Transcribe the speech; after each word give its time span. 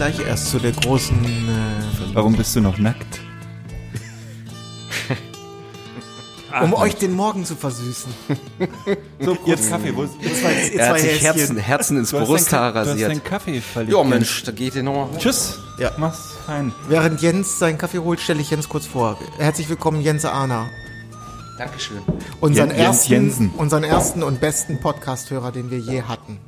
Gleich 0.00 0.20
erst 0.26 0.48
zu 0.50 0.58
der 0.58 0.72
großen. 0.72 1.14
Äh, 1.24 2.14
Warum 2.14 2.34
bist 2.34 2.56
du 2.56 2.62
noch 2.62 2.78
nackt? 2.78 3.20
um 6.62 6.72
euch 6.72 6.94
den 6.96 7.12
Morgen 7.12 7.44
zu 7.44 7.54
versüßen. 7.54 8.10
So, 9.22 9.36
jetzt 9.44 9.68
Kaffee. 9.68 9.94
Wo 9.94 10.04
ist, 10.04 10.14
Jetzt 10.22 10.40
zwei, 10.40 10.52
jetzt 10.54 10.74
Er 10.74 10.88
hat 10.88 10.98
sich. 11.00 11.22
Herzen, 11.22 11.56
Herzen 11.58 11.98
ins 11.98 12.12
Brusthaar 12.12 12.72
dein, 12.72 12.72
du 12.72 12.80
hast 12.80 12.88
rasiert. 12.94 13.10
deinen 13.10 13.24
Kaffee 13.24 13.60
verlegt. 13.60 13.92
Ja, 13.94 14.02
Mensch, 14.02 14.42
da 14.44 14.52
geht 14.52 14.74
ihr 14.74 14.82
noch. 14.82 15.10
Tschüss. 15.18 15.58
Ja. 15.78 15.92
Mach's 15.98 16.32
fein. 16.46 16.72
Während 16.88 17.20
Jens 17.20 17.58
seinen 17.58 17.76
Kaffee 17.76 17.98
holt, 17.98 18.20
stelle 18.20 18.40
ich 18.40 18.50
Jens 18.50 18.70
kurz 18.70 18.86
vor. 18.86 19.18
Herzlich 19.36 19.68
willkommen, 19.68 20.00
Jens 20.00 20.24
Ahner. 20.24 20.70
Dankeschön. 21.58 21.98
Unseren, 22.40 22.70
Jen- 22.70 22.78
Jens 22.78 22.96
ersten, 22.96 23.12
Jensen. 23.12 23.50
unseren 23.58 23.84
ersten 23.84 24.22
und 24.22 24.40
besten 24.40 24.80
Podcast-Hörer, 24.80 25.52
den 25.52 25.70
wir 25.70 25.78
je 25.78 26.00
hatten. 26.04 26.38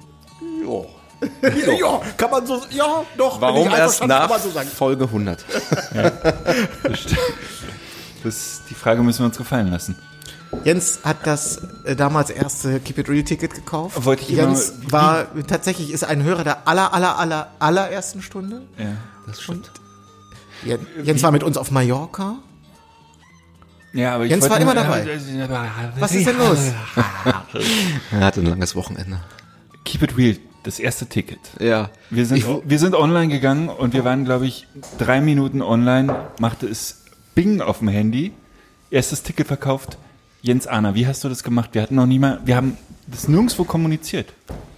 Ja. 1.43 1.73
ja, 1.79 2.01
kann 2.17 2.31
man 2.31 2.47
so. 2.47 2.63
Ja, 2.71 3.05
doch. 3.17 3.41
Warum 3.41 3.69
erst 3.71 4.05
nach 4.07 4.31
Folge 4.77 5.05
100? 5.05 5.45
Das, 8.25 8.63
die 8.71 8.75
Frage 8.75 9.03
müssen 9.03 9.21
wir 9.21 9.27
uns 9.27 9.37
gefallen 9.37 9.69
lassen. 9.71 9.97
Jens 10.65 11.01
hat 11.03 11.27
das 11.27 11.61
äh, 11.85 11.97
damals 11.97 12.31
erste 12.31 12.79
Keep 12.79 12.99
It 12.99 13.09
Real 13.09 13.25
Ticket 13.25 13.55
gekauft. 13.55 14.05
Wollte 14.05 14.23
ich 14.23 14.29
Jens 14.29 14.69
immer- 14.81 14.93
war 14.93 15.27
tatsächlich 15.49 15.91
ist 15.93 16.05
ein 16.05 16.23
Hörer 16.23 16.45
der 16.45 16.69
aller 16.69 16.93
aller 16.95 17.19
aller 17.19 17.49
allerersten 17.59 18.23
Stunde. 18.23 18.63
Ja. 18.79 18.93
Das 19.27 19.41
stimmt. 19.43 19.71
Jen- 20.65 20.87
Jens 21.03 21.23
war 21.23 21.33
mit 21.33 21.43
uns 21.43 21.57
auf 21.57 21.71
Mallorca. 21.73 22.37
Ja, 23.93 24.15
aber 24.15 24.25
ich 24.25 24.31
Jens 24.31 24.49
war 24.49 24.61
immer 24.61 24.75
nur- 24.75 24.85
dabei. 24.85 25.05
Was 25.99 26.13
ist 26.13 26.27
denn 26.27 26.39
los? 26.39 26.59
Er 28.13 28.21
hatte 28.21 28.41
ein 28.41 28.47
langes 28.47 28.77
Wochenende. 28.77 29.19
Keep 29.85 30.03
it 30.03 30.17
real. 30.17 30.37
Das 30.65 30.79
erste 30.79 31.07
Ticket. 31.07 31.41
Ja. 31.61 31.91
Wir 32.11 32.25
sind, 32.27 32.39
Ich- 32.39 32.47
wir 32.47 32.79
sind 32.79 32.95
online 32.95 33.29
gegangen 33.29 33.69
und 33.69 33.95
wir 33.95 34.05
waren, 34.05 34.25
glaube 34.25 34.47
ich, 34.47 34.67
drei 34.99 35.21
Minuten 35.21 35.61
online, 35.63 36.15
machte 36.39 36.67
es 36.69 37.03
Bing 37.35 37.61
auf 37.61 37.79
dem 37.81 37.89
Handy. 37.89 38.33
Erstes 38.91 39.23
Ticket 39.23 39.47
verkauft. 39.49 39.99
Jens 40.43 40.67
Ahner, 40.67 40.95
wie 40.95 41.07
hast 41.07 41.25
du 41.25 41.29
das 41.29 41.43
gemacht? 41.43 41.71
Wir 41.73 41.83
hatten 41.83 41.95
noch 41.97 42.07
nie 42.07 42.19
mal, 42.19 42.41
wir 42.45 42.57
haben 42.57 42.77
das 43.07 43.27
nirgendwo 43.29 43.65
kommuniziert. 43.65 44.33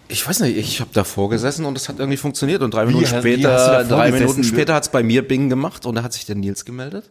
Ich 0.08 0.26
weiß 0.28 0.40
nicht, 0.40 0.56
ich 0.56 0.80
habe 0.80 0.90
davor 0.92 1.30
gesessen 1.30 1.64
und 1.64 1.76
es 1.76 1.88
hat 1.88 1.98
irgendwie 1.98 2.18
funktioniert 2.18 2.62
und 2.62 2.72
drei 2.74 2.84
Minuten 2.86 3.04
hast- 3.06 3.24
wie 3.24 3.46
hast 3.46 3.66
du 3.66 3.72
später, 3.72 3.84
drei? 3.84 4.10
Minuten 4.12 4.44
später 4.44 4.74
hat's 4.74 4.90
bei 4.90 5.02
mir 5.02 5.26
Bing 5.26 5.48
gemacht 5.48 5.86
und 5.86 5.94
da 5.96 6.02
hat 6.02 6.12
sich 6.12 6.26
der 6.26 6.36
Nils 6.36 6.64
gemeldet 6.64 7.10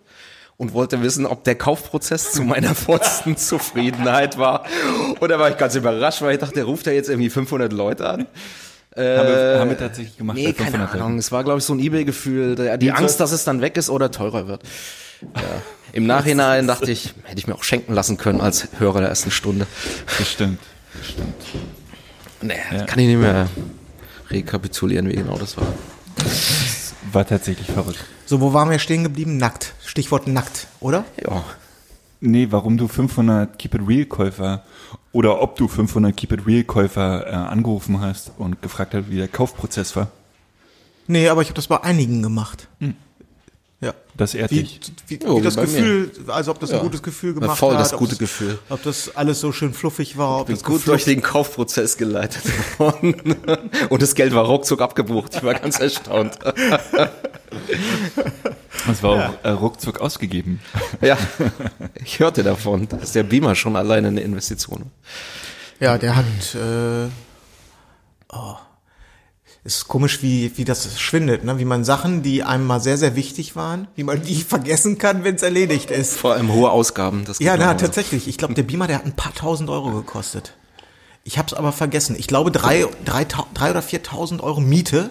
und 0.58 0.74
wollte 0.74 1.02
wissen, 1.02 1.26
ob 1.26 1.44
der 1.44 1.56
Kaufprozess 1.56 2.32
zu 2.32 2.44
meiner 2.44 2.76
vollsten 2.76 3.38
Zufriedenheit 3.38 4.38
war. 4.38 4.66
Und 5.20 5.30
da 5.30 5.40
war 5.40 5.50
ich 5.50 5.58
ganz 5.58 5.76
überrascht, 5.76 6.22
weil 6.22 6.34
ich 6.36 6.40
dachte, 6.40 6.56
der 6.56 6.66
ruft 6.66 6.86
ja 6.86 6.92
jetzt 6.94 7.10
irgendwie 7.10 7.30
500 7.30 7.74
Leute 7.74 8.08
an. 8.10 8.20
haben, 8.22 8.28
wir, 8.96 9.58
haben 9.60 9.70
wir 9.70 9.78
tatsächlich 9.78 10.18
gemacht. 10.18 10.38
Nee, 10.38 10.54
keine 10.54 10.72
500 10.72 10.96
Ahnung. 10.96 11.18
Es 11.18 11.32
war, 11.32 11.44
glaube 11.44 11.60
ich, 11.60 11.66
so 11.66 11.74
ein 11.74 11.80
Ebay-Gefühl. 11.80 12.56
Die 12.56 12.86
Nils, 12.88 12.98
Angst, 12.98 13.20
dass 13.20 13.32
es 13.32 13.44
dann 13.44 13.62
weg 13.62 13.78
ist 13.78 13.90
oder 13.90 14.12
teurer 14.12 14.48
wird. 14.48 14.62
Ja. 15.36 15.42
Im 15.94 16.06
Nachhinein 16.06 16.68
dachte 16.68 16.92
ich, 16.92 17.14
hätte 17.24 17.38
ich 17.40 17.48
mir 17.48 17.56
auch 17.56 17.64
schenken 17.64 17.94
lassen 17.94 18.18
können 18.18 18.42
als 18.42 18.68
Hörer 18.80 19.00
der 19.00 19.10
ersten 19.10 19.32
Stunde. 19.32 19.68
Das 20.18 20.30
stimmt. 20.30 20.60
Das 20.98 21.08
stimmt. 21.08 21.36
Nee, 22.42 22.54
Ja. 22.76 22.84
kann 22.86 23.00
ich 23.00 23.08
nicht 23.08 23.20
mehr 23.20 23.48
rekapitulieren, 24.30 25.08
wie 25.10 25.14
genau 25.16 25.38
das 25.38 25.56
war. 25.58 25.68
War 27.12 27.26
tatsächlich 27.26 27.68
verrückt. 27.68 28.00
So, 28.34 28.42
wo 28.42 28.52
waren 28.52 28.72
wir 28.72 28.80
stehen 28.80 29.04
geblieben? 29.04 29.38
Nackt. 29.38 29.76
Stichwort 29.86 30.26
nackt, 30.26 30.66
oder? 30.80 31.06
Ja. 31.24 31.44
Nee, 32.20 32.48
warum 32.50 32.78
du 32.78 32.88
500 32.88 33.60
Keep 33.60 33.76
It 33.76 33.82
Real 33.88 34.06
Käufer 34.06 34.64
oder 35.12 35.40
ob 35.40 35.56
du 35.56 35.68
500 35.68 36.18
Keep 36.18 36.32
It 36.32 36.48
Real 36.48 36.64
Käufer 36.64 37.28
äh, 37.28 37.30
angerufen 37.30 38.02
hast 38.02 38.32
und 38.40 38.60
gefragt 38.64 38.96
hast, 38.96 39.12
wie 39.12 39.18
der 39.18 39.28
Kaufprozess 39.28 39.96
war. 39.96 40.08
Nee, 41.06 41.30
aber 41.30 41.44
ich 41.44 41.50
habe 41.50 41.56
das 41.56 41.68
bei 41.68 41.84
einigen 41.84 42.24
gemacht. 42.24 42.70
Ja. 42.80 42.88
Das 44.16 44.36
ehrt 44.36 44.52
Wie, 44.52 44.62
dich. 44.64 44.80
wie, 45.08 45.20
Jo, 45.24 45.40
wie 45.40 45.42
das 45.42 45.56
Gefühl, 45.56 46.12
also 46.28 46.52
ob 46.52 46.60
das 46.60 46.70
Ja. 46.70 46.78
ein 46.78 46.84
gutes 46.84 47.02
Gefühl 47.02 47.34
Na, 47.34 47.40
gemacht 47.42 47.58
voll 47.58 47.74
hat. 47.74 47.82
das 47.82 47.94
ob 47.94 48.00
gute 48.00 48.12
das, 48.12 48.20
Gefühl. 48.20 48.60
Ob 48.70 48.84
das 48.84 49.16
alles 49.16 49.40
so 49.40 49.52
schön 49.52 49.74
fluffig 49.74 50.18
war. 50.20 50.42
Ob 50.42 50.48
bin 50.48 50.56
das 50.56 50.64
gut 50.64 50.76
geflucht- 50.82 50.88
durch 50.88 51.06
den 51.06 51.22
Kaufprozess 51.24 51.98
geleitet 51.98 52.44
worden. 52.78 53.16
Und 53.90 54.02
das 54.04 54.14
Geld 54.14 54.36
war 54.36 54.46
ruckzuck 54.46 54.82
abgebucht. 54.82 55.36
Ich 55.36 55.44
war 55.44 55.56
ganz 55.56 55.80
erstaunt. 55.80 56.38
Das 58.88 59.02
war 59.04 59.12
auch 59.12 59.34
äh, 59.46 59.50
ruckzuck 59.50 60.00
ausgegeben. 60.02 60.60
Ja, 61.02 61.18
ich 62.04 62.20
hörte 62.20 62.44
davon, 62.44 62.88
dass 62.90 63.12
der 63.14 63.24
Beamer 63.24 63.56
schon 63.56 63.76
alleine 63.76 64.08
eine 64.10 64.22
Investition. 64.22 64.92
Ja, 65.80 65.98
der 65.98 66.16
hat. 66.16 66.26
Äh, 66.56 67.10
oh. 68.34 68.56
Ist 69.66 69.88
komisch, 69.88 70.22
wie, 70.22 70.52
wie 70.58 70.66
das 70.66 71.00
schwindet, 71.00 71.46
ne? 71.46 71.58
Wie 71.58 71.64
man 71.64 71.86
Sachen, 71.86 72.22
die 72.22 72.44
einem 72.44 72.68
mal 72.68 72.82
sehr, 72.82 72.98
sehr 72.98 73.16
wichtig 73.16 73.56
waren, 73.56 73.88
wie 73.96 74.04
man 74.04 74.22
die 74.22 74.36
vergessen 74.44 74.98
kann, 74.98 75.24
wenn 75.24 75.36
es 75.36 75.42
erledigt 75.42 75.90
ist. 75.90 76.18
Vor 76.18 76.34
allem 76.34 76.52
hohe 76.52 76.70
Ausgaben. 76.70 77.24
Das 77.26 77.40
Ja, 77.40 77.56
na, 77.56 77.74
tatsächlich. 77.76 78.28
Ich 78.28 78.38
glaube, 78.38 78.56
der 78.56 78.64
Beamer, 78.64 78.88
der 78.88 78.98
hat 78.98 79.06
ein 79.06 79.16
paar 79.16 79.34
tausend 79.34 79.70
Euro 79.70 79.92
gekostet. 79.92 80.54
Ich 81.24 81.38
habe 81.38 81.48
es 81.48 81.54
aber 81.54 81.72
vergessen. 81.72 82.18
Ich 82.20 82.28
glaube, 82.28 82.52
drei, 82.52 82.86
drei, 83.06 83.26
drei 83.54 83.72
oder 83.72 83.82
viertausend 83.82 84.42
Euro 84.42 84.60
Miete 84.60 85.10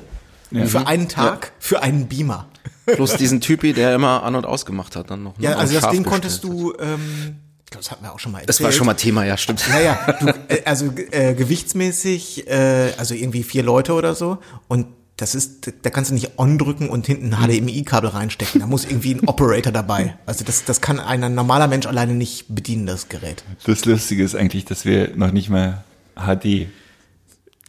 für 0.66 0.86
einen 0.86 1.08
Tag 1.08 1.52
für 1.58 1.82
einen 1.82 2.08
Beamer. 2.08 2.46
Plus 2.84 3.16
diesen 3.16 3.40
Typi, 3.40 3.72
der 3.72 3.94
immer 3.94 4.22
an- 4.22 4.34
und 4.34 4.44
ausgemacht 4.44 4.96
hat 4.96 5.10
dann 5.10 5.22
noch. 5.22 5.38
ne? 5.38 5.44
Ja, 5.44 5.54
also 5.54 5.78
das 5.80 5.90
Ding 5.90 6.04
konntest 6.04 6.42
hat. 6.44 6.50
du, 6.50 6.74
ähm, 6.78 7.36
glaube, 7.72 7.82
das 7.84 7.90
hatten 7.90 8.04
wir 8.04 8.12
auch 8.12 8.18
schon 8.18 8.32
mal 8.32 8.38
erzählt. 8.38 8.48
Das 8.50 8.62
war 8.62 8.72
schon 8.72 8.86
mal 8.86 8.94
Thema, 8.94 9.24
ja, 9.24 9.36
stimmt. 9.36 9.64
Naja, 9.68 10.16
du, 10.20 10.26
äh, 10.48 10.62
also 10.64 10.92
äh, 11.10 11.34
gewichtsmäßig, 11.34 12.48
äh, 12.48 12.92
also 12.96 13.14
irgendwie 13.14 13.42
vier 13.42 13.62
Leute 13.62 13.92
oder 13.94 14.14
so. 14.14 14.38
Und 14.68 14.86
das 15.16 15.34
ist, 15.34 15.70
da 15.82 15.90
kannst 15.90 16.10
du 16.10 16.14
nicht 16.14 16.38
on 16.38 16.58
drücken 16.58 16.88
und 16.88 17.06
hinten 17.06 17.32
ein 17.34 17.46
HDMI-Kabel 17.46 18.10
reinstecken. 18.10 18.60
Da 18.60 18.66
muss 18.66 18.84
irgendwie 18.84 19.14
ein 19.14 19.28
Operator 19.28 19.72
dabei. 19.72 20.16
Also 20.26 20.44
das, 20.44 20.64
das 20.64 20.80
kann 20.80 20.98
ein 20.98 21.34
normaler 21.34 21.68
Mensch 21.68 21.86
alleine 21.86 22.14
nicht 22.14 22.46
bedienen, 22.48 22.86
das 22.86 23.08
Gerät. 23.08 23.44
Das 23.64 23.84
Lustige 23.84 24.24
ist 24.24 24.34
eigentlich, 24.34 24.64
dass 24.64 24.84
wir 24.84 25.14
noch 25.14 25.30
nicht 25.30 25.48
mal 25.50 25.84
HD 26.16 26.66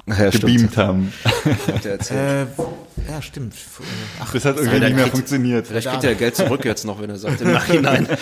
Ja, 0.08 0.30
gebeamt 0.32 0.78
haben. 0.78 1.14
Äh, 1.84 2.46
ja, 3.10 3.22
stimmt. 3.22 3.54
Ach, 4.22 4.32
Das 4.34 4.46
hat 4.46 4.58
irgendwie 4.58 4.80
nicht 4.80 4.96
mehr 4.96 5.04
kriegt- 5.04 5.16
funktioniert. 5.18 5.68
Vielleicht 5.68 5.90
kriegt 5.90 6.04
er 6.06 6.16
Geld 6.16 6.36
zurück 6.36 6.66
jetzt 6.66 6.86
noch, 6.86 7.02
wenn 7.02 7.10
er 7.10 7.18
sagt, 7.18 7.42
im 7.42 7.52
Nachhinein. 7.52 8.08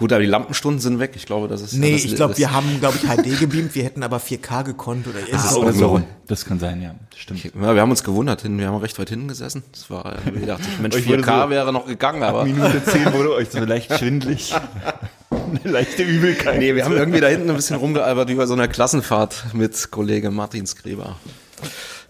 Gut, 0.00 0.12
aber 0.12 0.22
die 0.22 0.26
Lampenstunden 0.28 0.80
sind 0.80 0.98
weg. 0.98 1.12
Ich 1.14 1.26
glaube, 1.26 1.46
das 1.46 1.60
ist. 1.60 1.74
nee, 1.74 1.92
das, 1.92 2.04
ich 2.04 2.16
glaube, 2.16 2.36
wir 2.36 2.52
haben, 2.52 2.80
glaube 2.80 2.96
ich, 3.00 3.08
HD 3.08 3.38
gebeamt. 3.38 3.74
Wir 3.76 3.84
hätten 3.84 4.02
aber 4.02 4.16
4K 4.16 4.64
gekonnt 4.64 5.06
oder 5.06 5.20
ist 5.20 5.44
es 5.44 5.52
auch 5.54 5.58
Oder 5.62 5.72
so. 5.72 5.98
so. 5.98 6.02
Das 6.26 6.44
kann 6.46 6.58
sein, 6.58 6.80
ja. 6.82 6.94
Stimmt. 7.14 7.44
Ja, 7.44 7.74
wir 7.74 7.80
haben 7.82 7.90
uns 7.90 8.02
gewundert, 8.02 8.42
wir 8.44 8.66
haben 8.66 8.76
recht 8.78 8.98
weit 8.98 9.10
hinten 9.10 9.28
gesessen. 9.28 9.62
Das 9.72 9.90
war, 9.90 10.16
wir 10.24 10.46
dachten, 10.46 10.64
Mensch, 10.80 10.96
Euch 10.96 11.06
wurde 11.06 11.22
4K 11.22 11.44
so- 11.44 11.50
wäre 11.50 11.72
noch 11.72 11.86
gegangen, 11.86 12.22
aber. 12.22 12.44
Minute 12.44 12.82
10 12.82 13.12
wurde 13.12 13.32
euch 13.34 13.50
so 13.50 13.58
leicht 13.64 13.96
schwindlig. 13.98 14.54
Eine 15.30 15.70
leichte 15.72 16.02
Übelkeit. 16.02 16.58
Nee, 16.58 16.74
wir 16.74 16.84
haben 16.84 16.96
irgendwie 16.96 17.20
da 17.20 17.28
hinten 17.28 17.50
ein 17.50 17.56
bisschen 17.56 17.76
rumgealbert 17.76 18.30
über 18.30 18.46
so 18.46 18.54
einer 18.54 18.68
Klassenfahrt 18.68 19.46
mit 19.52 19.90
Kollege 19.90 20.30
Martin 20.30 20.66
Skreber. 20.66 21.16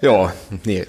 Ja, 0.01 0.33
nee. 0.65 0.87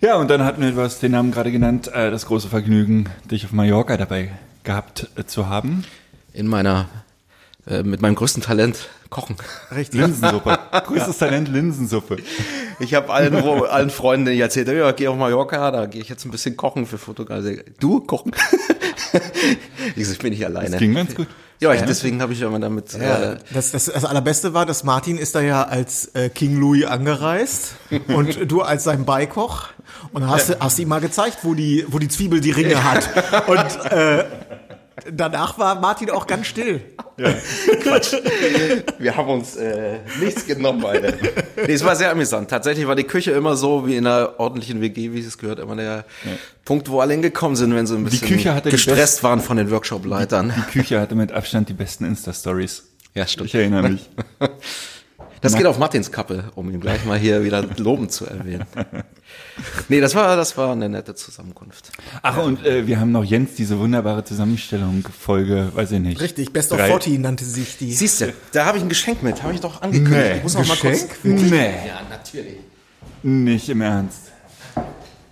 Ja, 0.00 0.14
und 0.16 0.28
dann 0.30 0.44
hatten 0.44 0.62
wir, 0.62 0.70
du 0.70 0.80
hast 0.80 1.02
den 1.02 1.10
Namen 1.12 1.32
gerade 1.32 1.50
genannt, 1.50 1.88
äh, 1.92 2.10
das 2.12 2.26
große 2.26 2.48
Vergnügen, 2.48 3.06
dich 3.28 3.44
auf 3.44 3.50
Mallorca 3.52 3.96
dabei 3.96 4.30
gehabt 4.62 5.08
äh, 5.16 5.24
zu 5.24 5.48
haben. 5.48 5.84
In 6.38 6.46
meiner, 6.46 6.88
äh, 7.66 7.82
mit 7.82 8.00
meinem 8.00 8.14
größten 8.14 8.44
Talent 8.44 8.88
kochen. 9.10 9.34
richtig. 9.74 10.00
Linsensuppe. 10.00 10.56
Größtes 10.86 11.18
Talent 11.18 11.48
Linsensuppe. 11.48 12.18
Ich 12.78 12.94
habe 12.94 13.12
allen, 13.12 13.34
allen 13.34 13.90
Freunden 13.90 14.26
denen 14.26 14.36
ich 14.36 14.42
erzählt, 14.42 14.68
ja, 14.68 14.92
geh 14.92 15.08
auf 15.08 15.16
Mallorca, 15.16 15.72
da 15.72 15.86
gehe 15.86 16.00
ich 16.00 16.08
jetzt 16.08 16.24
ein 16.24 16.30
bisschen 16.30 16.56
kochen 16.56 16.86
für 16.86 16.96
Fotografie. 16.96 17.64
Du 17.80 17.98
kochen? 18.02 18.30
ich 19.96 20.06
so, 20.06 20.12
ich 20.12 20.18
bin 20.20 20.30
nicht 20.30 20.44
alleine. 20.44 20.70
Das 20.70 20.78
ging 20.78 20.94
ganz 20.94 21.12
gut. 21.16 21.26
Ja, 21.58 21.74
ich, 21.74 21.82
deswegen 21.82 22.22
habe 22.22 22.32
ich 22.32 22.40
immer 22.40 22.60
damit. 22.60 22.92
Ja, 22.92 23.32
Äh, 23.32 23.38
das, 23.52 23.72
das, 23.72 23.86
das 23.86 24.04
Allerbeste 24.04 24.54
war, 24.54 24.64
dass 24.64 24.84
Martin 24.84 25.18
ist 25.18 25.34
da 25.34 25.40
ja 25.40 25.64
als 25.64 26.14
äh, 26.14 26.28
King 26.28 26.60
Louis 26.60 26.84
angereist 26.84 27.74
und 28.06 28.48
du 28.48 28.62
als 28.62 28.84
sein 28.84 29.04
Beikoch 29.04 29.70
und 30.12 30.28
hast, 30.28 30.56
hast 30.60 30.78
ihm 30.78 30.86
mal 30.86 31.00
gezeigt, 31.00 31.38
wo 31.42 31.54
die, 31.54 31.84
wo 31.88 31.98
die 31.98 32.06
Zwiebel 32.06 32.40
die 32.40 32.52
Ringe 32.52 32.84
hat. 32.84 33.08
Und 33.48 33.90
äh, 33.90 34.24
danach 35.12 35.58
war 35.58 35.80
Martin 35.80 36.10
auch 36.10 36.26
ganz 36.26 36.46
still. 36.46 36.80
wir 38.98 39.16
haben 39.16 39.28
uns 39.28 39.56
äh, 39.56 39.98
nichts 40.20 40.46
genommen, 40.46 40.84
Alter. 40.84 41.14
Nee, 41.56 41.72
es 41.72 41.84
war 41.84 41.96
sehr 41.96 42.10
amüsant. 42.10 42.48
Tatsächlich 42.50 42.86
war 42.86 42.96
die 42.96 43.04
Küche 43.04 43.32
immer 43.32 43.56
so 43.56 43.86
wie 43.86 43.96
in 43.96 44.06
einer 44.06 44.38
ordentlichen 44.38 44.80
WG, 44.80 45.12
wie 45.12 45.20
es 45.20 45.38
gehört, 45.38 45.58
immer 45.58 45.76
der 45.76 46.04
Punkt, 46.64 46.88
wo 46.90 47.00
alle 47.00 47.12
hingekommen 47.12 47.56
sind, 47.56 47.74
wenn 47.74 47.86
sie 47.86 47.96
ein 47.96 48.04
bisschen 48.04 48.28
Küche 48.28 48.54
hatte 48.54 48.70
die 48.70 48.76
gestresst 48.76 49.22
waren 49.22 49.40
von 49.40 49.56
den 49.56 49.70
Workshop-Leitern. 49.70 50.52
Die 50.56 50.72
Küche 50.78 51.00
hatte 51.00 51.14
mit 51.14 51.32
Abstand 51.32 51.68
die 51.68 51.74
besten 51.74 52.04
Insta-Stories. 52.04 52.84
Ja, 53.14 53.26
stimmt. 53.26 53.48
Ich 53.48 53.54
erinnere 53.54 53.88
mich. 53.88 54.08
Das 55.40 55.56
geht 55.56 55.66
auf 55.66 55.78
Martins 55.78 56.10
Kappe, 56.10 56.44
um 56.54 56.70
ihn 56.70 56.80
gleich 56.80 57.04
mal 57.04 57.18
hier 57.18 57.44
wieder 57.44 57.64
lobend 57.76 58.12
zu 58.12 58.26
erwähnen. 58.26 58.66
Nee, 59.88 60.00
das 60.00 60.14
war, 60.14 60.36
das 60.36 60.56
war 60.56 60.72
eine 60.72 60.88
nette 60.88 61.14
Zusammenkunft. 61.14 61.90
Ach, 62.22 62.36
und 62.38 62.64
äh, 62.64 62.86
wir 62.86 63.00
haben 63.00 63.10
noch 63.12 63.24
Jens, 63.24 63.54
diese 63.54 63.78
wunderbare 63.78 64.24
Zusammenstellung, 64.24 65.04
Folge, 65.18 65.70
weiß 65.74 65.92
ich 65.92 66.00
nicht. 66.00 66.20
Richtig, 66.20 66.52
Best 66.52 66.72
of 66.72 66.78
Drei. 66.78 66.86
40 66.88 67.18
nannte 67.18 67.44
sich 67.44 67.76
die. 67.78 67.92
Siehst 67.92 68.20
du, 68.20 68.32
da 68.52 68.64
habe 68.66 68.78
ich 68.78 68.84
ein 68.84 68.88
Geschenk 68.88 69.22
mit, 69.22 69.42
habe 69.42 69.54
ich 69.54 69.60
doch 69.60 69.82
angekündigt. 69.82 70.16
Nee. 70.30 70.36
Ich 70.36 70.42
muss 70.42 70.54
noch 70.54 70.66
mal 70.66 70.76
kurz. 70.76 71.06
Geschenk? 71.22 71.50
Nee, 71.50 71.72
Ja, 71.86 72.00
natürlich. 72.08 72.56
nicht 73.22 73.68
im 73.68 73.80
Ernst. 73.80 74.32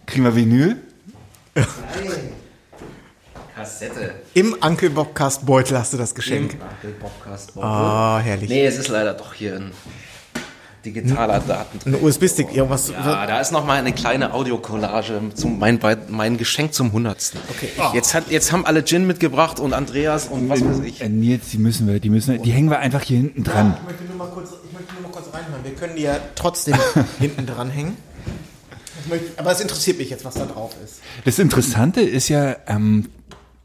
Kriegen 0.07 0.25
wir 0.25 0.35
Vinyl? 0.35 0.77
Kassette. 3.55 4.15
Im 4.35 4.55
Uncle 4.61 4.91
Bobcast 4.91 5.47
Beutel 5.47 5.79
hast 5.79 5.93
du 5.93 5.97
das 5.97 6.11
Im 6.11 6.17
Geschenk. 6.17 6.57
Podcast. 7.01 7.53
Ah, 7.57 8.21
herrlich. 8.23 8.49
Nee, 8.51 8.67
es 8.67 8.77
ist 8.77 8.89
leider 8.89 9.15
doch 9.15 9.33
hier 9.33 9.57
ein 9.57 9.73
digitaler 10.87 11.41
Daten. 11.41 11.81
Ein 11.85 12.03
USB-Stick, 12.03 12.55
irgendwas. 12.55 12.89
Ja, 12.91 13.27
da 13.27 13.41
ist 13.41 13.53
noch 13.53 13.67
mal 13.67 13.79
eine 13.79 13.93
kleine 13.93 14.33
Audiokollage 14.33 15.21
zum 15.35 15.59
mein, 15.59 15.79
mein 16.09 16.37
Geschenk 16.39 16.73
zum 16.73 16.93
hundertsten. 16.93 17.41
Okay. 17.51 17.69
Jetzt 17.93 18.15
hat 18.15 18.31
jetzt 18.31 18.53
haben 18.53 18.65
alle 18.65 18.85
Gin 18.85 19.07
mitgebracht 19.07 19.61
und 19.61 19.73
Andreas 19.73 20.29
und 20.29 20.49
was 20.49 20.65
weiß 20.65 20.81
ich. 20.85 21.01
Äh, 21.01 21.09
Nils, 21.09 21.51
die 21.51 21.59
müssen 21.59 21.87
wir, 21.87 22.01
die 22.01 22.11
müssen 22.11 22.35
wir, 22.35 22.39
die 22.41 22.53
hängen 22.53 22.71
wir 22.71 22.79
einfach 22.79 23.03
hier 23.03 23.19
hinten 23.19 23.45
dran. 23.45 23.77
Ich 23.81 23.89
möchte 23.89 24.05
nur 24.05 24.17
mal 24.17 24.29
kurz, 24.33 24.51
ich 24.65 24.73
möchte 24.73 24.95
nur 24.95 25.03
mal 25.03 25.11
kurz 25.11 25.27
reinhören. 25.35 25.65
Wir 25.65 25.73
können 25.73 25.97
die 25.97 26.03
ja 26.03 26.19
trotzdem 26.35 26.77
hinten 27.19 27.47
dran 27.47 27.71
hängen. 27.71 27.97
Möchte, 29.09 29.39
aber 29.39 29.53
es 29.53 29.61
interessiert 29.61 29.99
mich 29.99 30.11
jetzt, 30.11 30.25
was 30.25 30.35
da 30.35 30.47
drauf 30.47 30.73
ist. 30.85 31.01
Das 31.25 31.39
Interessante 31.39 32.01
ist 32.01 32.29
ja, 32.29 32.57
ähm, 32.67 33.09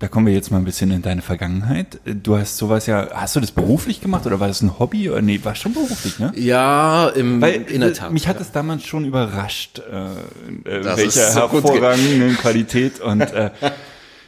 da 0.02 0.08
kommen 0.08 0.26
wir 0.26 0.34
jetzt 0.34 0.50
mal 0.50 0.58
ein 0.58 0.66
bisschen 0.66 0.90
in 0.90 1.04
deine 1.04 1.22
Vergangenheit. 1.22 2.00
Du 2.06 2.36
hast 2.36 2.58
sowas 2.58 2.88
ja, 2.88 3.10
hast 3.14 3.36
du 3.36 3.40
das 3.40 3.52
beruflich 3.52 4.02
gemacht 4.02 4.26
oder 4.26 4.40
war 4.40 4.48
das 4.48 4.62
ein 4.64 4.80
Hobby? 4.80 5.08
Oder 5.12 5.22
nee, 5.22 5.40
war 5.44 5.54
schon 5.54 5.74
beruflich, 5.76 6.18
ne? 6.18 6.34
Ja, 6.36 7.08
im, 7.10 7.40
Weil 7.40 7.62
in 7.70 7.82
der 7.82 7.94
Tat. 7.94 8.12
mich 8.12 8.28
hat 8.28 8.42
es 8.42 8.52
damals 8.52 8.84
schon 8.84 9.06
überrascht, 9.06 9.80
äh, 9.80 10.70
äh, 10.70 10.82
Das 10.82 10.98
welche 10.98 11.20
ist 11.20 11.34
so 11.34 11.40
hervorragenden 11.42 12.36
Qualität 12.36 13.00
und 13.00 13.22
äh, 13.22 13.52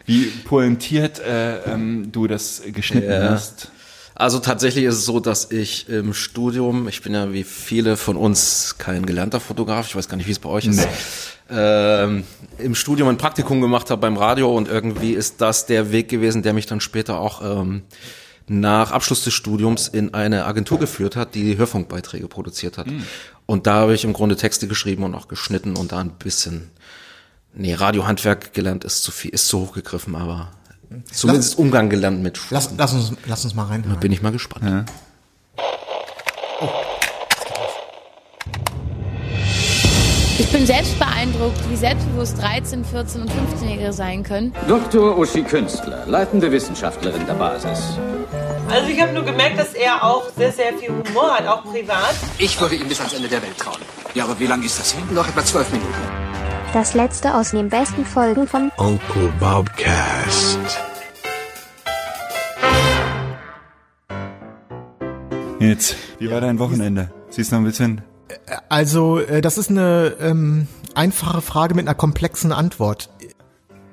wie 0.06 0.26
pointiert 0.46 1.20
äh, 1.20 1.58
ähm, 1.64 2.10
du 2.12 2.28
das 2.28 2.62
geschnitten 2.72 3.10
Ja. 3.12 3.32
hast. 3.32 3.72
Also 4.16 4.40
tatsächlich 4.40 4.86
ist 4.86 4.96
es 4.96 5.06
so, 5.06 5.20
dass 5.20 5.52
ich 5.52 5.90
im 5.90 6.14
Studium, 6.14 6.88
ich 6.88 7.02
bin 7.02 7.14
ja 7.14 7.34
wie 7.34 7.44
viele 7.44 7.98
von 7.98 8.16
uns 8.16 8.76
kein 8.78 9.06
gelernter 9.06 9.40
Fotograf, 9.40 9.88
ich 9.88 9.96
weiß 9.96 10.08
gar 10.08 10.18
nicht, 10.18 10.28
wie 10.28 10.32
es 10.32 10.40
bei 10.40 10.50
euch 10.50 10.66
ist, 10.66 10.88
ähm, 11.50 12.24
im 12.60 12.76
Studium 12.76 13.10
ein 13.10 13.18
Praktikum 13.18 13.60
gemacht 13.60 13.90
habe 13.90 14.02
beim 14.02 14.18
Radio 14.18 14.56
und 14.56 14.68
irgendwie 14.68 15.14
ist 15.14 15.42
das 15.42 15.66
der 15.66 15.92
Weg 15.92 16.10
gewesen, 16.10 16.44
der 16.44 16.54
mich 16.54 16.68
dann 16.68 16.80
später 16.80 17.20
auch 17.20 17.42
ähm, 17.44 17.84
nach 18.48 18.92
Abschluss 18.92 19.24
des 19.24 19.34
Studiums 19.34 19.88
in 19.88 20.14
eine 20.14 20.46
Agentur 20.46 20.80
geführt 20.80 21.16
hat, 21.16 21.34
die 21.34 21.58
Hörfunkbeiträge 21.58 22.28
produziert 22.28 22.78
hat. 22.78 22.88
Und 23.46 23.68
da 23.68 23.76
habe 23.76 23.94
ich 23.94 24.04
im 24.04 24.14
Grunde 24.14 24.36
Texte 24.36 24.68
geschrieben 24.68 25.04
und 25.04 25.16
auch 25.16 25.28
geschnitten 25.28 25.76
und 25.76 25.92
da 25.92 26.00
ein 26.00 26.12
bisschen, 26.12 26.70
nee, 27.54 27.74
Radiohandwerk 27.74 28.54
gelernt 28.54 28.84
ist 28.84 29.04
zu 29.04 29.12
viel, 29.12 29.32
ist 29.32 29.48
zu 29.48 29.60
hoch 29.60 29.74
gegriffen, 29.74 30.16
aber 30.16 30.52
zumindest 31.12 31.58
Umgang 31.58 31.90
gelernt 31.90 32.22
mit 32.22 32.40
Lass, 32.50 32.70
lass, 32.78 32.94
uns, 32.94 33.14
lass 33.26 33.44
uns 33.44 33.56
mal 33.56 33.66
reinhören. 33.66 34.00
bin 34.00 34.12
ich 34.12 34.22
mal 34.22 34.32
gespannt. 34.32 34.90
Ich 40.40 40.52
bin 40.52 40.66
selbst 40.66 40.98
beeindruckt, 40.98 41.58
wie 41.70 41.76
selbstbewusst 41.76 42.42
13, 42.42 42.84
14 42.84 43.22
und 43.22 43.30
15-Jährige 43.32 43.94
sein 43.94 44.24
können. 44.24 44.52
Dr. 44.68 45.18
Uschi 45.18 45.44
Künstler, 45.44 46.06
leitende 46.08 46.52
Wissenschaftlerin 46.52 47.26
der 47.28 47.34
Basis. 47.34 47.98
Also 48.70 48.90
ich 48.90 49.00
habe 49.00 49.14
nur 49.14 49.24
gemerkt, 49.24 49.60
dass 49.60 49.74
er 49.74 50.04
auch 50.04 50.24
sehr, 50.36 50.52
sehr 50.52 50.74
viel 50.74 50.90
Humor 50.90 51.36
hat, 51.38 51.48
auch 51.48 51.64
privat. 51.64 52.16
Ich 52.40 52.60
würde 52.60 52.76
ihm 52.76 52.88
bis 52.88 53.00
ans 53.00 53.14
Ende 53.14 53.28
der 53.28 53.42
Welt 53.44 53.58
trauen. 53.58 53.78
Ja, 54.16 54.24
aber 54.24 54.40
wie 54.40 54.48
lange 54.48 54.66
ist 54.66 54.80
das 54.80 54.92
hin? 54.94 55.04
Noch 55.14 55.28
etwa 55.28 55.46
zwölf 55.46 55.72
Minuten. 55.72 55.94
Das 56.74 56.96
letzte 56.96 57.36
aus 57.36 57.52
den 57.52 57.70
besten 57.70 58.04
Folgen 58.04 58.48
von 58.48 58.72
Uncle 58.78 59.32
Bobcast. 59.40 60.58
Jetzt, 65.60 65.96
wie 66.18 66.32
war 66.32 66.42
dein 66.42 66.58
Wochenende? 66.58 67.12
Siehst 67.30 67.52
du 67.52 67.58
noch 67.58 67.62
ein 67.62 67.66
bisschen? 67.66 68.02
Also, 68.70 69.20
äh, 69.20 69.42
das 69.42 69.60
ist 69.60 69.70
eine 69.70 70.16
ähm, 70.20 70.68
einfache 70.96 71.42
Frage 71.42 71.76
mit 71.76 71.88
einer 71.88 71.94
komplexen 71.94 72.52
Antwort. 72.52 73.12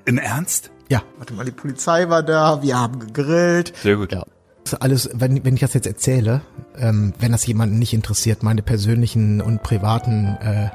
Im 0.06 0.16
Ernst? 0.16 0.70
Ja, 0.88 1.02
warte 1.18 1.34
mal, 1.34 1.44
die 1.44 1.50
Polizei 1.50 2.08
war 2.08 2.22
da, 2.22 2.62
wir 2.62 2.78
haben 2.78 2.98
gegrillt. 2.98 3.74
Sehr 3.76 3.96
gut. 3.96 4.10
Ja. 4.12 4.24
Das 4.64 4.72
ist 4.72 4.82
alles, 4.82 5.10
wenn, 5.12 5.44
wenn 5.44 5.52
ich 5.54 5.60
das 5.60 5.74
jetzt 5.74 5.86
erzähle, 5.86 6.40
ähm, 6.78 7.12
wenn 7.18 7.32
das 7.32 7.46
jemanden 7.46 7.78
nicht 7.78 7.92
interessiert, 7.92 8.42
meine 8.42 8.62
persönlichen 8.62 9.42
und 9.42 9.62
privaten 9.62 10.38
äh, 10.40 10.70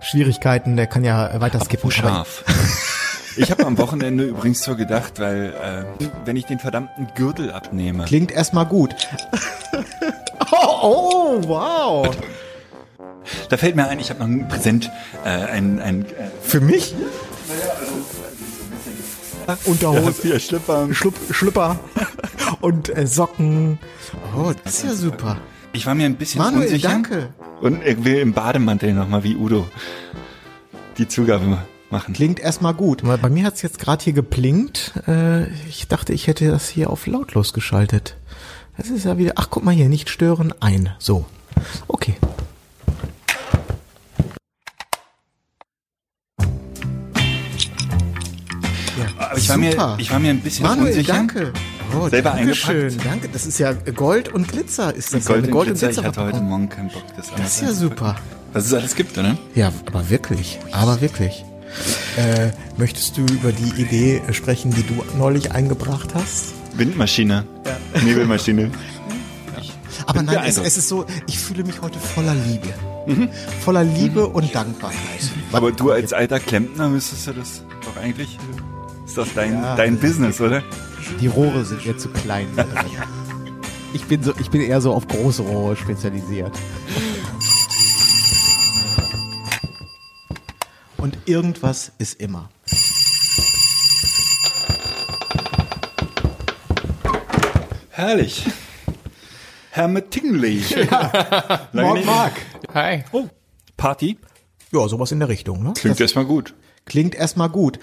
Schwierigkeiten, 0.00 0.76
der 0.76 0.86
kann 0.86 1.04
ja 1.04 1.40
weiter 1.40 1.60
skippen. 1.64 1.90
Scharf. 1.90 2.44
Ich 3.38 3.50
habe 3.50 3.66
am 3.66 3.76
Wochenende 3.76 4.24
übrigens 4.24 4.62
so 4.62 4.76
gedacht, 4.76 5.20
weil 5.20 5.52
äh, 6.00 6.06
wenn 6.24 6.36
ich 6.36 6.46
den 6.46 6.58
verdammten 6.58 7.08
Gürtel 7.14 7.52
abnehme, 7.52 8.04
Klingt 8.06 8.32
erstmal 8.32 8.64
gut. 8.64 8.94
oh, 10.52 10.78
oh, 10.80 11.40
wow. 11.46 12.16
da 13.50 13.56
fällt 13.58 13.76
mir 13.76 13.88
ein, 13.88 14.00
ich 14.00 14.08
habe 14.08 14.20
noch 14.20 14.26
ein 14.26 14.48
Präsent, 14.48 14.90
äh, 15.22 15.28
ein, 15.28 15.80
ein 15.80 16.06
äh, 16.06 16.30
Für 16.42 16.60
mich? 16.60 16.94
Unterhose, 19.66 20.28
ja, 20.28 20.40
Schlipper. 20.40 20.88
Schlupp, 20.92 21.14
Schlüpper 21.30 21.78
und 22.60 22.96
äh, 22.96 23.06
Socken. 23.06 23.78
Oh, 24.34 24.52
das 24.64 24.76
ist 24.76 24.84
ja 24.84 24.94
super. 24.94 25.36
Ich 25.76 25.84
war 25.84 25.94
mir 25.94 26.06
ein 26.06 26.16
bisschen 26.16 26.40
Manuel, 26.40 26.64
unsicher. 26.68 26.88
danke. 26.88 27.28
Und 27.60 27.84
ich 27.84 28.02
will 28.02 28.16
im 28.16 28.32
Bademantel 28.32 28.94
nochmal 28.94 29.22
wie 29.24 29.36
Udo 29.36 29.66
die 30.96 31.06
Zugabe 31.06 31.44
ma- 31.44 31.64
machen. 31.90 32.14
Klingt 32.14 32.40
erstmal 32.40 32.72
gut. 32.72 33.02
Bei 33.02 33.28
mir 33.28 33.44
hat's 33.44 33.60
jetzt 33.60 33.78
gerade 33.78 34.02
hier 34.02 34.14
geplinkt. 34.14 34.92
Äh, 35.06 35.48
ich 35.68 35.86
dachte, 35.86 36.14
ich 36.14 36.28
hätte 36.28 36.50
das 36.50 36.68
hier 36.70 36.88
auf 36.88 37.06
lautlos 37.06 37.52
geschaltet. 37.52 38.16
Das 38.78 38.88
ist 38.88 39.04
ja 39.04 39.18
wieder. 39.18 39.32
Ach, 39.36 39.48
guck 39.50 39.64
mal 39.64 39.74
hier, 39.74 39.90
nicht 39.90 40.08
stören, 40.08 40.54
ein. 40.60 40.94
So. 40.98 41.26
Okay. 41.88 42.14
Aber 49.18 49.36
ich 49.38 49.48
war, 49.48 49.56
mir, 49.58 49.96
ich 49.98 50.10
war 50.10 50.18
mir 50.18 50.30
ein 50.30 50.40
bisschen 50.40 50.64
Manuel, 50.66 50.88
unsicher. 50.88 51.12
danke. 51.12 51.52
Oh, 51.94 52.08
Selber 52.08 52.30
danke 52.30 52.54
schön. 52.54 52.82
eingepackt. 52.84 53.06
Danke. 53.06 53.28
Das 53.32 53.46
ist 53.46 53.58
ja 53.58 53.72
Gold 53.72 54.28
und 54.32 54.48
Glitzer. 54.48 54.94
Ist 54.94 55.14
das 55.14 55.24
Gold, 55.24 55.28
ja 55.28 55.34
eine 55.36 55.46
und 55.46 55.52
Gold 55.52 55.68
Glitzer. 55.68 55.86
und 55.86 55.90
Ich 55.90 55.96
Glitzer? 56.02 56.08
hatte 56.22 56.22
heute 56.36 56.44
Morgen 56.44 56.68
keinen 56.68 56.88
Bock, 56.88 57.02
das 57.16 57.26
das 57.36 57.54
ist 57.56 57.62
ja 57.62 57.72
super. 57.72 58.16
Was 58.52 58.66
es 58.66 58.74
alles 58.74 58.94
gibt, 58.94 59.16
oder? 59.18 59.36
Ja, 59.54 59.72
aber 59.86 60.08
wirklich. 60.10 60.58
Aber 60.72 61.00
wirklich. 61.00 61.44
Äh, 62.16 62.50
möchtest 62.78 63.16
du 63.18 63.22
über 63.22 63.52
die 63.52 63.80
Idee 63.80 64.22
sprechen, 64.32 64.70
die 64.72 64.82
du 64.82 65.02
neulich 65.18 65.52
eingebracht 65.52 66.14
hast? 66.14 66.54
Windmaschine. 66.76 67.44
Nebelmaschine. 68.04 68.70
Aber 70.08 70.22
nein, 70.22 70.28
es, 70.28 70.34
beeindruckt. 70.54 70.66
es 70.68 70.76
ist 70.76 70.88
so, 70.88 71.04
ich 71.26 71.38
fühle 71.38 71.64
mich 71.64 71.82
heute 71.82 71.98
voller 71.98 72.34
Liebe. 72.34 72.68
Voller 73.64 73.82
Liebe 73.82 74.26
und 74.28 74.54
Dankbarkeit. 74.54 74.98
Aber 75.52 75.72
du 75.72 75.90
als 75.90 76.12
alter 76.12 76.38
Klempner 76.38 76.88
müsstest 76.88 77.26
du 77.26 77.32
das 77.32 77.62
doch 77.84 78.00
eigentlich. 78.00 78.38
Ist 79.04 79.18
doch 79.18 79.26
dein, 79.34 79.60
dein 79.76 79.98
Business, 79.98 80.40
oder? 80.40 80.62
Die 81.20 81.26
Rohre 81.28 81.64
sind 81.64 81.86
mir 81.86 81.96
zu 81.96 82.08
klein. 82.08 82.48
ich 83.94 84.04
bin 84.04 84.22
so, 84.22 84.32
ich 84.38 84.50
bin 84.50 84.60
eher 84.60 84.80
so 84.80 84.92
auf 84.92 85.06
große 85.08 85.42
Rohre 85.42 85.76
spezialisiert. 85.76 86.52
Und 90.96 91.16
irgendwas 91.26 91.92
ist 91.98 92.20
immer. 92.20 92.50
Herrlich. 97.90 98.44
Herr 99.70 99.88
Mattingly. 99.88 100.62
Ja. 100.68 101.68
Mark, 101.72 102.04
Mark. 102.04 102.32
Hi. 102.74 103.04
Oh, 103.12 103.28
Party? 103.76 104.18
Ja, 104.72 104.86
sowas 104.88 105.12
in 105.12 105.20
der 105.20 105.28
Richtung, 105.28 105.62
ne? 105.62 105.72
Klingt 105.74 106.00
erstmal 106.00 106.24
gut. 106.26 106.54
klingt 106.84 107.14
erstmal 107.14 107.48
gut. 107.48 107.78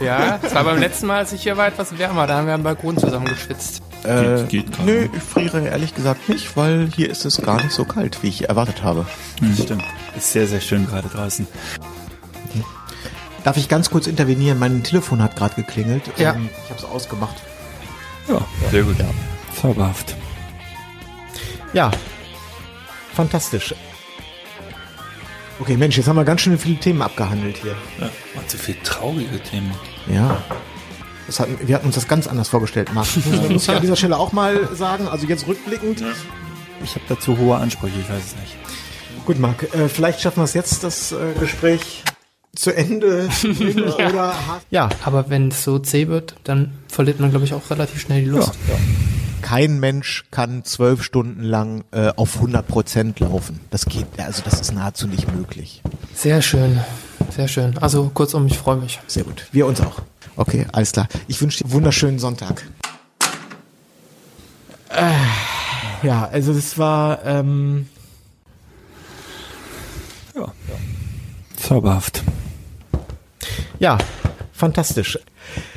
Ja, 0.00 0.38
es 0.42 0.54
war 0.54 0.64
beim 0.64 0.78
letzten 0.78 1.06
Mal, 1.06 1.18
als 1.18 1.32
ich 1.32 1.42
hier 1.42 1.56
war, 1.56 1.68
etwas 1.68 1.96
wärmer. 1.98 2.26
Da 2.26 2.36
haben 2.36 2.46
wir 2.46 2.54
am 2.54 2.62
Balkon 2.62 2.98
zusammen 2.98 3.26
geschwitzt. 3.26 3.82
Äh, 4.02 4.44
geht 4.44 4.72
grad 4.72 4.84
nö, 4.84 5.08
ich 5.16 5.22
friere 5.22 5.66
ehrlich 5.66 5.94
gesagt 5.94 6.28
nicht, 6.28 6.56
weil 6.56 6.90
hier 6.94 7.08
ist 7.08 7.24
es 7.24 7.40
gar 7.40 7.62
nicht 7.62 7.72
so 7.72 7.84
kalt, 7.84 8.22
wie 8.22 8.28
ich 8.28 8.48
erwartet 8.48 8.82
habe. 8.82 9.06
Hm, 9.40 9.56
stimmt. 9.56 9.84
Ist 10.16 10.32
sehr, 10.32 10.46
sehr 10.46 10.60
schön 10.60 10.86
gerade 10.86 11.08
draußen. 11.08 11.46
Darf 13.44 13.58
ich 13.58 13.68
ganz 13.68 13.90
kurz 13.90 14.06
intervenieren? 14.06 14.58
Mein 14.58 14.82
Telefon 14.82 15.22
hat 15.22 15.36
gerade 15.36 15.54
geklingelt. 15.54 16.02
Ja. 16.16 16.32
Ähm, 16.34 16.48
ich 16.64 16.70
habe 16.70 16.80
es 16.80 16.84
ausgemacht. 16.84 17.36
Ja, 18.26 18.40
sehr 18.70 18.82
gut. 18.82 18.96
Zauberhaft. 19.60 20.16
Ja, 21.74 21.90
fantastisch. 23.12 23.74
Okay, 25.60 25.76
Mensch, 25.76 25.96
jetzt 25.96 26.08
haben 26.08 26.16
wir 26.16 26.24
ganz 26.24 26.40
schön 26.40 26.58
viele 26.58 26.76
Themen 26.76 27.00
abgehandelt 27.02 27.58
hier. 27.58 27.76
Ja, 28.00 28.10
und 28.34 28.50
so 28.50 28.58
viele 28.58 28.82
traurige 28.82 29.40
Themen. 29.40 29.72
Ja. 30.12 30.42
Das 31.26 31.40
hatten, 31.40 31.56
wir 31.66 31.74
hatten 31.76 31.86
uns 31.86 31.94
das 31.94 32.08
ganz 32.08 32.26
anders 32.26 32.48
vorgestellt, 32.48 32.92
Marc. 32.92 33.06
Das 33.14 33.24
muss, 33.50 33.62
ich 33.62 33.70
an 33.70 33.80
dieser 33.80 33.96
Stelle 33.96 34.18
auch 34.18 34.32
mal 34.32 34.68
sagen. 34.74 35.08
Also 35.08 35.26
jetzt 35.26 35.46
rückblickend. 35.46 36.02
Ich 36.82 36.94
habe 36.94 37.04
dazu 37.08 37.38
hohe 37.38 37.56
Ansprüche, 37.56 37.98
ich 37.98 38.10
weiß 38.10 38.24
es 38.24 38.36
nicht. 38.36 38.56
Gut, 39.24 39.38
Marc, 39.38 39.62
äh, 39.74 39.88
vielleicht 39.88 40.20
schaffen 40.20 40.38
wir 40.40 40.44
es 40.44 40.54
jetzt, 40.54 40.84
das 40.84 41.12
äh, 41.12 41.16
Gespräch 41.38 42.02
zu 42.54 42.74
Ende 42.74 43.28
zu 43.30 43.48
oder 43.94 44.34
ja. 44.70 44.88
Aber 45.04 45.30
wenn 45.30 45.48
es 45.48 45.64
so 45.64 45.78
zäh 45.78 46.08
wird, 46.08 46.34
dann 46.44 46.72
verliert 46.88 47.20
man, 47.20 47.30
glaube 47.30 47.44
ich, 47.46 47.54
auch 47.54 47.70
relativ 47.70 48.00
schnell 48.00 48.22
die 48.22 48.30
Lust. 48.30 48.52
Kein 49.44 49.78
Mensch 49.78 50.24
kann 50.30 50.64
zwölf 50.64 51.02
Stunden 51.02 51.42
lang 51.42 51.84
äh, 51.90 52.08
auf 52.16 52.36
100 52.36 52.66
Prozent 52.66 53.20
laufen. 53.20 53.60
Das 53.68 53.84
geht, 53.84 54.06
also 54.16 54.40
das 54.42 54.58
ist 54.58 54.72
nahezu 54.72 55.06
nicht 55.06 55.30
möglich. 55.34 55.82
Sehr 56.14 56.40
schön, 56.40 56.80
sehr 57.28 57.46
schön. 57.46 57.76
Also 57.76 58.10
kurzum, 58.14 58.46
ich 58.46 58.56
freue 58.56 58.78
mich. 58.78 59.00
Sehr 59.06 59.24
gut. 59.24 59.46
Wir 59.52 59.66
uns 59.66 59.82
auch. 59.82 60.00
Okay, 60.36 60.66
alles 60.72 60.92
klar. 60.92 61.08
Ich 61.28 61.42
wünsche 61.42 61.58
dir 61.58 61.64
einen 61.66 61.74
wunderschönen 61.74 62.18
Sonntag. 62.18 62.64
Äh, 64.88 65.12
ja, 66.02 66.26
also 66.32 66.54
das 66.54 66.78
war 66.78 67.22
ähm, 67.26 67.86
Ja. 70.34 70.50
Zauberhaft. 71.56 72.22
ja 73.78 73.98
fantastisch. 74.54 75.18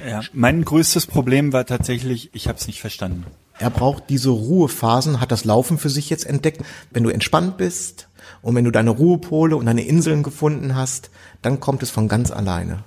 Ja. 0.08 0.22
Mein 0.32 0.64
größtes 0.64 1.06
Problem 1.06 1.52
war 1.52 1.66
tatsächlich, 1.66 2.30
ich 2.34 2.48
habe 2.48 2.58
es 2.58 2.66
nicht 2.68 2.80
verstanden. 2.80 3.26
Er 3.60 3.70
braucht 3.70 4.10
diese 4.10 4.30
Ruhephasen, 4.30 5.20
hat 5.20 5.32
das 5.32 5.44
Laufen 5.46 5.78
für 5.78 5.90
sich 5.90 6.10
jetzt 6.10 6.26
entdeckt. 6.26 6.62
Wenn 6.92 7.04
du 7.04 7.10
entspannt 7.10 7.58
bist 7.58 8.08
und 8.42 8.56
wenn 8.56 8.66
du 8.66 8.72
deine 8.72 8.92
Ruhepole 8.92 9.56
und 9.56 9.66
deine 9.66 9.84
Inseln 9.86 10.22
gefunden 10.24 10.76
hast, 10.76 11.10
dann 11.42 11.60
kommt 11.60 11.82
es 11.84 11.90
von 11.90 12.08
ganz 12.08 12.30
alleine. 12.32 12.80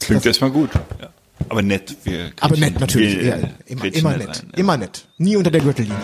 Klingt 0.00 0.26
erstmal 0.26 0.50
gut. 0.50 0.70
Ja. 1.00 1.10
Aber 1.48 1.62
nett. 1.62 1.96
Wir 2.04 2.32
Aber 2.40 2.56
nett 2.56 2.80
natürlich. 2.80 3.18
wir 3.20 3.24
Ja, 3.26 3.36
immer 3.66 3.84
immer 3.84 4.16
nett. 4.16 4.28
rein, 4.28 4.48
ja. 4.52 4.58
Immer 4.58 4.76
nett. 4.76 5.06
Nie 5.18 5.36
unter 5.36 5.50
der 5.50 5.60
Gürtellinie. 5.60 5.96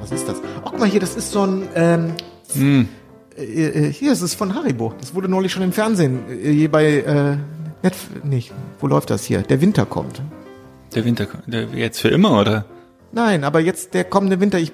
Was 0.00 0.12
ist 0.12 0.26
das? 0.28 0.36
Oh, 0.58 0.70
guck 0.70 0.78
mal 0.78 0.88
hier, 0.88 1.00
das 1.00 1.14
ist 1.16 1.30
so 1.32 1.44
ein. 1.46 1.68
Ähm, 1.74 2.12
Hm. 2.54 2.88
äh, 3.36 3.42
äh, 3.42 3.92
hier, 3.92 4.10
das 4.10 4.22
ist 4.22 4.34
von 4.34 4.54
Haribo. 4.54 4.94
Das 5.00 5.14
wurde 5.14 5.28
neulich 5.28 5.52
schon 5.52 5.62
im 5.62 5.72
Fernsehen. 5.72 6.20
Äh, 6.30 6.52
hier 6.52 6.70
bei. 6.70 6.86
Äh, 7.00 7.36
Netf 7.82 8.08
nicht. 8.24 8.52
Wo 8.80 8.86
läuft 8.86 9.10
das 9.10 9.24
hier? 9.24 9.42
Der 9.42 9.60
Winter 9.60 9.86
kommt. 9.86 10.20
Der 10.94 11.04
Winter, 11.04 11.26
der, 11.46 11.64
jetzt 11.68 12.00
für 12.00 12.08
immer, 12.08 12.38
oder? 12.40 12.64
Nein, 13.12 13.42
aber 13.42 13.60
jetzt 13.60 13.94
der 13.94 14.04
kommende 14.04 14.40
Winter. 14.40 14.58
Ich, 14.58 14.72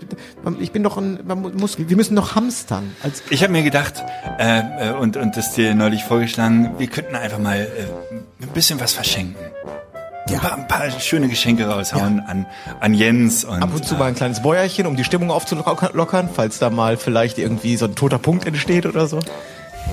ich 0.60 0.72
bin 0.72 0.82
doch 0.82 0.98
ein. 0.98 1.20
Man 1.24 1.56
muss, 1.56 1.78
wir 1.78 1.96
müssen 1.96 2.14
doch 2.16 2.34
hamstern. 2.34 2.94
Als 3.02 3.22
Ich 3.30 3.42
habe 3.42 3.52
mir 3.52 3.62
gedacht, 3.62 4.02
äh, 4.38 4.90
äh, 4.90 4.92
und, 4.92 5.16
und 5.16 5.36
das 5.36 5.54
dir 5.54 5.74
neulich 5.74 6.04
vorgeschlagen, 6.04 6.74
wir 6.78 6.86
könnten 6.86 7.14
einfach 7.14 7.38
mal 7.38 7.60
äh, 7.60 8.44
ein 8.44 8.48
bisschen 8.52 8.78
was 8.78 8.92
verschenken. 8.92 9.36
Ein, 10.28 10.40
paar, 10.40 10.54
ein 10.54 10.68
paar 10.68 10.90
schöne 10.90 11.28
Geschenke 11.28 11.66
raushauen 11.66 12.20
an, 12.20 12.46
an 12.80 12.94
Jens 12.94 13.44
und 13.44 13.62
ab 13.62 13.70
und 13.72 13.84
zu 13.84 13.94
mal 13.94 14.06
ein 14.06 14.16
kleines 14.16 14.42
Bäuerchen, 14.42 14.86
um 14.86 14.96
die 14.96 15.04
Stimmung 15.04 15.30
aufzulockern, 15.30 16.28
falls 16.34 16.58
da 16.58 16.68
mal 16.68 16.96
vielleicht 16.96 17.38
irgendwie 17.38 17.76
so 17.76 17.84
ein 17.84 17.94
toter 17.94 18.18
Punkt 18.18 18.44
entsteht 18.44 18.86
oder 18.86 19.06
so. 19.06 19.20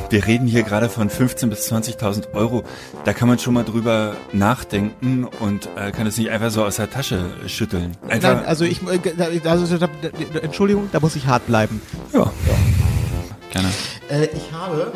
Wir 0.10 0.26
reden 0.28 0.48
hier 0.48 0.64
gerade 0.64 0.90
von 0.90 1.10
15.000 1.10 1.48
bis 1.48 1.72
20.000 1.72 2.34
Euro. 2.34 2.64
Da 3.06 3.14
kann 3.14 3.28
man 3.28 3.40
schon 3.40 3.54
mal 3.54 3.64
drüber 3.64 4.16
nachdenken 4.32 5.26
und 5.40 5.70
äh, 5.76 5.92
kann 5.92 6.06
es 6.08 6.18
nicht 6.18 6.30
einfach 6.30 6.52
so 6.52 6.64
aus 6.64 6.76
der 6.76 6.90
Tasche 6.90 7.32
schütteln. 7.48 7.98
Einfach, 8.08 8.36
Nein, 8.36 8.46
also 8.46 8.64
ich, 8.66 8.82
äh, 8.84 9.00
also, 9.50 9.76
Entschuldigung, 10.42 10.90
da 10.92 11.00
muss 11.00 11.16
ich 11.16 11.26
hart 11.28 11.48
bleiben. 11.48 11.82
ja. 12.14 12.32
Gerne. 13.52 13.70
Äh, 14.10 14.26
ich 14.36 14.52
habe 14.52 14.92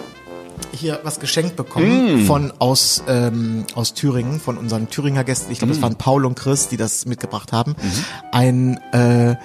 hier 0.72 1.00
was 1.04 1.20
geschenkt 1.20 1.56
bekommen 1.56 2.24
Mm. 2.24 2.26
von 2.26 2.52
aus 2.60 3.04
ähm, 3.08 3.66
aus 3.76 3.94
Thüringen, 3.94 4.40
von 4.40 4.58
unseren 4.58 4.90
Thüringer 4.90 5.24
Gästen. 5.24 5.52
Ich 5.52 5.60
glaube, 5.60 5.74
das 5.74 5.80
Mm. 5.80 5.84
waren 5.84 5.96
Paul 5.96 6.26
und 6.26 6.36
Chris, 6.40 6.68
die 6.68 6.78
das 6.78 7.06
mitgebracht 7.06 7.52
haben. 7.52 7.76
Mhm. 7.82 8.06
Ein 8.32 8.80
äh, 8.94 9.36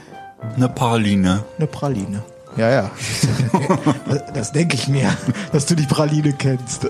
Eine 0.57 0.69
Praline. 0.75 1.45
eine 1.59 1.67
Praline. 1.67 2.23
Ja, 2.57 2.71
ja. 2.71 2.91
das, 4.07 4.23
das 4.35 4.53
denke 4.53 4.75
ich 4.75 4.89
mir, 4.89 5.11
dass 5.53 5.67
du 5.67 5.75
die 5.75 5.87
Praline 5.87 6.35
kennst. 6.35 6.87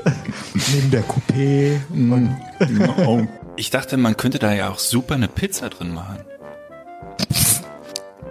Neben 0.72 0.90
der 0.90 1.04
Coupé. 1.04 1.80
Und 1.90 2.36
Oh. 2.98 3.26
Ich 3.56 3.70
dachte, 3.70 3.96
man 3.96 4.16
könnte 4.16 4.38
da 4.38 4.52
ja 4.52 4.70
auch 4.70 4.78
super 4.78 5.14
eine 5.14 5.28
Pizza 5.28 5.68
drin 5.68 5.94
machen. 5.94 6.18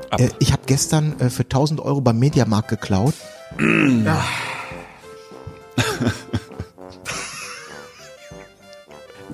Ab. 0.09 0.19
Äh, 0.19 0.29
ich 0.39 0.51
habe 0.51 0.63
gestern 0.65 1.19
äh, 1.19 1.29
für 1.29 1.43
1000 1.43 1.79
Euro 1.79 2.01
beim 2.01 2.19
Mediamarkt 2.19 2.67
geklaut. 2.69 3.13
Ja. 4.05 4.23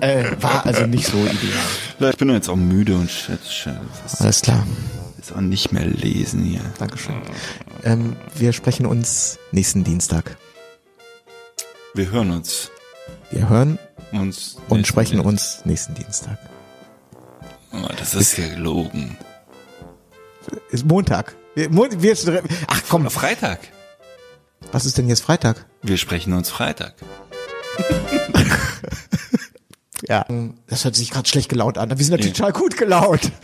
äh, 0.00 0.24
war 0.40 0.66
also 0.66 0.86
nicht 0.86 1.06
so 1.06 1.16
ideal. 1.16 2.10
Ich 2.10 2.16
bin 2.16 2.30
jetzt 2.30 2.48
auch 2.48 2.56
müde 2.56 2.96
und 2.96 3.10
shit, 3.10 3.44
shit, 3.44 3.74
Alles 4.18 4.40
klar. 4.42 4.64
Ist 5.28 5.36
auch 5.36 5.40
nicht 5.40 5.72
mehr 5.72 5.84
lesen 5.84 6.42
hier. 6.42 6.60
Dankeschön. 6.78 7.16
Ähm, 7.84 8.16
wir 8.34 8.52
sprechen 8.52 8.86
uns 8.86 9.38
nächsten 9.52 9.84
Dienstag. 9.84 10.36
Wir 11.94 12.10
hören 12.10 12.30
uns. 12.30 12.70
Wir 13.30 13.48
hören 13.48 13.78
uns 14.12 14.56
und 14.68 14.86
sprechen 14.86 15.22
Dienstag. 15.22 15.26
uns 15.26 15.64
nächsten 15.64 15.94
Dienstag. 15.94 16.38
Oh, 17.72 17.88
das 17.98 18.14
ist 18.14 18.36
gelogen. 18.36 19.18
Ist 20.70 20.86
Montag. 20.86 21.34
Wir, 21.54 21.70
wir, 21.70 22.42
ach 22.66 22.82
komm, 22.88 23.10
Freitag. 23.10 23.58
was 24.72 24.86
ist 24.86 24.96
denn 24.96 25.08
jetzt 25.08 25.22
Freitag? 25.22 25.66
Wir 25.82 25.98
sprechen 25.98 26.32
uns 26.32 26.48
Freitag. 26.48 26.94
Ja. 30.08 30.24
Das 30.66 30.84
hört 30.84 30.96
sich 30.96 31.10
gerade 31.10 31.28
schlecht 31.28 31.50
gelaunt 31.50 31.78
an. 31.78 31.90
Wir 31.90 31.96
sind 31.98 32.12
natürlich 32.12 32.38
ja. 32.38 32.46
total 32.46 32.60
gut 32.60 32.76
gelaunt. 32.76 33.30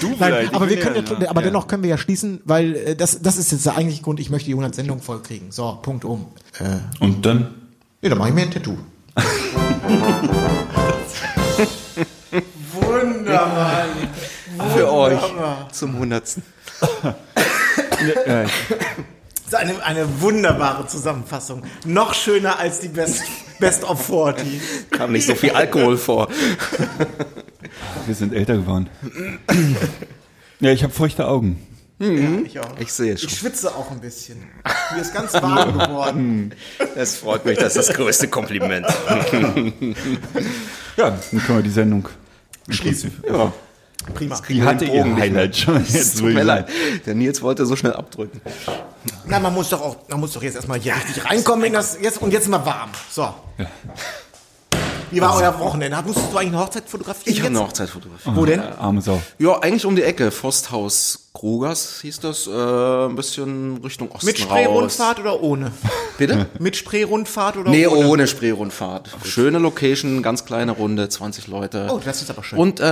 Du 0.00 0.14
Nein, 0.18 0.50
aber 0.52 0.68
wir 0.68 0.78
können, 0.78 1.06
ja, 1.06 1.20
ja, 1.20 1.30
aber 1.30 1.42
dennoch 1.42 1.66
können 1.66 1.82
wir 1.82 1.90
ja 1.90 1.98
schließen, 1.98 2.40
weil 2.44 2.76
äh, 2.76 2.96
das, 2.96 3.22
das 3.22 3.38
ist 3.38 3.50
jetzt 3.50 3.64
der 3.64 3.76
eigentliche 3.76 4.02
Grund. 4.02 4.20
Ich 4.20 4.28
möchte 4.28 4.46
die 4.46 4.52
100 4.52 4.74
Sendung 4.74 5.00
vollkriegen. 5.00 5.50
So, 5.50 5.78
Punkt 5.80 6.04
um. 6.04 6.26
Äh, 6.58 7.02
Und 7.02 7.24
dann? 7.24 7.54
Ja, 8.02 8.10
dann 8.10 8.18
mache 8.18 8.28
ich 8.28 8.34
mir 8.34 8.42
ein 8.42 8.50
Tattoo. 8.50 8.76
Wunderbar. 12.72 13.86
Für 14.74 14.92
euch 14.92 15.20
zum 15.72 15.94
100. 15.94 16.36
eine, 19.54 19.82
eine 19.84 20.20
wunderbare 20.20 20.86
Zusammenfassung. 20.86 21.62
Noch 21.84 22.14
schöner 22.14 22.58
als 22.58 22.80
die 22.80 22.88
Best, 22.88 23.22
Best 23.58 23.84
of 23.84 24.04
40. 24.06 24.60
Kam 24.90 25.12
nicht 25.12 25.26
so 25.26 25.34
viel 25.34 25.50
Alkohol 25.50 25.96
vor. 25.96 26.28
Wir 28.06 28.14
sind 28.14 28.32
älter 28.34 28.54
geworden. 28.56 28.88
ja, 30.60 30.70
ich 30.72 30.82
habe 30.82 30.92
feuchte 30.92 31.26
Augen. 31.28 31.66
Ich 31.98 32.58
auch. 32.58 32.78
Ich 32.78 32.90
sehe 32.92 33.12
es 33.12 33.22
Ich 33.22 33.28
schon. 33.28 33.38
schwitze 33.38 33.74
auch 33.74 33.90
ein 33.90 34.00
bisschen. 34.00 34.42
Mir 34.94 35.02
ist 35.02 35.12
ganz 35.12 35.34
warm 35.34 35.78
geworden. 35.78 36.54
Es 36.96 37.16
freut 37.16 37.44
mich, 37.44 37.58
das 37.58 37.76
ist 37.76 37.90
das 37.90 37.96
größte 37.96 38.28
Kompliment. 38.28 38.86
Ja, 40.96 41.10
dann 41.10 41.20
können 41.44 41.58
wir 41.58 41.62
die 41.62 41.68
Sendung 41.70 42.08
Schließen. 42.70 43.12
Ja. 43.28 43.52
Prima. 44.14 44.40
Die 44.48 44.62
hatte 44.62 44.84
ihr 44.84 45.04
Highlight 45.16 45.56
schon. 45.56 45.76
Es 45.82 45.92
Jetzt 45.92 46.18
tut 46.18 46.32
mir 46.32 46.42
leid. 46.42 46.68
Der 47.06 47.14
Nils 47.14 47.42
wollte 47.42 47.66
so 47.66 47.76
schnell 47.76 47.92
abdrücken. 47.92 48.40
Na, 49.26 49.38
man 49.38 49.54
muss 49.54 49.68
doch 49.68 49.80
auch, 49.80 49.96
man 50.08 50.20
muss 50.20 50.32
doch 50.32 50.42
jetzt 50.42 50.56
erstmal 50.56 50.80
hier 50.80 50.94
richtig 50.94 51.24
reinkommen 51.24 51.64
in 51.66 51.72
das, 51.74 51.98
jetzt, 52.00 52.20
und 52.20 52.32
jetzt 52.32 52.44
sind 52.44 52.52
wir 52.52 52.64
warm. 52.64 52.90
So. 53.10 53.22
Ja. 53.58 53.66
Wie 55.10 55.20
war 55.20 55.36
euer 55.36 55.58
Wochenende? 55.58 56.00
Musstest 56.02 56.32
du 56.32 56.36
eigentlich 56.36 56.52
eine 56.52 56.60
Hochzeit 56.60 56.88
fotografieren? 56.88 57.34
Ich 57.34 57.40
habe 57.40 57.48
eine 57.48 57.60
Hochzeit 57.60 57.88
fotografiert. 57.88 58.36
Wo 58.36 58.44
denn? 58.44 58.60
Arme 58.60 59.02
Sau. 59.02 59.20
Ja, 59.38 59.58
eigentlich 59.58 59.84
um 59.84 59.96
die 59.96 60.04
Ecke. 60.04 60.30
Forsthaus 60.30 61.29
Krogers 61.32 62.00
hieß 62.02 62.18
das. 62.20 62.48
Äh, 62.48 62.50
ein 62.50 63.14
bisschen 63.14 63.78
Richtung 63.84 64.10
Osten 64.10 64.26
Mit. 64.26 64.38
Spreerundfahrt 64.38 65.20
oder 65.20 65.40
ohne? 65.42 65.70
Bitte? 66.18 66.46
Mit 66.58 66.76
Spreerundfahrt 66.76 67.56
oder 67.56 67.70
Nee, 67.70 67.86
ohne? 67.86 68.08
ohne 68.08 68.26
Spreerundfahrt. 68.26 69.08
Schöne 69.24 69.58
Location, 69.58 70.22
ganz 70.22 70.44
kleine 70.44 70.72
Runde, 70.72 71.08
20 71.08 71.46
Leute. 71.46 71.86
Oh, 71.90 72.00
das 72.04 72.20
ist 72.20 72.30
aber 72.30 72.42
schön. 72.42 72.58
Und 72.58 72.80
äh, 72.80 72.82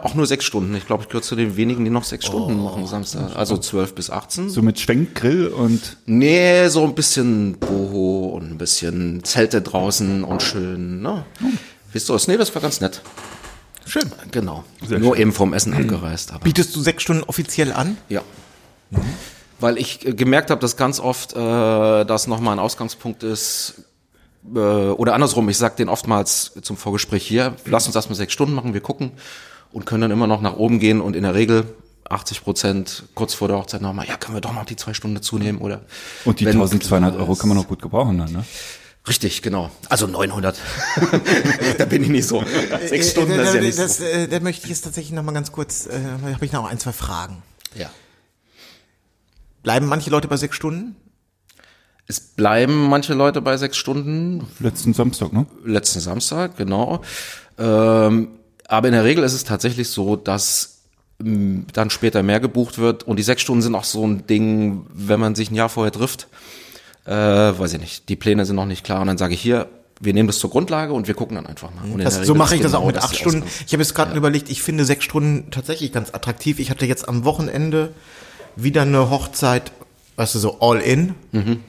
auch 0.00 0.14
nur 0.14 0.26
sechs 0.26 0.44
Stunden. 0.44 0.74
Ich 0.76 0.86
glaube, 0.86 1.02
ich 1.02 1.08
gehöre 1.08 1.22
zu 1.22 1.34
den 1.34 1.56
wenigen, 1.56 1.84
die 1.84 1.90
noch 1.90 2.04
sechs 2.04 2.26
Oh. 2.26 2.28
Stunden 2.44 2.62
machen 2.62 2.86
Samstag. 2.86 3.34
Also 3.34 3.58
12 3.58 3.94
bis 3.96 4.10
18. 4.10 4.48
So 4.48 4.62
mit 4.62 4.78
Schwenkgrill 4.78 5.48
und 5.48 5.96
Nee, 6.06 6.68
so 6.68 6.84
ein 6.84 6.94
bisschen 6.94 7.58
Boho 7.58 8.28
und 8.36 8.52
ein 8.52 8.58
bisschen 8.58 9.24
Zelte 9.24 9.60
draußen 9.60 10.22
und 10.22 10.40
schön, 10.42 11.02
ne? 11.02 11.24
Wisst 11.92 12.08
du 12.08 12.14
was? 12.14 12.28
Nee, 12.28 12.36
das 12.36 12.54
war 12.54 12.62
ganz 12.62 12.80
nett. 12.80 13.02
Schön. 13.88 14.12
Genau. 14.30 14.64
Sehr 14.86 14.98
Nur 14.98 15.14
schön. 15.14 15.22
eben 15.22 15.32
vom 15.32 15.52
Essen 15.54 15.74
abgereist. 15.74 16.30
Aber 16.32 16.44
Bietest 16.44 16.76
du 16.76 16.80
sechs 16.80 17.02
Stunden 17.02 17.24
offiziell 17.24 17.72
an? 17.72 17.96
ja. 18.08 18.22
Weil 19.60 19.76
ich 19.76 20.06
äh, 20.06 20.12
gemerkt 20.14 20.50
habe, 20.50 20.60
dass 20.60 20.76
ganz 20.76 21.00
oft 21.00 21.32
äh, 21.34 22.04
das 22.04 22.26
nochmal 22.28 22.52
ein 22.54 22.58
Ausgangspunkt 22.60 23.22
ist, 23.24 23.82
äh, 24.54 24.58
oder 24.58 25.14
andersrum, 25.14 25.48
ich 25.48 25.58
sag 25.58 25.76
denen 25.76 25.88
oftmals 25.90 26.52
zum 26.62 26.76
Vorgespräch 26.76 27.26
hier, 27.26 27.56
lass 27.64 27.86
uns 27.86 27.96
erstmal 27.96 28.14
sechs 28.16 28.32
Stunden 28.32 28.54
machen, 28.54 28.72
wir 28.72 28.80
gucken 28.80 29.10
und 29.72 29.84
können 29.84 30.02
dann 30.02 30.10
immer 30.12 30.28
noch 30.28 30.40
nach 30.42 30.54
oben 30.56 30.78
gehen 30.78 31.00
und 31.00 31.16
in 31.16 31.24
der 31.24 31.34
Regel 31.34 31.64
80 32.08 32.44
Prozent 32.44 33.02
kurz 33.14 33.34
vor 33.34 33.48
der 33.48 33.58
Hochzeit 33.58 33.82
nochmal, 33.82 34.06
ja, 34.06 34.16
können 34.16 34.36
wir 34.36 34.40
doch 34.40 34.54
noch 34.54 34.64
die 34.64 34.76
zwei 34.76 34.94
Stunden 34.94 35.16
dazu 35.16 35.38
nehmen 35.38 35.58
oder 35.58 35.80
Und 36.24 36.38
die 36.40 36.46
wenn- 36.46 36.52
1200 36.54 37.16
Euro 37.16 37.34
kann 37.34 37.48
man 37.48 37.58
noch 37.58 37.66
gut 37.68 37.82
gebrauchen 37.82 38.16
dann, 38.16 38.32
ne? 38.32 38.44
Richtig, 39.06 39.42
genau. 39.42 39.70
Also 39.88 40.06
900. 40.06 40.58
da 41.78 41.84
bin 41.86 42.02
ich 42.02 42.08
nicht 42.08 42.26
so. 42.26 42.44
Sechs 42.86 43.10
Stunden, 43.10 43.36
das 43.36 43.48
ist 43.48 43.54
ja 43.54 43.60
nicht 43.60 43.78
das, 43.78 43.98
so. 43.98 44.04
äh, 44.04 44.28
da 44.28 44.40
möchte 44.40 44.64
ich 44.64 44.70
jetzt 44.70 44.82
tatsächlich 44.82 45.12
noch 45.12 45.22
mal 45.22 45.32
ganz 45.32 45.52
kurz, 45.52 45.86
äh, 45.86 46.00
habe 46.34 46.44
ich 46.44 46.52
noch 46.52 46.66
ein, 46.66 46.78
zwei 46.78 46.92
Fragen. 46.92 47.42
Ja. 47.74 47.90
Bleiben 49.62 49.86
manche 49.86 50.10
Leute 50.10 50.28
bei 50.28 50.36
sechs 50.36 50.56
Stunden? 50.56 50.96
Es 52.06 52.20
bleiben 52.20 52.88
manche 52.88 53.14
Leute 53.14 53.42
bei 53.42 53.56
sechs 53.56 53.76
Stunden. 53.76 54.46
Letzten 54.60 54.94
Samstag, 54.94 55.32
ne? 55.32 55.46
Letzten 55.64 56.00
Samstag, 56.00 56.56
genau. 56.56 57.02
Ähm, 57.58 58.28
aber 58.66 58.88
in 58.88 58.94
der 58.94 59.04
Regel 59.04 59.24
ist 59.24 59.34
es 59.34 59.44
tatsächlich 59.44 59.88
so, 59.88 60.16
dass 60.16 60.82
ähm, 61.20 61.66
dann 61.72 61.90
später 61.90 62.22
mehr 62.22 62.40
gebucht 62.40 62.78
wird. 62.78 63.02
Und 63.02 63.16
die 63.16 63.22
sechs 63.22 63.42
Stunden 63.42 63.62
sind 63.62 63.74
auch 63.74 63.84
so 63.84 64.06
ein 64.06 64.26
Ding, 64.26 64.86
wenn 64.92 65.20
man 65.20 65.34
sich 65.34 65.50
ein 65.50 65.54
Jahr 65.54 65.68
vorher 65.68 65.92
trifft, 65.92 66.28
äh, 67.08 67.58
weiß 67.58 67.72
ich 67.74 67.80
nicht, 67.80 68.08
die 68.08 68.16
Pläne 68.16 68.44
sind 68.44 68.56
noch 68.56 68.66
nicht 68.66 68.84
klar. 68.84 69.00
Und 69.00 69.06
dann 69.06 69.18
sage 69.18 69.34
ich 69.34 69.40
hier, 69.40 69.68
wir 70.00 70.12
nehmen 70.14 70.26
das 70.28 70.38
zur 70.38 70.50
Grundlage 70.50 70.92
und 70.92 71.08
wir 71.08 71.14
gucken 71.14 71.34
dann 71.36 71.46
einfach 71.46 71.70
mal. 71.74 72.02
Das, 72.04 72.24
so 72.24 72.34
mache 72.34 72.54
ich 72.54 72.60
das 72.60 72.74
auch 72.74 72.78
genau 72.80 72.86
mit 72.88 72.96
das 72.96 73.04
acht 73.04 73.16
Stunden. 73.16 73.42
Ausgangs- 73.42 73.64
Ich 73.66 73.72
habe 73.72 73.82
jetzt 73.82 73.94
gerade 73.94 74.16
überlegt, 74.16 74.48
ich 74.50 74.62
finde 74.62 74.84
sechs 74.84 75.04
Stunden 75.04 75.50
tatsächlich 75.50 75.92
ganz 75.92 76.14
attraktiv. 76.14 76.58
Ich 76.60 76.70
hatte 76.70 76.86
jetzt 76.86 77.08
am 77.08 77.24
Wochenende 77.24 77.92
wieder 78.54 78.82
eine 78.82 79.10
Hochzeit, 79.10 79.72
weißt 80.16 80.34
du, 80.36 80.38
so 80.38 80.60
all 80.60 80.80
in. 80.80 81.14
Mhm. 81.32 81.60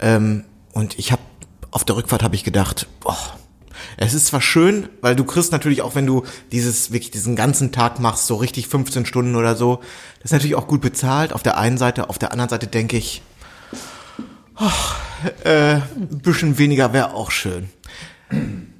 Ähm, 0.00 0.44
und 0.72 0.98
ich 0.98 1.12
habe 1.12 1.22
auf 1.70 1.84
der 1.84 1.96
Rückfahrt 1.96 2.22
habe 2.22 2.34
ich 2.34 2.44
gedacht, 2.44 2.86
boah, 3.00 3.18
es 3.96 4.14
ist 4.14 4.26
zwar 4.26 4.40
schön, 4.40 4.88
weil 5.02 5.14
du 5.16 5.24
kriegst 5.24 5.52
natürlich 5.52 5.82
auch, 5.82 5.94
wenn 5.94 6.06
du 6.06 6.22
dieses 6.52 6.92
wirklich 6.92 7.10
diesen 7.10 7.36
ganzen 7.36 7.72
Tag 7.72 8.00
machst, 8.00 8.26
so 8.26 8.36
richtig 8.36 8.68
15 8.68 9.04
Stunden 9.06 9.34
oder 9.36 9.54
so, 9.56 9.80
das 10.16 10.26
ist 10.26 10.32
natürlich 10.32 10.54
auch 10.54 10.66
gut 10.68 10.80
bezahlt. 10.80 11.32
Auf 11.32 11.42
der 11.42 11.58
einen 11.58 11.76
Seite, 11.78 12.08
auf 12.08 12.18
der 12.18 12.32
anderen 12.32 12.48
Seite 12.48 12.66
denke 12.66 12.96
ich, 12.96 13.22
ach, 14.58 14.98
äh, 15.44 15.74
ein 15.76 16.20
bisschen 16.22 16.58
weniger 16.58 16.92
wäre 16.92 17.14
auch 17.14 17.30
schön. 17.30 17.68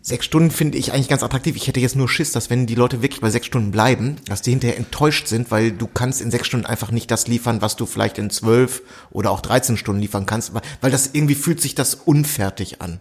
Sechs 0.02 0.24
Stunden 0.26 0.50
finde 0.50 0.78
ich 0.78 0.92
eigentlich 0.92 1.08
ganz 1.08 1.22
attraktiv. 1.22 1.56
Ich 1.56 1.66
hätte 1.68 1.80
jetzt 1.80 1.96
nur 1.96 2.08
Schiss, 2.08 2.32
dass 2.32 2.50
wenn 2.50 2.66
die 2.66 2.74
Leute 2.74 3.02
wirklich 3.02 3.20
bei 3.20 3.30
sechs 3.30 3.46
Stunden 3.46 3.70
bleiben, 3.70 4.16
dass 4.26 4.42
die 4.42 4.50
hinterher 4.50 4.76
enttäuscht 4.76 5.26
sind, 5.26 5.50
weil 5.50 5.72
du 5.72 5.86
kannst 5.86 6.20
in 6.20 6.30
sechs 6.30 6.46
Stunden 6.46 6.66
einfach 6.66 6.90
nicht 6.90 7.10
das 7.10 7.26
liefern, 7.28 7.60
was 7.62 7.76
du 7.76 7.86
vielleicht 7.86 8.18
in 8.18 8.30
zwölf 8.30 8.82
oder 9.10 9.30
auch 9.30 9.40
13 9.40 9.76
Stunden 9.76 10.00
liefern 10.00 10.26
kannst, 10.26 10.52
weil- 10.54 10.90
das 10.90 11.10
irgendwie 11.12 11.34
fühlt 11.34 11.60
sich 11.60 11.74
das 11.74 11.94
unfertig 11.94 12.80
an. 12.80 13.00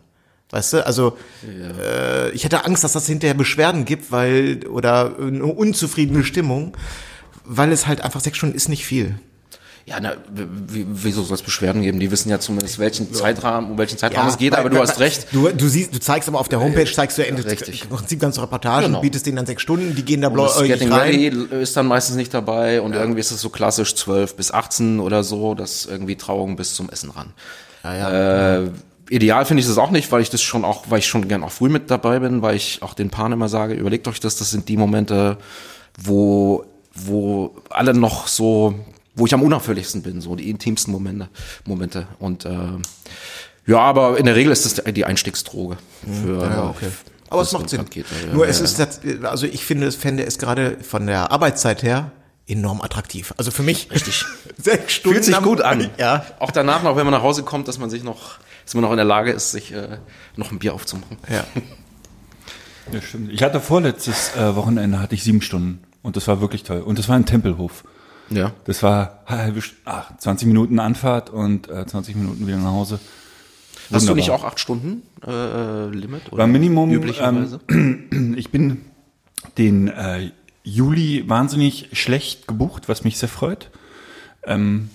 Weißt 0.49 0.73
du, 0.73 0.85
also 0.85 1.17
äh, 1.45 2.29
ich 2.31 2.45
hätte 2.45 2.65
Angst, 2.65 2.83
dass 2.85 2.93
das 2.93 3.05
hinterher 3.07 3.33
Beschwerden 3.35 3.83
gibt, 3.83 4.11
weil 4.13 4.65
oder 4.67 5.17
eine 5.19 5.45
unzufriedene 5.45 6.23
Stimmung, 6.23 6.75
weil 7.43 7.71
es 7.73 7.87
halt 7.87 7.99
einfach 8.01 8.21
sechs 8.21 8.37
Stunden 8.37 8.55
ist 8.55 8.69
nicht 8.69 8.85
viel. 8.85 9.19
Ja, 9.87 10.01
na, 10.01 10.15
wieso 10.29 11.23
soll 11.23 11.35
es 11.35 11.41
Beschwerden 11.41 11.81
geben? 11.81 11.97
Die 12.01 12.11
wissen 12.11 12.29
ja 12.29 12.41
zumindest, 12.41 12.77
welchen 12.77 13.13
Zeitrahmen, 13.13 13.71
um 13.71 13.77
welchen 13.77 13.97
Zeitrahmen 13.97 14.29
es 14.29 14.37
geht, 14.37 14.53
aber 14.53 14.69
du 14.69 14.79
hast 14.79 14.99
recht. 14.99 15.27
Du, 15.31 15.47
du 15.47 15.67
siehst, 15.69 15.95
du 15.95 15.99
zeigst 16.01 16.27
aber 16.27 16.41
auf 16.41 16.49
der 16.49 16.59
Homepage, 16.59 16.91
zeigst 16.91 17.17
du 17.17 17.25
Ende, 17.25 17.45
Richtig. 17.45 17.83
im 17.83 17.89
Prinzip 17.91 18.19
ganze 18.19 18.41
Reportagen, 18.41 18.87
Genau. 18.87 18.99
bietest 18.99 19.25
denen 19.25 19.37
dann 19.37 19.45
sechs 19.45 19.61
Stunden, 19.61 19.95
die 19.95 20.03
gehen 20.03 20.19
da 20.19 20.27
blau 20.27 20.43
das 20.43 20.61
Getting 20.61 20.91
rein. 20.91 21.11
Ready 21.15 21.61
ist 21.61 21.77
dann 21.77 21.87
meistens 21.87 22.17
nicht 22.17 22.33
dabei 22.33 22.81
und 22.81 22.95
irgendwie 22.95 23.21
ist 23.21 23.31
es 23.31 23.39
so 23.39 23.49
klassisch 23.49 23.95
12 23.95 24.35
bis 24.35 24.51
18 24.51 24.99
oder 24.99 25.23
so, 25.23 25.55
das 25.55 25.85
irgendwie 25.85 26.17
Trauung 26.17 26.57
bis 26.57 26.73
zum 26.73 26.89
Essen 26.89 27.11
ran. 27.11 27.31
Äh, 27.85 28.69
ideal 29.09 29.45
finde 29.45 29.61
ich 29.61 29.67
das 29.67 29.77
auch 29.77 29.91
nicht, 29.91 30.11
weil 30.11 30.21
ich 30.21 30.29
das 30.29 30.41
schon 30.41 30.65
auch, 30.65 30.83
weil 30.89 30.99
ich 30.99 31.07
schon 31.07 31.29
gern 31.29 31.45
auch 31.45 31.51
früh 31.51 31.69
mit 31.69 31.89
dabei 31.89 32.19
bin, 32.19 32.41
weil 32.41 32.57
ich 32.57 32.79
auch 32.81 32.93
den 32.93 33.09
Paaren 33.09 33.31
immer 33.31 33.47
sage, 33.47 33.73
überlegt 33.73 34.09
euch 34.09 34.19
das, 34.19 34.35
das 34.35 34.51
sind 34.51 34.67
die 34.67 34.75
Momente, 34.75 35.37
wo, 35.97 36.65
wo 36.93 37.55
alle 37.69 37.93
noch 37.93 38.27
so, 38.27 38.75
wo 39.17 39.25
ich 39.25 39.33
am 39.33 39.41
unaufhörlichsten 39.43 40.01
bin, 40.01 40.21
so 40.21 40.35
die 40.35 40.49
intimsten 40.49 40.93
Momente, 40.93 41.27
Momente 41.65 42.07
und 42.19 42.45
äh, 42.45 42.51
ja, 43.65 43.79
aber 43.79 44.17
in 44.17 44.25
der 44.25 44.35
Regel 44.35 44.53
ist 44.53 44.65
das 44.65 44.81
die 44.93 45.03
Einstiegsdroge 45.03 45.77
für, 46.23 46.41
Ja, 46.41 46.69
okay. 46.69 46.87
Aber 47.29 47.41
es 47.41 47.51
macht 47.51 47.69
Sinn. 47.69 47.79
Pakete, 47.79 48.07
ja. 48.25 48.33
Nur 48.33 48.45
Ja, 48.45 48.51
es 48.51 48.59
ja. 48.59 48.63
ist, 48.63 48.79
das, 48.79 49.01
also 49.23 49.45
ich 49.45 49.65
finde, 49.65 49.87
es 49.87 49.95
fände 49.95 50.23
es 50.23 50.37
gerade 50.37 50.77
von 50.81 51.05
der 51.07 51.31
Arbeitszeit 51.31 51.83
her 51.83 52.11
enorm 52.47 52.81
attraktiv. 52.81 53.33
Also 53.35 53.51
für 53.51 53.63
mich. 53.63 53.91
Richtig. 53.91 54.23
Sechs 54.57 54.93
Stunden. 54.93 55.15
Fühlt 55.15 55.25
sich 55.25 55.41
gut 55.41 55.59
an. 55.61 55.89
Ja. 55.97 56.25
Auch 56.39 56.51
danach 56.51 56.83
noch, 56.83 56.95
wenn 56.95 57.05
man 57.05 57.13
nach 57.13 57.23
Hause 57.23 57.43
kommt, 57.43 57.67
dass 57.67 57.77
man 57.77 57.89
sich 57.89 58.03
noch, 58.03 58.37
dass 58.63 58.73
man 58.73 58.83
noch 58.83 58.91
in 58.91 58.97
der 58.97 59.05
Lage 59.05 59.31
ist, 59.31 59.51
sich 59.51 59.73
äh, 59.73 59.97
noch 60.37 60.51
ein 60.51 60.59
Bier 60.59 60.73
aufzumachen. 60.73 61.17
Ja. 61.29 61.43
Ja, 62.93 63.01
stimmt. 63.01 63.33
Ich 63.33 63.43
hatte 63.43 63.59
vorletztes 63.59 64.33
äh, 64.37 64.55
Wochenende 64.55 65.01
hatte 65.01 65.13
ich 65.13 65.23
sieben 65.23 65.41
Stunden 65.41 65.83
und 66.03 66.15
das 66.15 66.25
war 66.29 66.39
wirklich 66.39 66.63
toll. 66.63 66.79
Und 66.79 66.97
das 66.97 67.09
war 67.09 67.17
ein 67.17 67.25
Tempelhof. 67.25 67.83
Ja. 68.29 68.51
Das 68.65 68.83
war 68.83 69.23
halbe, 69.25 69.61
ach, 69.85 70.17
20 70.17 70.47
Minuten 70.47 70.79
Anfahrt 70.79 71.29
und 71.29 71.69
äh, 71.69 71.85
20 71.85 72.15
Minuten 72.15 72.47
wieder 72.47 72.57
nach 72.57 72.71
Hause. 72.71 72.99
Hast 73.89 73.89
du 73.89 73.93
Wunderbar. 73.93 74.15
nicht 74.15 74.31
auch 74.31 74.43
acht 74.43 74.59
Stunden 74.59 75.03
äh, 75.25 75.87
Limit? 75.87 76.27
Oder 76.31 76.39
War 76.39 76.47
Minimum. 76.47 76.91
Üblicherweise? 76.91 77.59
Ähm, 77.69 78.35
ich 78.37 78.51
bin 78.51 78.81
den 79.57 79.87
äh, 79.87 80.31
Juli 80.63 81.23
wahnsinnig 81.29 81.89
schlecht 81.93 82.47
gebucht, 82.47 82.89
was 82.89 83.05
mich 83.05 83.17
sehr 83.17 83.29
freut. 83.29 83.69
Ähm, 84.43 84.89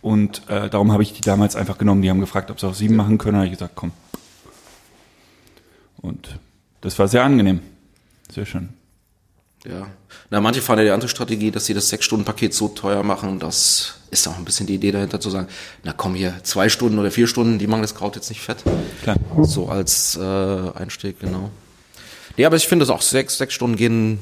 und 0.00 0.48
äh, 0.48 0.70
darum 0.70 0.92
habe 0.92 1.02
ich 1.02 1.12
die 1.12 1.20
damals 1.20 1.56
einfach 1.56 1.76
genommen. 1.76 2.00
Die 2.02 2.08
haben 2.08 2.20
gefragt, 2.20 2.50
ob 2.50 2.58
sie 2.58 2.66
auch 2.66 2.74
sieben 2.74 2.96
machen 2.96 3.18
können. 3.18 3.34
Da 3.34 3.38
habe 3.40 3.46
ich 3.46 3.52
gesagt, 3.52 3.74
komm. 3.74 3.92
Und 6.00 6.38
das 6.80 6.98
war 6.98 7.06
sehr 7.08 7.22
angenehm. 7.22 7.60
Sehr 8.30 8.46
schön. 8.46 8.70
Ja. 9.66 9.86
Na, 10.30 10.40
manche 10.40 10.62
fahren 10.62 10.78
ja 10.78 10.84
die 10.84 10.90
andere 10.90 11.08
Strategie, 11.08 11.50
dass 11.50 11.66
sie 11.66 11.74
das 11.74 11.88
Sechs-Stunden-Paket 11.88 12.54
so 12.54 12.68
teuer 12.68 13.02
machen. 13.02 13.38
Das 13.38 13.94
ist 14.10 14.26
auch 14.26 14.36
ein 14.36 14.44
bisschen 14.44 14.66
die 14.66 14.74
Idee 14.74 14.92
dahinter 14.92 15.20
zu 15.20 15.30
sagen, 15.30 15.48
na 15.84 15.92
komm 15.92 16.14
hier, 16.14 16.34
zwei 16.42 16.68
Stunden 16.68 16.98
oder 16.98 17.10
vier 17.10 17.26
Stunden, 17.26 17.58
die 17.58 17.66
machen 17.66 17.82
das 17.82 17.94
Kraut 17.94 18.16
jetzt 18.16 18.28
nicht 18.28 18.40
fett. 18.40 18.58
Klar. 19.02 19.16
So 19.42 19.68
als 19.68 20.16
äh, 20.16 20.20
Einstieg, 20.74 21.20
genau. 21.20 21.50
Nee, 22.36 22.44
aber 22.46 22.56
ich 22.56 22.66
finde 22.66 22.84
es 22.84 22.90
auch 22.90 23.02
sechs, 23.02 23.38
sechs 23.38 23.54
Stunden 23.54 23.76
gehen 23.76 24.20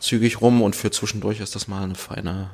zügig 0.00 0.40
rum 0.40 0.62
und 0.62 0.74
für 0.74 0.90
zwischendurch 0.90 1.40
ist 1.40 1.54
das 1.54 1.68
mal 1.68 1.82
eine 1.82 1.94
feine 1.94 2.50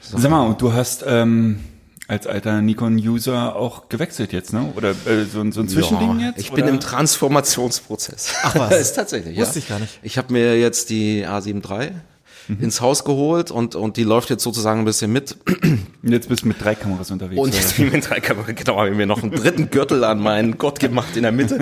Sache. 0.00 0.20
Sag 0.20 0.30
mal, 0.30 0.46
und 0.46 0.60
du 0.60 0.72
hast 0.72 1.02
ähm, 1.06 1.64
als 2.08 2.26
alter 2.26 2.60
Nikon-User 2.62 3.54
auch 3.54 3.88
gewechselt 3.90 4.32
jetzt, 4.32 4.52
ne? 4.52 4.72
Oder 4.74 4.90
äh, 4.90 5.24
so, 5.30 5.40
ein- 5.40 5.52
so 5.52 5.60
ein 5.60 5.68
Zwischending 5.68 6.18
Ja, 6.20 6.26
jetzt? 6.28 6.38
Ich 6.40 6.50
bin 6.50 6.64
oder? 6.64 6.72
im 6.72 6.80
Transformationsprozess. 6.80 8.32
Ach 8.42 8.54
was. 8.56 8.70
Das 8.70 8.80
ist 8.88 8.92
tatsächlich, 8.94 9.36
ja. 9.36 9.44
Wusste 9.44 9.58
ich 9.58 9.68
gar 9.68 9.78
nicht. 9.78 9.98
Ich 10.02 10.18
habe 10.18 10.32
mir 10.32 10.58
jetzt 10.58 10.90
die 10.90 11.26
A7 11.26 11.62
III 11.68 11.90
Mhm. 12.48 12.64
ins 12.64 12.80
Haus 12.80 13.04
geholt 13.04 13.50
und, 13.50 13.74
und 13.74 13.96
die 13.96 14.04
läuft 14.04 14.30
jetzt 14.30 14.42
sozusagen 14.42 14.80
ein 14.80 14.84
bisschen 14.84 15.12
mit. 15.12 15.36
Und 16.02 16.12
jetzt 16.12 16.28
bist 16.28 16.42
du 16.42 16.48
mit 16.48 16.62
drei 16.62 16.74
Kameras 16.74 17.10
unterwegs. 17.10 17.40
Und 17.40 17.54
jetzt 17.54 17.76
bin 17.76 17.86
ich 17.86 17.92
mit 17.92 18.08
drei 18.08 18.20
Kameras, 18.20 18.54
genau, 18.54 18.78
habe 18.78 18.90
ich 18.90 18.96
mir 18.96 19.06
noch 19.06 19.22
einen 19.22 19.32
dritten 19.32 19.70
Gürtel 19.70 20.04
an 20.04 20.18
meinen 20.18 20.56
Gott 20.56 20.80
gemacht 20.80 21.16
in 21.16 21.22
der 21.22 21.32
Mitte. 21.32 21.58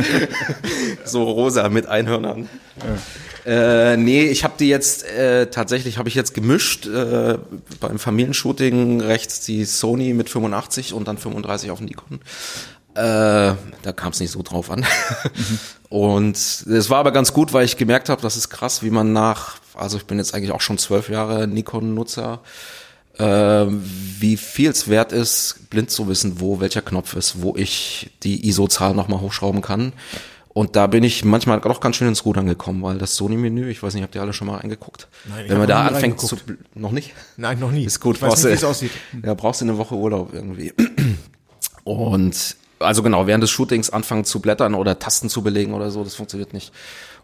so 1.04 1.24
rosa 1.24 1.68
mit 1.68 1.86
Einhörnern. 1.86 2.48
Äh, 3.44 3.96
nee, 3.96 4.24
ich 4.24 4.44
habe 4.44 4.54
die 4.58 4.68
jetzt, 4.68 5.04
äh, 5.06 5.46
tatsächlich 5.46 5.98
habe 5.98 6.08
ich 6.08 6.14
jetzt 6.14 6.34
gemischt, 6.34 6.86
äh, 6.86 7.38
beim 7.80 7.98
Familienshooting 7.98 9.00
rechts 9.00 9.40
die 9.40 9.64
Sony 9.64 10.14
mit 10.14 10.28
85 10.28 10.92
und 10.92 11.06
dann 11.06 11.16
35 11.16 11.70
auf 11.70 11.78
dem 11.78 11.86
Nikon. 11.86 12.20
Äh, 12.96 13.54
da 13.82 13.92
kam 13.94 14.12
es 14.12 14.20
nicht 14.20 14.30
so 14.30 14.42
drauf 14.42 14.70
an. 14.70 14.84
Und 15.88 16.36
es 16.36 16.90
war 16.90 16.98
aber 16.98 17.12
ganz 17.12 17.32
gut, 17.32 17.52
weil 17.52 17.64
ich 17.64 17.76
gemerkt 17.76 18.08
habe, 18.08 18.22
das 18.22 18.36
ist 18.36 18.48
krass, 18.48 18.82
wie 18.82 18.90
man 18.90 19.12
nach, 19.12 19.56
also 19.74 19.96
ich 19.98 20.04
bin 20.06 20.18
jetzt 20.18 20.34
eigentlich 20.34 20.50
auch 20.52 20.60
schon 20.60 20.78
zwölf 20.78 21.08
Jahre 21.08 21.46
Nikon-Nutzer, 21.46 22.40
äh, 23.18 23.24
wie 23.68 24.36
viel 24.36 24.70
es 24.70 24.88
wert 24.88 25.12
ist, 25.12 25.68
blind 25.70 25.90
zu 25.90 26.08
wissen, 26.08 26.40
wo 26.40 26.58
welcher 26.60 26.82
Knopf 26.82 27.14
ist, 27.14 27.42
wo 27.42 27.54
ich 27.56 28.10
die 28.22 28.48
ISO-Zahl 28.48 28.94
nochmal 28.94 29.20
hochschrauben 29.20 29.62
kann. 29.62 29.92
Und 30.48 30.74
da 30.74 30.86
bin 30.86 31.04
ich 31.04 31.22
manchmal 31.22 31.60
doch 31.60 31.80
ganz 31.80 31.96
schön 31.96 32.08
ins 32.08 32.24
Rudern 32.24 32.46
gekommen, 32.46 32.82
weil 32.82 32.96
das 32.96 33.14
Sony-Menü, 33.16 33.68
ich 33.70 33.82
weiß 33.82 33.92
nicht, 33.92 34.02
habt 34.02 34.14
ihr 34.14 34.22
alle 34.22 34.32
schon 34.32 34.46
mal 34.46 34.56
reingeguckt? 34.56 35.06
Nein, 35.28 35.44
ich 35.44 35.50
Wenn 35.50 35.58
man 35.58 35.68
da 35.68 35.86
anfängt 35.86 36.18
zu, 36.18 36.36
noch 36.74 36.92
nicht? 36.92 37.12
Nein, 37.36 37.58
noch 37.60 37.70
nie. 37.70 37.84
Ist 37.84 38.00
gut, 38.00 38.16
Ich 38.16 38.22
weiß 38.22 38.28
brauchst 38.30 38.44
nicht, 38.44 38.52
du- 38.52 38.52
wie 38.52 38.56
es 38.56 38.64
aussieht. 38.64 38.90
Ja, 39.22 39.34
brauchst 39.34 39.60
du 39.60 39.66
eine 39.66 39.76
Woche 39.76 39.94
Urlaub 39.94 40.30
irgendwie. 40.32 40.72
Und 41.84 42.56
also 42.78 43.02
genau, 43.02 43.26
während 43.26 43.42
des 43.42 43.50
Shootings 43.50 43.90
anfangen 43.90 44.24
zu 44.24 44.40
blättern 44.40 44.74
oder 44.74 44.98
Tasten 44.98 45.28
zu 45.28 45.42
belegen 45.42 45.72
oder 45.74 45.90
so, 45.90 46.04
das 46.04 46.14
funktioniert 46.14 46.52
nicht. 46.52 46.68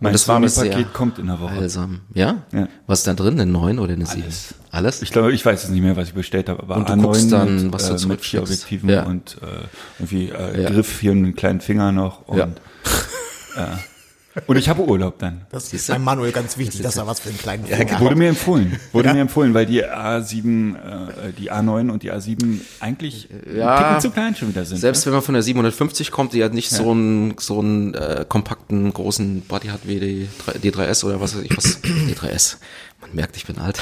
Und 0.00 0.04
Mein 0.04 0.12
das 0.12 0.26
war 0.28 0.46
sehr 0.48 0.84
kommt 0.84 1.18
in 1.18 1.26
der 1.26 1.40
Woche. 1.40 1.52
heilsam. 1.52 2.00
Ja? 2.14 2.38
Ja. 2.52 2.68
Was 2.86 3.00
ist 3.00 3.06
da 3.06 3.14
drin? 3.14 3.38
Eine 3.40 3.50
9 3.50 3.78
oder 3.78 3.92
eine 3.92 4.06
7? 4.06 4.22
Alles. 4.22 4.54
Alles? 4.70 5.02
Ich 5.02 5.10
glaube, 5.12 5.32
ich 5.32 5.44
weiß 5.44 5.64
es 5.64 5.70
nicht 5.70 5.82
mehr, 5.82 5.96
was 5.96 6.08
ich 6.08 6.14
bestellt 6.14 6.48
habe, 6.48 6.62
aber 6.62 6.76
Und 6.76 6.88
du 6.88 6.92
A9 6.94 7.02
guckst 7.02 7.32
dann, 7.32 7.64
mit, 7.64 7.72
was 7.72 7.88
du 7.88 7.94
äh, 7.94 8.08
mit 8.08 8.20
vier. 8.22 8.42
Objektiven 8.42 8.88
Ja. 8.88 9.02
und 9.04 9.36
äh, 9.42 9.46
irgendwie 9.98 10.30
äh, 10.30 10.62
Ja. 10.62 10.70
Griff 10.70 11.00
hier 11.00 11.12
und 11.12 11.18
einen 11.18 11.34
kleinen 11.36 11.60
Finger 11.60 11.92
noch 11.92 12.26
und 12.26 12.38
Ja. 12.38 12.48
Und 14.46 14.56
ich 14.56 14.68
habe 14.70 14.82
Urlaub 14.82 15.18
dann. 15.18 15.42
Das 15.50 15.72
ist 15.74 15.88
bei 15.88 15.98
Manuel 15.98 16.32
ganz 16.32 16.56
wichtig, 16.56 16.80
dass 16.80 16.96
er 16.96 17.06
was 17.06 17.20
für 17.20 17.28
einen 17.28 17.38
kleinen 17.38 17.66
Ja, 17.66 18.00
wurde 18.00 18.14
mir 18.16 18.30
empfohlen. 18.30 18.80
Wurde 18.92 19.08
Ja? 19.08 19.14
mir 19.14 19.20
empfohlen, 19.20 19.52
weil 19.52 19.66
die 19.66 19.84
A7, 19.84 20.74
äh, 20.74 21.32
die 21.38 21.52
A9 21.52 21.90
und 21.90 22.02
die 22.02 22.10
A7 22.12 22.60
eigentlich 22.80 23.28
ein 23.30 23.56
Ja, 23.58 23.76
Ticken 23.78 24.00
zu 24.00 24.10
klein 24.10 24.34
schon 24.34 24.48
wieder 24.48 24.64
sind. 24.64 24.78
Selbst 24.78 25.00
ne? 25.00 25.06
wenn 25.06 25.12
man 25.14 25.22
von 25.22 25.34
der 25.34 25.42
750 25.42 26.10
kommt, 26.10 26.32
die 26.32 26.42
halt 26.42 26.54
nicht 26.54 26.70
Ja. 26.72 26.78
so 26.78 26.90
einen 26.92 27.34
so 27.38 27.58
einen 27.60 27.92
äh, 27.94 28.24
kompakten 28.26 28.92
großen 28.92 29.42
Body 29.42 29.68
hat 29.68 29.80
wie 29.84 30.00
die, 30.00 30.28
3 30.46 30.58
die 30.58 30.70
3S 30.72 31.04
oder 31.04 31.20
was 31.20 31.36
weiß 31.36 31.42
ich 31.42 31.56
was. 31.56 31.80
Die 31.82 32.14
3S. 32.14 32.56
Man 33.02 33.14
merkt, 33.14 33.36
ich 33.36 33.44
bin 33.46 33.58
alt. 33.58 33.78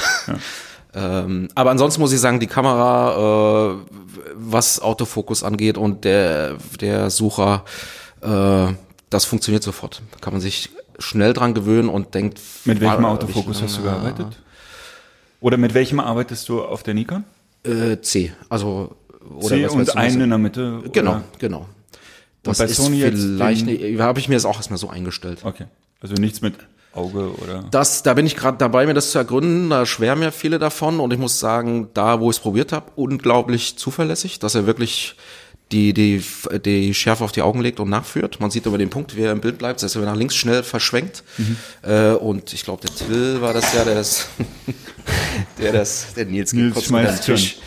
ähm, 0.94 1.48
aber 1.54 1.70
ansonsten 1.70 2.00
muss 2.00 2.12
ich 2.12 2.18
sagen, 2.20 2.40
die 2.40 2.46
Kamera, 2.48 3.76
äh, 3.76 3.76
was 4.34 4.80
Autofokus 4.80 5.44
angeht 5.44 5.78
und 5.78 6.04
der 6.04 6.56
der 6.80 7.10
Sucher, 7.10 7.64
äh, 8.22 8.72
das 9.10 9.24
funktioniert 9.24 9.62
sofort. 9.62 10.02
Da 10.12 10.18
kann 10.20 10.32
man 10.32 10.40
sich 10.40 10.70
schnell 10.98 11.32
dran 11.32 11.54
gewöhnen 11.54 11.88
und 11.88 12.14
denkt. 12.14 12.40
Mit 12.64 12.80
welchem 12.80 13.04
Autofokus 13.04 13.58
ich- 13.58 13.62
hast 13.64 13.78
du 13.78 13.82
gearbeitet? 13.82 14.40
Oder 15.40 15.56
mit 15.56 15.74
welchem 15.74 16.00
arbeitest 16.00 16.48
du 16.48 16.62
auf 16.62 16.82
der 16.82 16.94
Nikon? 16.94 17.24
Äh, 17.64 18.00
C. 18.00 18.32
Also 18.48 18.94
oder 19.34 19.48
C 19.48 19.64
was 19.64 19.72
und 19.72 19.96
einen 19.96 20.20
in 20.22 20.28
der 20.30 20.38
Mitte? 20.38 20.82
Genau, 20.92 21.10
oder? 21.12 21.24
genau. 21.38 21.58
Und 21.60 21.66
Das 22.42 22.58
bei 22.58 22.64
ist 22.64 22.76
Sony 22.76 22.98
jetzt 22.98 23.20
vielleicht, 23.20 23.66
habe 24.00 24.18
ich 24.18 24.28
mir 24.28 24.34
das 24.34 24.44
auch 24.46 24.56
erstmal 24.56 24.78
so 24.78 24.88
eingestellt. 24.88 25.40
Okay. 25.44 25.66
Also 26.00 26.14
nichts 26.14 26.40
mit 26.40 26.54
Auge 26.94 27.32
oder. 27.40 27.64
Das, 27.70 28.02
da 28.02 28.14
bin 28.14 28.26
ich 28.26 28.34
gerade 28.34 28.56
dabei, 28.58 28.86
mir 28.86 28.94
das 28.94 29.10
zu 29.12 29.18
ergründen. 29.18 29.70
Da 29.70 29.84
schwärmen 29.86 30.22
ja 30.22 30.30
viele 30.30 30.58
davon 30.58 31.00
und 31.00 31.12
ich 31.12 31.18
muss 31.18 31.38
sagen, 31.38 31.88
da, 31.94 32.20
wo 32.20 32.30
ich 32.30 32.36
es 32.36 32.42
probiert 32.42 32.72
habe, 32.72 32.90
unglaublich 32.96 33.76
zuverlässig, 33.76 34.38
dass 34.38 34.54
er 34.54 34.66
wirklich 34.66 35.16
die, 35.72 35.92
die, 35.92 36.22
die 36.64 36.94
Schärfe 36.94 37.22
auf 37.24 37.32
die 37.32 37.42
Augen 37.42 37.60
legt 37.60 37.78
und 37.80 37.88
nachführt. 37.88 38.40
Man 38.40 38.50
sieht 38.50 38.66
über 38.66 38.78
den 38.78 38.90
Punkt, 38.90 39.16
wie 39.16 39.22
er 39.22 39.32
im 39.32 39.40
Bild 39.40 39.58
bleibt, 39.58 39.82
dass 39.82 39.94
er 39.94 40.02
nach 40.02 40.16
links 40.16 40.34
schnell 40.34 40.62
verschwenkt. 40.62 41.22
Mhm. 41.38 41.56
Äh, 41.82 42.10
und 42.12 42.52
ich 42.52 42.64
glaube, 42.64 42.82
der 42.86 42.94
Till 42.94 43.40
war 43.40 43.52
das 43.54 43.72
ja, 43.72 43.84
der 43.84 43.94
das, 43.94 44.28
der 45.58 45.72
das, 45.72 46.14
der 46.14 46.26
Nils, 46.26 46.50
geht 46.52 46.60
Nils 46.60 46.74
kurz 46.74 46.88
den. 46.88 47.20
Tisch. 47.20 47.58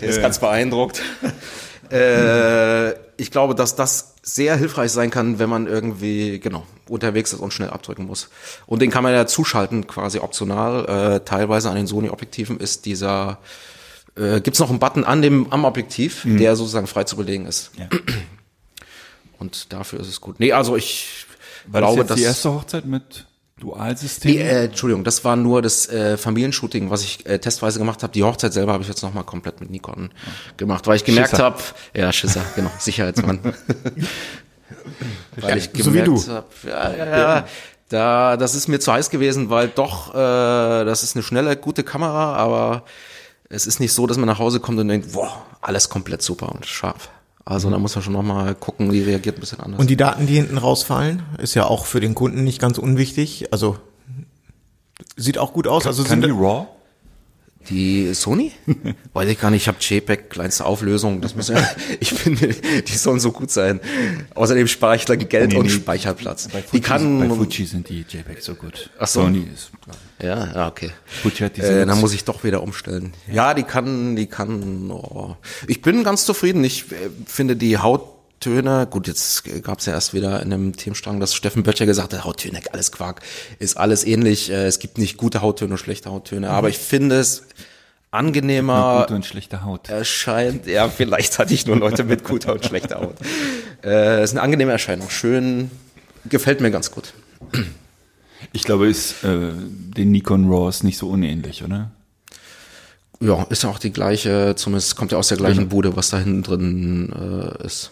Der 0.00 0.08
ist 0.08 0.16
Ja. 0.16 0.22
ganz 0.22 0.38
beeindruckt. 0.38 1.02
äh, 1.90 2.90
ich 3.16 3.30
glaube, 3.30 3.54
dass 3.54 3.76
das 3.76 4.14
sehr 4.22 4.56
hilfreich 4.56 4.90
sein 4.90 5.10
kann, 5.10 5.38
wenn 5.38 5.48
man 5.50 5.66
irgendwie, 5.66 6.40
genau, 6.40 6.66
unterwegs 6.88 7.32
ist 7.32 7.40
und 7.40 7.52
schnell 7.52 7.70
abdrücken 7.70 8.06
muss. 8.06 8.28
Und 8.66 8.80
den 8.80 8.90
kann 8.90 9.02
man 9.02 9.12
ja 9.12 9.26
zuschalten, 9.26 9.86
quasi 9.86 10.18
optional. 10.18 11.16
Äh, 11.16 11.20
teilweise 11.24 11.68
an 11.70 11.76
den 11.76 11.86
Sony-Objektiven 11.86 12.58
ist 12.58 12.86
dieser, 12.86 13.38
äh, 14.16 14.40
gibt's 14.40 14.58
noch 14.60 14.70
einen 14.70 14.78
Button 14.78 15.04
an 15.04 15.22
dem, 15.22 15.52
am 15.52 15.64
Objektiv, 15.64 16.24
Mhm. 16.24 16.38
der 16.38 16.56
sozusagen 16.56 16.86
frei 16.86 17.04
zu 17.04 17.16
belegen 17.16 17.46
ist. 17.46 17.70
Ja. 17.76 17.88
Und 19.38 19.72
dafür 19.72 20.00
ist 20.00 20.08
es 20.08 20.20
gut. 20.20 20.38
Nee, 20.40 20.52
also 20.52 20.76
ich 20.76 21.26
War 21.66 21.80
glaube, 21.80 21.96
das 21.96 22.00
jetzt 22.02 22.10
dass 22.10 22.16
die 22.18 22.22
erste 22.24 22.52
Hochzeit 22.52 22.86
mit 22.86 23.26
Dualsystem? 23.60 24.30
Nee, 24.32 24.40
äh, 24.42 24.64
Entschuldigung, 24.66 25.04
das 25.04 25.24
war 25.24 25.36
nur 25.36 25.60
das 25.62 25.88
äh, 25.88 26.16
Familienshooting, 26.16 26.90
was 26.90 27.02
ich 27.02 27.26
äh, 27.26 27.38
testweise 27.38 27.78
gemacht 27.78 28.02
habe. 28.02 28.12
Die 28.12 28.22
Hochzeit 28.24 28.52
selber 28.52 28.72
habe 28.72 28.82
ich 28.82 28.88
jetzt 28.88 29.02
nochmal 29.02 29.24
komplett 29.24 29.60
mit 29.60 29.70
Nikon 29.70 30.10
gemacht, 30.56 30.86
weil 30.86 30.96
ich 30.96 31.04
gemerkt 31.04 31.38
habe, 31.38 31.58
ja, 31.94 32.12
Schisser, 32.12 32.42
genau, 32.56 32.70
Sicherheitsmann. 32.78 33.40
weil 35.36 35.58
ich 35.58 35.70
so 35.74 35.92
wie 35.94 35.98
gemerkt 36.00 36.08
du. 36.26 36.32
habe, 36.32 36.46
ja, 36.66 36.92
ja, 36.96 37.06
ja, 37.06 37.46
da, 37.88 38.36
das 38.36 38.54
ist 38.54 38.68
mir 38.68 38.80
zu 38.80 38.92
heiß 38.92 39.10
gewesen, 39.10 39.50
weil 39.50 39.68
doch, 39.68 40.14
äh, 40.14 40.84
das 40.84 41.02
ist 41.02 41.16
eine 41.16 41.22
schnelle, 41.22 41.56
gute 41.56 41.84
Kamera, 41.84 42.34
aber 42.34 42.84
es 43.48 43.66
ist 43.66 43.80
nicht 43.80 43.92
so, 43.92 44.06
dass 44.06 44.16
man 44.16 44.26
nach 44.26 44.38
Hause 44.38 44.60
kommt 44.60 44.78
und 44.78 44.88
denkt, 44.88 45.12
boah, 45.12 45.44
alles 45.60 45.88
komplett 45.88 46.22
super 46.22 46.52
und 46.52 46.66
scharf. 46.66 47.10
Also 47.44 47.70
da 47.70 47.78
muss 47.78 47.94
man 47.94 48.02
schon 48.02 48.14
nochmal 48.14 48.54
gucken, 48.54 48.90
die 48.90 49.02
reagiert 49.02 49.36
ein 49.36 49.40
bisschen 49.40 49.60
anders. 49.60 49.78
Und 49.78 49.90
die 49.90 49.96
Daten, 49.96 50.26
die 50.26 50.36
hinten 50.36 50.56
rausfallen, 50.56 51.22
ist 51.38 51.54
ja 51.54 51.66
auch 51.66 51.84
für 51.84 52.00
den 52.00 52.14
Kunden 52.14 52.42
nicht 52.42 52.58
ganz 52.58 52.78
unwichtig. 52.78 53.52
Also 53.52 53.76
sieht 55.16 55.36
auch 55.38 55.52
gut 55.52 55.66
aus. 55.66 55.86
Also 55.86 56.04
Kann 56.04 56.22
sind 56.22 56.24
die 56.24 56.30
RAW? 56.30 56.66
Die 57.68 58.12
Sony? 58.14 58.52
Weiß 59.12 59.28
ich 59.28 59.40
gar 59.40 59.50
nicht, 59.50 59.62
ich 59.62 59.68
habe 59.68 59.78
JPEG, 59.80 60.30
kleinste 60.30 60.66
Auflösung. 60.66 61.20
Das 61.20 61.34
muss 61.34 61.48
ja, 61.48 61.56
ich 62.00 62.12
finde, 62.12 62.48
die 62.48 62.96
sollen 62.96 63.20
so 63.20 63.32
gut 63.32 63.50
sein. 63.50 63.80
Außerdem 64.34 64.68
spare 64.68 64.96
ich 64.96 65.04
dann 65.04 65.18
Geld 65.28 65.50
Nee, 65.52 65.56
und 65.56 65.66
nee. 65.66 65.72
Speicherplatz. 65.72 66.48
Bei 66.48 66.60
die 66.60 66.66
Fuji, 66.66 66.80
kann. 66.82 67.18
bei 67.20 67.34
Fuji 67.34 67.64
sind 67.64 67.88
die 67.88 68.04
JPEG 68.08 68.42
so 68.42 68.54
gut. 68.54 68.90
Ach 68.98 69.06
so. 69.06 69.22
Sony 69.22 69.48
ist. 69.52 69.70
Ja, 70.22 70.52
ja, 70.54 70.68
okay. 70.68 70.90
Fuji 71.22 71.38
hat 71.38 71.56
diese 71.56 71.80
Äh, 71.82 71.86
dann 71.86 72.00
muss 72.00 72.12
ich 72.14 72.24
doch 72.24 72.44
wieder 72.44 72.62
umstellen. 72.62 73.12
Ja, 73.32 73.54
die 73.54 73.62
kann, 73.64 74.16
die 74.16 74.26
kann. 74.26 74.90
Oh. 74.90 75.36
Ich 75.66 75.80
bin 75.82 76.04
ganz 76.04 76.24
zufrieden. 76.24 76.62
Ich 76.64 76.92
äh, 76.92 77.10
finde 77.26 77.56
die 77.56 77.78
Hauttöne, 78.44 78.86
gut, 78.90 79.06
jetzt 79.06 79.44
gab 79.62 79.78
es 79.78 79.86
ja 79.86 79.94
erst 79.94 80.12
wieder 80.12 80.42
in 80.42 80.52
einem 80.52 80.76
Themenstrang, 80.76 81.18
dass 81.20 81.34
Steffen 81.34 81.62
Böttcher 81.62 81.86
gesagt 81.86 82.12
hat, 82.12 82.24
Hauttöne, 82.24 82.60
alles 82.72 82.92
Quark, 82.92 83.22
ist 83.58 83.76
alles 83.76 84.04
ähnlich. 84.04 84.50
Äh, 84.50 84.66
Es 84.66 84.78
gibt 84.78 84.98
nicht 84.98 85.16
gute 85.16 85.40
Hauttöne 85.40 85.72
und 85.72 85.78
schlechte 85.78 86.10
Hauttöne. 86.10 86.50
Aber 86.50 86.68
ich 86.68 86.78
finde 86.78 87.16
es 87.18 87.44
angenehmer 88.10 89.00
gute 89.02 89.14
und 89.14 89.24
schlechte 89.24 89.64
Haut. 89.64 89.88
erscheint. 89.88 90.66
Ja, 90.66 90.88
vielleicht 90.88 91.38
hatte 91.38 91.54
ich 91.54 91.66
nur 91.66 91.76
Leute 91.76 92.04
mit 92.04 92.22
guter 92.24 92.52
und 92.52 92.64
schlechter 92.64 93.00
Haut. 93.00 93.16
Äh, 93.82 94.22
ist 94.22 94.32
eine 94.32 94.42
angenehme 94.42 94.72
Erscheinung. 94.72 95.08
Schön, 95.10 95.70
gefällt 96.28 96.60
mir 96.60 96.70
ganz 96.70 96.90
gut. 96.90 97.14
Ich 98.52 98.64
glaube, 98.64 98.88
ist 98.88 99.24
äh, 99.24 99.52
den 99.96 100.10
Nikon 100.12 100.50
RAWs 100.50 100.82
nicht 100.82 100.98
so 100.98 101.08
unähnlich, 101.08 101.64
oder? 101.64 101.90
Ja, 103.20 103.44
ist 103.44 103.62
ja 103.62 103.70
auch 103.70 103.78
die 103.78 103.92
gleiche, 103.92 104.54
zumindest 104.54 104.96
kommt 104.96 105.12
ja 105.12 105.18
aus 105.18 105.28
der 105.28 105.38
gleichen. 105.38 105.68
Bude, 105.70 105.96
was 105.96 106.10
da 106.10 106.18
hinten 106.18 106.42
drin 106.42 107.12
äh, 107.60 107.64
ist. 107.66 107.90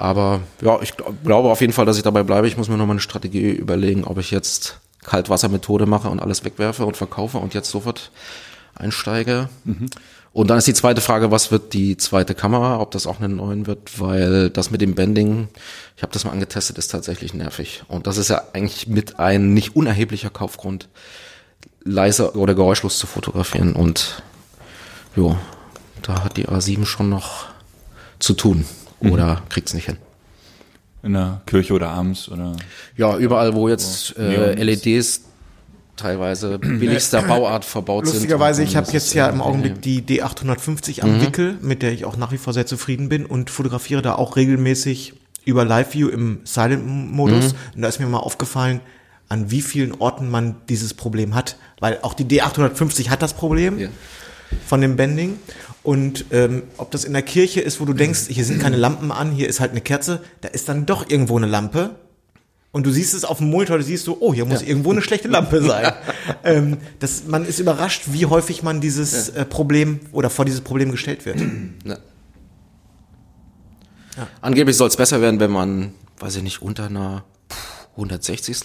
Aber 0.00 0.40
ja, 0.60 0.78
ich 0.80 0.96
glaub, 0.96 1.24
glaube 1.24 1.50
auf 1.50 1.60
jeden 1.60 1.72
Fall, 1.72 1.84
dass 1.84 1.96
ich 1.96 2.04
dabei 2.04 2.22
bleibe. 2.22 2.46
Ich 2.46 2.56
muss 2.56 2.68
mir 2.68 2.76
noch 2.76 2.86
mal 2.86 2.92
eine 2.92 3.00
Strategie 3.00 3.50
überlegen, 3.50 4.04
ob 4.04 4.18
ich 4.18 4.30
jetzt 4.30 4.78
Kaltwassermethode 5.02 5.86
mache 5.86 6.08
und 6.08 6.20
alles 6.20 6.44
wegwerfe 6.44 6.86
und 6.86 6.96
verkaufe 6.96 7.38
und 7.38 7.52
jetzt 7.52 7.70
sofort 7.70 8.12
einsteige. 8.76 9.48
Und 10.32 10.50
dann 10.50 10.58
ist 10.58 10.68
die 10.68 10.74
zweite 10.74 11.00
Frage, 11.00 11.32
was 11.32 11.50
wird 11.50 11.72
die 11.72 11.96
zweite 11.96 12.36
Kamera, 12.36 12.78
ob 12.80 12.92
das 12.92 13.08
auch 13.08 13.18
eine 13.18 13.28
neuen 13.28 13.66
wird, 13.66 13.98
weil 13.98 14.50
das 14.50 14.70
mit 14.70 14.80
dem 14.80 14.94
Bending, 14.94 15.48
ich 15.96 16.02
habe 16.02 16.12
das 16.12 16.24
mal 16.24 16.30
angetestet, 16.30 16.78
ist 16.78 16.92
tatsächlich 16.92 17.34
nervig. 17.34 17.82
Und 17.88 18.06
das 18.06 18.18
ist 18.18 18.28
ja 18.28 18.42
eigentlich 18.52 18.86
mit 18.86 19.18
ein 19.18 19.52
nicht 19.52 19.74
unerheblicher 19.74 20.30
Kaufgrund, 20.30 20.88
leise 21.82 22.36
oder 22.36 22.54
geräuschlos 22.54 22.98
zu 22.98 23.08
fotografieren. 23.08 23.72
Und 23.72 24.22
jo, 25.16 25.36
da 26.02 26.22
hat 26.22 26.36
die 26.36 26.46
A7 26.46 26.86
schon 26.86 27.08
noch 27.08 27.46
zu 28.20 28.34
tun. 28.34 28.64
Oder 29.00 29.42
kriegt's 29.48 29.74
nicht 29.74 29.86
hin. 29.86 29.96
In 31.02 31.12
der 31.12 31.40
Kirche 31.46 31.74
oder 31.74 31.90
abends 31.90 32.28
oder. 32.28 32.56
Ja, 32.96 33.16
überall, 33.16 33.54
wo 33.54 33.68
jetzt 33.68 34.16
äh, 34.18 34.54
LEDs 34.62 35.22
teilweise 35.96 36.58
billigster 36.58 37.22
Bauart 37.22 37.64
verbaut 37.64 38.06
sind. 38.06 38.14
Lustigerweise, 38.14 38.62
ich 38.62 38.76
habe 38.76 38.90
jetzt 38.90 39.08
es 39.08 39.14
ja 39.14 39.28
im 39.28 39.40
Augenblick 39.40 39.80
die 39.82 40.02
D850 40.02 41.02
am 41.02 41.16
Mhm. 41.18 41.22
Wickel, 41.22 41.56
mit 41.60 41.82
der 41.82 41.92
ich 41.92 42.04
auch 42.04 42.16
nach 42.16 42.32
wie 42.32 42.38
vor 42.38 42.52
sehr 42.52 42.66
zufrieden 42.66 43.08
bin 43.08 43.26
und 43.26 43.50
fotografiere 43.50 44.02
da 44.02 44.14
auch 44.16 44.36
regelmäßig 44.36 45.14
über 45.44 45.64
Live 45.64 45.94
View 45.94 46.08
im 46.08 46.40
Silent-Modus. 46.44 47.52
Mhm. 47.52 47.58
Und 47.76 47.82
da 47.82 47.88
ist 47.88 48.00
mir 48.00 48.06
mal 48.06 48.18
aufgefallen, 48.18 48.80
an 49.28 49.50
wie 49.50 49.62
vielen 49.62 49.92
Orten 50.00 50.28
man 50.30 50.56
dieses 50.68 50.94
Problem 50.94 51.34
hat. 51.34 51.56
Weil 51.80 51.98
auch 52.02 52.14
die 52.14 52.24
D850 52.24 53.08
hat 53.08 53.22
das 53.22 53.34
Problem 53.34 53.78
Ja. 53.78 53.88
von 54.66 54.80
dem 54.80 54.96
Bending. 54.96 55.38
Und 55.88 56.26
ähm, 56.32 56.64
ob 56.76 56.90
das 56.90 57.04
in 57.04 57.14
der 57.14 57.22
Kirche 57.22 57.62
ist, 57.62 57.80
wo 57.80 57.86
du 57.86 57.94
denkst, 57.94 58.26
hier 58.28 58.44
sind 58.44 58.60
keine 58.60 58.76
Lampen 58.76 59.10
an, 59.10 59.32
hier 59.32 59.48
ist 59.48 59.58
halt 59.58 59.70
eine 59.70 59.80
Kerze, 59.80 60.22
da 60.42 60.48
ist 60.48 60.68
dann 60.68 60.84
doch 60.84 61.08
irgendwo 61.08 61.38
eine 61.38 61.46
Lampe. 61.46 61.96
Und 62.72 62.84
du 62.84 62.90
siehst 62.90 63.14
es 63.14 63.24
auf 63.24 63.38
dem 63.38 63.48
Monitor, 63.48 63.78
du 63.78 63.84
siehst 63.84 64.04
so, 64.04 64.18
oh, 64.20 64.34
hier 64.34 64.44
muss 64.44 64.60
irgendwo 64.60 64.92
eine 64.92 65.00
schlechte 65.00 65.28
Lampe 65.28 65.62
sein. 65.66 65.94
ähm, 66.44 66.76
das, 66.98 67.22
man 67.26 67.46
ist 67.46 67.58
überrascht, 67.58 68.02
wie 68.08 68.26
häufig 68.26 68.62
man 68.62 68.82
dieses 68.82 69.30
äh, 69.30 69.46
Problem 69.46 70.00
oder 70.12 70.28
vor 70.28 70.44
dieses 70.44 70.60
Problem 70.60 70.90
gestellt 70.90 71.24
wird. 71.24 71.40
Ja. 71.86 71.96
Angeblich 74.42 74.76
soll 74.76 74.88
es 74.88 74.96
besser 74.98 75.22
werden, 75.22 75.40
wenn 75.40 75.50
man, 75.50 75.94
weiß 76.18 76.36
ich 76.36 76.42
nicht, 76.42 76.60
unter 76.60 76.84
einer 76.84 77.24
160. 77.92 78.58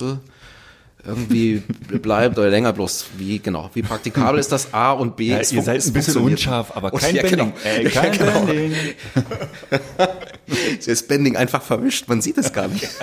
irgendwie 1.06 1.62
bleibt 2.02 2.38
oder 2.38 2.50
länger 2.50 2.72
bloß. 2.72 3.08
Wie 3.18 3.40
genau? 3.40 3.70
Wie 3.74 3.82
praktikabel 3.82 4.40
ist 4.40 4.52
das 4.52 4.74
A 4.74 4.92
und 4.94 5.18
B? 5.18 5.28
Ja, 5.28 5.40
ihr 5.40 5.62
seid 5.62 5.86
ein 5.86 5.94
bisschen 5.94 6.18
unscharf, 6.18 6.76
aber 6.76 6.92
kein 6.92 7.16
ja, 7.16 7.24
Bending. 7.24 7.54
Genau. 7.54 7.58
Ey, 7.64 7.84
kein 7.86 8.14
ja, 8.14 8.26
genau. 8.26 8.46
Bending. 8.46 8.76
Das 10.86 11.04
Bending 11.08 11.36
einfach 11.36 11.62
verwischt, 11.62 12.08
man 12.08 12.22
sieht 12.22 12.38
es 12.38 12.54
gar 12.54 12.68
nicht. 12.68 12.88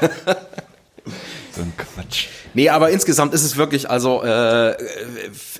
So 1.52 1.62
ein 1.62 1.72
Quatsch. 1.76 2.28
Nee, 2.54 2.68
aber 2.68 2.90
insgesamt 2.90 3.34
ist 3.34 3.42
es 3.42 3.56
wirklich, 3.56 3.90
also 3.90 4.22
äh, 4.22 4.76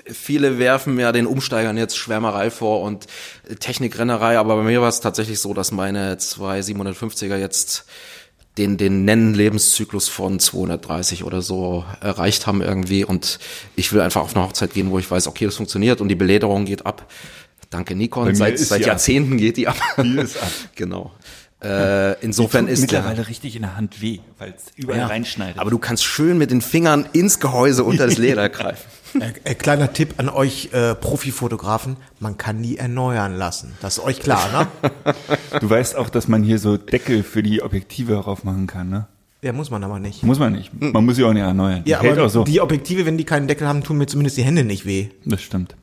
viele 0.05 0.57
werfen 0.57 0.97
ja 0.97 1.11
den 1.11 1.25
Umsteigern 1.25 1.77
jetzt 1.77 1.97
Schwärmerei 1.97 2.49
vor 2.49 2.81
und 2.81 3.07
äh, 3.49 3.55
Technikrennerei, 3.55 4.37
aber 4.37 4.55
bei 4.55 4.63
mir 4.63 4.81
war 4.81 4.89
es 4.89 5.01
tatsächlich 5.01 5.39
so, 5.39 5.53
dass 5.53 5.71
meine 5.71 6.17
zwei 6.17 6.61
750er 6.61 7.35
jetzt 7.35 7.85
den, 8.57 8.77
den 8.77 9.05
Nennen-Lebenszyklus 9.05 10.09
von 10.09 10.39
230 10.39 11.23
oder 11.23 11.41
so 11.41 11.85
erreicht 12.01 12.47
haben 12.47 12.61
irgendwie 12.61 13.05
und 13.05 13.39
ich 13.75 13.93
will 13.93 14.01
einfach 14.01 14.21
auf 14.21 14.35
eine 14.35 14.45
Hochzeit 14.45 14.73
gehen, 14.73 14.91
wo 14.91 14.99
ich 14.99 15.09
weiß, 15.09 15.27
okay, 15.27 15.45
das 15.45 15.55
funktioniert 15.55 16.01
und 16.01 16.09
die 16.09 16.15
Belederung 16.15 16.65
geht 16.65 16.85
ab. 16.85 17.09
Danke 17.69 17.95
Nikon, 17.95 18.35
seit, 18.35 18.59
seit 18.59 18.79
die 18.79 18.83
ab. 18.83 18.87
Jahrzehnten 18.89 19.37
geht 19.37 19.55
die 19.55 19.67
ab. 19.69 19.77
Die 20.03 20.17
ist 20.19 20.41
ab. 20.41 20.51
genau. 20.75 21.11
Äh, 21.63 22.19
insofern 22.21 22.65
tut 22.65 22.73
ist 22.73 22.91
der, 22.91 23.01
mittlerweile 23.01 23.27
richtig 23.27 23.55
in 23.55 23.61
der 23.61 23.77
Hand 23.77 24.01
weh, 24.01 24.19
weil 24.39 24.53
es 24.57 24.65
überall 24.75 24.99
ja, 24.99 25.07
reinschneidet. 25.07 25.59
aber 25.59 25.69
du 25.69 25.77
kannst 25.77 26.03
schön 26.03 26.37
mit 26.37 26.49
den 26.49 26.61
Fingern 26.61 27.07
ins 27.13 27.39
Gehäuse 27.39 27.83
unter 27.83 28.07
das 28.07 28.17
Leder 28.17 28.49
greifen. 28.49 28.83
Äh, 29.19 29.31
äh, 29.43 29.55
kleiner 29.55 29.91
Tipp 29.93 30.15
an 30.17 30.29
euch 30.29 30.69
äh, 30.73 30.95
Profifotografen, 30.95 31.97
man 32.19 32.37
kann 32.37 32.61
nie 32.61 32.77
erneuern 32.77 33.35
lassen. 33.35 33.73
Das 33.81 33.97
ist 33.97 34.03
euch 34.03 34.19
klar, 34.19 34.67
ne? 34.83 34.91
du 35.59 35.69
weißt 35.69 35.95
auch, 35.97 36.09
dass 36.09 36.27
man 36.27 36.43
hier 36.43 36.59
so 36.59 36.77
Deckel 36.77 37.23
für 37.23 37.43
die 37.43 37.61
Objektive 37.61 38.13
drauf 38.15 38.43
machen 38.43 38.67
kann, 38.67 38.89
ne? 38.89 39.07
Ja, 39.43 39.53
muss 39.53 39.71
man 39.71 39.83
aber 39.83 39.99
nicht. 39.99 40.21
Muss 40.23 40.37
man 40.37 40.53
nicht. 40.53 40.71
Man 40.79 41.03
muss 41.03 41.15
sie 41.15 41.23
auch 41.23 41.33
nicht 41.33 41.41
erneuern. 41.41 41.83
Die 41.83 41.89
Ja, 41.89 41.99
hält 41.99 42.17
aber 42.17 42.27
auch 42.27 42.29
so. 42.29 42.43
die 42.43 42.61
Objektive, 42.61 43.05
wenn 43.07 43.17
die 43.17 43.23
keinen 43.23 43.47
Deckel 43.47 43.67
haben, 43.67 43.83
tun 43.83 43.97
mir 43.97 44.05
zumindest 44.05 44.37
die 44.37 44.43
Hände 44.43 44.63
nicht 44.63 44.85
weh. 44.85 45.09
Das 45.25 45.41
stimmt. 45.41 45.75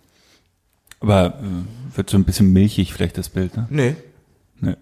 Aber 1.00 1.34
äh, 1.42 1.96
wird 1.96 2.08
so 2.08 2.16
ein 2.16 2.24
bisschen 2.24 2.52
milchig 2.52 2.92
vielleicht 2.92 3.18
das 3.18 3.28
Bild, 3.28 3.56
ne? 3.56 3.66
Nee. 3.70 3.96
Nee. 4.60 4.74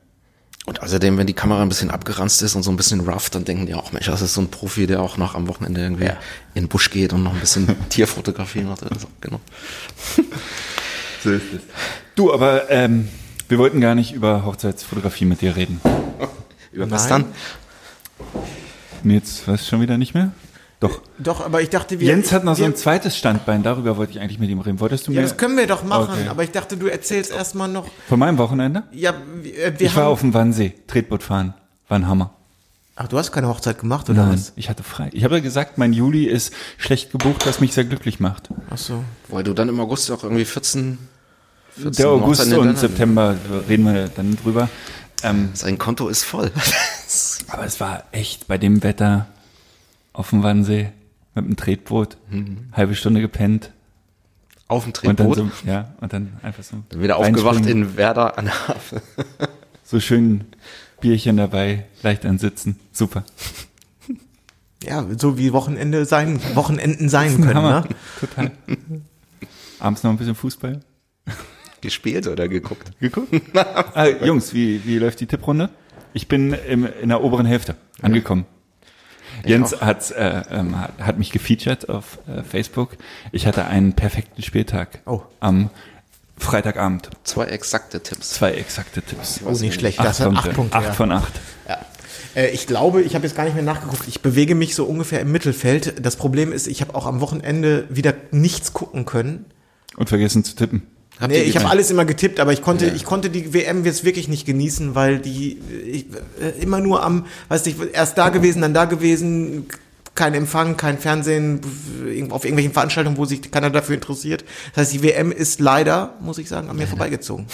Und 0.67 0.83
außerdem, 0.83 1.17
wenn 1.17 1.29
die 1.29 1.33
Kamera 1.33 1.63
ein 1.63 1.69
bisschen 1.69 1.91
abgeranzt 1.91 2.43
ist 2.43 2.57
und 2.57 2.65
so 2.65 2.73
ein 2.73 2.77
bisschen 2.77 3.01
rough, 3.09 3.31
dann 3.31 3.45
denken 3.45 3.67
die 3.67 3.75
auch, 3.75 3.93
Mensch, 3.93 4.07
das 4.07 4.21
ist 4.21 4.35
so 4.35 4.41
ein 4.41 4.49
Profi, 4.49 4.89
der 4.89 5.01
auch 5.01 5.17
noch 5.17 5.37
am 5.37 5.47
Wochenende 5.47 5.81
irgendwie 5.81 6.11
in 6.55 6.65
den 6.65 6.69
Busch 6.69 6.91
geht 6.91 7.13
und 7.13 7.23
noch 7.23 7.33
ein 7.33 7.41
bisschen 7.41 7.69
Tierfotografie 7.89 8.63
macht. 8.63 8.81
so. 8.81 9.07
Genau. 9.21 9.41
So 11.25 11.33
ist 11.33 11.55
es. 11.55 11.61
Du, 12.15 12.33
aber 12.33 12.71
ähm, 12.71 13.09
wir 13.49 13.59
wollten 13.59 13.81
gar 13.81 13.97
nicht 13.97 14.13
über 14.13 14.45
Hochzeitsfotografie 14.45 15.25
mit 15.25 15.41
dir 15.41 15.57
reden. 15.57 15.81
Über 16.71 16.89
was 16.91 17.09
Nein. 17.09 17.25
dann? 17.25 18.31
Nee, 19.03 19.15
jetzt 19.15 19.49
weißt 19.49 19.65
du 19.65 19.69
schon 19.71 19.81
wieder 19.81 19.99
nicht 19.99 20.15
mehr? 20.15 20.33
Doch. 20.89 21.01
Doch, 21.19 21.45
aber 21.45 21.63
ich 21.63 21.71
dachte, 21.71 21.99
wir. 22.01 22.07
Jens 22.09 22.33
hat 22.33 22.45
noch 22.45 22.55
so 22.55 22.61
wir, 22.61 22.67
ein 22.67 22.77
zweites 22.77 23.17
Standbein, 23.17 23.63
darüber 23.63 23.97
wollte 23.97 24.13
ich 24.13 24.21
eigentlich 24.21 24.39
mit 24.39 24.51
ihm 24.51 24.61
reden. 24.61 24.81
Wolltest 24.81 25.07
du 25.07 25.11
mir 25.13 25.17
Ja, 25.19 25.23
das 25.23 25.37
können 25.37 25.57
wir 25.57 25.67
doch 25.67 25.85
machen, 25.85 26.15
Okay. 26.15 26.29
aber 26.29 26.43
ich 26.45 26.51
dachte, 26.51 26.77
du 26.77 26.87
erzählst 26.87 27.31
erstmal 27.33 27.69
noch. 27.69 27.87
von 28.09 28.19
meinem 28.19 28.39
Wochenende? 28.39 28.85
Ja, 28.93 29.15
wir, 29.43 29.57
äh, 29.59 29.79
wir 29.79 29.87
ich 29.87 29.97
war 29.97 30.09
auf 30.09 30.21
dem 30.21 30.35
Wannsee, 30.35 30.75
Tretboot 30.87 31.23
fahren. 31.23 31.55
War 31.89 31.99
ein 31.99 32.09
Hammer. 32.09 32.33
Ach, 32.99 33.09
du 33.09 33.19
hast 33.19 33.31
keine 33.31 33.49
Hochzeit 33.49 33.79
gemacht, 33.79 34.09
oder 34.09 34.31
was? 34.31 34.55
ich 34.57 34.71
hatte 34.71 34.83
frei. 34.83 35.11
Ich 35.13 35.23
habe 35.25 35.35
ja 35.37 35.41
gesagt, 35.43 35.77
mein 35.77 35.93
Juli 35.93 36.25
ist 36.25 36.55
schlecht 36.79 37.13
gebucht, 37.13 37.47
was 37.47 37.61
mich 37.61 37.75
sehr 37.75 37.85
glücklich 37.85 38.21
macht. 38.21 38.49
Ach 38.71 38.79
so. 38.79 39.05
Weil 39.29 39.45
du 39.45 39.53
dann 39.53 39.69
im 39.69 39.79
August 39.81 40.11
auch 40.11 40.23
irgendwie 40.25 40.47
14, 40.47 40.97
14 41.75 41.93
Der 41.93 42.09
August 42.09 42.41
Hochzeiten 42.41 42.69
und 42.69 42.79
September 42.79 43.37
reden 43.69 43.85
wir 43.85 44.09
dann 44.09 44.37
drüber. 44.37 44.71
Ähm, 45.23 45.51
Sein 45.53 45.77
Konto 45.77 46.09
ist 46.09 46.25
voll. 46.25 46.51
aber 47.49 47.67
es 47.67 47.81
war 47.81 48.05
echt 48.13 48.49
bei 48.49 48.57
dem 48.57 48.83
Wetter 48.83 49.27
auf 50.17 50.31
dem 50.31 50.43
Wannsee 50.43 50.93
mit 51.35 51.45
dem 51.45 51.57
Tretboot, 51.57 52.17
halbe 52.73 52.95
Stunde 52.95 53.21
gepennt. 53.21 53.73
Auf 54.69 54.85
dem 54.85 54.93
Tretboot. 54.95 55.37
so, 55.37 55.51
ja, 55.67 55.95
und 56.01 56.13
dann 56.13 56.39
einfach 56.43 56.63
so. 56.63 56.83
Dann 56.89 57.03
wieder 57.03 57.19
aufgewacht 57.19 57.67
in 57.67 57.97
Werder 57.97 58.39
an 58.39 58.47
der 58.47 58.69
Havel. 58.69 59.03
So 59.89 60.01
schön 60.01 60.47
Bierchen 61.01 61.37
dabei, 61.37 61.85
leicht 62.03 62.27
ansitzen. 62.27 62.75
Super. 62.91 63.23
Ja, 64.83 65.07
so 65.17 65.39
wie 65.39 65.53
Wochenende 65.53 66.05
sein, 66.07 66.41
Wochenenden 66.55 67.09
sein 67.09 67.37
können, 67.41 67.55
Hammer. 67.55 67.81
ne? 67.83 67.89
Total. 68.19 68.51
Abends 69.79 70.03
noch 70.03 70.11
ein 70.11 70.17
bisschen 70.17 70.35
Fußball. 70.35 70.81
Gespielt 71.83 72.27
oder 72.27 72.49
geguckt? 72.49 72.99
Geguckt? 72.99 73.33
ah, 73.95 74.07
Jungs, 74.09 74.53
wie, 74.55 74.85
wie 74.85 74.99
läuft 74.99 75.21
die 75.21 75.27
Tipprunde? 75.27 75.69
Ich 76.15 76.27
bin 76.27 76.53
im, 76.53 76.85
in 77.01 77.11
der 77.11 77.23
oberen 77.23 77.47
Hälfte 77.47 77.77
angekommen. 78.03 78.45
Jens 79.47 79.81
hat, 79.81 80.11
äh, 80.13 80.43
ähm, 80.51 80.81
hat, 80.81 80.93
hat 81.01 81.19
mich 81.19 81.31
gefeatured 81.33 81.89
auf 81.89 82.19
äh, 82.29 82.43
Facebook. 82.43 82.97
Ich 83.33 83.47
hatte 83.47 83.67
einen 83.67 83.93
perfekten 83.95 84.43
Spieltag 84.43 85.01
Oh. 85.07 85.23
am 85.41 85.71
Freitagabend. 86.39 87.09
Zwei 87.25 87.47
exakte 87.47 88.03
Tipps. 88.03 88.31
Zwei 88.31 88.53
exakte 88.53 89.03
Tipps. 89.03 89.41
Oh, 89.45 89.53
nicht 89.53 89.75
schlecht. 89.75 89.99
Das 90.01 90.19
sind 90.19 90.37
acht 90.37 90.53
Punkte. 90.53 90.77
Acht 90.77 90.87
ja. 90.87 90.93
von 90.93 91.11
acht. 91.13 91.33
Äh, 92.35 92.51
ich 92.51 92.67
glaube, 92.67 93.03
ich 93.03 93.15
habe 93.15 93.27
jetzt 93.27 93.35
gar 93.35 93.45
nicht 93.45 93.55
mehr 93.55 93.65
nachgeguckt. 93.65 94.07
Ich 94.07 94.21
bewege 94.21 94.55
mich 94.55 94.75
so 94.75 94.85
ungefähr 94.85 95.21
im 95.21 95.33
Mittelfeld. 95.33 96.05
Das 96.05 96.17
Problem 96.17 96.53
ist, 96.53 96.67
ich 96.67 96.83
habe 96.83 96.95
auch 96.95 97.07
am 97.07 97.21
Wochenende 97.21 97.87
wieder 97.89 98.15
nichts 98.31 98.73
gucken 98.75 99.07
können. 99.07 99.47
Und 99.97 100.09
vergessen 100.11 100.45
zu 100.45 100.55
tippen. 100.55 100.83
Habt 101.19 101.33
Nee, 101.33 101.43
ich 101.43 101.57
habe 101.57 101.71
alles 101.71 101.91
immer 101.91 102.05
getippt, 102.05 102.41
aber 102.41 102.53
ich 102.53 102.61
konnte, 102.61 102.87
ich 102.89 103.05
konnte 103.05 103.31
die 103.31 103.55
WM 103.55 103.85
jetzt 103.85 104.05
wirklich 104.05 104.29
nicht 104.29 104.45
genießen, 104.45 104.95
weil 104.95 105.19
die 105.19 105.59
ich, 105.87 106.07
äh, 106.41 106.61
immer 106.63 106.81
nur 106.81 107.03
am, 107.03 107.25
weiß 107.49 107.65
nicht, 107.65 107.79
erst 107.93 108.19
da 108.19 108.29
gewesen, 108.29 108.61
dann 108.61 108.75
da 108.75 108.85
gewesen, 108.85 109.67
kein 110.15 110.35
Empfang, 110.35 110.77
kein 110.77 110.99
Fernsehen, 110.99 111.61
auf 112.31 112.45
irgendwelchen 112.45 112.73
Veranstaltungen, 112.73 113.17
wo 113.17 113.25
sich 113.25 113.51
keiner 113.51 113.71
dafür 113.71 113.95
interessiert. 113.95 114.45
Das 114.75 114.83
heißt, 114.87 114.95
die 114.95 115.03
WM 115.03 115.33
ist 115.33 115.61
leider, 115.61 116.15
muss 116.21 116.39
ich 116.39 116.49
sagen, 116.49 116.69
an 116.69 116.77
mir 116.77 116.87
vorbeigezogen. 116.87 117.47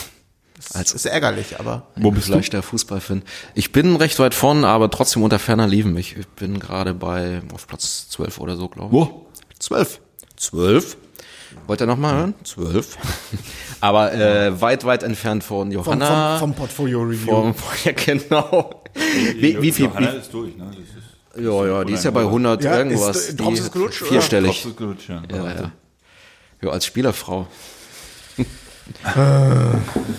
Das 0.56 0.76
Also- 0.76 0.94
ist 0.94 1.06
ärgerlich, 1.06 1.58
aber 1.58 1.88
Wo 1.96 2.10
bist 2.12 2.28
du? 2.28 2.32
Vielleicht 2.34 2.52
der 2.52 2.62
Fußballfan. 2.62 3.22
Ich 3.54 3.72
bin 3.72 3.96
recht 3.96 4.18
weit 4.20 4.32
vorn, 4.34 4.64
aber 4.64 4.90
trotzdem 4.90 5.22
unter 5.24 5.38
ferner 5.40 5.66
Liefen. 5.66 5.96
Ich 5.96 6.16
bin 6.36 6.60
gerade 6.60 6.94
bei 6.94 7.42
auf 7.52 7.66
Platz 7.66 8.08
12 8.10 8.38
oder 8.38 8.56
so, 8.56 8.68
glaube 8.68 8.88
ich. 8.88 8.92
Wo? 8.92 9.26
12. 9.58 10.00
12? 10.36 10.96
Wollt 11.66 11.80
ihr 11.80 11.86
noch 11.86 11.96
mal 11.96 12.14
hören? 12.14 12.34
12. 12.44 12.98
aber 13.80 14.12
äh, 14.12 14.60
weit, 14.60 14.84
weit 14.84 15.02
entfernt 15.02 15.44
von 15.44 15.72
vom, 15.72 15.72
Johanna. 15.72 16.38
vom, 16.38 16.50
vom 16.50 16.56
Portfolio 16.56 17.02
Review. 17.02 17.26
vom, 17.26 17.54
ja, 17.84 17.92
genau. 17.92 18.82
Wie, 19.36 19.60
wie 19.60 19.72
viel? 19.72 19.86
Johanna 19.86 20.10
ist 20.10 20.32
durch, 20.32 20.56
ne? 20.56 20.66
Das 20.66 20.78
ist 20.78 21.12
ja, 21.44 21.66
ja, 21.66 21.84
die 21.84 21.94
ist 21.94 22.04
ja 22.04 22.10
bei 22.10 22.20
100 22.22 22.62
Ja, 22.62 22.76
irgendwas. 22.78 23.16
ist, 23.16 23.40
äh, 23.40 23.44
die 23.44 23.52
ist 23.54 23.74
oder? 23.74 23.90
vierstellig. 23.90 24.66
Gut, 24.76 25.08
ja. 25.08 25.22
Ja, 25.30 25.54
ja. 25.54 25.72
ja, 26.60 26.70
als 26.70 26.84
Spielerfrau. 26.84 27.46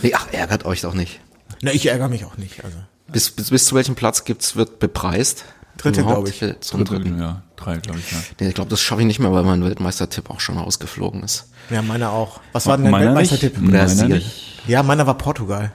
nee, 0.01 0.13
ach, 0.13 0.27
ärgert 0.31 0.65
euch 0.65 0.81
doch 0.81 0.95
nicht. 0.95 1.19
Na, 1.61 1.71
ich 1.71 1.85
ärgere 1.85 2.09
mich 2.09 2.25
auch 2.25 2.37
nicht. 2.37 2.63
Also. 2.63 2.77
Bis, 3.11 3.29
bis, 3.31 3.51
bis 3.51 3.65
zu 3.65 3.75
welchem 3.75 3.95
Platz 3.95 4.25
gibt's, 4.25 4.55
wird 4.55 4.79
bepreist? 4.79 5.45
Dritte, 5.77 6.01
Überhaupt? 6.01 6.31
glaub 6.37 6.51
ich. 6.51 6.59
Zum 6.61 6.85
dritten. 6.85 7.19
Ja, 7.19 7.41
drei, 7.55 7.77
glaube 7.77 7.99
ich, 7.99 8.11
ja. 8.11 8.17
Nee, 8.39 8.49
ich 8.49 8.53
glaube, 8.55 8.69
das 8.69 8.79
schaffe 8.81 9.01
ich 9.01 9.07
nicht 9.07 9.19
mehr, 9.19 9.31
weil 9.33 9.43
mein 9.43 9.63
Weltmeistertipp 9.63 10.29
auch 10.29 10.39
schon 10.39 10.57
ausgeflogen 10.57 11.23
ist. 11.23 11.47
Ja, 11.69 11.81
meiner 11.81 12.11
auch. 12.11 12.39
Was 12.51 12.67
war 12.67 12.77
denn 12.77 12.91
dein 12.91 13.01
Weltmeistertipp? 13.01 13.57
nicht. 13.59 14.61
Ja, 14.67 14.83
meiner 14.83 15.07
war 15.07 15.17
Portugal. 15.17 15.71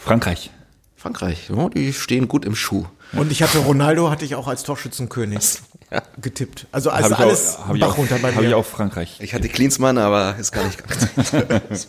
Frankreich. 0.00 0.50
Frankreich, 0.96 1.48
ja, 1.48 1.68
die 1.68 1.92
stehen 1.92 2.26
gut 2.26 2.44
im 2.44 2.56
Schuh. 2.56 2.84
Und 3.12 3.30
ich 3.30 3.42
hatte 3.42 3.58
Ronaldo, 3.58 4.10
hatte 4.10 4.24
ich 4.24 4.34
auch 4.34 4.48
als 4.48 4.64
Torschützenkönig 4.64 5.38
Ja. 5.90 6.02
getippt. 6.20 6.66
Also 6.72 6.90
als 6.90 7.04
Hab 7.04 7.12
ich 7.12 7.18
alles 7.18 7.56
auch, 7.56 7.68
hab 7.68 7.74
ich 7.76 7.80
Bach 7.80 7.92
auch, 7.92 7.98
runter 7.98 8.18
bei 8.20 8.34
hab 8.34 8.42
ich 8.42 8.48
mir. 8.48 8.56
auch 8.56 8.66
Frankreich. 8.66 9.16
Ich 9.20 9.32
hatte 9.32 9.48
Klinsmann, 9.48 9.96
aber 9.96 10.34
ist 10.38 10.50
gar 10.52 10.64
nicht 10.64 10.82
ganz. 10.86 11.88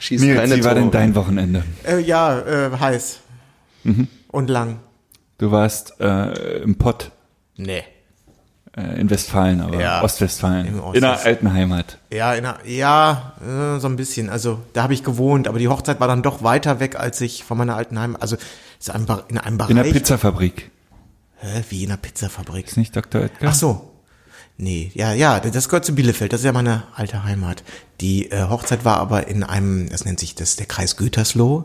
Schießt 0.00 0.24
Nils, 0.24 0.38
keine 0.38 0.56
wie 0.56 0.64
war 0.64 0.74
denn 0.74 0.84
Tore. 0.84 0.92
dein 0.92 1.14
Wochenende? 1.14 1.64
Äh, 1.86 2.00
ja, 2.00 2.38
äh, 2.38 2.70
heiß. 2.78 3.18
Mhm. 3.84 4.08
Und 4.28 4.48
lang. 4.48 4.78
Du 5.38 5.50
warst 5.50 6.00
äh, 6.00 6.58
im 6.62 6.76
Pott 6.76 7.10
Nee. 7.56 7.82
äh, 8.76 9.00
in 9.00 9.08
Westfalen, 9.10 9.60
aber 9.60 9.80
Ja, 9.80 10.02
Ostwestfalen. 10.02 10.66
im 10.66 10.94
in 10.94 11.00
der 11.00 11.20
alten 11.24 11.52
Heimat. 11.52 11.98
Ja, 12.12 12.34
in 12.34 12.42
der, 12.44 12.58
ja, 12.66 13.34
äh, 13.40 13.78
so 13.80 13.86
ein 13.88 13.96
bisschen. 13.96 14.30
Also 14.30 14.60
da 14.72 14.82
habe 14.82 14.94
ich 14.94 15.04
gewohnt, 15.04 15.46
aber 15.48 15.58
die 15.58 15.68
Hochzeit 15.68 16.00
war 16.00 16.08
dann 16.08 16.22
doch 16.22 16.42
weiter 16.42 16.80
weg, 16.80 16.96
als 16.98 17.20
ich 17.20 17.44
von 17.44 17.56
meiner 17.58 17.76
alten 17.76 17.98
Heimat. 17.98 18.20
Also 18.22 18.36
ist 18.78 18.90
ein, 18.90 19.06
Bar- 19.06 19.24
in 19.28 19.38
einem 19.38 19.58
Bereich. 19.58 19.70
In 19.70 19.76
der 19.76 19.84
Pizzafabrik. 19.84 20.70
Hä, 21.40 21.62
wie 21.70 21.84
in 21.84 21.90
der 21.90 21.96
Pizzafabrik? 21.98 22.66
Ist 22.66 22.76
nicht 22.76 22.96
Dr. 22.96 23.20
Oetker? 23.22 23.46
Ach 23.48 23.54
so. 23.54 23.84
Nee, 24.60 24.90
ja, 24.94 25.12
ja, 25.12 25.38
das 25.38 25.68
gehört 25.68 25.84
zu 25.84 25.94
Bielefeld, 25.94 26.32
das 26.32 26.40
ist 26.40 26.44
ja 26.46 26.50
meine 26.52 26.82
alte 26.96 27.22
Heimat. 27.22 27.62
Die 28.00 28.28
äh, 28.32 28.48
Hochzeit 28.48 28.84
war 28.84 28.96
aber 28.96 29.28
in 29.28 29.44
einem, 29.44 29.88
das 29.88 30.04
nennt 30.04 30.18
sich 30.18 30.34
das 30.34 30.56
der 30.56 30.66
Kreis 30.66 30.96
Gütersloh. 30.96 31.64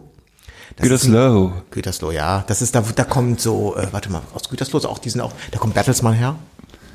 Das 0.76 0.88
ist 0.88 1.04
ein- 1.06 1.12
Gütersloh. 1.12 1.54
Gütersloh, 1.71 2.12
ja. 2.12 2.43
Das 2.47 2.62
ist 2.62 2.73
da, 2.76 2.82
da 2.82 3.04
kommt 3.04 3.39
so, 3.41 3.76
äh, 3.76 3.88
warte 3.91 4.12
mal, 4.12 4.21
aus 4.34 4.49
Gütersloh 4.49 4.80
ist 4.80 4.86
auch, 4.86 4.99
die 4.99 5.10
sind 5.10 5.21
auch, 5.21 5.34
da 5.52 5.60
kommt 5.60 5.73
Bertelsmann 5.73 6.13
her. 6.13 6.36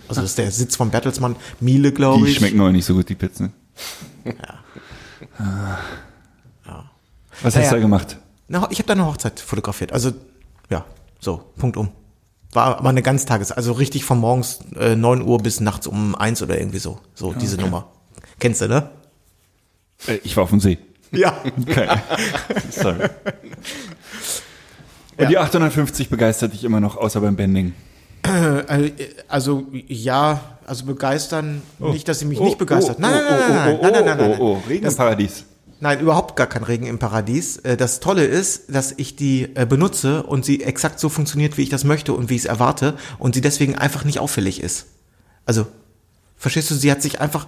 Also 0.08 0.22
das 0.22 0.30
ist 0.30 0.38
der 0.38 0.50
Sitz 0.50 0.74
von 0.76 0.90
Bertelsmann, 0.90 1.36
Miele, 1.60 1.92
glaube 1.92 2.24
Die 2.24 2.32
ich. 2.32 2.38
schmecken 2.38 2.60
auch 2.60 2.70
nicht 2.70 2.86
so 2.86 2.94
gut, 2.94 3.08
die 3.08 3.14
Pizzen. 3.14 3.52
Ah. 5.38 5.78
Was 7.42 7.54
hast 7.54 7.56
Naja. 7.56 7.68
du 7.70 7.76
da 7.76 7.80
gemacht? 7.80 8.16
Na, 8.48 8.66
ich 8.70 8.78
habe 8.78 8.86
da 8.86 8.94
eine 8.94 9.06
Hochzeit 9.06 9.38
fotografiert. 9.40 9.92
Also, 9.92 10.12
ja, 10.70 10.84
so, 11.20 11.42
Punkt 11.58 11.76
um. 11.76 11.90
War 12.52 12.78
aber 12.78 12.88
eine 12.88 13.02
Ganztages, 13.02 13.52
also 13.52 13.72
richtig 13.72 14.04
von 14.04 14.18
morgens 14.18 14.60
äh, 14.76 14.96
9 14.96 15.22
Uhr 15.22 15.38
bis 15.38 15.60
nachts 15.60 15.86
um 15.86 16.14
eins 16.14 16.40
oder 16.42 16.58
irgendwie 16.58 16.78
so. 16.78 16.98
So, 17.14 17.34
diese 17.34 17.56
okay. 17.56 17.64
Nummer. 17.66 17.88
Kennst 18.38 18.62
du, 18.62 18.68
ne? 18.68 18.90
Äh, 20.06 20.14
Ich 20.24 20.36
war 20.36 20.44
auf 20.44 20.50
dem 20.50 20.60
See. 20.60 20.78
Ja. 21.12 21.40
Okay. 21.62 21.88
Sorry. 22.70 23.08
Und 25.16 25.28
die 25.30 25.38
850 25.38 26.08
begeistert 26.10 26.52
dich 26.52 26.64
immer 26.64 26.80
noch, 26.80 26.96
außer 26.96 27.20
beim 27.20 27.36
Bending. 27.36 27.72
Äh, 28.22 28.90
Also, 29.28 29.66
ja, 29.88 30.40
also 30.66 30.84
begeistern, 30.84 31.62
nicht, 31.78 32.06
dass 32.08 32.18
sie 32.20 32.24
mich 32.26 32.38
Oh, 32.40 32.44
nicht 32.44 32.58
begeistert. 32.58 32.96
oh, 32.98 33.02
nein, 33.02 33.12
nein, 33.12 33.24
oh, 33.26 33.30
nein, 33.30 33.48
nein, 33.48 33.78
oh, 33.78 33.82
nein, 33.82 33.92
nein, 33.92 34.04
nein, 34.04 34.16
nein, 34.18 34.20
oh, 34.20 34.32
nein. 34.32 34.40
oh, 34.40 34.44
oh, 34.64 34.68
Regen 34.68 34.78
im 34.80 34.84
Das- 34.84 34.96
Paradies. 34.96 35.44
Nein, 35.80 36.00
überhaupt 36.00 36.34
gar 36.34 36.48
kein 36.48 36.64
Regen 36.64 36.86
im 36.86 36.98
Paradies. 36.98 37.58
Äh, 37.58 37.76
Das 37.76 38.00
Tolle 38.00 38.24
ist, 38.24 38.74
dass 38.74 38.92
ich 38.96 39.14
die 39.14 39.54
äh, 39.54 39.64
benutze 39.64 40.24
und 40.24 40.44
sie 40.44 40.64
exakt 40.64 40.98
so 40.98 41.08
funktioniert, 41.08 41.56
wie 41.56 41.62
ich 41.62 41.68
das 41.68 41.84
möchte 41.84 42.12
und 42.14 42.30
wie 42.30 42.34
ich 42.34 42.40
es 42.42 42.46
erwarte 42.46 42.94
und 43.20 43.36
sie 43.36 43.40
deswegen 43.40 43.76
einfach 43.76 44.02
nicht 44.04 44.18
auffällig 44.18 44.60
ist. 44.60 44.86
Also, 45.46 45.66
verstehst 46.36 46.70
du, 46.72 46.74
sie 46.74 46.90
hat 46.90 47.00
sich 47.00 47.20
einfach 47.20 47.46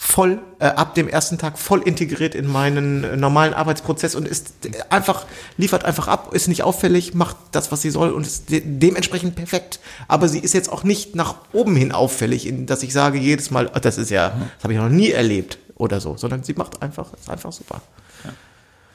voll 0.00 0.38
äh, 0.60 0.66
ab 0.66 0.94
dem 0.94 1.08
ersten 1.08 1.38
Tag 1.38 1.58
voll 1.58 1.82
integriert 1.82 2.36
in 2.36 2.46
meinen 2.46 3.02
äh, 3.02 3.16
normalen 3.16 3.52
Arbeitsprozess 3.52 4.14
und 4.14 4.28
ist 4.28 4.64
äh, 4.64 4.70
einfach 4.90 5.26
liefert 5.56 5.84
einfach 5.84 6.06
ab, 6.06 6.32
ist 6.32 6.46
nicht 6.46 6.62
auffällig, 6.62 7.14
macht 7.14 7.36
das, 7.50 7.72
was 7.72 7.82
sie 7.82 7.90
soll 7.90 8.10
und 8.10 8.24
ist 8.24 8.48
de 8.48 8.62
dementsprechend 8.64 9.34
perfekt. 9.34 9.80
Aber 10.06 10.28
sie 10.28 10.38
ist 10.38 10.54
jetzt 10.54 10.70
auch 10.70 10.84
nicht 10.84 11.16
nach 11.16 11.34
oben 11.52 11.74
hin 11.74 11.90
auffällig, 11.90 12.46
in, 12.46 12.66
dass 12.66 12.84
ich 12.84 12.92
sage 12.92 13.18
jedes 13.18 13.50
Mal, 13.50 13.72
oh, 13.74 13.80
das 13.80 13.98
ist 13.98 14.10
ja, 14.10 14.28
das 14.28 14.62
habe 14.62 14.72
ich 14.72 14.78
noch 14.78 14.88
nie 14.88 15.10
erlebt 15.10 15.58
oder 15.74 16.00
so, 16.00 16.16
sondern 16.16 16.44
sie 16.44 16.54
macht 16.54 16.80
einfach, 16.80 17.12
ist 17.14 17.28
einfach 17.28 17.52
super. 17.52 17.82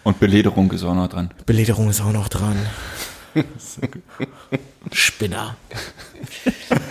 Und 0.06 0.22
Belederung 0.22 0.72
ist 0.72 0.84
auch 0.84 0.96
noch 0.96 1.10
dran. 1.10 1.32
Belederung 1.46 1.90
ist 1.90 2.00
auch 2.00 2.14
noch 2.14 2.30
dran. 2.30 2.58
Spinner. 4.94 5.58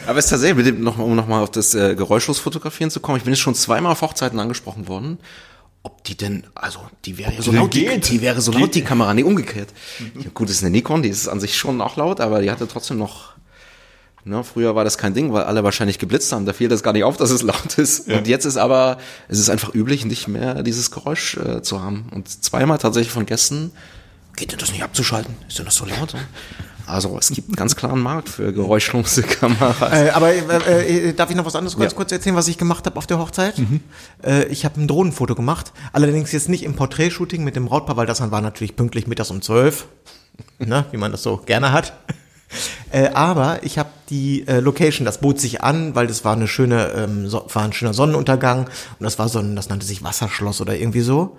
Aber 0.06 0.18
es 0.18 0.26
ist 0.26 0.30
tatsächlich, 0.30 0.64
dem 0.64 0.82
noch, 0.82 0.98
um 0.98 1.14
nochmal 1.14 1.42
auf 1.42 1.50
das 1.50 1.74
äh, 1.74 1.94
geräuschlos 1.94 2.38
fotografieren 2.38 2.90
zu 2.90 3.00
kommen, 3.00 3.18
ich 3.18 3.24
bin 3.24 3.32
jetzt 3.32 3.40
schon 3.40 3.54
zweimal 3.54 3.92
auf 3.92 4.02
Hochzeiten 4.02 4.38
angesprochen 4.38 4.88
worden, 4.88 5.18
ob 5.82 6.04
die 6.04 6.16
denn, 6.16 6.44
also 6.54 6.80
die 7.04 7.18
wäre 7.18 7.32
ja 7.32 7.42
so 7.42 7.52
laut, 7.52 7.74
die, 7.74 7.84
geht. 7.84 8.10
die 8.10 8.20
wäre 8.20 8.40
so 8.40 8.52
laut, 8.52 8.74
die 8.74 8.82
Kamera, 8.82 9.14
nee, 9.14 9.22
umgekehrt. 9.22 9.68
Ja, 10.14 10.30
gut, 10.32 10.48
das 10.48 10.56
ist 10.56 10.62
eine 10.62 10.70
Nikon, 10.70 11.02
die 11.02 11.08
ist 11.08 11.28
an 11.28 11.40
sich 11.40 11.56
schon 11.56 11.80
auch 11.80 11.96
laut, 11.96 12.20
aber 12.20 12.40
die 12.40 12.50
hatte 12.50 12.68
trotzdem 12.68 12.98
noch, 12.98 13.32
ne, 14.24 14.44
früher 14.44 14.74
war 14.74 14.84
das 14.84 14.98
kein 14.98 15.14
Ding, 15.14 15.32
weil 15.32 15.44
alle 15.44 15.64
wahrscheinlich 15.64 15.98
geblitzt 15.98 16.32
haben, 16.32 16.46
da 16.46 16.52
fiel 16.52 16.68
das 16.68 16.82
gar 16.82 16.92
nicht 16.92 17.04
auf, 17.04 17.16
dass 17.16 17.30
es 17.30 17.42
laut 17.42 17.78
ist. 17.78 18.08
Und 18.08 18.28
jetzt 18.28 18.44
ist 18.44 18.56
aber, 18.56 18.98
es 19.28 19.38
ist 19.38 19.50
einfach 19.50 19.74
üblich, 19.74 20.04
nicht 20.04 20.28
mehr 20.28 20.62
dieses 20.62 20.90
Geräusch 20.90 21.36
äh, 21.36 21.62
zu 21.62 21.82
haben. 21.82 22.06
Und 22.12 22.28
zweimal 22.28 22.78
tatsächlich 22.78 23.12
von 23.12 23.26
Gästen, 23.26 23.72
geht 24.36 24.52
denn 24.52 24.58
das 24.58 24.72
nicht 24.72 24.82
abzuschalten? 24.82 25.34
Ist 25.48 25.58
denn 25.58 25.64
das 25.64 25.76
so 25.76 25.84
laut? 25.84 26.14
Also 26.92 27.16
es 27.18 27.30
gibt 27.30 27.48
einen 27.48 27.56
ganz 27.56 27.74
klaren 27.76 28.00
Markt 28.00 28.28
für 28.28 28.52
geräuschlose 28.52 29.22
Kameras. 29.22 29.92
Äh, 29.92 30.10
aber 30.10 30.32
äh, 30.32 31.08
äh, 31.08 31.12
darf 31.12 31.30
ich 31.30 31.36
noch 31.36 31.44
was 31.46 31.56
anderes 31.56 31.76
ganz 31.76 31.92
Ja. 31.92 31.96
kurz 31.96 32.12
erzählen, 32.12 32.36
was 32.36 32.48
ich 32.48 32.58
gemacht 32.58 32.86
habe 32.86 32.96
auf 32.96 33.06
der 33.06 33.18
Hochzeit? 33.18 33.54
Äh, 34.24 34.44
ich 34.46 34.64
habe 34.64 34.80
ein 34.80 34.88
Drohnenfoto 34.88 35.34
gemacht, 35.34 35.72
allerdings 35.92 36.32
jetzt 36.32 36.48
nicht 36.48 36.62
im 36.64 36.74
Porträtshooting 36.74 37.42
mit 37.44 37.56
dem 37.56 37.66
Brautpaar, 37.66 37.96
weil 37.96 38.06
das 38.06 38.20
war 38.30 38.40
natürlich 38.40 38.76
pünktlich 38.76 39.06
mittags 39.06 39.30
um 39.30 39.42
zwölf, 39.42 39.86
ne, 40.58 40.84
wie 40.90 40.96
man 40.98 41.10
das 41.12 41.22
so 41.22 41.38
gerne 41.38 41.72
hat. 41.72 41.94
Äh, 42.90 43.08
aber 43.14 43.60
ich 43.62 43.78
habe 43.78 43.88
die 44.10 44.46
äh, 44.46 44.60
Location, 44.60 45.06
das 45.06 45.18
bot 45.22 45.40
sich 45.40 45.62
an, 45.62 45.94
weil 45.94 46.06
das 46.06 46.24
war 46.24 46.34
eine 46.34 46.46
schöne, 46.46 46.88
ähm, 46.94 47.26
so, 47.28 47.46
war 47.52 47.62
ein 47.64 47.72
schöner 47.72 47.94
Sonnenuntergang 47.94 48.66
und 48.98 49.04
das 49.04 49.18
war 49.18 49.30
so 49.30 49.38
ein, 49.38 49.56
das 49.56 49.70
nannte 49.70 49.86
sich 49.86 50.04
Wasserschloss 50.04 50.60
oder 50.60 50.76
irgendwie 50.76 51.00
so 51.00 51.38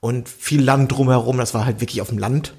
und 0.00 0.28
viel 0.28 0.62
Land 0.62 0.90
drumherum, 0.90 1.38
das 1.38 1.54
war 1.54 1.64
halt 1.64 1.80
wirklich 1.80 2.00
auf 2.02 2.08
dem 2.08 2.18
Land 2.18 2.54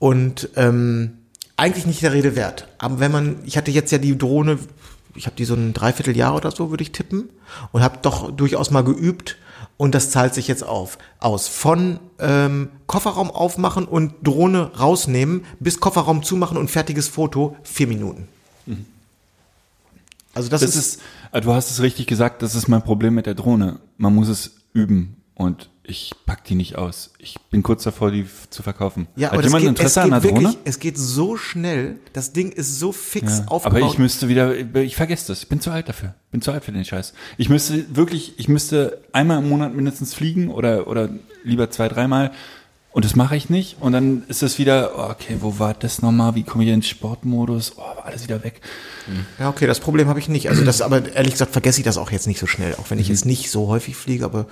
und 0.00 0.48
ähm, 0.56 1.18
eigentlich 1.56 1.86
nicht 1.86 2.02
der 2.02 2.12
Rede 2.12 2.34
wert. 2.34 2.66
Aber 2.78 2.98
wenn 2.98 3.12
man, 3.12 3.36
ich 3.44 3.56
hatte 3.56 3.70
jetzt 3.70 3.92
ja 3.92 3.98
die 3.98 4.18
Drohne, 4.18 4.58
ich 5.14 5.26
habe 5.26 5.36
die 5.36 5.44
so 5.44 5.54
ein 5.54 5.74
Dreivierteljahr 5.74 6.34
oder 6.34 6.50
so, 6.50 6.70
würde 6.70 6.82
ich 6.82 6.90
tippen, 6.90 7.28
und 7.70 7.82
habe 7.82 7.98
doch 8.02 8.32
durchaus 8.32 8.72
mal 8.72 8.82
geübt 8.82 9.36
und 9.76 9.94
das 9.94 10.10
zahlt 10.10 10.34
sich 10.34 10.48
jetzt 10.48 10.64
auf 10.64 10.98
aus. 11.20 11.48
Von 11.48 12.00
ähm, 12.18 12.70
Kofferraum 12.86 13.30
aufmachen 13.30 13.84
und 13.84 14.14
Drohne 14.22 14.72
rausnehmen 14.78 15.44
bis 15.60 15.80
Kofferraum 15.80 16.22
zumachen 16.22 16.56
und 16.56 16.70
fertiges 16.70 17.06
Foto 17.06 17.56
vier 17.62 17.86
Minuten. 17.86 18.26
Also 20.32 20.48
das, 20.48 20.62
Das 20.62 20.70
ist, 20.70 20.76
ist, 20.76 21.02
äh, 21.32 21.40
du 21.40 21.52
hast 21.52 21.70
es 21.70 21.82
richtig 21.82 22.06
gesagt, 22.06 22.40
das 22.42 22.54
ist 22.54 22.68
mein 22.68 22.82
Problem 22.82 23.14
mit 23.14 23.26
der 23.26 23.34
Drohne. 23.34 23.80
Man 23.98 24.14
muss 24.14 24.28
es 24.28 24.52
üben 24.72 25.16
und 25.40 25.70
ich 25.82 26.12
pack 26.26 26.44
die 26.44 26.54
nicht 26.54 26.76
aus. 26.76 27.10
Ich 27.18 27.34
bin 27.50 27.62
kurz 27.64 27.82
davor, 27.82 28.10
die 28.12 28.24
zu 28.50 28.62
verkaufen. 28.62 29.08
ja, 29.16 29.32
Hat 29.32 29.42
jemand 29.42 29.62
geht, 29.64 29.64
es 29.64 29.68
Interesse 29.96 30.02
an 30.02 30.10
geht 30.10 30.22
der 30.22 30.30
Drohne? 30.30 30.42
wirklich, 30.50 30.58
es 30.64 30.78
geht 30.78 30.98
so 30.98 31.36
schnell. 31.36 31.96
Das 32.12 32.32
Ding 32.32 32.52
ist 32.52 32.78
so 32.78 32.92
fix 32.92 33.38
Ja, 33.38 33.44
aufgebaut. 33.48 33.82
aber 33.82 33.90
ich 33.92 33.98
müsste 33.98 34.28
wieder, 34.28 34.54
ich 34.76 34.94
vergesse 34.94 35.28
das. 35.28 35.42
Ich 35.42 35.48
bin 35.48 35.60
zu 35.60 35.70
alt 35.72 35.88
dafür. 35.88 36.14
Bin 36.30 36.42
zu 36.42 36.52
alt 36.52 36.64
für 36.64 36.70
den 36.72 36.84
Scheiß. 36.84 37.12
Ich 37.38 37.48
müsste 37.48 37.96
wirklich, 37.96 38.34
ich 38.38 38.48
müsste 38.48 39.00
einmal 39.12 39.38
im 39.38 39.48
Monat 39.48 39.74
mindestens 39.74 40.14
fliegen 40.14 40.50
oder, 40.50 40.86
oder 40.86 41.08
lieber 41.42 41.70
zwei, 41.70 41.88
dreimal. 41.88 42.30
Und 42.92 43.04
das 43.04 43.14
mache 43.16 43.34
ich 43.36 43.48
nicht. 43.50 43.76
Und 43.80 43.92
dann 43.92 44.24
ist 44.28 44.42
das 44.42 44.58
wieder, 44.58 44.92
oh, 44.96 45.10
okay, 45.10 45.36
wo 45.40 45.58
war 45.58 45.74
das 45.74 46.02
nochmal? 46.02 46.34
Wie 46.34 46.42
komme 46.42 46.64
ich 46.64 46.70
in 46.70 46.76
den 46.76 46.82
Sportmodus? 46.82 47.74
Oh, 47.76 47.80
war 47.80 48.04
alles 48.04 48.24
wieder 48.24 48.42
weg. 48.44 48.60
Ja, 49.38 49.48
okay, 49.48 49.66
das 49.66 49.80
Problem 49.80 50.08
habe 50.08 50.18
ich 50.20 50.28
nicht. 50.28 50.48
Also 50.48 50.64
das, 50.64 50.82
aber 50.82 51.12
ehrlich 51.14 51.32
gesagt 51.32 51.52
vergesse 51.52 51.80
ich 51.80 51.84
das 51.84 51.96
auch 51.98 52.10
jetzt 52.10 52.26
nicht 52.28 52.38
so 52.40 52.46
schnell, 52.46 52.74
auch 52.76 52.90
wenn 52.90 52.98
ich 52.98 53.08
jetzt 53.08 53.26
nicht 53.26 53.50
so 53.50 53.68
häufig 53.68 53.96
fliege, 53.96 54.24
aber 54.24 54.46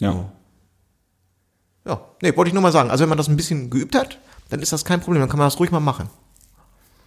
Ja. 0.00 0.32
ja, 1.86 2.00
nee, 2.22 2.36
wollte 2.36 2.48
ich 2.48 2.54
nur 2.54 2.62
mal 2.62 2.72
sagen. 2.72 2.90
Also 2.90 3.02
wenn 3.02 3.08
man 3.08 3.18
das 3.18 3.28
ein 3.28 3.36
bisschen 3.36 3.70
geübt 3.70 3.94
hat, 3.94 4.18
dann 4.48 4.60
ist 4.60 4.72
das 4.72 4.84
kein 4.84 5.00
Problem, 5.00 5.20
dann 5.20 5.28
kann 5.28 5.38
man 5.38 5.46
das 5.46 5.58
ruhig 5.60 5.70
mal 5.70 5.80
machen. 5.80 6.10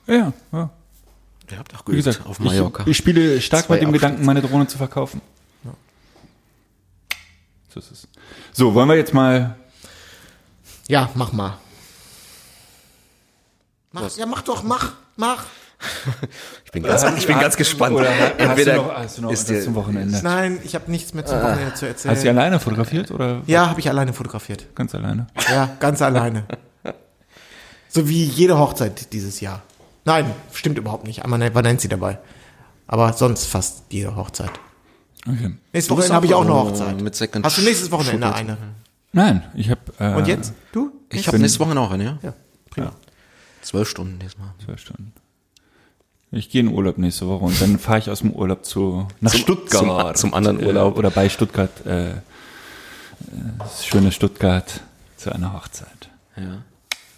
Ja, 0.07 0.31
ja. 0.51 0.69
Ihr 1.51 1.59
habt 1.59 1.75
auch 1.75 1.83
Wie 1.87 1.95
gesagt, 1.95 2.25
auf 2.25 2.39
Mallorca. 2.39 2.83
Ich, 2.83 2.89
ich 2.89 2.97
spiele 2.97 3.41
stark 3.41 3.65
Zwei 3.65 3.75
mit 3.75 3.83
dem 3.83 3.91
Gedanken, 3.91 4.25
meine 4.25 4.41
Drohne 4.41 4.67
zu 4.67 4.77
verkaufen. 4.77 5.21
So 7.73 7.79
ist 7.79 7.91
es. 7.91 8.07
So, 8.51 8.73
wollen 8.75 8.87
wir 8.87 8.95
jetzt 8.95 9.13
mal. 9.13 9.55
Ja, 10.87 11.09
mach 11.15 11.31
mal. 11.31 11.57
Mach, 13.91 14.15
ja, 14.15 14.25
mach 14.27 14.43
doch, 14.43 14.61
mach, 14.61 14.93
mach. 15.15 15.45
Ich 16.65 16.71
bin 16.71 16.81
ganz, 16.83 17.03
ich 17.17 17.27
bin 17.27 17.39
ganz 17.39 17.55
gespannt. 17.55 17.95
Oder 17.95 18.09
hast 18.09 18.39
Entweder 18.39 18.73
du 18.73 18.81
noch, 18.81 18.95
hast 18.95 19.17
du 19.17 19.21
noch 19.21 19.31
ist 19.31 19.51
was 19.51 19.63
zum 19.63 19.75
Wochenende? 19.75 20.19
Nein, 20.23 20.57
ich 20.63 20.73
habe 20.73 20.89
nichts 20.89 21.13
mehr 21.13 21.23
zum 21.25 21.39
Wochenende 21.39 21.73
zu 21.75 21.85
erzählen. 21.85 22.15
Hast 22.15 22.23
du 22.23 22.29
alleine 22.29 22.59
fotografiert 22.59 23.11
oder 23.11 23.41
ja, 23.45 23.69
habe 23.69 23.79
ich 23.79 23.87
alleine 23.89 24.11
fotografiert. 24.13 24.73
ganz 24.75 24.95
alleine? 24.95 25.27
Ja, 25.49 25.69
ganz 25.79 26.01
alleine. 26.01 26.45
So 27.89 28.09
wie 28.09 28.23
jede 28.23 28.57
Hochzeit 28.57 29.13
dieses 29.13 29.39
Jahr. 29.39 29.61
Nein, 30.05 30.25
stimmt 30.51 30.79
überhaupt 30.79 31.05
nicht. 31.05 31.23
Einmal 31.23 31.53
war 31.53 31.61
Nancy 31.61 31.87
dabei. 31.87 32.17
Aber 32.87 33.13
sonst 33.13 33.45
fast 33.45 33.83
jede 33.89 34.15
Hochzeit. 34.15 34.49
Okay. 35.27 35.53
Nächstes 35.71 35.87
Du 35.87 35.95
bist 35.95 36.09
Wochenende 36.09 36.15
habe 36.15 36.25
ich 36.25 36.33
auch 36.33 36.41
eine 36.41 36.53
Hochzeit. 36.53 37.01
mit 37.01 37.15
Second 37.15 37.45
Hast 37.45 37.57
du 37.57 37.61
nächstes 37.61 37.91
Wochenende 37.91 38.25
Shootout. 38.27 38.39
eine? 38.39 38.57
Nein, 39.13 39.43
ich 39.53 39.69
habe. 39.69 39.79
Äh, 39.99 40.15
Und 40.15 40.27
jetzt? 40.27 40.53
Du? 40.71 40.91
Ich 41.09 41.27
habe 41.27 41.37
nächste 41.37 41.59
Woche 41.59 41.75
noch 41.75 41.91
eine, 41.91 42.03
ja? 42.03 42.17
Ja, 42.23 42.33
prima. 42.71 42.91
Zwölf 43.61 43.87
Stunden 43.87 44.17
diesmal. 44.19 44.49
Zwölf 44.65 44.81
Stunden. 44.81 45.13
Ich 46.35 46.49
gehe 46.49 46.61
in 46.61 46.69
Urlaub 46.69 46.97
nächste 46.97 47.27
Woche 47.27 47.45
und 47.45 47.61
dann 47.61 47.77
fahre 47.77 47.99
ich 47.99 48.09
aus 48.09 48.19
dem 48.21 48.31
Urlaub 48.31 48.65
zu 48.65 49.07
nach 49.21 49.31
Zum- 49.31 49.39
Stuttgart. 49.41 50.17
zum- 50.17 50.31
zum 50.31 50.33
anderen 50.33 50.65
Urlaub. 50.65 50.95
Äh, 50.95 50.99
oder 50.99 51.11
bei 51.11 51.29
Stuttgart. 51.29 51.69
Äh, 51.85 52.09
äh, 52.09 52.13
das 53.59 53.85
schöne 53.85 54.11
Stuttgart 54.11 54.81
zu 55.17 55.31
einer 55.31 55.53
Hochzeit. 55.53 55.87
Ja. 56.35 56.63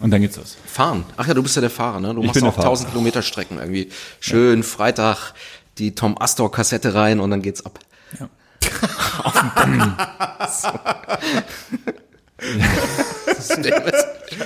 Und 0.00 0.10
dann 0.10 0.20
geht's 0.20 0.36
los. 0.36 0.58
Fahren. 0.66 1.04
Ach 1.16 1.26
ja, 1.26 1.32
du 1.32 1.42
bist 1.42 1.56
ja 1.56 1.62
der 1.62 1.70
Fahrer, 1.70 1.98
ne? 2.00 2.12
Du 2.14 2.20
Ich 2.20 2.26
machst 2.26 2.42
auch 2.42 2.52
Fahrer. 2.54 2.66
1000 2.68 2.90
Kilometer 2.90 3.22
Strecken 3.22 3.58
irgendwie. 3.58 3.88
Schön 4.20 4.62
Freitag 4.62 5.32
die 5.78 5.94
Tom 5.94 6.20
Astor 6.20 6.52
Kassette 6.52 6.92
rein 6.94 7.18
und 7.18 7.30
dann 7.30 7.40
geht's 7.40 7.64
ab. 7.64 7.78
Ja. 8.20 8.28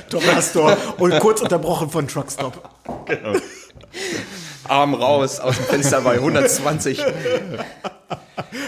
Thomas 0.08 0.52
Tor 0.52 0.76
und 0.98 1.18
kurz 1.20 1.40
unterbrochen 1.40 1.90
von 1.90 2.06
Truckstop. 2.06 2.68
Arm 4.70 4.94
raus 4.94 5.40
aus 5.40 5.56
dem 5.56 5.64
Fenster 5.66 6.00
bei 6.02 6.14
120. 6.14 7.02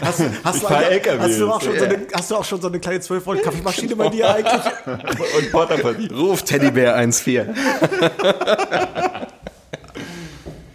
Hast, 0.01 0.21
du- 0.21 0.25
hast, 0.45 0.63
du, 0.63 0.67
LKW 0.67 1.19
hast, 1.23 1.39
du 1.41 1.51
auch 1.51 1.61
schon 1.63 1.79
so 1.79 1.85
eine, 1.85 1.99
hast 2.13 2.31
du 2.31 2.37
auch 2.37 2.45
schon 2.45 2.61
so 2.61 2.69
eine 2.69 2.79
kleine 2.81 3.01
12 3.01 3.25
Volt 3.27 3.43
Kaffeemaschine 3.43 3.97
bei 3.97 4.09
dir 4.09 4.35
eigentlich? 4.35 4.63
Und 4.87 5.53
Porterpapier. 5.53 6.13
Ruf 6.13 6.43
Teddybär 6.43 6.97
1,4. 6.97 7.47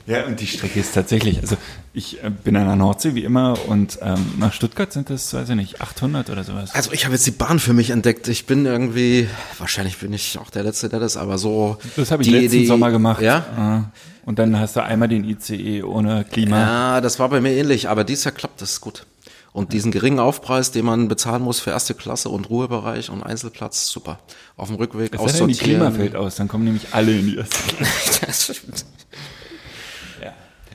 Ja, 0.06 0.24
und 0.26 0.40
die 0.40 0.48
Strecke 0.48 0.80
ist 0.80 0.94
tatsächlich, 0.94 1.40
also 1.42 1.58
ich 1.98 2.24
äh, 2.24 2.30
bin 2.30 2.56
an 2.56 2.66
der 2.68 2.76
Nordsee 2.76 3.16
wie 3.16 3.24
immer 3.24 3.58
und 3.68 3.98
ähm, 4.02 4.34
nach 4.40 4.54
Stuttgart 4.54 4.94
sind 4.94 5.10
es, 5.10 5.34
weiß 5.34 5.50
ich 5.50 5.56
nicht, 5.56 5.82
800 5.82 6.30
oder 6.30 6.44
sowas. 6.44 6.72
Also 6.74 6.92
ich 6.94 7.06
habe 7.06 7.16
jetzt 7.16 7.26
die 7.26 7.32
Bahn 7.32 7.60
für 7.60 7.74
mich 7.74 7.90
entdeckt. 7.90 8.28
Ich 8.28 8.46
bin 8.46 8.66
irgendwie, 8.66 9.28
wahrscheinlich 9.58 9.98
bin 9.98 10.14
ich 10.14 10.38
auch 10.40 10.50
der 10.50 10.64
Letzte, 10.64 10.90
der 10.90 11.00
das, 11.00 11.18
aber 11.18 11.38
so. 11.38 11.78
Das 11.96 12.12
habe 12.12 12.24
ich 12.24 12.30
die- 12.30 12.36
letzten 12.36 12.58
die- 12.60 12.66
Sommer 12.68 12.92
gemacht. 12.92 13.22
Ja? 13.22 13.84
Äh, 13.94 14.28
Und 14.28 14.40
dann 14.40 14.60
hast 14.60 14.76
du 14.76 14.84
einmal 14.84 15.08
den 15.08 15.24
ICE 15.24 15.84
ohne 15.84 16.24
Klima. 16.26 16.60
Ja, 16.60 17.02
das 17.02 17.18
war 17.20 17.30
bei 17.30 17.42
mir 17.42 17.52
ähnlich, 17.54 17.90
aber 17.90 18.04
dieses 18.04 18.24
Jahr 18.26 18.34
klappt 18.34 18.62
das 18.62 18.80
gut. 18.82 19.06
Und 19.54 19.74
diesen 19.74 19.92
geringen 19.92 20.20
Aufpreis, 20.20 20.72
den 20.72 20.86
man 20.86 21.08
bezahlen 21.08 21.42
muss 21.42 21.60
für 21.60 21.72
erste 21.72 21.96
Klasse 21.96 22.30
und 22.30 22.48
Ruhebereich 22.50 23.10
und 23.10 23.24
Einzelplatz, 23.24 23.88
super. 23.90 24.20
Auf 24.56 24.68
dem 24.68 24.76
Rückweg 24.78 25.14
Es 25.16 25.20
sei 25.20 25.26
denn, 25.40 25.48
die 25.48 25.54
aussortieren. 25.54 25.80
Klima 25.80 25.92
fällt 25.92 26.16
aus, 26.16 26.36
dann 26.36 26.48
kommen 26.48 26.66
nämlich 26.66 26.88
alle 26.92 27.18
in 27.18 27.26
die 27.26 27.38
erste 27.38 27.58
Klasse. 28.20 28.54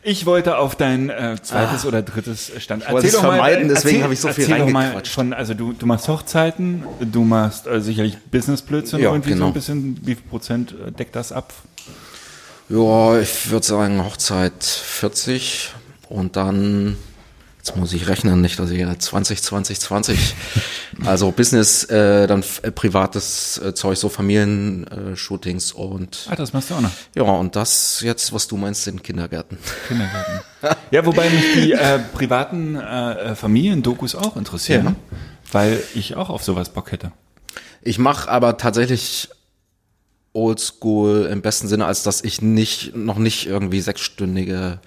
Ich 0.05 0.27
wollte 0.27 0.59
auf 0.59 0.75
dein 0.75 1.11
äh, 1.11 1.37
zweites 1.41 1.87
oder 1.87 2.03
drittes 2.03 2.51
Stand. 2.59 2.91
wollte 2.91 3.07
es 3.07 3.17
vermeiden, 3.17 3.69
deswegen 3.69 4.03
habe 4.03 4.13
ich 4.13 4.21
so 4.21 4.29
viel 4.33 4.49
mal 4.49 4.63
reingequatscht. 4.63 5.15
Von, 5.15 5.33
also 5.33 5.55
du, 5.55 5.73
du 5.73 5.87
machst 5.87 6.09
Hochzeiten, 6.09 6.83
du 7.01 7.23
machst 7.23 7.69
äh, 7.69 7.81
sicherlich 7.81 8.19
Business-Blödsinn 8.31 8.99
Ja, 8.99 9.11
irgendwie 9.11 9.31
so 9.31 9.37
genau. 9.37 9.47
ein 9.49 9.53
bisschen. 9.53 10.01
Wie 10.03 10.17
viel 10.17 10.25
Prozent 10.25 10.75
äh, 10.87 10.91
deckt 10.91 11.15
das 11.15 11.31
ab? 11.31 11.53
Ja, 12.69 13.21
ich 13.21 13.51
würde 13.51 13.65
sagen 13.65 14.05
Hochzeit 14.05 14.65
40 14.65 15.71
und 16.09 16.37
dann 16.37 16.97
Jetzt 17.65 17.77
muss 17.77 17.93
ich 17.93 18.09
rechnen, 18.09 18.41
nicht, 18.41 18.59
dass 18.59 18.71
ich 18.71 18.85
20, 18.99 19.41
20, 19.41 19.79
20. 19.79 20.35
Also 21.05 21.31
Business, 21.31 21.85
äh, 21.85 22.27
dann 22.27 22.43
äh, 22.63 22.73
privates 22.73 23.59
äh, 23.59 23.73
Zeug, 23.73 23.97
so 23.99 24.09
Familienshootings 24.09 25.71
und 25.71 26.27
Ah, 26.29 26.35
das 26.35 26.53
machst 26.53 26.71
du 26.71 26.75
auch 26.75 26.81
noch. 26.81 26.91
ja, 27.15 27.23
und 27.23 27.55
das 27.55 28.01
jetzt, 28.01 28.33
was 28.33 28.49
du 28.49 28.57
meinst, 28.57 28.83
sind 28.83 29.05
Kindergärten. 29.05 29.59
Kindergarten. 29.87 30.41
Ja, 30.91 31.07
wobei 31.07 31.31
mich 31.31 31.45
die 31.55 31.73
äh, 31.73 32.01
privaten 32.01 32.75
äh, 32.75 33.13
äh, 33.31 33.35
Familiendokus 33.37 34.17
auch 34.17 34.37
interessieren, 34.37 34.85
Ja. 34.85 35.17
weil 35.53 35.81
ich 35.95 36.17
auch 36.17 36.31
auf 36.31 36.43
sowas 36.43 36.71
Bock 36.71 36.91
hätte. 36.91 37.13
Ich 37.81 37.97
mache 38.01 38.29
aber 38.29 38.57
tatsächlich 38.57 39.29
Oldschool 40.33 41.29
im 41.31 41.43
besten 41.43 41.69
Sinne, 41.69 41.87
als 41.87 42.03
dass 42.03 42.23
ich 42.25 42.43
nicht 42.43 42.97
noch 42.97 43.19
nicht 43.19 43.47
irgendwie 43.47 43.81
sechsstündige 43.81 44.81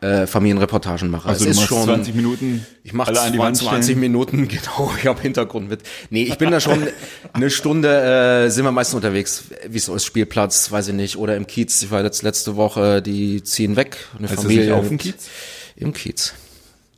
äh, 0.00 0.26
Familienreportagen 0.26 1.10
mache. 1.10 1.28
Also 1.28 1.46
es 1.48 1.56
du 1.56 1.62
ist 1.62 1.68
schon 1.68 1.84
20 1.84 2.14
Minuten, 2.14 2.64
Ich 2.84 2.92
mache 2.92 3.08
alle 3.08 3.20
an 3.20 3.32
die 3.32 3.38
Wand 3.38 3.56
20 3.56 3.84
stellen. 3.84 4.00
Minuten, 4.00 4.48
genau, 4.48 4.92
ich 4.96 5.06
habe 5.06 5.20
Hintergrund 5.20 5.68
mit. 5.68 5.80
Nee, 6.10 6.22
ich 6.22 6.38
bin 6.38 6.50
da 6.50 6.60
schon 6.60 6.86
eine 7.32 7.50
Stunde, 7.50 8.44
äh, 8.46 8.50
sind 8.50 8.64
wir 8.64 8.72
meistens 8.72 8.94
unterwegs, 8.94 9.44
wie 9.68 9.78
so 9.78 9.94
ist 9.94 10.04
Spielplatz, 10.04 10.70
weiß 10.70 10.88
ich 10.88 10.94
nicht, 10.94 11.16
oder 11.16 11.36
im 11.36 11.46
Kiez, 11.46 11.82
ich 11.82 11.90
war 11.90 12.02
jetzt 12.02 12.22
letzte 12.22 12.56
Woche, 12.56 13.02
die 13.02 13.42
ziehen 13.42 13.76
weg, 13.76 13.96
eine 14.18 14.28
das 14.28 14.36
Familie. 14.40 14.76
auf 14.76 14.88
dem 14.88 14.98
Kiez? 14.98 15.28
Im 15.76 15.92
Kiez. 15.92 16.34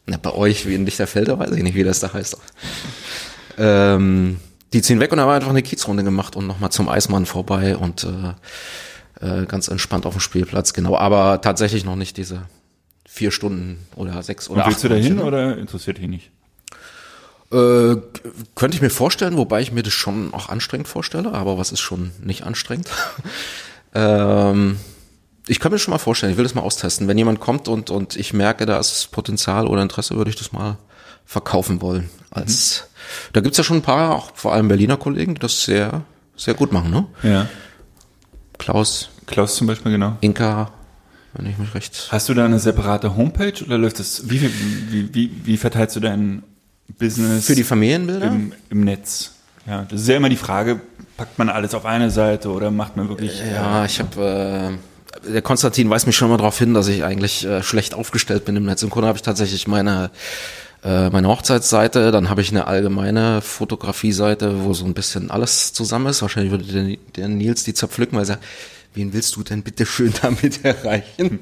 Na, 0.06 0.16
bei 0.16 0.32
euch, 0.32 0.66
wie 0.66 0.74
in 0.74 0.84
Lichterfelder, 0.84 1.38
weiß 1.38 1.52
ich 1.52 1.62
nicht, 1.62 1.74
wie 1.74 1.84
das 1.84 2.00
da 2.00 2.12
heißt. 2.12 2.36
Ähm, 3.58 4.40
die 4.72 4.82
ziehen 4.82 5.00
weg 5.00 5.12
und 5.12 5.20
haben 5.20 5.30
einfach 5.30 5.50
eine 5.50 5.62
Kiezrunde 5.62 6.04
gemacht 6.04 6.36
und 6.36 6.46
nochmal 6.46 6.70
zum 6.70 6.88
Eismann 6.88 7.26
vorbei 7.26 7.76
und 7.76 8.04
äh, 8.04 9.42
äh, 9.42 9.46
ganz 9.46 9.68
entspannt 9.68 10.06
auf 10.06 10.14
dem 10.14 10.20
Spielplatz, 10.20 10.72
genau. 10.72 10.96
Aber 10.96 11.40
tatsächlich 11.40 11.84
noch 11.84 11.96
nicht 11.96 12.16
diese 12.16 12.42
vier 13.12 13.32
Stunden 13.32 13.86
oder 13.96 14.22
sechs 14.22 14.48
oder 14.48 14.62
Und 14.62 14.70
willst 14.70 14.84
du 14.84 14.88
acht 14.88 14.94
da 14.94 15.02
hin 15.02 15.18
oder 15.18 15.58
interessiert 15.58 15.98
dich 15.98 16.06
nicht? 16.06 16.30
Äh, 17.52 17.96
könnte 18.54 18.76
ich 18.76 18.80
mir 18.80 18.90
vorstellen, 18.90 19.36
wobei 19.36 19.60
ich 19.60 19.72
mir 19.72 19.82
das 19.82 19.92
schon 19.92 20.32
auch 20.32 20.48
anstrengend 20.48 20.86
vorstelle, 20.86 21.32
aber 21.32 21.58
was 21.58 21.72
ist 21.72 21.80
schon 21.80 22.12
nicht 22.22 22.44
anstrengend? 22.44 22.88
ähm, 23.94 24.76
ich 25.48 25.58
kann 25.58 25.72
mir 25.72 25.80
schon 25.80 25.90
mal 25.90 25.98
vorstellen, 25.98 26.30
ich 26.30 26.38
will 26.38 26.44
das 26.44 26.54
mal 26.54 26.62
austesten. 26.62 27.08
Wenn 27.08 27.18
jemand 27.18 27.40
kommt 27.40 27.66
und, 27.66 27.90
und 27.90 28.14
ich 28.14 28.32
merke, 28.32 28.64
da 28.64 28.78
ist 28.78 29.10
Potenzial 29.10 29.66
oder 29.66 29.82
Interesse, 29.82 30.14
würde 30.14 30.30
ich 30.30 30.36
das 30.36 30.52
mal 30.52 30.78
verkaufen 31.26 31.82
wollen. 31.82 32.08
Als 32.30 32.88
da 33.32 33.40
gibt's 33.40 33.58
ja 33.58 33.64
schon 33.64 33.78
ein 33.78 33.82
paar, 33.82 34.14
auch 34.14 34.30
vor 34.36 34.52
allem 34.52 34.68
Berliner 34.68 34.96
Kollegen, 34.96 35.34
die 35.34 35.40
das 35.40 35.64
sehr, 35.64 36.02
sehr 36.36 36.54
gut 36.54 36.72
machen, 36.72 36.90
ne? 36.92 37.06
Ja. 37.24 37.48
Klaus, 38.58 39.08
Klaus 39.26 39.56
zum 39.56 39.66
Beispiel, 39.66 39.90
genau. 39.90 40.16
Inka, 40.20 40.70
wenn 41.34 41.46
ich 41.46 41.58
mich 41.58 41.74
recht. 41.74 42.08
Hast 42.10 42.28
du 42.28 42.34
da 42.34 42.44
eine 42.44 42.58
separate 42.58 43.16
Homepage 43.16 43.64
oder 43.64 43.78
läuft 43.78 43.98
das, 43.98 44.28
wie, 44.28 44.42
wie, 44.42 45.14
wie, 45.14 45.30
wie 45.44 45.56
verteilst 45.56 45.96
du 45.96 46.00
dein 46.00 46.42
Business 46.98 47.46
Für 47.46 47.54
die 47.54 47.64
Familienbilder? 47.64 48.26
im, 48.26 48.52
im 48.68 48.84
Netz? 48.84 49.32
Ja, 49.66 49.86
das 49.88 50.02
ist 50.02 50.08
ja 50.08 50.16
immer 50.16 50.28
die 50.28 50.36
Frage, 50.36 50.80
packt 51.16 51.38
man 51.38 51.48
alles 51.48 51.74
auf 51.74 51.84
eine 51.84 52.10
Seite 52.10 52.50
oder 52.50 52.70
macht 52.70 52.96
man 52.96 53.08
wirklich... 53.08 53.40
Ja, 53.52 53.84
ich 53.84 54.00
habe 54.00 54.78
äh, 55.22 55.30
der 55.32 55.42
Konstantin 55.42 55.90
weist 55.90 56.06
mich 56.06 56.16
schon 56.16 56.30
mal 56.30 56.36
darauf 56.36 56.58
hin, 56.58 56.74
dass 56.74 56.88
ich 56.88 57.04
eigentlich 57.04 57.44
äh, 57.44 57.62
schlecht 57.62 57.94
aufgestellt 57.94 58.44
bin 58.44 58.56
im 58.56 58.64
Netz. 58.64 58.82
Im 58.82 58.90
Grunde 58.90 59.08
habe 59.08 59.16
ich 59.16 59.22
tatsächlich 59.22 59.66
meine 59.66 60.10
äh, 60.82 61.10
meine 61.10 61.28
Hochzeitsseite, 61.28 62.10
dann 62.10 62.30
habe 62.30 62.40
ich 62.40 62.50
eine 62.50 62.66
allgemeine 62.66 63.42
Fotografie-Seite, 63.42 64.64
wo 64.64 64.72
so 64.72 64.86
ein 64.86 64.94
bisschen 64.94 65.30
alles 65.30 65.74
zusammen 65.74 66.06
ist. 66.06 66.22
Wahrscheinlich 66.22 66.50
würde 66.50 66.64
der, 66.64 66.96
der 67.16 67.28
Nils 67.28 67.64
die 67.64 67.74
zerpflücken, 67.74 68.16
weil 68.16 68.22
er 68.22 68.26
sagt, 68.26 68.44
wen 68.94 69.12
willst 69.12 69.36
du 69.36 69.42
denn 69.42 69.62
bitte 69.62 69.86
schön 69.86 70.12
damit 70.22 70.64
erreichen, 70.64 71.40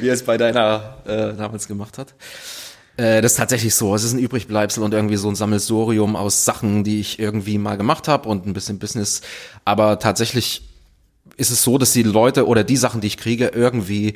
wie 0.00 0.08
er 0.08 0.14
es 0.14 0.24
bei 0.24 0.36
deiner 0.36 0.98
äh, 1.06 1.36
damals 1.36 1.68
gemacht 1.68 1.98
hat. 1.98 2.14
Äh, 2.96 3.22
das 3.22 3.32
ist 3.32 3.38
tatsächlich 3.38 3.74
so. 3.74 3.94
Es 3.94 4.04
ist 4.04 4.12
ein 4.12 4.18
Übrigbleibsel 4.18 4.82
und 4.82 4.94
irgendwie 4.94 5.16
so 5.16 5.28
ein 5.28 5.34
Sammelsurium 5.34 6.16
aus 6.16 6.44
Sachen, 6.44 6.84
die 6.84 7.00
ich 7.00 7.18
irgendwie 7.18 7.58
mal 7.58 7.76
gemacht 7.76 8.08
habe 8.08 8.28
und 8.28 8.46
ein 8.46 8.52
bisschen 8.52 8.78
Business. 8.78 9.22
Aber 9.64 9.98
tatsächlich 9.98 10.62
ist 11.36 11.50
es 11.50 11.62
so, 11.62 11.78
dass 11.78 11.92
die 11.92 12.02
Leute 12.02 12.46
oder 12.46 12.62
die 12.62 12.76
Sachen, 12.76 13.00
die 13.00 13.08
ich 13.08 13.16
kriege, 13.16 13.48
irgendwie 13.54 14.14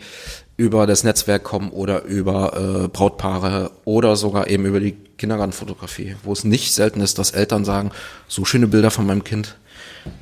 über 0.57 0.87
das 0.87 1.05
Netzwerk 1.05 1.45
kommen 1.45 1.71
oder 1.71 2.05
über 2.05 2.85
äh, 2.85 2.89
Brautpaare 2.89 3.71
oder 3.85 4.17
sogar 4.17 4.49
eben 4.49 4.67
über 4.67 4.81
die 4.81 4.97
Kindergartenfotografie, 5.17 6.17
wo 6.23 6.33
es 6.33 6.45
nicht 6.45 6.73
selten 6.75 7.01
ist, 7.01 7.19
dass 7.19 7.33
Eltern 7.33 7.65
sagen, 7.65 7.91
so 8.29 8.45
schöne 8.45 8.69
Bilder 8.69 8.91
von 8.91 9.07
meinem 9.07 9.25
Kind, 9.25 9.57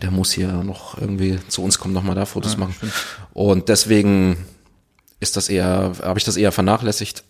der 0.03 0.11
muss 0.11 0.33
hier 0.33 0.49
noch 0.49 0.99
irgendwie 1.01 1.39
zu 1.49 1.63
uns 1.63 1.79
kommen, 1.79 1.95
noch 1.95 2.03
mal 2.03 2.15
da 2.15 2.27
Fotos 2.27 2.57
machen. 2.57 2.75
Und 3.33 3.69
deswegen 3.69 4.37
ist 5.21 5.37
das 5.37 5.49
eher, 5.49 5.93
habe 6.03 6.19
ich 6.19 6.25
das 6.25 6.37
eher 6.37 6.53
vernachlässigt. 6.53 7.25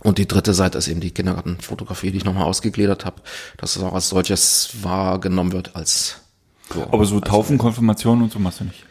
Und 0.00 0.18
die 0.18 0.28
dritte 0.28 0.54
Seite 0.54 0.78
ist 0.78 0.88
eben 0.88 1.00
die 1.00 1.10
Kindergartenfotografie, 1.10 2.10
die 2.12 2.18
ich 2.18 2.24
nochmal 2.24 2.44
ausgegliedert 2.44 3.04
habe, 3.04 3.20
dass 3.56 3.76
es 3.76 3.82
auch 3.82 3.94
als 3.94 4.08
solches 4.08 4.70
wahrgenommen 4.82 5.52
wird 5.52 5.74
als 5.74 6.16
so, 6.72 6.86
Aber 6.90 7.04
so 7.04 7.16
als 7.16 7.28
Taufen, 7.28 7.58
Konfirmationen 7.58 8.24
und 8.24 8.32
so 8.32 8.38
machst 8.38 8.60
du 8.60 8.64
nicht. 8.64 8.84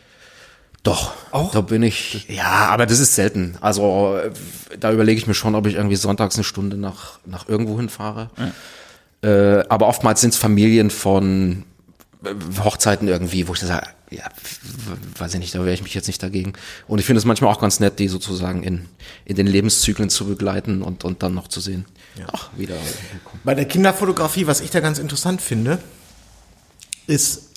doch, 0.84 1.14
auch? 1.32 1.52
da 1.52 1.62
bin 1.62 1.84
ich. 1.84 2.26
Ja, 2.28 2.68
aber 2.70 2.86
das 2.86 3.00
ist 3.00 3.16
selten. 3.16 3.58
Also 3.62 4.18
äh, 4.18 4.32
da 4.80 4.92
überlege 4.92 5.18
ich 5.18 5.28
mir 5.28 5.34
schon, 5.34 5.56
ob 5.56 5.66
ich 5.68 5.76
irgendwie 5.76 5.96
sonntags 5.96 6.36
eine 6.36 6.44
Stunde 6.44 6.76
nach, 6.78 7.20
nach 7.26 7.48
irgendwo 7.48 7.78
hinfahre. 7.78 8.30
Äh, 9.22 9.64
aber 9.70 9.88
oftmals 9.88 10.22
sind 10.22 10.34
es 10.34 10.40
Familien 10.40 10.90
von 10.90 11.64
Hochzeiten 12.64 13.08
irgendwie, 13.08 13.48
wo 13.48 13.54
ich 13.54 13.60
sage, 13.60 13.88
ja, 14.10 14.24
weiß 15.18 15.34
ich 15.34 15.40
nicht, 15.40 15.54
da 15.54 15.60
wäre 15.60 15.74
ich 15.74 15.84
mich 15.84 15.94
jetzt 15.94 16.08
nicht 16.08 16.24
dagegen. 16.24 16.54
Und 16.88 17.00
ich 17.00 17.06
finde 17.06 17.20
es 17.20 17.26
manchmal 17.26 17.52
auch 17.52 17.60
ganz 17.60 17.80
nett, 17.80 18.00
die 18.00 18.08
sozusagen 18.08 18.64
in, 18.64 18.88
in 19.26 19.36
den 19.36 19.48
Lebenszyklen 19.48 20.10
zu 20.10 20.26
begleiten 20.26 20.82
und, 20.82 21.04
und 21.04 21.24
dann 21.24 21.34
noch 21.34 21.48
zu 21.48 21.60
sehen. 21.60 21.86
Ach, 22.32 22.50
wieder. 22.58 22.76
Bei 23.44 23.54
der 23.54 23.66
Kinderfotografie, 23.66 24.48
was 24.48 24.62
ich 24.62 24.72
da 24.72 24.80
ganz 24.80 24.98
interessant 24.98 25.42
finde, 25.42 25.80
ist, 27.06 27.52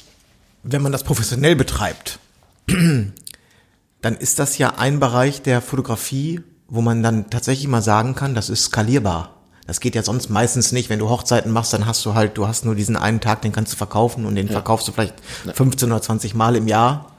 wenn 0.62 0.82
man 0.82 0.92
das 0.92 1.04
professionell 1.04 1.56
betreibt, 1.56 2.18
dann 2.66 4.16
ist 4.16 4.38
das 4.38 4.58
ja 4.58 4.74
ein 4.76 5.00
Bereich 5.00 5.42
der 5.42 5.62
Fotografie, 5.62 6.40
wo 6.68 6.82
man 6.82 7.02
dann 7.02 7.30
tatsächlich 7.30 7.68
mal 7.68 7.82
sagen 7.82 8.14
kann, 8.14 8.34
das 8.34 8.50
ist 8.50 8.64
skalierbar. 8.64 9.39
Das 9.71 9.79
geht 9.79 9.95
ja 9.95 10.03
sonst 10.03 10.31
meistens 10.31 10.73
nicht. 10.73 10.91
Wenn 10.91 10.99
du 10.99 11.09
Hochzeiten 11.09 11.53
machst, 11.53 11.73
dann 11.73 11.87
hast 11.87 12.05
du 12.05 12.14
halt, 12.14 12.37
du 12.37 12.49
hast 12.49 12.64
nur 12.64 12.75
diesen 12.75 12.97
einen 12.97 13.21
Tag, 13.21 13.43
den 13.43 13.53
kannst 13.53 13.73
du 13.73 13.77
verkaufen 13.77 14.27
und 14.27 14.35
den 14.35 14.49
verkaufst 14.49 14.89
du 14.89 14.91
vielleicht 14.91 15.14
15 15.55 15.93
oder 15.93 16.03
20 16.03 16.35
Mal 16.35 16.57
im 16.57 16.66
Jahr. 16.66 17.12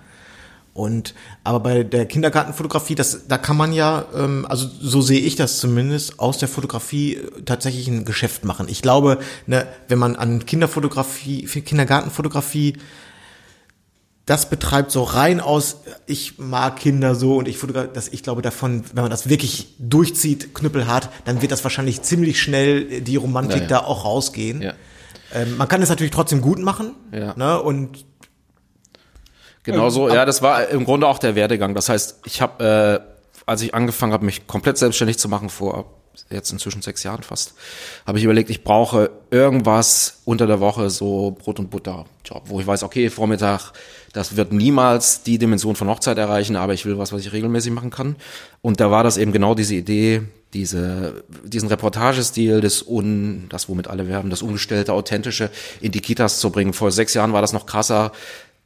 Und 0.74 1.14
aber 1.46 1.62
bei 1.62 1.84
der 1.84 2.08
Kindergartenfotografie, 2.08 2.96
das, 2.96 3.26
da 3.30 3.38
kann 3.38 3.56
man 3.56 3.72
ja, 3.72 4.04
ähm, 4.14 4.46
also 4.50 4.68
so 4.68 5.00
sehe 5.00 5.22
ich 5.22 5.38
das 5.38 5.60
zumindest, 5.60 6.20
aus 6.20 6.40
der 6.40 6.50
Fotografie 6.50 7.16
äh, 7.16 7.42
tatsächlich 7.46 7.88
ein 7.88 8.04
Geschäft 8.04 8.44
machen. 8.44 8.68
Ich 8.68 8.82
glaube, 8.82 9.20
ne, 9.48 9.66
wenn 9.88 10.00
man 10.00 10.18
an 10.18 10.46
Kinderfotografie, 10.46 11.48
für 11.48 11.62
Kindergartenfotografie 11.62 12.76
das 14.32 14.50
betreibt 14.50 14.92
so 14.92 15.04
rein 15.04 15.42
aus, 15.42 15.82
ich 16.06 16.40
mag 16.40 16.78
Kinder 16.78 17.16
so 17.16 17.36
und 17.36 17.50
ich 17.50 17.58
fotografiere, 17.58 17.94
das, 17.94 18.08
ich 18.08 18.24
glaube 18.24 18.42
davon, 18.42 18.86
wenn 18.94 19.04
man 19.04 19.12
das 19.12 19.28
wirklich 19.28 19.76
durchzieht, 19.78 20.56
knüppelhart, 20.56 21.10
dann 21.26 21.42
wird 21.42 21.52
das 21.52 21.66
wahrscheinlich 21.66 22.02
ziemlich 22.02 22.42
schnell 22.42 22.90
äh, 22.90 23.02
die 23.02 23.18
Romantik 23.18 23.58
Ja, 23.58 23.62
ja. 23.64 23.68
da 23.68 23.80
auch 23.80 24.06
rausgehen. 24.06 24.62
Ja. 24.62 24.74
Ähm, 25.34 25.58
man 25.58 25.68
kann 25.68 25.82
es 25.82 25.90
natürlich 25.90 26.14
trotzdem 26.14 26.40
gut 26.40 26.60
machen, 26.60 26.96
ne, 27.12 27.62
und 27.62 28.06
Genau 29.64 29.90
so, 29.90 30.08
ja, 30.08 30.26
das 30.26 30.42
war 30.42 30.70
im 30.70 30.86
Grunde 30.86 31.08
auch 31.08 31.20
der 31.20 31.36
Werdegang. 31.36 31.76
Das 31.76 31.90
heißt, 31.90 32.22
ich 32.26 32.42
habe, 32.42 33.04
äh, 33.06 33.42
als 33.46 33.62
ich 33.62 33.76
angefangen 33.76 34.14
habe, 34.14 34.26
mich 34.26 34.48
komplett 34.48 34.78
selbstständig 34.78 35.20
zu 35.20 35.28
machen, 35.28 35.50
vor 35.50 36.02
jetzt 36.30 36.52
inzwischen 36.52 36.82
sechs 36.82 37.04
Jahren 37.04 37.24
fast, 37.24 37.54
habe 38.08 38.18
ich 38.18 38.24
überlegt, 38.24 38.50
ich 38.50 38.64
brauche 38.64 39.12
irgendwas 39.30 40.22
unter 40.26 40.48
der 40.48 40.60
Woche, 40.60 40.90
so 40.90 41.32
Brot- 41.32 41.60
und 41.60 41.70
Butter-Job, 41.70 42.44
wo 42.46 42.60
ich 42.60 42.68
weiß, 42.68 42.84
okay, 42.84 43.10
Vormittag, 43.10 43.74
das 44.14 44.36
wird 44.36 44.52
niemals 44.52 45.24
die 45.24 45.38
Dimension 45.38 45.76
von 45.76 45.88
Hochzeit 45.88 46.18
erreichen, 46.18 46.56
aber 46.56 46.74
ich 46.74 46.86
will 46.86 46.98
was, 46.98 47.14
was 47.14 47.22
ich 47.22 47.32
regelmäßig 47.32 47.72
machen 47.72 47.92
kann. 47.92 48.16
Und 48.62 48.80
da 48.80 48.92
war 48.92 49.04
das 49.04 49.18
eben 49.18 49.32
genau 49.32 49.56
diese 49.56 49.76
Idee, 49.76 50.24
diese, 50.54 51.24
diesen 51.44 51.70
Reportagestil, 51.70 52.62
das 52.62 52.86
Un, 52.86 53.46
das 53.50 53.70
womit 53.70 53.88
alle 53.88 54.08
werben, 54.08 54.30
das 54.30 54.42
Ungestellte, 54.42 54.94
Authentische 54.94 55.50
in 55.80 55.92
die 55.92 56.02
Kitas 56.02 56.40
zu 56.40 56.50
bringen. 56.50 56.74
Vor 56.74 56.92
sechs 56.92 57.14
Jahren 57.14 57.34
war 57.34 57.42
das 57.42 57.54
noch 57.54 57.66
krasser, 57.66 58.12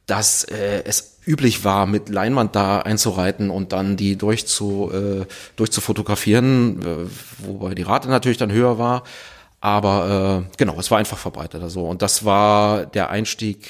dass 0.06 0.44
äh, 0.44 0.82
es 0.84 1.18
üblich 1.26 1.64
war, 1.64 1.86
mit 1.86 2.08
Leinwand 2.08 2.54
da 2.54 2.78
einzureiten 2.78 3.50
und 3.50 3.72
dann 3.72 3.96
die 3.96 4.16
durchzu, 4.16 4.90
äh, 4.92 5.26
durchzufotografieren, 5.56 6.82
äh, 6.82 7.46
wobei 7.46 7.74
die 7.74 7.82
Rate 7.82 8.08
natürlich 8.08 8.38
dann 8.38 8.52
höher 8.52 8.78
war. 8.78 9.02
Aber 9.60 10.44
äh, 10.46 10.56
genau, 10.56 10.78
es 10.78 10.90
war 10.90 10.98
einfach 10.98 11.18
verbreiteter 11.18 11.70
so. 11.70 11.88
Und 11.88 12.02
das 12.02 12.24
war 12.24 12.86
der 12.86 13.10
Einstieg 13.10 13.68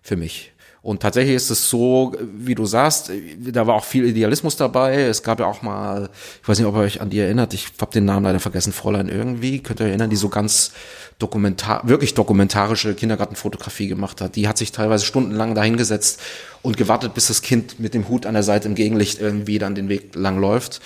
für 0.00 0.16
mich. 0.16 0.53
Und 0.84 1.00
tatsächlich 1.00 1.34
ist 1.34 1.48
es 1.48 1.70
so, 1.70 2.14
wie 2.36 2.54
du 2.54 2.66
sagst, 2.66 3.10
da 3.38 3.66
war 3.66 3.74
auch 3.74 3.86
viel 3.86 4.04
Idealismus 4.04 4.58
dabei. 4.58 5.04
Es 5.04 5.22
gab 5.22 5.40
ja 5.40 5.46
auch 5.46 5.62
mal, 5.62 6.10
ich 6.42 6.46
weiß 6.46 6.58
nicht, 6.58 6.68
ob 6.68 6.74
ihr 6.74 6.80
euch 6.80 7.00
an 7.00 7.08
die 7.08 7.20
erinnert, 7.20 7.54
ich 7.54 7.68
habe 7.80 7.90
den 7.90 8.04
Namen 8.04 8.24
leider 8.24 8.38
vergessen, 8.38 8.70
Fräulein 8.70 9.08
irgendwie, 9.08 9.60
könnt 9.60 9.80
ihr 9.80 9.84
euch 9.84 9.92
erinnern, 9.92 10.10
die 10.10 10.16
so 10.16 10.28
ganz 10.28 10.72
dokumentar, 11.18 11.88
wirklich 11.88 12.12
dokumentarische 12.12 12.94
Kindergartenfotografie 12.94 13.88
gemacht 13.88 14.20
hat. 14.20 14.36
Die 14.36 14.46
hat 14.46 14.58
sich 14.58 14.72
teilweise 14.72 15.06
stundenlang 15.06 15.54
dahingesetzt 15.54 16.20
und 16.60 16.76
gewartet, 16.76 17.14
bis 17.14 17.28
das 17.28 17.40
Kind 17.40 17.80
mit 17.80 17.94
dem 17.94 18.10
Hut 18.10 18.26
an 18.26 18.34
der 18.34 18.42
Seite 18.42 18.68
im 18.68 18.74
Gegenlicht 18.74 19.22
irgendwie 19.22 19.58
dann 19.58 19.74
den 19.74 19.88
Weg 19.88 20.14
lang 20.14 20.38
läuft. 20.38 20.82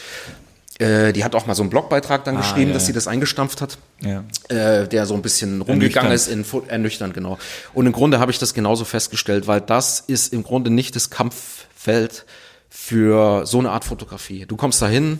Äh, 0.78 1.12
die 1.12 1.24
hat 1.24 1.34
auch 1.34 1.46
mal 1.46 1.54
so 1.54 1.62
einen 1.62 1.70
Blogbeitrag 1.70 2.24
dann 2.24 2.36
Ah, 2.36 2.40
geschrieben, 2.40 2.68
ja, 2.68 2.74
dass 2.74 2.86
sie 2.86 2.92
das 2.92 3.08
eingestampft 3.08 3.60
hat. 3.60 3.78
Ja. 4.00 4.22
Äh, 4.48 4.86
der 4.86 5.06
so 5.06 5.14
ein 5.14 5.22
bisschen 5.22 5.60
rumgegangen 5.60 6.12
ist 6.12 6.28
in 6.28 6.44
ernüchternd, 6.68 7.14
genau. 7.14 7.38
Und 7.74 7.86
im 7.86 7.92
Grunde 7.92 8.20
habe 8.20 8.30
ich 8.30 8.38
das 8.38 8.54
genauso 8.54 8.84
festgestellt, 8.84 9.46
weil 9.48 9.60
das 9.60 10.00
ist 10.06 10.32
im 10.32 10.44
Grunde 10.44 10.70
nicht 10.70 10.94
das 10.94 11.10
Kampffeld 11.10 12.24
für 12.68 13.44
so 13.44 13.58
eine 13.58 13.70
Art 13.70 13.84
Fotografie. 13.84 14.46
Du 14.46 14.56
kommst 14.56 14.80
dahin, 14.80 15.18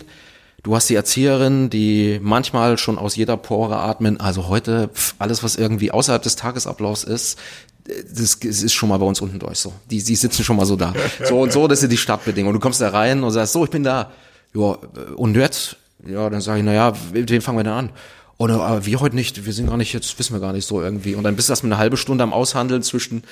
du 0.63 0.75
hast 0.75 0.89
die 0.89 0.95
Erzieherin, 0.95 1.69
die 1.69 2.19
manchmal 2.21 2.77
schon 2.77 2.97
aus 2.97 3.17
jeder 3.17 3.35
Pore 3.35 3.77
atmen. 3.77 4.19
Also 4.19 4.47
heute 4.47 4.89
pf, 4.93 5.15
alles, 5.19 5.43
was 5.43 5.57
irgendwie 5.57 5.91
außerhalb 5.91 6.21
des 6.21 6.37
Tagesablaufs 6.37 7.03
ist, 7.03 7.37
das, 7.85 8.39
das 8.39 8.61
ist 8.61 8.73
schon 8.73 8.87
mal 8.89 8.97
bei 8.99 9.05
uns 9.05 9.19
unten 9.19 9.39
durch 9.39 9.59
so. 9.59 9.73
Die, 9.89 10.01
die 10.01 10.15
sitzen 10.15 10.43
schon 10.43 10.55
mal 10.55 10.65
so 10.65 10.75
da. 10.77 10.93
So 11.27 11.41
und 11.41 11.51
so, 11.51 11.67
das 11.67 11.81
sind 11.81 11.91
die 11.91 11.97
Startbedingungen. 11.97 12.55
Und 12.55 12.61
du 12.61 12.63
kommst 12.63 12.79
da 12.79 12.89
rein 12.89 13.23
und 13.23 13.31
sagst, 13.31 13.51
so, 13.53 13.65
ich 13.65 13.71
bin 13.71 13.83
da. 13.83 14.11
Ja, 14.53 14.73
äh, 14.73 15.11
und 15.15 15.35
jetzt? 15.35 15.77
Ja, 16.07 16.29
dann 16.29 16.41
sage 16.41 16.59
ich, 16.59 16.65
na 16.65 16.73
ja, 16.73 16.93
mit 17.13 17.29
wem 17.29 17.41
fangen 17.41 17.57
wir 17.57 17.63
denn 17.63 17.73
an? 17.73 17.89
Oder 18.37 18.61
aber 18.61 18.85
wir 18.85 19.01
heute 19.01 19.15
nicht, 19.17 19.45
wir 19.45 19.51
sind 19.51 19.67
gar 19.67 19.75
nicht, 19.75 19.91
jetzt 19.91 20.17
wissen 20.17 20.33
wir 20.33 20.39
gar 20.39 20.53
nicht 20.53 20.65
so 20.65 20.81
irgendwie. 20.81 21.13
Und 21.15 21.25
dann 21.25 21.35
bist 21.35 21.49
du 21.49 21.51
erstmal 21.51 21.73
eine 21.73 21.79
halbe 21.79 21.97
Stunde 21.97 22.23
am 22.23 22.31
Aushandeln 22.31 22.81
zwischen 22.83 23.23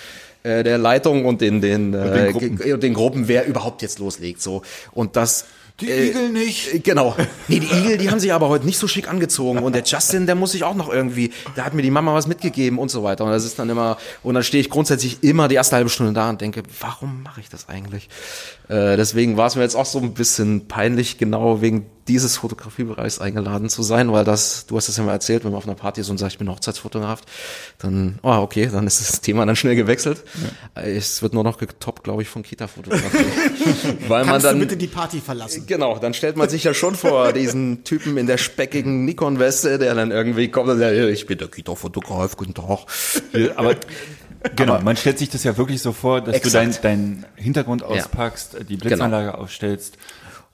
äh, 0.43 0.65
der 0.65 0.78
Leitung 0.78 1.24
und 1.26 1.39
den, 1.39 1.61
den, 1.61 1.93
äh, 1.93 2.30
Gruppen. 2.34 2.57
ge- 2.57 2.74
und 2.74 2.84
den 2.84 2.93
Gruppen, 2.93 3.30
wer 3.30 3.47
überhaupt 3.47 3.82
jetzt 3.82 3.99
loslegt. 3.99 4.41
So. 4.41 4.63
Und 4.91 5.15
das. 5.15 5.45
Die 5.80 5.90
äh, 5.90 6.10
Igel 6.10 6.30
nicht. 6.30 6.74
äh, 6.74 6.80
Genau. 6.80 7.16
Nee, 7.48 7.60
die 7.60 7.68
Igel, 7.68 7.98
die 7.98 8.10
haben 8.10 8.20
sich 8.20 8.34
aber 8.34 8.50
heute 8.50 8.66
nicht 8.66 8.78
so 8.78 8.88
schick 8.88 9.08
angezogen. 9.08 9.60
Und 9.60 9.74
der 9.74 9.84
Justin, 9.84 10.26
der 10.26 10.36
muss 10.36 10.52
sich 10.52 10.64
auch 10.64 10.76
noch 10.76 10.92
irgendwie, 10.92 11.32
da 11.56 11.66
hat 11.66 11.74
mir 11.74 11.82
die 11.84 11.92
Mama 11.92 12.14
was 12.14 12.28
mitgegeben 12.28 12.80
und 12.80 12.90
so 12.90 13.04
weiter. 13.04 13.26
Und 13.26 13.32
das 13.32 13.46
ist 13.46 13.60
dann 13.60 13.70
immer, 13.70 13.98
und 14.24 14.34
dann 14.34 14.44
stehe 14.44 14.62
ich 14.62 14.70
grundsätzlich 14.70 15.24
immer 15.24 15.48
die 15.48 15.56
erste 15.56 15.76
halbe 15.76 15.90
Stunde 15.90 16.14
da 16.14 16.30
und 16.30 16.42
denke, 16.42 16.64
warum 16.80 17.24
mache 17.24 17.42
ich 17.42 17.50
das 17.50 17.70
eigentlich? 17.70 18.10
Äh, 18.70 18.98
deswegen 18.98 19.38
war 19.38 19.48
es 19.48 19.56
mir 19.56 19.62
jetzt 19.62 19.76
auch 19.76 19.86
so 19.86 20.00
ein 20.00 20.14
bisschen 20.14 20.68
peinlich, 20.68 21.18
genau 21.18 21.62
wegen 21.62 21.86
dieses 22.08 22.38
Fotografiebereichs 22.38 23.20
eingeladen 23.20 23.70
zu 23.70 23.84
sein, 23.84 24.12
weil 24.12 24.24
das, 24.24 24.66
du 24.66 24.78
hast 24.78 24.89
es 24.89 24.97
ja 24.97 25.03
mal 25.03 25.12
erzählt, 25.14 25.43
wenn 25.43 25.51
man 25.51 25.58
auf 25.58 25.66
einer 25.66 25.76
Party 25.76 26.01
ist 26.01 26.10
und 26.10 26.18
sagt, 26.18 26.34
ich 26.34 26.38
bin 26.38 26.49
Hochzeitsfotograf, 26.49 27.22
dann, 27.80 28.20
oh, 28.24 28.32
okay, 28.38 28.70
dann 28.72 28.88
ist 28.88 29.01
das 29.01 29.22
Thema 29.22 29.45
dann 29.45 29.55
schnell 29.55 29.76
gewechselt. 29.76 30.24
Äh, 30.76 30.95
Es 30.95 31.22
wird 31.22 31.34
nur 31.34 31.43
noch 31.43 31.58
getoppt, 31.58 32.03
glaube 32.03 32.22
ich, 32.22 32.30
von 32.30 32.43
Kita-Fotografie. 32.43 33.08
weil 34.08 34.24
man 34.24 34.34
Kannst 34.34 34.45
dann, 34.45 34.55
du 34.60 34.66
bitte 34.66 34.78
die 34.78 34.88
Party 34.88 35.20
verlassen? 35.20 35.66
Genau, 35.68 35.97
dann 35.99 36.14
stellt 36.14 36.38
man 36.38 36.49
sich 36.49 36.64
ja 36.64 36.74
schon 36.74 36.95
vor, 36.95 37.34
diesen 37.34 37.84
Typen 37.84 38.18
in 38.18 38.28
der 38.28 38.38
speckigen 38.38 39.05
Nikon-Weste, 39.05 39.78
der 39.78 39.93
dann 39.95 40.12
irgendwie 40.12 40.49
kommt 40.49 40.70
und 40.70 40.80
sagt, 40.80 40.95
"Ja, 40.95 41.08
ich 41.08 41.26
bin 41.26 41.38
der 41.38 41.47
Kita-Fotograf, 41.49 42.38
guten 42.38 42.53
Tag. 42.53 42.80
Aber 43.55 43.76
genau, 44.55 44.80
man 44.82 44.95
stellt 44.97 45.18
sich 45.20 45.30
das 45.30 45.43
ja 45.43 45.58
wirklich 45.58 45.82
so 45.82 45.91
vor, 45.91 46.22
dass 46.22 46.36
Exakt. 46.36 46.45
du 46.45 46.82
deinen 46.82 46.82
deinen 46.82 47.26
Hintergrund 47.36 47.84
auspackst, 47.84 48.58
die 48.70 48.78
Blitzanlage 48.78 49.38
aufstellst. 49.38 49.97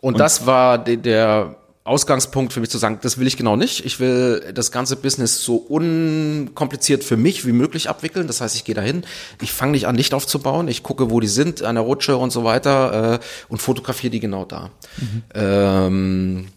Und, 0.04 0.20
das 0.20 0.46
war 0.46 0.84
de, 0.84 0.98
der 0.98 1.56
Ausgangspunkt 1.86 2.52
für 2.52 2.60
mich 2.60 2.70
zu 2.70 2.78
sagen, 2.78 3.00
das 3.02 3.18
will 3.18 3.26
ich 3.26 3.38
genau 3.38 3.56
nicht. 3.56 3.86
Ich 3.86 4.02
will 4.02 4.52
das 4.54 4.70
ganze 4.74 4.98
Business 4.98 5.42
so 5.42 5.56
unkompliziert 5.56 7.06
für 7.06 7.16
mich 7.16 7.46
wie 7.46 7.54
möglich 7.54 7.90
abwickeln. 7.90 8.28
Das 8.28 8.42
heißt, 8.42 8.54
ich 8.58 8.66
gehe 8.66 8.76
dahin, 8.76 9.06
ich 9.42 9.54
fange 9.54 9.72
nicht 9.72 9.88
an, 9.88 9.96
Licht 9.96 10.14
aufzubauen, 10.14 10.68
ich 10.68 10.84
gucke, 10.84 11.10
wo 11.10 11.22
die 11.22 11.30
sind, 11.30 11.64
an 11.64 11.76
der 11.76 11.86
Rutsche 11.86 12.18
und 12.18 12.32
so 12.32 12.44
weiter 12.44 13.14
äh, 13.14 13.20
und 13.48 13.62
fotografiere 13.62 14.12
die 14.12 14.20
genau 14.20 14.44
da. 14.44 14.72
Ähm, 15.34 16.48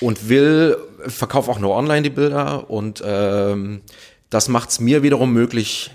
und 0.00 0.30
will, 0.30 0.78
verkaufe 1.08 1.50
auch 1.50 1.58
nur 1.58 1.76
online 1.76 2.00
die 2.00 2.10
Bilder 2.10 2.70
und 2.70 3.02
ähm, 3.04 3.82
das 4.30 4.48
macht 4.48 4.70
es 4.70 4.80
mir 4.80 5.02
wiederum 5.02 5.30
möglich, 5.34 5.90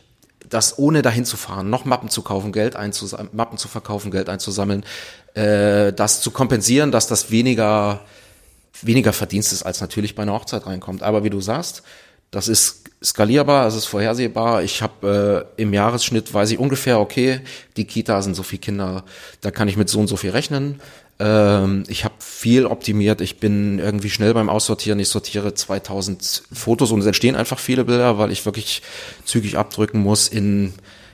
das 0.50 0.78
ohne 0.80 1.02
dahin 1.02 1.26
zu 1.26 1.38
fahren, 1.38 1.70
noch 1.70 1.86
Mappen 1.86 2.10
zu 2.10 2.22
kaufen, 2.22 2.52
Geld 2.52 2.76
einzusammeln, 2.76 3.30
Mappen 3.34 3.58
zu 3.58 3.68
verkaufen, 3.68 4.12
Geld 4.12 4.30
einzusammeln, 4.30 4.84
äh, 5.34 5.94
das 5.94 6.22
zu 6.22 6.32
kompensieren, 6.32 6.92
dass 6.92 7.08
das 7.08 7.32
weniger 7.32 8.02
weniger 8.84 9.14
Verdienst 9.14 9.54
ist, 9.54 9.64
als 9.64 9.82
natürlich 9.82 10.16
bei 10.16 10.24
einer 10.24 10.34
Hochzeit 10.34 10.66
reinkommt. 10.66 11.04
Aber 11.04 11.24
wie 11.24 11.30
du 11.30 11.42
sagst, 11.42 11.84
das 12.32 12.48
ist 12.48 12.84
skalierbar, 13.04 13.68
es 13.68 13.76
ist 13.76 13.86
vorhersehbar. 13.86 14.64
Ich 14.64 14.82
habe 14.82 15.48
äh, 15.58 15.62
im 15.62 15.74
Jahresschnitt, 15.74 16.34
weiß 16.34 16.52
ich 16.52 16.60
ungefähr, 16.60 17.00
okay, 17.00 17.42
die 17.78 17.86
Kita 17.86 18.22
sind 18.22 18.36
so 18.36 18.44
viele 18.44 18.60
Kinder, 18.60 19.04
da 19.42 19.52
kann 19.52 19.68
ich 19.68 19.78
mit 19.78 19.90
so 19.90 20.00
und 20.00 20.08
so 20.08 20.18
viel 20.18 20.32
rechnen. 20.32 20.82
Ähm, 21.20 21.84
ich 21.88 22.04
habe 22.04 22.16
viel 22.20 22.66
optimiert, 22.66 23.22
ich 23.22 23.40
bin 23.40 23.80
irgendwie 23.80 24.10
schnell 24.10 24.34
beim 24.34 24.50
Aussortieren. 24.50 25.00
Ich 25.00 25.10
sortiere 25.10 25.54
2000 25.54 26.44
Fotos 26.52 26.92
und 26.92 27.00
es 27.00 27.06
entstehen 27.06 27.36
einfach 27.36 27.60
viele 27.60 27.86
Bilder, 27.86 28.18
weil 28.18 28.32
ich 28.32 28.46
wirklich 28.46 28.84
zügig 29.26 29.58
abdrücken 29.58 30.02
muss 30.02 30.28
in, 30.28 30.74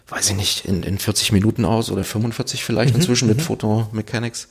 weiß 0.10 0.32
ich 0.32 0.36
nicht, 0.36 0.66
in, 0.66 0.84
in 0.84 0.98
40 0.98 1.32
Minuten 1.32 1.66
aus 1.66 1.90
oder 1.90 2.04
45 2.04 2.64
vielleicht 2.64 2.96
inzwischen 2.96 3.28
mit 3.28 3.42
Photomechanics. 3.42 4.50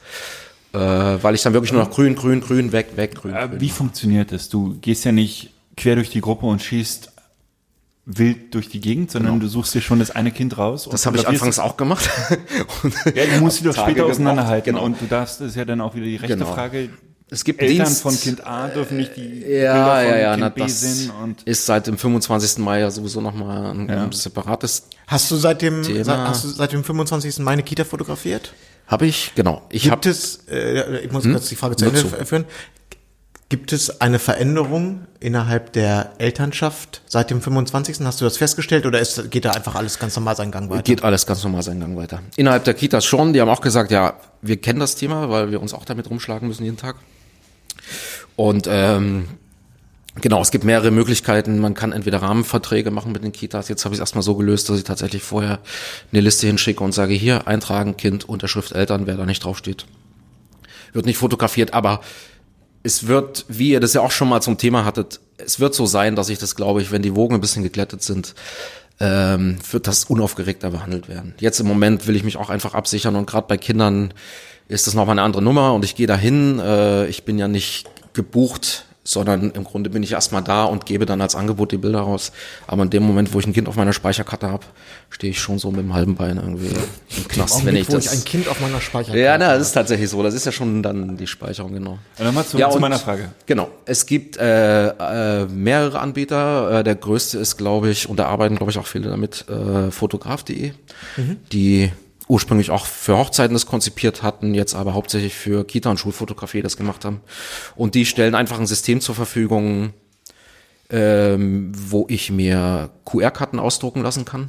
Äh, 0.72 0.78
weil 0.78 1.34
ich 1.34 1.42
dann 1.42 1.52
wirklich 1.52 1.72
nur 1.72 1.82
noch 1.82 1.90
grün, 1.90 2.14
grün, 2.14 2.40
grün, 2.40 2.72
weg, 2.72 2.96
weg, 2.96 3.14
grün. 3.14 3.34
Äh, 3.34 3.48
grün. 3.48 3.60
Wie 3.60 3.68
funktioniert 3.68 4.32
das? 4.32 4.48
Du 4.48 4.78
gehst 4.80 5.04
ja 5.04 5.12
nicht 5.12 5.50
quer 5.76 5.96
durch 5.96 6.08
die 6.08 6.22
Gruppe 6.22 6.46
und 6.46 6.62
schießt 6.62 7.11
wild 8.04 8.52
durch 8.54 8.68
die 8.68 8.80
Gegend, 8.80 9.10
sondern 9.12 9.38
du 9.38 9.46
suchst 9.46 9.74
dir 9.74 9.80
schon 9.80 10.00
das 10.00 10.10
eine 10.10 10.32
Kind 10.32 10.58
raus. 10.58 10.88
Das 10.90 11.06
habe 11.06 11.16
ich 11.18 11.28
anfangs 11.28 11.58
auch 11.60 11.76
gemacht. 11.76 12.08
Und 12.82 12.94
Ja, 13.14 13.24
du 13.26 13.40
musst 13.40 13.58
sie 13.58 13.64
doch 13.64 13.74
Tage 13.74 13.92
später 13.92 14.06
auseinanderhalten 14.06 14.74
Genau. 14.74 14.84
und 14.84 15.00
du 15.00 15.06
darfst, 15.06 15.40
das 15.40 15.48
ist 15.50 15.56
ja 15.56 15.64
dann 15.64 15.80
auch 15.80 15.94
wieder 15.94 16.06
die 16.06 16.16
rechte 16.16 16.36
Genau. 16.36 16.52
Frage. 16.52 16.88
Es 17.30 17.44
gibt 17.44 17.62
Eltern 17.62 17.86
Dienst- 17.86 18.02
von 18.02 18.18
Kind 18.20 18.46
A 18.46 18.68
dürfen 18.68 18.98
nicht 18.98 19.16
die 19.16 19.40
Ja, 19.40 19.72
Bilder 19.72 19.84
von 20.02 20.04
ja, 20.10 20.16
ja, 20.18 20.30
Kind 20.32 20.40
na, 20.40 20.48
B 20.50 20.60
das 20.62 20.80
sehen 20.80 21.10
und 21.22 21.42
ist 21.44 21.64
seit 21.64 21.86
dem 21.86 21.96
25. 21.96 22.58
Mai 22.58 22.80
ja 22.80 22.90
sowieso 22.90 23.20
nochmal 23.22 23.66
ein, 23.72 23.88
Ja. 23.88 24.02
ein 24.04 24.12
separates. 24.12 24.88
Hast 25.06 25.30
du 25.30 25.36
seit 25.36 25.62
dem, 25.62 25.82
seit, 25.84 26.06
hast 26.08 26.44
du 26.44 26.48
seit 26.48 26.72
dem 26.72 26.84
25. 26.84 27.38
meine 27.38 27.62
Kita 27.62 27.84
fotografiert? 27.84 28.52
Habe 28.86 29.06
ich, 29.06 29.32
genau. 29.34 29.62
Ich 29.70 29.84
Gibt 29.84 29.92
habe 29.92 30.10
es, 30.10 30.40
äh, 30.50 30.98
ich 31.04 31.12
muss 31.12 31.24
Hm? 31.24 31.32
kurz 31.32 31.48
die 31.48 31.56
Frage 31.56 31.76
zu 31.76 31.86
Ende 31.86 32.00
führen. 32.26 32.44
Gibt 33.52 33.74
es 33.74 34.00
eine 34.00 34.18
Veränderung 34.18 35.06
innerhalb 35.20 35.74
der 35.74 36.12
Elternschaft 36.16 37.02
seit 37.06 37.28
dem 37.28 37.42
25.? 37.42 37.98
Hast 38.02 38.18
du 38.18 38.24
das 38.24 38.38
festgestellt 38.38 38.86
oder 38.86 38.98
ist, 38.98 39.30
geht 39.30 39.44
da 39.44 39.50
einfach 39.50 39.74
alles 39.74 39.98
ganz 39.98 40.16
normal 40.16 40.36
seinen 40.36 40.50
Gang 40.52 40.70
weiter? 40.70 40.80
Geht 40.80 41.04
alles 41.04 41.26
ganz 41.26 41.44
normal 41.44 41.62
seinen 41.62 41.80
Gang 41.80 41.94
weiter. 41.94 42.20
Innerhalb 42.36 42.64
der 42.64 42.72
Kitas 42.72 43.04
schon, 43.04 43.34
die 43.34 43.42
haben 43.42 43.50
auch 43.50 43.60
gesagt, 43.60 43.90
ja, 43.90 44.14
wir 44.40 44.56
kennen 44.56 44.80
das 44.80 44.94
Thema, 44.94 45.28
weil 45.28 45.50
wir 45.50 45.60
uns 45.60 45.74
auch 45.74 45.84
damit 45.84 46.08
rumschlagen 46.08 46.48
müssen 46.48 46.64
jeden 46.64 46.78
Tag. 46.78 46.96
Und 48.36 48.66
ähm, 48.70 49.28
genau, 50.22 50.40
es 50.40 50.50
gibt 50.50 50.64
mehrere 50.64 50.90
Möglichkeiten. 50.90 51.58
Man 51.58 51.74
kann 51.74 51.92
entweder 51.92 52.22
Rahmenverträge 52.22 52.90
machen 52.90 53.12
mit 53.12 53.22
den 53.22 53.32
Kitas. 53.32 53.68
Jetzt 53.68 53.84
habe 53.84 53.94
ich 53.94 53.98
es 53.98 54.00
erstmal 54.00 54.22
so 54.22 54.34
gelöst, 54.34 54.70
dass 54.70 54.78
ich 54.78 54.84
tatsächlich 54.84 55.22
vorher 55.22 55.58
eine 56.10 56.22
Liste 56.22 56.46
hinschicke 56.46 56.82
und 56.82 56.92
sage, 56.92 57.12
hier, 57.12 57.46
eintragen, 57.46 57.98
Kind, 57.98 58.26
Unterschrift 58.26 58.72
Eltern, 58.72 59.06
wer 59.06 59.18
da 59.18 59.26
nicht 59.26 59.44
draufsteht. 59.44 59.84
Wird 60.94 61.04
nicht 61.04 61.18
fotografiert, 61.18 61.74
aber 61.74 62.00
es 62.82 63.06
wird, 63.06 63.44
wie 63.48 63.70
ihr 63.70 63.80
das 63.80 63.94
ja 63.94 64.00
auch 64.00 64.10
schon 64.10 64.28
mal 64.28 64.40
zum 64.40 64.58
Thema 64.58 64.84
hattet, 64.84 65.20
es 65.38 65.60
wird 65.60 65.74
so 65.74 65.86
sein, 65.86 66.16
dass 66.16 66.28
ich 66.28 66.38
das, 66.38 66.56
glaube 66.56 66.82
ich, 66.82 66.92
wenn 66.92 67.02
die 67.02 67.14
Wogen 67.14 67.34
ein 67.34 67.40
bisschen 67.40 67.62
geglättet 67.62 68.02
sind, 68.02 68.34
ähm, 69.00 69.58
wird 69.70 69.86
das 69.86 70.04
unaufgeregter 70.04 70.70
behandelt 70.70 71.08
werden. 71.08 71.34
Jetzt 71.38 71.60
im 71.60 71.66
Moment 71.66 72.06
will 72.06 72.16
ich 72.16 72.24
mich 72.24 72.36
auch 72.36 72.50
einfach 72.50 72.74
absichern 72.74 73.16
und 73.16 73.26
gerade 73.26 73.46
bei 73.48 73.56
Kindern 73.56 74.14
ist 74.68 74.86
das 74.86 74.94
nochmal 74.94 75.14
eine 75.14 75.22
andere 75.22 75.42
Nummer 75.42 75.74
und 75.74 75.84
ich 75.84 75.96
gehe 75.96 76.06
dahin. 76.06 76.58
Äh, 76.58 77.06
ich 77.06 77.24
bin 77.24 77.38
ja 77.38 77.48
nicht 77.48 77.88
gebucht, 78.12 78.84
sondern 79.04 79.50
im 79.50 79.64
Grunde 79.64 79.90
bin 79.90 80.02
ich 80.02 80.12
erstmal 80.12 80.42
da 80.42 80.64
und 80.64 80.86
gebe 80.86 81.06
dann 81.06 81.20
als 81.20 81.34
Angebot 81.34 81.72
die 81.72 81.76
Bilder 81.76 82.00
raus. 82.00 82.32
Aber 82.66 82.84
in 82.84 82.90
dem 82.90 83.02
Moment, 83.02 83.34
wo 83.34 83.40
ich 83.40 83.46
ein 83.46 83.52
Kind 83.52 83.68
auf 83.68 83.76
meiner 83.76 83.92
Speicherkarte 83.92 84.48
habe, 84.48 84.64
stehe 85.10 85.32
ich 85.32 85.40
schon 85.40 85.58
so 85.58 85.70
mit 85.70 85.80
dem 85.80 85.92
halben 85.92 86.14
Bein 86.14 86.36
irgendwie 86.36 86.68
im 87.16 87.28
Knast, 87.28 87.64
wenn 87.66 87.74
ich 87.76 87.88
wo 87.88 87.94
das. 87.94 88.06
ich 88.06 88.12
ein 88.12 88.24
Kind 88.24 88.48
auf 88.48 88.60
meiner 88.60 88.80
Speicherkarte 88.80 89.20
ja, 89.20 89.36
na, 89.38 89.56
das 89.56 89.68
ist 89.68 89.72
tatsächlich 89.72 90.08
so. 90.08 90.22
Das 90.22 90.34
ist 90.34 90.46
ja 90.46 90.52
schon 90.52 90.82
dann 90.82 91.16
die 91.16 91.26
Speicherung, 91.26 91.72
genau. 91.72 91.98
Und 92.18 92.24
nochmal 92.24 92.44
zu, 92.44 92.58
Ja, 92.58 92.70
zu 92.70 92.78
meiner 92.78 92.98
Frage. 92.98 93.30
Genau. 93.46 93.68
Es 93.86 94.06
gibt 94.06 94.36
äh, 94.36 94.88
äh, 94.88 95.46
mehrere 95.46 95.98
Anbieter. 95.98 96.80
Äh, 96.80 96.84
der 96.84 96.94
größte 96.94 97.38
ist, 97.38 97.56
glaube 97.56 97.90
ich, 97.90 98.08
und 98.08 98.18
da 98.18 98.26
arbeiten, 98.26 98.56
glaube 98.56 98.70
ich, 98.70 98.78
auch 98.78 98.86
viele 98.86 99.10
damit, 99.10 99.44
äh, 99.48 99.90
fotograf.de, 99.90 100.72
die 101.52 101.90
ursprünglich 102.32 102.70
auch 102.70 102.86
für 102.86 103.18
Hochzeiten 103.18 103.52
das 103.52 103.66
konzipiert 103.66 104.22
hatten, 104.22 104.54
jetzt 104.54 104.74
aber 104.74 104.94
hauptsächlich 104.94 105.34
für 105.34 105.66
Kita- 105.66 105.90
und 105.90 106.00
Schulfotografie 106.00 106.62
das 106.62 106.78
gemacht 106.78 107.04
haben. 107.04 107.20
Und 107.76 107.94
die 107.94 108.06
stellen 108.06 108.34
einfach 108.34 108.58
ein 108.58 108.66
System 108.66 109.02
zur 109.02 109.14
Verfügung, 109.14 109.92
ähm, 110.88 111.72
wo 111.76 112.06
ich 112.08 112.30
mir 112.30 112.88
QR-Karten 113.04 113.58
ausdrucken 113.58 114.00
lassen 114.00 114.24
kann 114.24 114.48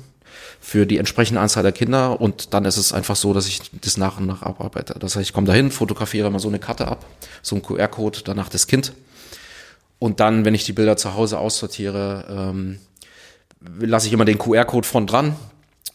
für 0.61 0.85
die 0.85 0.97
entsprechende 0.97 1.41
Anzahl 1.41 1.63
der 1.63 1.73
Kinder 1.73 2.21
und 2.21 2.53
dann 2.53 2.63
ist 2.63 2.77
es 2.77 2.93
einfach 2.93 3.17
so, 3.17 3.33
dass 3.33 3.47
ich 3.47 3.59
das 3.81 3.97
nach 3.97 4.17
und 4.17 4.27
nach 4.27 4.43
abarbeite. 4.43 4.95
Das 4.97 5.17
heißt, 5.17 5.27
ich 5.27 5.33
komme 5.33 5.47
dahin, 5.47 5.69
fotografiere 5.69 6.31
mal 6.31 6.39
so 6.39 6.47
eine 6.47 6.59
Karte 6.59 6.87
ab, 6.87 7.05
so 7.41 7.57
ein 7.57 7.61
QR-Code, 7.61 8.19
danach 8.23 8.47
das 8.47 8.65
Kind 8.65 8.93
und 9.99 10.21
dann, 10.21 10.45
wenn 10.45 10.55
ich 10.55 10.63
die 10.63 10.71
Bilder 10.71 10.95
zu 10.95 11.15
Hause 11.15 11.37
aussortiere, 11.37 12.25
ähm, 12.29 12.79
lasse 13.79 14.07
ich 14.07 14.13
immer 14.13 14.25
den 14.25 14.37
QR-Code 14.37 14.87
von 14.87 15.05
dran 15.05 15.35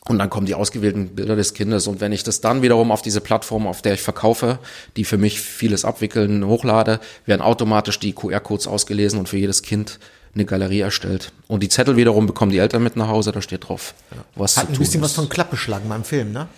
und 0.07 0.19
dann 0.19 0.31
kommen 0.31 0.47
die 0.47 0.55
ausgewählten 0.55 1.09
Bilder 1.15 1.37
des 1.37 1.55
Kindes 1.55 1.87
und 1.87 2.01
wenn 2.01 2.13
ich 2.13 2.23
das 2.23 2.41
dann 2.41 2.63
wiederum 2.63 2.91
auf 2.91 3.03
diese 3.03 3.21
Plattform, 3.21 3.67
auf 3.67 3.83
der 3.83 3.95
ich 3.95 4.03
verkaufe, 4.03 4.59
die 4.97 5.05
für 5.05 5.19
mich 5.19 5.41
vieles 5.41 5.85
abwickeln, 5.85 6.47
hochlade, 6.47 7.01
werden 7.27 7.43
automatisch 7.43 7.99
die 7.99 8.13
QR-Codes 8.13 8.67
ausgelesen 8.67 9.19
und 9.19 9.29
für 9.29 9.37
jedes 9.37 9.63
Kind 9.63 9.99
eine 10.35 10.45
Galerie 10.45 10.81
erstellt. 10.81 11.33
Und 11.47 11.63
die 11.63 11.69
Zettel 11.69 11.97
wiederum 11.97 12.27
bekommen 12.27 12.53
die 12.53 12.59
Eltern 12.59 12.83
mit 12.83 12.97
nach 12.97 13.09
Hause, 13.09 13.33
da 13.33 13.43
steht 13.43 13.69
drauf, 13.69 13.95
was 14.35 14.57
Hat 14.57 14.65
zu 14.65 14.71
ein 14.71 14.75
tun 14.75 14.85
bisschen 14.85 15.03
was 15.03 15.11
ist. 15.11 15.17
von 15.17 15.29
Klappbeschlagen 15.29 15.89
beim 15.89 16.05
Film, 16.05 16.33
ne? 16.33 16.49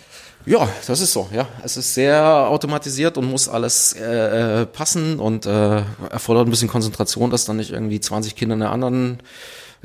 Ja, 0.45 0.67
das 0.87 1.01
ist 1.01 1.13
so, 1.13 1.29
ja. 1.33 1.47
Es 1.63 1.77
ist 1.77 1.93
sehr 1.93 2.25
automatisiert 2.25 3.17
und 3.17 3.29
muss 3.29 3.47
alles 3.47 3.93
äh, 3.93 4.61
äh, 4.61 4.65
passen 4.65 5.19
und 5.19 5.45
äh, 5.45 5.83
erfordert 6.09 6.47
ein 6.47 6.49
bisschen 6.49 6.67
Konzentration, 6.67 7.29
dass 7.29 7.45
dann 7.45 7.57
nicht 7.57 7.71
irgendwie 7.71 7.99
20 7.99 8.35
Kinder 8.35 8.55
in 8.55 8.61
einer 8.63 8.71
anderen 8.71 9.19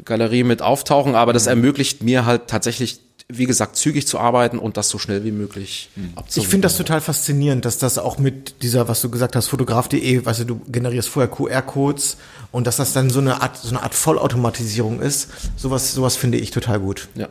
Galerie 0.05 0.45
mit 0.45 0.63
auftauchen, 0.63 1.15
aber 1.15 1.33
das 1.33 1.47
ermöglicht 1.47 2.03
mir 2.03 2.25
halt 2.25 2.49
tatsächlich, 2.49 3.01
wie 3.29 3.47
gesagt, 3.47 3.77
zügig 3.77 4.07
zu 4.07 4.21
arbeiten 4.21 4.59
und 4.59 4.77
das 4.77 4.89
so 4.89 4.99
schnell 4.99 5.25
wie 5.25 5.33
möglich 5.33 5.91
abzurufen. 6.15 6.43
Ich 6.43 6.49
finde 6.49 6.67
das 6.67 6.77
total 6.77 7.01
faszinierend, 7.01 7.65
dass 7.65 7.79
das 7.79 7.99
auch 7.99 8.19
mit 8.19 8.63
dieser, 8.63 8.87
was 8.89 9.01
du 9.01 9.11
gesagt 9.11 9.35
hast, 9.35 9.49
fotograf.de, 9.49 10.25
weißt 10.25 10.41
du, 10.41 10.45
du 10.45 10.61
generierst 10.69 11.09
vorher 11.09 11.29
QR-Codes 11.29 12.19
und 12.53 12.69
dass 12.69 12.77
das 12.77 12.93
dann 12.93 13.11
so 13.11 13.19
eine 13.19 13.43
Art, 13.43 13.57
so 13.57 13.71
eine 13.71 13.83
Art 13.83 13.95
Vollautomatisierung 13.95 15.01
ist. 15.01 15.29
Sowas, 15.57 15.93
sowas 15.93 16.17
finde 16.17 16.39
ich 16.39 16.53
total 16.53 16.79
gut. 16.79 17.09
Ja. 17.17 17.29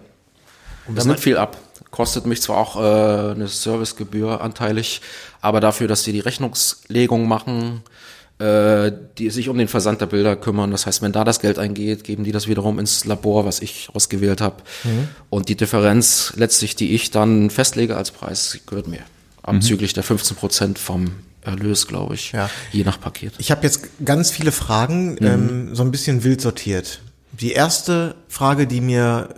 Das 0.93 1.05
nimmt 1.05 1.19
viel 1.19 1.37
ab. 1.37 1.57
Kostet 1.91 2.25
mich 2.25 2.41
zwar 2.41 2.57
auch 2.57 2.75
äh, 2.75 3.31
eine 3.31 3.47
Servicegebühr 3.47 4.41
anteilig, 4.41 5.01
aber 5.39 5.61
dafür, 5.61 5.87
dass 5.87 6.03
die 6.03 6.11
die 6.11 6.19
Rechnungslegung 6.19 7.27
machen, 7.27 7.83
äh, 7.85 7.89
die 8.37 9.29
sich 9.29 9.47
um 9.47 9.57
den 9.57 9.69
Versand 9.69 10.01
der 10.01 10.07
Bilder 10.07 10.35
kümmern. 10.35 10.69
Das 10.71 10.85
heißt, 10.85 11.01
wenn 11.01 11.13
da 11.13 11.23
das 11.23 11.39
Geld 11.39 11.57
eingeht, 11.57 12.03
geben 12.03 12.25
die 12.25 12.33
das 12.33 12.47
wiederum 12.49 12.79
ins 12.79 13.05
Labor, 13.05 13.45
was 13.45 13.61
ich 13.61 13.87
ausgewählt 13.93 14.41
habe. 14.41 14.57
Mhm. 14.83 15.07
Und 15.29 15.47
die 15.47 15.55
Differenz 15.55 16.33
letztlich, 16.35 16.75
die 16.75 16.93
ich 16.95 17.11
dann 17.11 17.49
festlege 17.49 17.95
als 17.95 18.11
Preis, 18.11 18.59
gehört 18.65 18.87
mir. 18.87 18.99
Abzüglich 19.41 19.93
der 19.93 20.03
15 20.03 20.35
Prozent 20.35 20.79
vom 20.79 21.11
Erlös, 21.45 21.87
glaube 21.87 22.15
ich. 22.15 22.31
Ja. 22.31 22.49
Je 22.71 22.83
nach 22.83 22.99
Paket. 22.99 23.33
Ich 23.37 23.51
habe 23.51 23.63
jetzt 23.63 23.87
ganz 24.03 24.31
viele 24.31 24.51
Fragen, 24.51 25.17
ähm, 25.21 25.75
so 25.75 25.83
ein 25.83 25.91
bisschen 25.91 26.23
wild 26.23 26.41
sortiert. 26.41 27.01
Die 27.31 27.51
erste 27.51 28.15
Frage, 28.27 28.67
die 28.67 28.81
mir, 28.81 29.29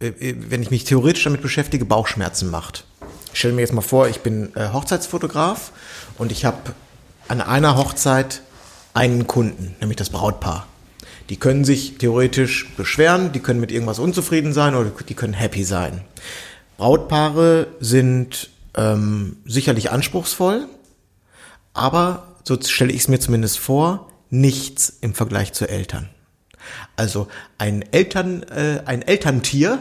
äh, 0.00 0.12
wenn 0.48 0.62
ich 0.62 0.70
mich 0.70 0.84
theoretisch 0.84 1.24
damit 1.24 1.42
beschäftige, 1.42 1.84
Bauchschmerzen 1.84 2.50
macht. 2.50 2.84
Ich 3.32 3.38
stelle 3.40 3.54
mir 3.54 3.62
jetzt 3.62 3.72
mal 3.72 3.80
vor, 3.80 4.08
ich 4.08 4.20
bin 4.20 4.54
äh, 4.54 4.68
Hochzeitsfotograf 4.72 5.72
und 6.18 6.32
ich 6.32 6.44
habe 6.44 6.74
an 7.28 7.40
einer 7.40 7.76
Hochzeit 7.76 8.42
einen 8.94 9.26
Kunden, 9.26 9.74
nämlich 9.80 9.96
das 9.96 10.10
Brautpaar. 10.10 10.66
Die 11.28 11.36
können 11.36 11.64
sich 11.64 11.98
theoretisch 11.98 12.70
beschweren, 12.76 13.32
die 13.32 13.40
können 13.40 13.60
mit 13.60 13.72
irgendwas 13.72 13.98
unzufrieden 13.98 14.52
sein 14.52 14.74
oder 14.74 14.90
die 14.90 15.14
können 15.14 15.32
happy 15.32 15.64
sein. 15.64 16.02
Brautpaare 16.76 17.68
sind 17.80 18.50
ähm, 18.74 19.36
sicherlich 19.44 19.90
anspruchsvoll, 19.90 20.66
aber 21.74 22.26
so 22.44 22.58
stelle 22.60 22.92
ich 22.92 23.02
es 23.02 23.08
mir 23.08 23.20
zumindest 23.20 23.58
vor, 23.58 24.10
nichts 24.30 24.92
im 25.00 25.14
Vergleich 25.14 25.52
zu 25.52 25.68
Eltern. 25.68 26.08
Also 26.96 27.28
ein 27.58 27.84
Eltern, 27.92 28.42
äh, 28.44 28.80
ein 28.86 29.02
Elterntier 29.02 29.78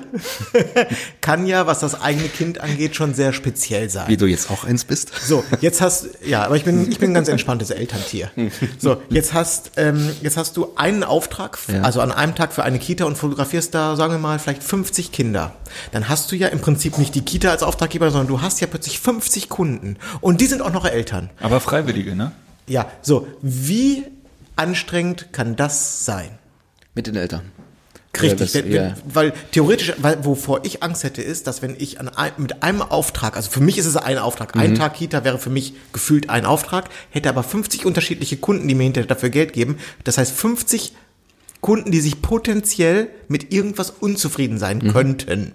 kann 1.21 1.45
ja, 1.45 1.67
was 1.67 1.79
das 1.79 1.99
eigene 2.01 2.27
Kind 2.29 2.59
angeht, 2.61 2.95
schon 2.95 3.13
sehr 3.13 3.33
speziell 3.33 3.89
sein. 3.89 4.07
Wie 4.07 4.17
du 4.17 4.25
jetzt 4.25 4.49
auch 4.51 4.63
eins 4.63 4.85
bist. 4.85 5.11
So, 5.21 5.43
jetzt 5.59 5.81
hast 5.81 6.09
ja, 6.25 6.43
aber 6.43 6.55
ich 6.55 6.63
bin 6.63 6.89
ich 6.91 6.99
bin 6.99 7.11
ein 7.11 7.13
ganz 7.13 7.27
entspanntes 7.27 7.69
Elterntier. 7.69 8.31
So, 8.79 9.01
jetzt 9.09 9.33
hast 9.33 9.71
ähm, 9.77 10.09
jetzt 10.21 10.37
hast 10.37 10.57
du 10.57 10.69
einen 10.75 11.03
Auftrag, 11.03 11.57
Ja. 11.67 11.81
also 11.81 12.01
an 12.01 12.11
einem 12.11 12.35
Tag 12.35 12.53
für 12.53 12.63
eine 12.63 12.79
Kita 12.79 13.05
und 13.05 13.17
fotografierst 13.17 13.73
da, 13.73 13.95
sagen 13.95 14.13
wir 14.13 14.19
mal, 14.19 14.39
vielleicht 14.39 14.63
50 14.63 15.11
Kinder. 15.11 15.55
Dann 15.91 16.09
hast 16.09 16.31
du 16.31 16.35
ja 16.35 16.47
im 16.47 16.59
Prinzip 16.61 16.97
nicht 16.97 17.15
die 17.15 17.21
Kita 17.21 17.49
als 17.51 17.63
Auftraggeber, 17.63 18.09
sondern 18.11 18.27
du 18.27 18.41
hast 18.41 18.61
ja 18.61 18.67
plötzlich 18.67 18.99
50 18.99 19.49
Kunden 19.49 19.97
und 20.21 20.41
die 20.41 20.45
sind 20.45 20.61
auch 20.61 20.71
noch 20.73 20.85
Eltern. 20.85 21.29
Aber 21.39 21.59
Freiwillige, 21.59 22.15
ne? 22.15 22.31
Ja, 22.67 22.89
so, 23.01 23.27
wie 23.41 24.03
anstrengend 24.55 25.33
kann 25.33 25.55
das 25.55 26.05
sein? 26.05 26.29
Mit 26.95 27.07
den 27.07 27.15
Eltern. 27.15 27.41
Richtig, 28.21 28.51
das- 28.51 28.53
wenn, 28.55 28.71
ja. 28.71 28.95
weil 29.05 29.31
theoretisch, 29.51 29.93
weil, 29.97 30.23
wovor 30.25 30.65
ich 30.65 30.83
Angst 30.83 31.03
hätte, 31.05 31.21
ist, 31.21 31.47
dass 31.47 31.61
wenn 31.61 31.75
ich 31.79 31.99
an 32.01 32.09
ein, 32.09 32.31
mit 32.37 32.61
einem 32.61 32.81
Auftrag, 32.81 33.37
also 33.37 33.49
für 33.49 33.61
mich 33.61 33.77
ist 33.77 33.85
es 33.85 33.95
ein 33.95 34.17
Auftrag, 34.17 34.53
Mhm. 34.53 34.61
ein 34.61 34.75
Tag 34.75 34.95
Kita 34.95 35.23
wäre 35.23 35.39
für 35.39 35.49
mich 35.49 35.73
gefühlt 35.93 36.29
ein 36.29 36.45
Auftrag, 36.45 36.89
hätte 37.09 37.29
aber 37.29 37.41
50 37.43 37.85
unterschiedliche 37.85 38.35
Kunden, 38.37 38.67
die 38.67 38.75
mir 38.75 38.83
hinterher 38.83 39.07
dafür 39.07 39.29
Geld 39.29 39.53
geben. 39.53 39.77
Das 40.03 40.17
heißt 40.17 40.33
50 40.33 40.91
Kunden, 41.61 41.91
die 41.91 42.01
sich 42.01 42.21
potenziell 42.21 43.07
mit 43.29 43.53
irgendwas 43.53 43.89
unzufrieden 43.91 44.57
sein 44.57 44.79
Mhm. 44.79 44.91
könnten. 44.91 45.53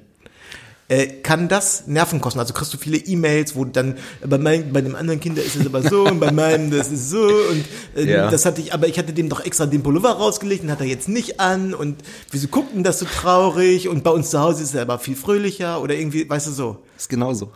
Äh, 0.89 1.07
kann 1.23 1.49
das 1.49 1.89
Nerven 1.89 2.21
kosten? 2.21 2.39
Also 2.39 2.55
kriegst 2.55 2.73
du 2.73 2.79
viele 2.79 2.97
E-Mails, 2.99 3.57
wo 3.57 3.65
dann 3.65 3.97
bei, 4.25 4.39
mein, 4.39 4.73
bei 4.73 4.81
dem 4.83 4.95
anderen 4.95 5.19
Kinder 5.19 5.43
ist 5.43 5.57
es 5.57 5.67
aber 5.67 5.83
so 5.83 6.05
und 6.05 6.21
bei 6.21 6.31
meinem 6.31 6.71
das 6.71 6.93
ist 6.93 7.11
so 7.11 7.23
und 7.27 7.65
äh, 7.97 8.05
Ja. 8.09 8.31
das 8.31 8.45
hatte 8.47 8.61
ich, 8.61 8.73
aber 8.73 8.87
ich 8.87 8.97
hatte 8.97 9.13
dem 9.13 9.29
doch 9.29 9.45
extra 9.45 9.67
den 9.67 9.83
Pullover 9.83 10.11
rausgelegt 10.11 10.63
und 10.63 10.71
hat 10.71 10.81
er 10.81 10.87
jetzt 10.87 11.09
nicht 11.09 11.41
an 11.41 11.75
und 11.75 11.97
wieso 12.31 12.47
guckt 12.47 12.73
denn 12.73 12.85
das 12.85 13.01
so 13.01 13.07
traurig 13.07 13.89
und 13.89 14.05
bei 14.05 14.11
uns 14.11 14.31
zu 14.31 14.39
Hause 14.39 14.63
ist 14.63 14.75
er 14.75 14.83
aber 14.83 15.01
viel 15.01 15.17
fröhlicher 15.17 15.83
oder 15.83 15.95
irgendwie, 15.95 16.29
weißt 16.31 16.47
du 16.47 16.51
so. 16.53 16.77
Ist 16.97 17.09
genauso. 17.09 17.51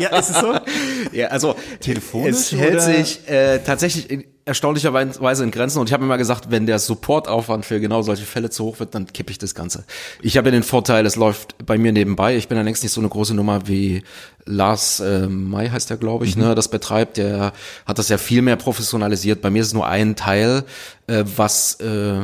Ja, 0.00 0.18
ist 0.18 0.30
es 0.30 0.40
so? 0.40 0.54
Ja, 1.12 1.28
also 1.28 1.54
Telefonisch 1.80 2.36
es 2.36 2.52
hält 2.52 2.72
oder? 2.74 2.80
sich 2.80 3.28
äh, 3.28 3.58
tatsächlich 3.58 4.08
in, 4.10 4.24
erstaunlicherweise 4.44 5.44
in 5.44 5.50
Grenzen 5.52 5.78
und 5.78 5.88
ich 5.88 5.92
habe 5.92 6.04
immer 6.04 6.18
gesagt, 6.18 6.50
wenn 6.50 6.66
der 6.66 6.78
Supportaufwand 6.78 7.64
für 7.64 7.78
genau 7.80 8.02
solche 8.02 8.24
Fälle 8.24 8.50
zu 8.50 8.64
hoch 8.64 8.80
wird, 8.80 8.94
dann 8.94 9.06
kippe 9.06 9.30
ich 9.30 9.38
das 9.38 9.54
Ganze. 9.54 9.84
Ich 10.20 10.36
habe 10.36 10.48
ja 10.48 10.52
den 10.52 10.64
Vorteil, 10.64 11.06
es 11.06 11.14
läuft 11.14 11.64
bei 11.64 11.78
mir 11.78 11.92
nebenbei. 11.92 12.36
Ich 12.36 12.48
bin 12.48 12.56
ja 12.56 12.64
längst 12.64 12.82
nicht 12.82 12.92
so 12.92 13.00
eine 13.00 13.08
große 13.08 13.34
Nummer 13.34 13.68
wie 13.68 14.02
Lars 14.44 14.98
äh, 14.98 15.28
May 15.28 15.68
heißt 15.68 15.90
der, 15.90 15.96
glaube 15.96 16.24
ich, 16.24 16.36
ne, 16.36 16.56
das 16.56 16.68
betreibt. 16.68 17.16
Der 17.16 17.52
hat 17.86 17.98
das 17.98 18.08
ja 18.08 18.18
viel 18.18 18.42
mehr 18.42 18.56
professionalisiert. 18.56 19.40
Bei 19.40 19.50
mir 19.50 19.60
ist 19.60 19.68
es 19.68 19.74
nur 19.74 19.86
ein 19.86 20.16
Teil, 20.16 20.64
äh, 21.06 21.22
was 21.36 21.74
äh, 21.80 22.22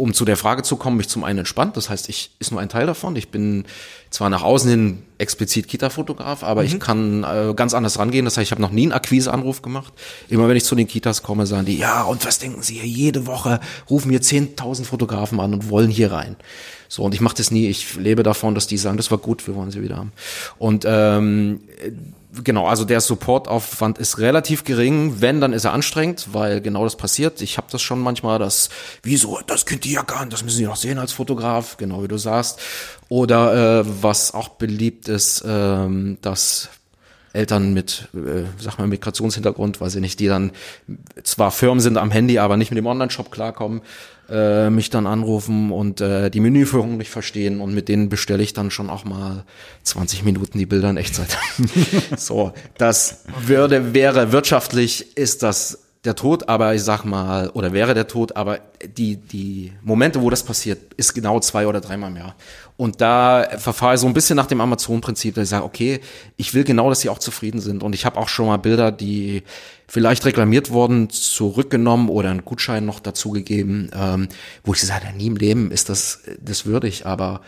um 0.00 0.14
zu 0.14 0.24
der 0.24 0.38
Frage 0.38 0.62
zu 0.62 0.76
kommen, 0.76 0.96
mich 0.96 1.08
zum 1.08 1.24
einen 1.24 1.40
entspannt. 1.40 1.76
Das 1.76 1.90
heißt, 1.90 2.08
ich 2.08 2.30
ist 2.38 2.52
nur 2.52 2.60
ein 2.60 2.70
Teil 2.70 2.86
davon. 2.86 3.14
Ich 3.16 3.28
bin 3.28 3.66
zwar 4.08 4.30
nach 4.30 4.42
außen 4.42 4.70
hin 4.70 5.02
explizit 5.18 5.68
Kita-Fotograf, 5.68 6.42
aber 6.42 6.64
ich 6.64 6.80
kann 6.80 7.22
äh, 7.22 7.52
ganz 7.54 7.74
anders 7.74 7.98
rangehen. 7.98 8.24
Das 8.24 8.38
heißt, 8.38 8.46
ich 8.46 8.50
habe 8.50 8.62
noch 8.62 8.70
nie 8.70 8.84
einen 8.84 8.92
Akquiseanruf 8.92 9.60
gemacht. 9.60 9.92
Immer 10.30 10.48
wenn 10.48 10.56
ich 10.56 10.64
zu 10.64 10.74
den 10.74 10.88
Kitas 10.88 11.22
komme, 11.22 11.46
sagen 11.46 11.66
die, 11.66 11.76
ja, 11.76 12.02
und 12.04 12.24
was 12.26 12.38
denken 12.38 12.62
Sie 12.62 12.74
hier? 12.74 12.86
Jede 12.86 13.26
Woche 13.26 13.60
rufen 13.90 14.10
wir 14.10 14.22
10.000 14.22 14.84
Fotografen 14.84 15.38
an 15.38 15.52
und 15.52 15.68
wollen 15.68 15.90
hier 15.90 16.12
rein. 16.12 16.36
So, 16.88 17.04
und 17.04 17.14
ich 17.14 17.20
mache 17.20 17.36
das 17.36 17.50
nie. 17.50 17.68
Ich 17.68 17.96
lebe 17.96 18.22
davon, 18.22 18.54
dass 18.54 18.66
die 18.66 18.78
sagen, 18.78 18.96
das 18.96 19.10
war 19.10 19.18
gut, 19.18 19.46
wir 19.46 19.54
wollen 19.54 19.70
sie 19.70 19.82
wieder 19.82 19.98
haben. 19.98 20.12
Und 20.58 20.84
ähm, 20.88 21.60
genau, 22.44 22.66
also 22.66 22.84
der 22.84 23.00
Supportaufwand 23.00 23.98
ist 23.98 24.18
relativ 24.18 24.64
gering. 24.64 25.20
Wenn, 25.20 25.40
dann 25.40 25.52
ist 25.52 25.64
er 25.64 25.72
anstrengend, 25.72 26.28
weil 26.32 26.60
genau 26.60 26.84
das 26.84 26.96
passiert. 26.96 27.42
Ich 27.42 27.56
habe 27.56 27.68
das 27.70 27.82
schon 27.82 28.00
manchmal, 28.00 28.38
dass, 28.38 28.70
wieso, 29.02 29.40
das 29.46 29.66
könnt 29.66 29.86
ihr 29.86 29.92
ja 29.92 30.02
gar 30.02 30.20
nicht, 30.20 30.32
das 30.32 30.44
müssen 30.44 30.58
Sie 30.58 30.64
doch 30.64 30.76
sehen 30.76 30.98
als 30.98 31.12
Fotograf, 31.12 31.76
genau 31.76 32.02
wie 32.02 32.08
du 32.08 32.18
sagst. 32.18 32.60
Oder 33.08 33.80
äh, 33.80 33.84
was 34.02 34.34
auch 34.34 34.50
beliebt 34.50 35.08
ist, 35.08 35.44
ähm, 35.46 36.18
dass 36.22 36.68
Eltern 37.32 37.72
mit, 37.72 38.08
äh, 38.14 38.44
sag 38.58 38.78
mal, 38.78 38.86
Migrationshintergrund, 38.88 39.80
weiß 39.80 39.94
ich 39.96 40.00
nicht, 40.00 40.18
die 40.20 40.26
dann 40.26 40.52
zwar 41.22 41.50
Firmen 41.50 41.80
sind 41.80 41.96
am 41.96 42.10
Handy, 42.10 42.38
aber 42.38 42.56
nicht 42.56 42.70
mit 42.70 42.78
dem 42.78 42.86
Online-Shop 42.86 43.30
klarkommen, 43.30 43.82
äh, 44.30 44.70
mich 44.70 44.90
dann 44.90 45.06
anrufen 45.06 45.72
und 45.72 46.00
äh, 46.00 46.30
die 46.30 46.40
Menüführung 46.40 46.96
nicht 46.96 47.10
verstehen 47.10 47.60
und 47.60 47.74
mit 47.74 47.88
denen 47.88 48.08
bestelle 48.08 48.42
ich 48.42 48.52
dann 48.52 48.70
schon 48.70 48.88
auch 48.88 49.04
mal 49.04 49.44
20 49.82 50.24
Minuten 50.24 50.58
die 50.58 50.66
Bilder 50.66 50.90
in 50.90 50.96
Echtzeit. 50.96 51.36
so, 52.16 52.52
das 52.78 53.24
würde, 53.44 53.92
wäre 53.94 54.32
wirtschaftlich, 54.32 55.16
ist 55.16 55.42
das 55.42 55.89
der 56.04 56.14
Tod, 56.14 56.48
aber 56.48 56.74
ich 56.74 56.82
sag 56.82 57.04
mal, 57.04 57.50
oder 57.50 57.74
wäre 57.74 57.92
der 57.92 58.08
Tod, 58.08 58.34
aber 58.34 58.60
die, 58.96 59.16
die 59.16 59.72
Momente, 59.82 60.22
wo 60.22 60.30
das 60.30 60.42
passiert, 60.42 60.94
ist 60.94 61.12
genau 61.12 61.40
zwei 61.40 61.66
oder 61.66 61.82
dreimal 61.82 62.10
im 62.10 62.16
Jahr. 62.16 62.36
Und 62.78 63.02
da 63.02 63.46
verfahre 63.58 63.94
ich 63.94 64.00
so 64.00 64.06
ein 64.06 64.14
bisschen 64.14 64.36
nach 64.36 64.46
dem 64.46 64.62
Amazon-Prinzip, 64.62 65.34
dass 65.34 65.44
ich 65.44 65.50
sage, 65.50 65.64
okay, 65.64 66.00
ich 66.38 66.54
will 66.54 66.64
genau, 66.64 66.88
dass 66.88 67.00
sie 67.00 67.10
auch 67.10 67.18
zufrieden 67.18 67.60
sind. 67.60 67.82
Und 67.82 67.94
ich 67.94 68.06
habe 68.06 68.18
auch 68.18 68.28
schon 68.28 68.46
mal 68.46 68.56
Bilder, 68.56 68.92
die 68.92 69.42
vielleicht 69.86 70.24
reklamiert 70.24 70.70
wurden, 70.70 71.10
zurückgenommen 71.10 72.08
oder 72.08 72.30
einen 72.30 72.46
Gutschein 72.46 72.86
noch 72.86 73.00
dazugegeben, 73.00 73.90
ähm, 73.94 74.28
wo 74.64 74.72
ich 74.72 74.90
habe, 74.90 75.14
nie 75.14 75.26
im 75.26 75.36
Leben 75.36 75.70
ist 75.70 75.90
das, 75.90 76.22
das 76.40 76.64
würdig. 76.64 77.04
Aber 77.04 77.42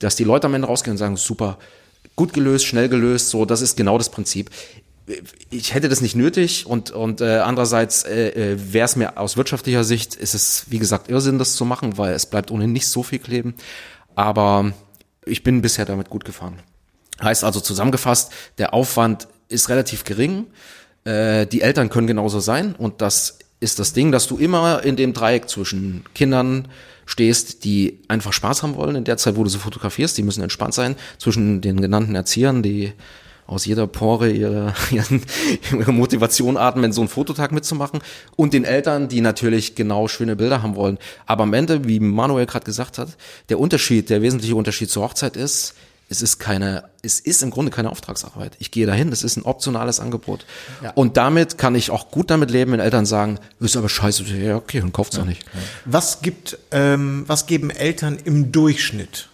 dass 0.00 0.16
die 0.16 0.24
Leute 0.24 0.48
am 0.48 0.54
Ende 0.54 0.66
rausgehen 0.66 0.94
und 0.94 0.98
sagen, 0.98 1.16
super, 1.16 1.58
gut 2.16 2.32
gelöst, 2.32 2.64
schnell 2.64 2.88
gelöst, 2.88 3.30
so, 3.30 3.44
das 3.44 3.60
ist 3.60 3.76
genau 3.76 3.98
das 3.98 4.08
Prinzip 4.08 4.50
ich 5.50 5.74
hätte 5.74 5.88
das 5.88 6.00
nicht 6.00 6.16
nötig 6.16 6.66
und 6.66 6.90
und 6.90 7.20
äh, 7.20 7.38
andererseits 7.38 8.04
äh, 8.04 8.28
äh, 8.28 8.72
wäre 8.72 8.86
es 8.86 8.96
mir 8.96 9.18
aus 9.18 9.36
wirtschaftlicher 9.36 9.84
Sicht 9.84 10.14
ist 10.14 10.34
es 10.34 10.64
wie 10.68 10.78
gesagt 10.78 11.10
Irrsinn 11.10 11.38
das 11.38 11.56
zu 11.56 11.64
machen, 11.64 11.98
weil 11.98 12.14
es 12.14 12.26
bleibt 12.26 12.50
ohnehin 12.50 12.72
nicht 12.72 12.88
so 12.88 13.02
viel 13.02 13.18
kleben, 13.18 13.54
aber 14.14 14.72
ich 15.26 15.42
bin 15.42 15.62
bisher 15.62 15.84
damit 15.84 16.08
gut 16.10 16.24
gefahren. 16.24 16.60
Heißt 17.22 17.44
also 17.44 17.60
zusammengefasst, 17.60 18.32
der 18.58 18.72
Aufwand 18.72 19.28
ist 19.48 19.68
relativ 19.68 20.04
gering, 20.04 20.46
äh, 21.04 21.46
die 21.46 21.60
Eltern 21.60 21.90
können 21.90 22.06
genauso 22.06 22.40
sein 22.40 22.74
und 22.74 23.02
das 23.02 23.38
ist 23.60 23.78
das 23.78 23.92
Ding, 23.92 24.10
dass 24.10 24.26
du 24.26 24.38
immer 24.38 24.82
in 24.84 24.96
dem 24.96 25.12
Dreieck 25.12 25.48
zwischen 25.48 26.04
Kindern 26.14 26.68
stehst, 27.06 27.64
die 27.64 28.00
einfach 28.08 28.32
Spaß 28.32 28.62
haben 28.62 28.76
wollen 28.76 28.96
in 28.96 29.04
der 29.04 29.16
Zeit, 29.18 29.36
wo 29.36 29.44
du 29.44 29.50
sie 29.50 29.58
fotografierst, 29.58 30.16
die 30.16 30.22
müssen 30.22 30.42
entspannt 30.42 30.74
sein, 30.74 30.96
zwischen 31.18 31.60
den 31.60 31.80
genannten 31.80 32.14
Erziehern, 32.14 32.62
die 32.62 32.92
aus 33.46 33.66
jeder 33.66 33.86
Pore 33.86 34.30
ihre, 34.30 34.74
ihre 34.90 35.92
Motivation 35.92 36.56
atmen, 36.56 36.92
so 36.92 37.00
einen 37.00 37.08
Fototag 37.08 37.52
mitzumachen 37.52 38.00
und 38.36 38.52
den 38.52 38.64
Eltern, 38.64 39.08
die 39.08 39.20
natürlich 39.20 39.74
genau 39.74 40.08
schöne 40.08 40.36
Bilder 40.36 40.62
haben 40.62 40.76
wollen. 40.76 40.98
Aber 41.26 41.42
am 41.44 41.52
Ende, 41.52 41.86
wie 41.86 42.00
Manuel 42.00 42.46
gerade 42.46 42.64
gesagt 42.64 42.98
hat, 42.98 43.16
der 43.48 43.58
Unterschied, 43.58 44.10
der 44.10 44.22
wesentliche 44.22 44.56
Unterschied 44.56 44.90
zur 44.90 45.02
Hochzeit 45.02 45.36
ist, 45.36 45.74
es 46.10 46.20
ist 46.20 46.38
keine, 46.38 46.84
es 47.02 47.18
ist 47.18 47.42
im 47.42 47.50
Grunde 47.50 47.70
keine 47.70 47.90
Auftragsarbeit. 47.90 48.56
Ich 48.58 48.70
gehe 48.70 48.86
dahin, 48.86 49.10
das 49.10 49.22
ist 49.24 49.36
ein 49.36 49.42
optionales 49.42 50.00
Angebot. 50.00 50.44
Ja. 50.82 50.92
Und 50.92 51.16
damit 51.16 51.56
kann 51.56 51.74
ich 51.74 51.90
auch 51.90 52.10
gut 52.10 52.30
damit 52.30 52.50
leben, 52.50 52.72
wenn 52.72 52.80
Eltern 52.80 53.06
sagen, 53.06 53.38
ist 53.58 53.76
aber 53.76 53.88
scheiße, 53.88 54.24
ja, 54.36 54.56
okay, 54.56 54.80
dann 54.80 54.92
kauft's 54.92 55.18
auch 55.18 55.24
nicht. 55.24 55.44
Was 55.86 56.20
gibt, 56.20 56.58
ähm, 56.70 57.24
was 57.26 57.46
geben 57.46 57.70
Eltern 57.70 58.18
im 58.22 58.52
Durchschnitt 58.52 59.28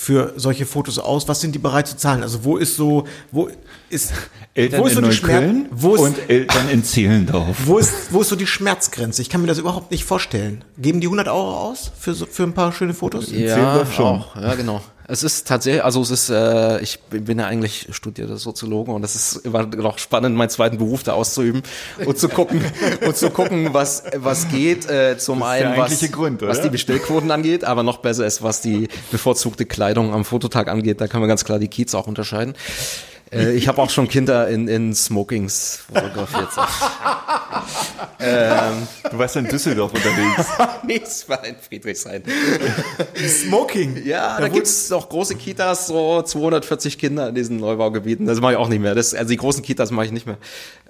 für 0.00 0.32
solche 0.36 0.64
Fotos 0.64 0.98
aus? 0.98 1.28
Was 1.28 1.42
sind 1.42 1.54
die 1.54 1.58
bereit 1.58 1.86
zu 1.86 1.94
zahlen? 1.94 2.22
Also 2.22 2.42
wo 2.42 2.56
ist 2.56 2.74
so, 2.74 3.04
wo 3.32 3.50
ist 3.90 4.14
Eltern 4.54 4.80
wo 4.80 4.86
ist 4.86 4.92
in 4.92 4.94
so 4.96 5.02
die 5.02 5.08
Neukölln 5.08 5.66
wo 5.70 5.94
ist, 5.94 6.00
und 6.00 6.30
Eltern 6.30 6.70
in 6.70 6.82
Zehlendorf. 6.82 7.58
wo 7.66 7.76
ist, 7.76 7.92
wo 8.08 8.22
ist 8.22 8.30
so 8.30 8.36
die 8.36 8.46
Schmerzgrenze? 8.46 9.20
Ich 9.20 9.28
kann 9.28 9.42
mir 9.42 9.46
das 9.46 9.58
überhaupt 9.58 9.90
nicht 9.90 10.04
vorstellen. 10.04 10.64
Geben 10.78 11.02
die 11.02 11.06
100 11.06 11.28
Euro 11.28 11.54
aus 11.54 11.92
für 11.98 12.14
so, 12.14 12.24
für 12.24 12.44
ein 12.44 12.54
paar 12.54 12.72
schöne 12.72 12.94
Fotos? 12.94 13.30
Ja, 13.30 13.54
Zehlendorf 13.54 13.92
schon. 13.92 14.06
auch. 14.06 14.36
Ja, 14.36 14.54
genau. 14.54 14.80
Es 15.10 15.24
ist 15.24 15.48
tatsächlich, 15.48 15.82
also 15.82 16.00
es 16.02 16.10
ist, 16.10 16.30
äh, 16.30 16.80
ich 16.80 17.00
bin 17.10 17.38
ja 17.38 17.46
eigentlich 17.46 17.88
studierter 17.90 18.36
Soziologe 18.36 18.92
und 18.92 19.04
es 19.04 19.16
ist 19.16 19.44
immer 19.44 19.66
noch 19.66 19.98
spannend, 19.98 20.36
meinen 20.36 20.50
zweiten 20.50 20.78
Beruf 20.78 21.02
da 21.02 21.14
auszuüben 21.14 21.62
und 22.04 22.16
zu 22.16 22.28
gucken 22.28 22.64
und 23.06 23.16
zu 23.16 23.30
gucken, 23.30 23.74
was 23.74 24.04
was 24.14 24.48
geht. 24.48 24.88
Äh, 24.88 25.18
zum 25.18 25.42
einen 25.42 25.76
was, 25.76 26.00
Grund, 26.12 26.42
was 26.42 26.62
die 26.62 26.70
Bestellquoten 26.70 27.32
angeht, 27.32 27.64
aber 27.64 27.82
noch 27.82 27.98
besser 27.98 28.24
ist, 28.24 28.42
was 28.42 28.60
die 28.60 28.88
bevorzugte 29.10 29.66
Kleidung 29.66 30.14
am 30.14 30.24
Fototag 30.24 30.68
angeht. 30.68 31.00
Da 31.00 31.08
kann 31.08 31.20
man 31.20 31.28
ganz 31.28 31.44
klar 31.44 31.58
die 31.58 31.68
Kiez 31.68 31.94
auch 31.94 32.06
unterscheiden. 32.06 32.54
Äh, 33.32 33.52
ich 33.52 33.68
habe 33.68 33.80
auch 33.80 33.90
schon 33.90 34.08
Kinder 34.08 34.48
in, 34.48 34.66
in 34.68 34.94
Smokings 34.94 35.84
fotografiert. 35.92 36.48
ähm, 38.20 38.86
Du 39.10 39.18
warst 39.18 39.36
in 39.36 39.46
Düsseldorf 39.46 39.92
unterwegs. 39.92 40.48
nee, 40.86 41.00
es 41.04 41.28
war 41.28 41.44
in 41.44 41.56
Friedrichshain. 41.56 42.22
Smoking. 43.26 44.04
Ja, 44.04 44.40
da 44.40 44.48
gibt's 44.48 44.90
noch 44.90 45.08
große 45.08 45.36
Kitas, 45.36 45.86
so 45.86 46.22
240 46.22 46.98
Kinder 46.98 47.28
in 47.28 47.34
diesen 47.34 47.58
Neubaugebieten. 47.58 48.26
Das 48.26 48.40
mache 48.40 48.52
ich 48.52 48.58
auch 48.58 48.68
nicht 48.68 48.80
mehr. 48.80 48.94
Das, 48.94 49.14
also 49.14 49.28
die 49.28 49.36
großen 49.36 49.62
Kitas 49.62 49.90
mache 49.90 50.06
ich 50.06 50.12
nicht 50.12 50.26
mehr. 50.26 50.38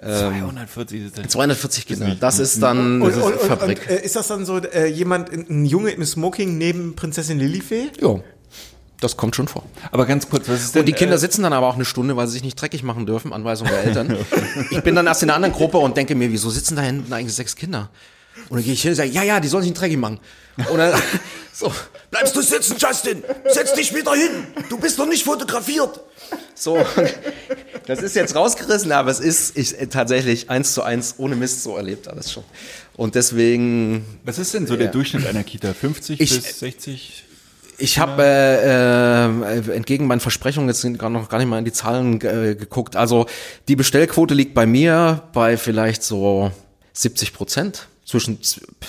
Ähm, 0.01 0.33
240 0.33 1.05
ist 1.05 1.17
das. 1.17 1.27
240 1.27 1.87
Kinder. 1.87 2.15
Das 2.19 2.39
ist 2.39 2.61
dann 2.61 3.01
Und, 3.01 3.13
und, 3.13 3.17
ist 3.17 3.23
und, 3.23 3.41
Fabrik. 3.41 3.81
und 3.87 3.89
äh, 3.89 4.03
ist 4.03 4.15
das 4.15 4.27
dann 4.27 4.45
so 4.45 4.57
äh, 4.57 4.87
jemand, 4.87 5.31
ein 5.31 5.65
Junge 5.65 5.91
im 5.91 6.03
Smoking 6.05 6.57
neben 6.57 6.95
Prinzessin 6.95 7.39
Lilifee? 7.39 7.89
ja, 7.99 8.19
das 9.01 9.17
kommt 9.17 9.35
schon 9.35 9.47
vor. 9.49 9.63
Aber 9.91 10.05
ganz 10.05 10.29
kurz, 10.29 10.47
was 10.47 10.61
ist 10.61 10.75
denn? 10.75 10.81
Und 10.81 10.85
die 10.85 10.93
Kinder 10.93 11.15
äh, 11.15 11.19
sitzen 11.19 11.43
dann 11.43 11.51
aber 11.53 11.67
auch 11.67 11.75
eine 11.75 11.83
Stunde, 11.85 12.15
weil 12.15 12.27
sie 12.27 12.33
sich 12.33 12.43
nicht 12.43 12.55
dreckig 12.61 12.83
machen 12.83 13.05
dürfen, 13.05 13.33
Anweisung 13.33 13.67
der 13.67 13.83
Eltern. 13.83 14.15
ich 14.69 14.81
bin 14.81 14.95
dann 14.95 15.07
erst 15.07 15.23
in 15.23 15.29
einer 15.29 15.35
anderen 15.35 15.53
Gruppe 15.53 15.77
und 15.79 15.97
denke 15.97 16.15
mir, 16.15 16.31
wieso 16.31 16.49
sitzen 16.49 16.75
da 16.77 16.81
hinten 16.83 17.11
eigentlich 17.11 17.35
sechs 17.35 17.55
Kinder? 17.55 17.89
Und 18.47 18.57
dann 18.57 18.63
gehe 18.63 18.73
ich 18.73 18.81
hin 18.81 18.91
und 18.91 18.95
sage, 18.95 19.09
ja, 19.09 19.23
ja, 19.23 19.39
die 19.41 19.49
sollen 19.49 19.63
sich 19.63 19.71
nicht 19.71 19.81
dreckig 19.81 19.97
machen. 19.97 20.19
Und 20.69 20.77
dann, 20.77 20.93
so, 21.53 21.73
Bleibst 22.09 22.35
du 22.35 22.41
sitzen, 22.41 22.75
Justin? 22.77 23.23
Setz 23.49 23.73
dich 23.73 23.93
wieder 23.95 24.13
hin. 24.13 24.29
Du 24.69 24.77
bist 24.77 24.97
noch 24.97 25.05
nicht 25.07 25.23
fotografiert. 25.23 25.99
so. 26.55 26.77
Das 27.87 28.01
ist 28.01 28.15
jetzt 28.15 28.35
rausgerissen, 28.35 28.91
aber 28.91 29.09
es 29.11 29.19
ist 29.21 29.57
ich, 29.57 29.79
äh, 29.79 29.87
tatsächlich 29.87 30.49
eins 30.49 30.73
zu 30.73 30.83
eins 30.83 31.15
ohne 31.17 31.35
Mist 31.35 31.63
so 31.63 31.75
erlebt 31.77 32.07
alles 32.09 32.31
schon. 32.31 32.43
Und 32.97 33.15
deswegen, 33.15 34.05
Was 34.25 34.37
ist 34.39 34.53
denn 34.53 34.67
so 34.67 34.75
der 34.75 34.87
Durchschnitt 34.89 35.25
einer 35.25 35.43
Kita? 35.43 35.73
50 35.73 36.19
Ich- 36.19 36.29
bis 36.43 36.59
60? 36.59 37.23
Ich 37.81 37.97
habe 37.97 38.23
äh, 38.23 39.25
äh, 39.25 39.75
entgegen 39.75 40.05
meinen 40.05 40.19
Versprechungen 40.19 40.69
jetzt 40.69 40.83
noch 40.83 41.29
gar 41.29 41.39
nicht 41.39 41.47
mal 41.47 41.57
in 41.57 41.65
die 41.65 41.71
Zahlen 41.71 42.21
äh, 42.21 42.55
geguckt. 42.55 42.95
Also 42.95 43.25
die 43.67 43.75
Bestellquote 43.75 44.35
liegt 44.35 44.53
bei 44.53 44.67
mir 44.67 45.23
bei 45.33 45.57
vielleicht 45.57 46.03
so 46.03 46.51
70 46.93 47.33
Prozent. 47.33 47.87
Zwischen 48.05 48.39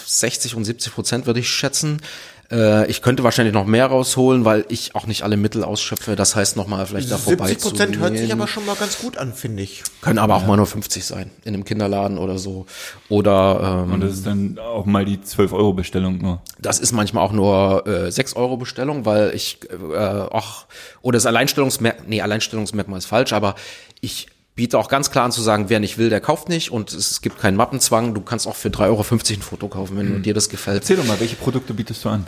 60 0.07 0.57
und 0.57 0.65
70 0.65 0.93
Prozent 0.93 1.27
würde 1.27 1.41
ich 1.41 1.49
schätzen. 1.49 2.03
Äh, 2.53 2.87
ich 2.91 3.01
könnte 3.01 3.25
wahrscheinlich 3.25 3.55
noch 3.55 3.65
mehr 3.65 3.87
rausholen, 3.87 4.45
weil 4.45 4.67
ich 4.69 4.95
auch 4.95 5.07
nicht 5.07 5.23
alle 5.23 5.37
Mittel 5.37 5.65
ausschöpfe. 5.65 6.17
Das 6.17 6.37
heißt 6.37 6.57
nochmal 6.57 6.87
vielleicht 6.87 7.11
da 7.11 7.17
70 7.17 7.59
Prozent 7.59 7.99
hört 7.99 8.19
sich 8.19 8.31
aber 8.33 8.47
schon 8.47 8.67
mal 8.67 8.77
ganz 8.77 8.99
gut 8.99 9.17
an, 9.17 9.33
finde 9.33 9.63
ich. 9.63 9.83
Können 10.03 10.19
aber 10.19 10.37
auch 10.37 10.47
mal 10.47 10.57
nur 10.57 10.67
50 10.67 11.05
sein. 11.05 11.31
In 11.45 11.55
einem 11.55 11.65
Kinderladen 11.65 12.19
oder 12.19 12.39
so. 12.39 12.67
Oder 13.09 13.85
ähm, 13.87 13.95
Und 13.95 14.01
das 14.03 14.13
ist 14.13 14.27
dann 14.27 14.59
auch 14.59 14.85
mal 14.85 15.05
die 15.05 15.17
12-Euro-Bestellung 15.17 16.19
nur. 16.19 16.43
Das 16.59 16.79
ist 16.79 16.93
manchmal 16.93 17.25
auch 17.25 17.33
nur 17.33 17.87
äh, 17.87 18.13
6 18.13 18.37
Euro 18.37 18.59
Bestellung, 18.59 19.07
weil 19.07 19.33
ich 19.35 19.59
äh, 19.71 19.97
auch, 19.97 20.67
oder 21.01 21.17
das 21.17 21.27
Alleinstellungsmerkmal, 21.27 22.07
nee, 22.07 22.21
Alleinstellungsmerkmal 22.21 22.99
ist 22.99 23.07
falsch, 23.07 23.33
aber 23.33 23.55
ich 24.01 24.27
biete 24.55 24.79
auch 24.79 24.89
ganz 24.89 25.11
klar 25.11 25.25
an 25.25 25.33
zu 25.33 25.41
sagen, 25.43 25.67
wer 25.69 25.81
nicht 25.81 25.99
will, 25.99 26.11
der 26.11 26.21
kauft 26.21 26.49
nicht 26.49 26.71
und 26.71 26.93
es 26.93 27.21
gibt 27.23 27.39
keinen 27.41 27.57
Mappenzwang. 27.57 28.15
Du 28.15 28.21
kannst 28.21 28.47
auch 28.47 28.57
für 28.57 28.69
3,50 28.69 28.83
Euro 28.87 29.01
ein 29.03 29.43
Foto 29.43 29.69
kaufen, 29.69 29.97
wenn 29.97 30.23
dir 30.23 30.35
das 30.35 30.49
gefällt. 30.49 30.79
Erzähl 30.83 30.97
doch 30.97 31.07
mal, 31.07 31.19
welche 31.21 31.37
Produkte 31.37 31.73
bietest 31.75 32.05
du 32.05 32.11
an? 32.11 32.27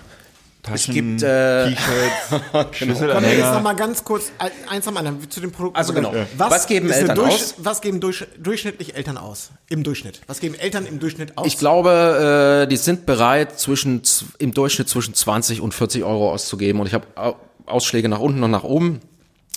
Taschen, 0.62 0.94
gibt, 0.94 1.22
äh, 1.22 1.68
T-Shirts, 1.68 1.82
Komm, 2.30 2.40
jetzt 2.40 2.54
noch 2.54 2.72
Schlüsselanhänger. 2.72 3.60
mal 3.60 3.76
ganz 3.76 4.02
kurz 4.02 4.32
ein- 4.38 4.50
eins 4.70 4.88
am 4.88 4.96
anderen 4.96 5.30
zu 5.30 5.40
den 5.42 5.52
Produkten. 5.52 5.76
Also 5.76 5.92
genau. 5.92 6.14
Was, 6.38 6.50
Was 6.50 6.66
geben 6.66 6.90
Eltern 6.90 7.18
Durchsch- 7.18 7.28
aus? 7.34 7.54
Was 7.58 7.82
geben 7.82 8.00
durch, 8.00 8.26
durchschnittlich 8.42 8.94
Eltern 8.96 9.18
aus? 9.18 9.50
Im 9.68 9.82
Durchschnitt. 9.82 10.22
Was 10.26 10.40
geben 10.40 10.54
Eltern 10.54 10.86
im 10.86 11.00
Durchschnitt 11.00 11.36
aus? 11.36 11.46
Ich 11.46 11.58
glaube, 11.58 12.62
äh, 12.64 12.66
die 12.66 12.78
sind 12.78 13.04
bereit, 13.04 13.60
zwischen 13.60 14.00
im 14.38 14.54
Durchschnitt 14.54 14.88
zwischen 14.88 15.12
20 15.12 15.60
und 15.60 15.74
40 15.74 16.02
Euro 16.02 16.32
auszugeben. 16.32 16.80
Und 16.80 16.86
ich 16.86 16.94
habe 16.94 17.08
Au- 17.14 17.36
Ausschläge 17.66 18.08
nach 18.08 18.20
unten 18.20 18.42
und 18.42 18.50
nach 18.50 18.64
oben. 18.64 19.00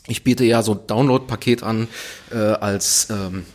Ich 0.08 0.24
biete 0.24 0.44
ja 0.46 0.62
so 0.64 0.74
ein 0.74 0.80
Download-Paket 0.88 1.64
an 1.64 1.88
äh, 2.32 2.38
als 2.38 3.08
ähm, 3.10 3.46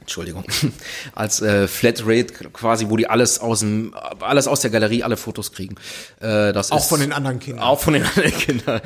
Entschuldigung, 0.00 0.44
als 1.14 1.40
äh, 1.40 1.68
Flatrate 1.68 2.34
quasi, 2.52 2.88
wo 2.88 2.96
die 2.96 3.06
alles 3.06 3.38
aus 3.38 3.60
dem, 3.60 3.94
alles 4.18 4.48
aus 4.48 4.60
der 4.60 4.70
Galerie, 4.70 5.04
alle 5.04 5.16
Fotos 5.16 5.52
kriegen. 5.52 5.76
Äh, 6.20 6.52
das 6.52 6.72
Auch 6.72 6.78
ist, 6.78 6.88
von 6.88 6.98
den 6.98 7.12
anderen 7.12 7.38
Kindern. 7.38 7.62
Auch 7.62 7.78
von 7.78 7.94
den 7.94 8.02
anderen 8.16 8.32
Kindern. 8.32 8.80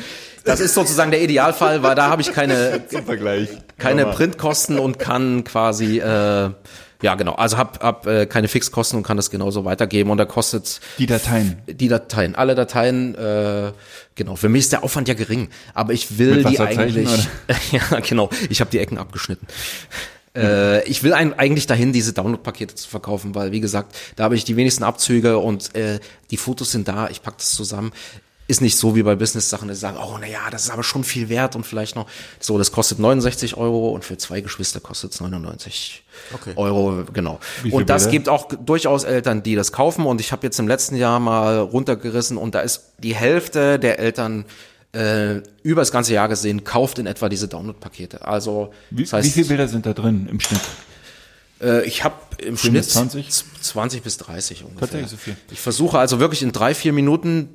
Das 0.45 0.61
ist 0.61 0.75
sozusagen 0.75 1.11
der 1.11 1.23
Idealfall, 1.23 1.83
weil 1.83 1.95
da 1.95 2.11
habe 2.11 2.21
ich 2.21 2.33
keine, 2.33 2.85
keine. 3.79 4.07
Printkosten 4.07 4.79
und 4.79 4.99
kann 4.99 5.45
quasi 5.45 5.99
äh, 5.99 6.51
ja 7.03 7.15
genau, 7.15 7.35
also 7.35 7.57
hab, 7.57 7.83
hab 7.83 8.07
äh, 8.07 8.27
keine 8.27 8.49
Fixkosten 8.49 8.97
und 8.99 9.03
kann 9.03 9.17
das 9.17 9.31
genauso 9.31 9.65
weitergeben 9.65 10.11
und 10.11 10.19
da 10.19 10.25
kostet 10.25 10.81
Die 10.99 11.07
Dateien. 11.07 11.63
die 11.67 11.89
Dateien, 11.89 12.35
alle 12.35 12.55
Dateien, 12.55 13.15
äh, 13.15 13.73
genau. 14.15 14.37
Für 14.37 14.49
mich 14.49 14.61
ist 14.61 14.73
der 14.73 14.85
Aufwand 14.85 15.09
ja 15.09 15.15
gering, 15.15 15.49
aber 15.75 15.93
ich 15.93 16.19
will 16.19 16.45
die 16.45 16.61
eigentlich, 16.61 17.29
ja 17.73 18.01
genau, 18.01 18.31
ich 18.49 18.61
habe 18.61 18.71
die 18.71 18.79
Ecken 18.79 18.99
abgeschnitten. 18.99 19.47
Äh, 20.37 20.85
ich 20.89 21.03
will 21.03 21.13
ein, 21.13 21.39
eigentlich 21.39 21.67
dahin, 21.67 21.93
diese 21.93 22.13
Download-Pakete 22.13 22.75
zu 22.75 22.89
verkaufen, 22.89 23.35
weil 23.35 23.53
wie 23.53 23.61
gesagt, 23.61 23.95
da 24.17 24.25
habe 24.25 24.35
ich 24.35 24.45
die 24.45 24.57
wenigsten 24.57 24.83
Abzüge 24.83 25.39
und 25.39 25.75
äh, 25.77 26.01
die 26.31 26.37
Fotos 26.37 26.73
sind 26.73 26.89
da, 26.89 27.09
ich 27.09 27.23
pack 27.23 27.39
das 27.39 27.53
zusammen. 27.53 27.93
Ist 28.47 28.61
nicht 28.61 28.77
so 28.77 28.95
wie 28.95 29.03
bei 29.03 29.15
Business-Sachen, 29.15 29.69
die 29.69 29.75
sagen, 29.75 29.97
oh 29.97 30.19
naja, 30.19 30.41
das 30.51 30.65
ist 30.65 30.71
aber 30.71 30.83
schon 30.83 31.03
viel 31.03 31.31
wert 31.31 31.57
und 31.57 31.65
vielleicht 31.65 31.97
noch 31.97 32.07
so, 32.41 32.59
das 32.59 32.73
kostet 32.73 32.99
69 32.99 33.57
Euro 33.57 33.89
und 33.91 34.05
für 34.05 34.19
zwei 34.19 34.43
Geschwister 34.43 34.81
kostet 34.81 35.13
es 35.13 35.21
99 35.21 36.03
Okay. 36.35 36.53
Euro, 36.57 37.05
genau. 37.13 37.41
Und 37.71 37.89
das 37.89 38.03
Bilder? 38.05 38.11
gibt 38.13 38.29
auch 38.29 38.49
durchaus 38.49 39.05
Eltern, 39.05 39.43
die 39.43 39.55
das 39.55 39.73
kaufen 39.73 40.05
und 40.07 40.21
ich 40.21 40.31
habe 40.31 40.47
jetzt 40.47 40.59
im 40.61 40.69
letzten 40.69 40.97
Jahr 40.97 41.21
mal 41.21 41.59
runtergerissen 41.59 42.37
und 42.37 42.55
da 42.55 42.61
ist 42.61 42.93
die 42.99 43.15
Hälfte 43.15 43.79
der 43.79 43.99
Eltern 43.99 44.45
äh, 44.93 45.41
über 45.63 45.81
das 45.81 45.91
ganze 45.91 46.13
Jahr 46.13 46.29
gesehen, 46.29 46.65
kauft 46.65 46.99
in 46.99 47.07
etwa 47.07 47.29
diese 47.29 47.49
Download-Pakete. 47.49 48.27
Also 48.27 48.73
Wie, 48.91 49.03
das 49.05 49.13
heißt, 49.15 49.27
wie 49.27 49.33
viele 49.33 49.47
Bilder 49.49 49.69
sind 49.69 49.87
da 49.87 49.93
drin 49.93 50.29
im 50.31 50.39
Schnitt? 50.39 50.61
äh, 51.61 51.85
ich 51.85 52.05
habe 52.05 52.15
im 52.39 52.57
10 52.57 52.71
Schnitt 52.71 52.85
bis 52.85 52.89
20? 52.91 53.29
20 53.63 54.03
bis 54.03 54.19
30 54.19 54.65
ungefähr. 54.65 55.09
So 55.09 55.17
viel. 55.17 55.37
Ich 55.51 55.61
versuche 55.61 55.99
also 55.99 56.21
wirklich 56.21 56.43
in 56.43 56.53
drei, 56.53 56.75
vier 56.75 56.93
Minuten, 56.93 57.49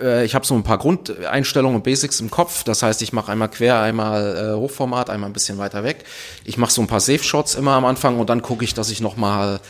äh, 0.00 0.24
ich 0.24 0.34
habe 0.34 0.46
so 0.46 0.54
ein 0.54 0.62
paar 0.62 0.78
Grundeinstellungen 0.78 1.76
und 1.76 1.84
Basics 1.84 2.20
im 2.20 2.30
Kopf. 2.30 2.64
Das 2.64 2.82
heißt, 2.82 3.02
ich 3.02 3.12
mache 3.12 3.32
einmal 3.32 3.48
quer, 3.48 3.80
einmal 3.80 4.36
äh, 4.36 4.56
Hochformat, 4.56 5.10
einmal 5.10 5.30
ein 5.30 5.32
bisschen 5.32 5.58
weiter 5.58 5.84
weg. 5.84 6.04
Ich 6.44 6.56
mache 6.56 6.72
so 6.72 6.80
ein 6.80 6.86
paar 6.86 7.00
Safe-Shots 7.00 7.54
immer 7.54 7.72
am 7.72 7.84
Anfang 7.84 8.18
und 8.18 8.30
dann 8.30 8.42
gucke 8.42 8.64
ich, 8.64 8.74
dass 8.74 8.90
ich 8.90 9.00
nochmal 9.00 9.60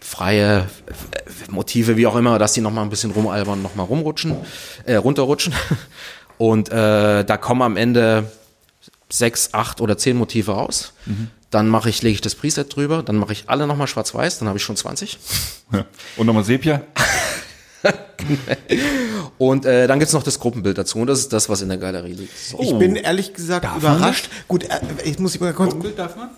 freie 0.00 0.60
äh, 0.86 1.50
Motive, 1.50 1.96
wie 1.96 2.06
auch 2.06 2.16
immer, 2.16 2.38
dass 2.38 2.52
die 2.52 2.60
nochmal 2.60 2.84
ein 2.84 2.90
bisschen 2.90 3.10
rumalbern, 3.10 3.62
nochmal 3.62 3.86
rumrutschen, 3.86 4.36
äh, 4.84 4.94
runterrutschen. 4.94 5.52
Und 6.38 6.68
äh, 6.68 7.24
da 7.24 7.36
kommen 7.36 7.62
am 7.62 7.76
Ende 7.76 8.30
sechs, 9.08 9.54
acht 9.54 9.80
oder 9.80 9.98
zehn 9.98 10.16
Motive 10.16 10.52
raus. 10.52 10.92
Dann 11.50 11.66
mache 11.66 11.88
ich, 11.90 12.00
lege 12.02 12.14
ich 12.14 12.20
das 12.20 12.36
Preset 12.36 12.76
drüber, 12.76 13.02
dann 13.02 13.16
mache 13.16 13.32
ich 13.32 13.44
alle 13.48 13.66
nochmal 13.66 13.88
schwarz-weiß, 13.88 14.38
dann 14.38 14.46
habe 14.46 14.56
ich 14.56 14.62
schon 14.62 14.76
20. 14.76 15.18
Ja. 15.72 15.84
Und 16.16 16.26
nochmal 16.26 16.44
Sepia? 16.44 16.82
Und 19.38 19.64
äh, 19.64 19.86
dann 19.86 19.98
gibt's 20.00 20.12
noch 20.12 20.24
das 20.24 20.40
Gruppenbild 20.40 20.76
dazu 20.76 20.98
und 20.98 21.06
das 21.06 21.20
ist 21.20 21.32
das, 21.32 21.48
was 21.48 21.62
in 21.62 21.68
der 21.68 21.78
Galerie 21.78 22.12
liegt. 22.12 22.36
So. 22.36 22.58
Ich 22.60 22.76
bin 22.76 22.96
ehrlich 22.96 23.32
gesagt 23.34 23.64
Darf 23.64 23.80
man 23.80 23.96
überrascht. 23.96 24.28
Gut, 24.48 24.64
äh, 24.64 24.80
ich 25.04 25.18
muss 25.18 25.38
mal 25.38 25.52
kurz. 25.52 25.74
Bild 25.74 25.98
darf 25.98 26.16
man? 26.16 26.30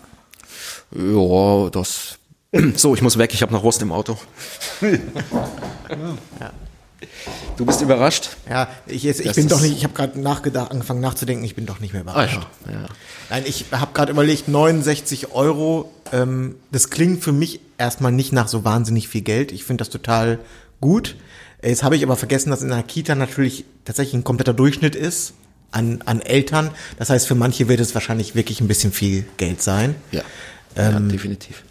Ja, 0.91 1.69
das. 1.69 2.17
So, 2.75 2.93
ich 2.93 3.01
muss 3.01 3.17
weg, 3.17 3.33
ich 3.33 3.41
habe 3.41 3.53
noch 3.53 3.63
Wurst 3.63 3.81
im 3.81 3.93
Auto. 3.93 4.17
Du 7.57 7.65
bist 7.65 7.81
überrascht? 7.81 8.29
Ja, 8.49 8.67
ich, 8.85 9.03
jetzt, 9.03 9.21
ich 9.21 9.33
bin 9.33 9.47
doch 9.47 9.61
nicht, 9.61 9.75
ich 9.75 9.83
habe 9.83 9.93
gerade 9.93 10.19
nachgedacht, 10.19 10.71
angefangen 10.71 11.01
nachzudenken, 11.01 11.43
ich 11.43 11.55
bin 11.55 11.65
doch 11.65 11.79
nicht 11.79 11.93
mehr 11.93 12.01
überrascht. 12.01 12.39
Ah, 12.65 12.71
ja. 12.71 12.85
Nein, 13.29 13.43
ich 13.45 13.65
habe 13.71 13.93
gerade 13.93 14.11
überlegt, 14.11 14.47
69 14.47 15.31
Euro, 15.31 15.91
ähm, 16.11 16.55
das 16.71 16.89
klingt 16.89 17.23
für 17.23 17.31
mich 17.31 17.59
erstmal 17.77 18.11
nicht 18.11 18.33
nach 18.33 18.47
so 18.47 18.63
wahnsinnig 18.63 19.07
viel 19.07 19.21
Geld. 19.21 19.51
Ich 19.51 19.63
finde 19.63 19.81
das 19.81 19.89
total 19.89 20.39
gut. 20.81 21.15
Jetzt 21.63 21.83
habe 21.83 21.95
ich 21.95 22.03
aber 22.03 22.17
vergessen, 22.17 22.49
dass 22.49 22.61
in 22.63 22.71
einer 22.71 22.83
Kita 22.83 23.15
natürlich 23.15 23.65
tatsächlich 23.85 24.15
ein 24.15 24.23
kompletter 24.23 24.53
Durchschnitt 24.53 24.95
ist. 24.95 25.33
an, 25.73 26.01
an 26.05 26.19
Eltern. 26.21 26.71
Das 26.97 27.09
heißt, 27.09 27.27
für 27.27 27.35
manche 27.35 27.69
wird 27.69 27.79
es 27.79 27.93
wahrscheinlich 27.93 28.35
wirklich 28.35 28.59
ein 28.59 28.67
bisschen 28.67 28.91
viel 28.91 29.25
Geld 29.37 29.61
sein. 29.61 29.95
Ja, 30.11 30.21
Ähm, 30.75 30.93
ja 31.07 31.13
definitiv. 31.13 31.63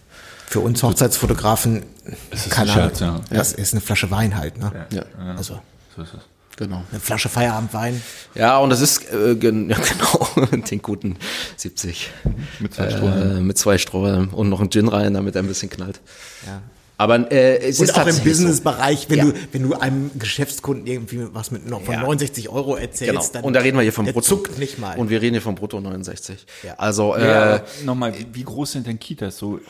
Für 0.47 0.61
uns 0.61 0.83
Hochzeitsfotografen, 0.83 1.83
Es 2.31 2.47
ist 2.47 2.51
keine 2.51 2.73
ein 2.73 2.79
Ahnung, 2.79 2.89
Scherz, 2.97 3.01
ja. 3.01 3.21
das 3.37 3.53
ist 3.53 3.75
eine 3.75 3.81
Flasche 3.83 4.11
Wein 4.11 4.37
halt, 4.39 4.59
ne? 4.59 4.87
Ja, 4.91 5.05
Also 5.37 5.61
So 5.95 6.03
ist 6.03 6.15
es. 6.15 6.21
genau. 6.57 6.83
eine 6.91 6.99
Flasche 7.01 7.29
Feierabendwein. 7.29 8.01
Ja, 8.35 8.57
und 8.59 8.71
das 8.71 8.81
ist 8.81 9.13
äh, 9.13 9.35
gen 9.37 9.69
ja, 9.71 9.77
genau 9.77 10.47
den 10.71 10.81
guten 10.83 11.17
70 11.57 12.11
Mit 12.59 12.75
zwei 12.75 12.85
äh, 12.87 12.91
Strohhalmen. 12.97 13.47
mit 13.47 13.59
zwei 13.59 13.77
Strohhalmen 13.79 14.31
und 14.31 14.49
noch 14.49 14.61
ein 14.61 14.71
Gin 14.71 14.89
rein, 14.89 15.15
damit 15.15 15.35
er 15.37 15.43
ein 15.43 15.49
bisschen 15.49 15.69
knallt. 15.71 16.01
Ja. 16.47 16.63
Aber 17.01 17.33
äh, 17.33 17.57
es 17.69 17.79
Und 17.81 17.87
ist 17.87 17.99
auch 17.99 18.07
im. 18.07 18.19
Businessbereich, 18.19 19.07
wenn 19.09 19.19
Ja. 19.19 19.25
du, 19.25 19.33
wenn 19.53 19.63
du 19.63 19.75
einem 19.75 20.11
Geschäftskunden 20.19 20.87
irgendwie 20.87 21.21
was 21.33 21.51
mit 21.51 21.67
noch 21.67 21.81
von 21.83 21.95
Ja. 21.95 22.03
69 22.03 22.51
Euro 22.51 22.77
erzählst, 22.77 23.11
Genau. 23.15 23.25
dann 23.33 23.45
Und 23.45 23.55
da 23.55 23.61
reden 23.61 23.79
wir 23.79 23.83
hier 23.83 23.93
vom 23.95 24.05
der 24.05 24.13
Brutto. 24.13 24.27
zuckt 24.27 24.59
nicht 24.59 24.79
mal. 24.79 24.99
Und 24.99 25.09
wir 25.09 25.23
reden 25.23 25.33
hier 25.33 25.41
vom 25.43 25.55
Brutto 25.55 25.81
69. 25.81 26.45
Ja. 26.63 26.75
Also 26.77 27.15
äh, 27.15 27.61
nochmal, 27.87 28.13
wie- 28.19 28.27
wie 28.33 28.45
groß 28.45 28.73
sind 28.73 28.87
denn 28.87 28.99
Kitas 29.01 29.39
so 29.39 29.61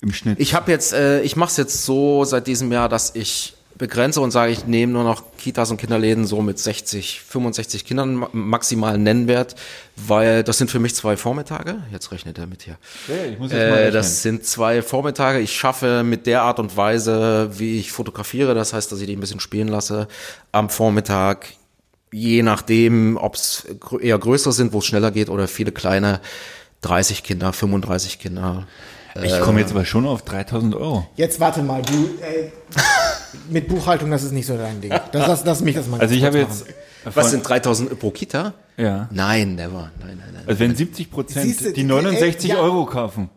im 0.00 0.12
Schnitt? 0.12 0.38
Ich 0.38 0.54
habe 0.54 0.70
jetzt, 0.70 0.92
äh, 0.92 1.22
ich 1.22 1.34
mache 1.34 1.50
es 1.50 1.56
jetzt 1.56 1.84
so 1.84 2.24
seit 2.24 2.46
diesem 2.46 2.70
Jahr, 2.70 2.88
dass 2.88 3.10
ich 3.16 3.54
begrenze 3.78 4.20
und 4.20 4.30
sage, 4.30 4.52
ich 4.52 4.66
nehme 4.66 4.92
nur 4.92 5.04
noch 5.04 5.22
Kitas 5.38 5.70
und 5.70 5.76
Kinderläden 5.76 6.24
so 6.26 6.40
mit 6.42 6.58
60, 6.58 7.20
65 7.20 7.84
Kindern 7.84 8.14
ma- 8.14 8.30
maximalen 8.32 9.02
Nennwert, 9.02 9.54
weil 9.96 10.42
das 10.44 10.58
sind 10.58 10.70
für 10.70 10.78
mich 10.78 10.94
zwei 10.94 11.16
Vormittage. 11.16 11.76
Jetzt 11.92 12.10
rechnet 12.12 12.38
er 12.38 12.46
mit 12.46 12.62
hier. 12.62 12.76
Ja, 13.08 13.30
ich 13.30 13.38
muss 13.38 13.52
jetzt 13.52 13.70
mal 13.70 13.78
Äh, 13.78 13.90
das 13.90 14.22
sind 14.22 14.44
zwei 14.44 14.82
Vormittage. 14.82 15.40
Ich 15.40 15.54
schaffe 15.54 16.02
mit 16.04 16.26
der 16.26 16.42
Art 16.42 16.58
und 16.58 16.76
Weise, 16.76 17.50
wie 17.58 17.78
ich 17.78 17.92
fotografiere, 17.92 18.54
das 18.54 18.72
heißt, 18.72 18.90
dass 18.92 19.00
ich 19.00 19.06
die 19.06 19.16
ein 19.16 19.20
bisschen 19.20 19.40
spielen 19.40 19.68
lasse, 19.68 20.08
am 20.52 20.70
Vormittag, 20.70 21.46
je 22.12 22.42
nachdem, 22.42 23.16
ob 23.16 23.34
es 23.34 23.66
eher 24.00 24.18
größere 24.18 24.52
sind, 24.52 24.72
wo 24.72 24.78
es 24.78 24.86
schneller 24.86 25.10
geht, 25.10 25.28
oder 25.28 25.48
viele 25.48 25.72
kleine, 25.72 26.20
30 26.82 27.22
Kinder, 27.24 27.52
35 27.52 28.18
Kinder. 28.20 28.66
ich 29.22 29.40
komme 29.40 29.60
jetzt 29.60 29.72
aber 29.72 29.84
schon 29.84 30.06
auf 30.06 30.22
3000 30.22 30.74
Euro. 30.76 31.06
Jetzt 31.16 31.40
warte 31.40 31.62
mal, 31.62 31.82
du, 31.82 31.92
äh, 32.22 32.50
mit 33.50 33.68
Buchhaltung, 33.68 34.10
das 34.10 34.22
ist 34.22 34.32
nicht 34.32 34.46
so 34.46 34.56
dein 34.56 34.80
Ding. 34.80 34.90
Das, 34.90 35.26
das, 35.26 35.44
lass 35.44 35.60
mich 35.60 35.74
das 35.76 35.86
mal 35.86 36.00
Also 36.00 36.14
ich 36.14 36.24
habe 36.24 36.38
jetzt, 36.38 36.66
Was 37.04 37.30
sind 37.30 37.48
3000 37.48 37.98
pro 37.98 38.10
Kita? 38.10 38.54
ja, 38.76 39.08
Nein, 39.12 39.54
never. 39.54 39.90
Nein, 40.00 40.18
nein, 40.18 40.30
nein. 40.34 40.42
also 40.46 40.60
wenn 40.60 40.74
70 40.74 41.10
Prozent 41.10 41.76
die 41.76 41.80
ey, 41.80 41.84
69 41.86 42.50
ja. 42.50 42.56
Euro 42.58 42.84
kaufen. 42.86 43.30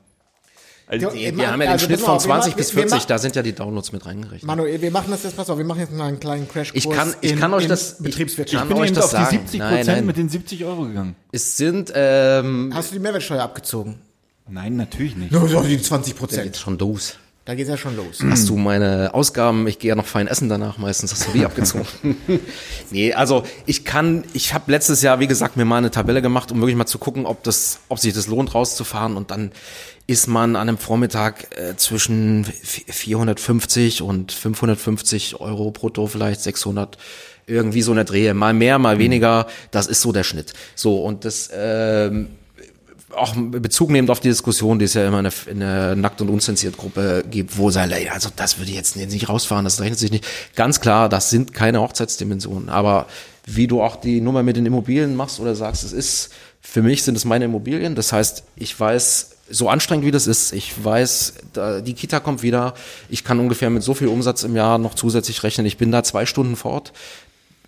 Also, 0.92 1.14
Wir, 1.14 1.38
wir 1.38 1.52
haben 1.52 1.62
ja 1.62 1.68
den 1.68 1.72
also 1.74 1.86
Schnitt 1.86 2.00
von 2.00 2.16
auf, 2.16 2.24
wir 2.26 2.30
20 2.32 2.50
machen- 2.54 2.58
bis 2.58 2.76
wir 2.76 2.82
40, 2.82 2.92
machen- 2.98 3.06
da 3.10 3.18
sind 3.20 3.36
ja 3.36 3.44
die 3.44 3.54
Downloads 3.54 3.92
mit 3.92 4.04
reingerechnet. 4.08 4.44
Manuel, 4.44 4.82
wir 4.82 4.90
machen 4.90 5.12
das 5.12 5.22
jetzt, 5.22 5.38
pass 5.38 5.48
auf, 5.52 5.58
wir 5.60 5.64
machen 5.66 5.82
jetzt 5.82 5.94
mal 5.94 6.08
einen 6.08 6.20
kleinen 6.20 6.48
Crashkurs 6.50 6.84
Ich 6.84 6.90
kann- 6.90 7.14
ich 7.22 7.32
in, 7.34 7.40
kann 7.40 7.54
euch 7.54 7.64
in 7.64 7.70
das- 7.70 7.98
ich- 8.00 8.04
Betriebswirtschaft. 8.06 8.58
kann 8.64 8.68
ich 8.70 8.74
bin 8.74 8.82
euch 8.82 8.88
eben 8.88 8.96
das 8.96 9.06
auf 9.06 9.12
die 9.12 9.18
sagen. 9.18 9.30
70 9.38 9.60
Nein, 9.60 9.70
Prozent 9.76 9.98
nein. 9.98 10.06
mit 10.08 10.18
den 10.18 10.30
70 10.30 10.66
Euro 10.66 10.82
gegangen. 10.86 11.16
Es 11.32 11.58
sind, 11.58 11.92
ähm, 11.94 12.72
Hast 12.74 12.90
du 12.90 12.96
die 12.96 13.00
Mehrwertsteuer 13.02 13.44
abgezogen? 13.44 14.00
Nein, 14.48 14.78
natürlich 14.78 15.16
nicht. 15.16 15.32
Nur 15.32 15.48
so 15.48 15.62
die 15.62 15.80
20 15.80 16.14
da 16.16 16.20
Prozent. 16.20 16.44
geht's 16.46 16.60
schon 16.60 16.76
los. 16.80 17.18
Da 17.50 17.56
geht's 17.56 17.68
ja 17.68 17.78
schon 17.78 17.96
los. 17.96 18.20
Hast 18.30 18.48
du 18.48 18.58
meine 18.58 19.12
Ausgaben? 19.16 19.66
Ich 19.66 19.80
gehe 19.80 19.90
ja 19.90 19.96
noch 19.96 20.06
fein 20.06 20.28
essen 20.28 20.50
danach 20.50 20.78
meistens. 20.78 21.12
Hast 21.14 21.28
du 21.28 21.32
die 21.32 21.46
abgezogen? 21.46 21.88
nee, 22.92 23.12
also 23.12 23.42
ich 23.66 23.86
kann, 23.86 24.24
ich 24.34 24.54
habe 24.54 24.72
letztes 24.72 25.02
Jahr, 25.02 25.20
wie 25.20 25.26
gesagt, 25.26 25.58
mir 25.58 25.66
mal 25.66 25.78
eine 25.78 25.90
Tabelle 25.90 26.22
gemacht, 26.22 26.52
um 26.52 26.60
wirklich 26.60 26.76
mal 26.76 26.86
zu 26.86 27.00
gucken, 27.00 27.26
ob 27.26 27.42
das, 27.42 27.80
ob 27.90 27.98
sich 27.98 28.14
das 28.14 28.28
lohnt, 28.28 28.54
rauszufahren. 28.54 29.18
Und 29.18 29.32
dann 29.32 29.52
ist 30.06 30.28
man 30.28 30.56
an 30.56 30.70
einem 30.70 30.78
Vormittag 30.78 31.48
äh, 31.58 31.76
zwischen 31.76 32.46
450 32.46 34.04
und 34.04 34.32
550 34.32 35.40
Euro 35.40 35.72
brutto, 35.72 36.06
vielleicht 36.06 36.42
600 36.42 37.00
irgendwie 37.48 37.82
so 37.82 37.94
eine 37.94 38.06
Drehe. 38.06 38.36
Mal 38.36 38.54
mehr, 38.54 38.78
mal 38.78 39.00
weniger. 39.00 39.48
Das 39.72 39.88
ist 39.88 40.02
so 40.02 40.12
der 40.12 40.24
Schnitt. 40.24 40.54
So 40.76 41.04
und 41.04 41.26
das 41.26 41.50
ähm, 41.52 42.28
auch 43.16 43.34
Bezug 43.36 43.90
nehmend 43.90 44.12
auf 44.12 44.20
die 44.20 44.30
Diskussion, 44.30 44.80
die 44.80 44.86
es 44.86 44.94
ja 44.94 45.08
immer 45.08 45.20
in 45.48 45.60
der, 45.60 45.96
Nackt- 45.96 46.22
und 46.22 46.30
Unzensiert 46.30 46.78
Gruppe 46.78 47.24
gibt, 47.30 47.58
wo 47.58 47.70
ey, 47.70 48.10
also 48.10 48.30
das 48.36 48.58
würde 48.58 48.72
ich 48.72 48.78
jetzt 48.78 48.96
nicht 48.96 49.30
rausfahren, 49.30 49.66
das 49.66 49.82
rechnet 49.82 50.00
sich 50.00 50.12
nicht. 50.12 50.26
Ganz 50.56 50.80
klar, 50.80 51.10
das 51.10 51.30
sind 51.30 51.54
keine 51.54 51.82
Hochzeitsdimensionen. 51.82 52.70
Aber 52.70 53.08
wie 53.46 53.68
du 53.68 53.82
auch 53.82 53.96
die 53.96 54.22
Nummer 54.22 54.44
mit 54.44 54.58
den 54.58 54.66
Immobilien 54.66 55.16
machst 55.16 55.40
oder 55.40 55.56
sagst, 55.56 55.84
es 55.84 55.94
ist, 55.94 56.30
für 56.62 56.82
mich 56.82 57.04
sind 57.04 57.16
es 57.16 57.26
meine 57.26 57.46
Immobilien. 57.46 57.96
Das 57.96 58.14
heißt, 58.14 58.44
ich 58.56 58.80
weiß, 58.80 59.32
so 59.50 59.70
anstrengend 59.70 60.06
wie 60.06 60.12
das 60.12 60.28
ist, 60.28 60.54
ich 60.54 60.74
weiß, 60.84 61.34
die 61.84 61.94
Kita 61.94 62.20
kommt 62.20 62.44
wieder, 62.44 62.76
ich 63.10 63.24
kann 63.24 63.40
ungefähr 63.40 63.70
mit 63.72 63.82
so 63.82 63.96
viel 63.96 64.08
Umsatz 64.08 64.44
im 64.44 64.56
Jahr 64.56 64.78
noch 64.78 64.94
zusätzlich 64.94 65.42
rechnen. 65.44 65.66
Ich 65.66 65.78
bin 65.78 65.92
da 65.92 66.04
zwei 66.04 66.26
Stunden 66.26 66.56
fort 66.56 66.94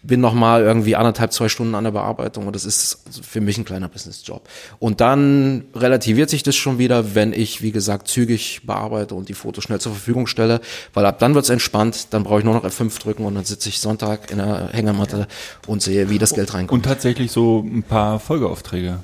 bin 0.03 0.19
noch 0.19 0.33
mal 0.33 0.61
irgendwie 0.61 0.95
anderthalb, 0.95 1.31
zwei 1.31 1.49
Stunden 1.49 1.75
an 1.75 1.83
der 1.83 1.91
Bearbeitung 1.91 2.47
und 2.47 2.55
das 2.55 2.65
ist 2.65 2.99
für 3.21 3.41
mich 3.41 3.57
ein 3.57 3.65
kleiner 3.65 3.87
Businessjob. 3.87 4.47
Und 4.79 5.01
dann 5.01 5.65
relativiert 5.75 6.29
sich 6.29 6.43
das 6.43 6.55
schon 6.55 6.77
wieder, 6.77 7.15
wenn 7.15 7.33
ich, 7.33 7.61
wie 7.61 7.71
gesagt, 7.71 8.07
zügig 8.07 8.61
bearbeite 8.65 9.15
und 9.15 9.29
die 9.29 9.33
Fotos 9.33 9.63
schnell 9.63 9.79
zur 9.79 9.91
Verfügung 9.91 10.27
stelle, 10.27 10.61
weil 10.93 11.05
ab 11.05 11.19
dann 11.19 11.35
wird's 11.35 11.49
entspannt, 11.49 12.07
dann 12.11 12.23
brauche 12.23 12.39
ich 12.39 12.45
nur 12.45 12.53
noch 12.53 12.65
F5 12.65 12.99
drücken 12.99 13.25
und 13.25 13.35
dann 13.35 13.45
sitze 13.45 13.69
ich 13.69 13.79
Sonntag 13.79 14.31
in 14.31 14.37
der 14.37 14.69
Hängematte 14.71 15.27
und 15.67 15.81
sehe, 15.81 16.09
wie 16.09 16.17
das 16.17 16.33
Geld 16.33 16.53
reinkommt. 16.53 16.85
Und 16.85 16.89
tatsächlich 16.89 17.31
so 17.31 17.59
ein 17.59 17.83
paar 17.83 18.19
Folgeaufträge. 18.19 18.99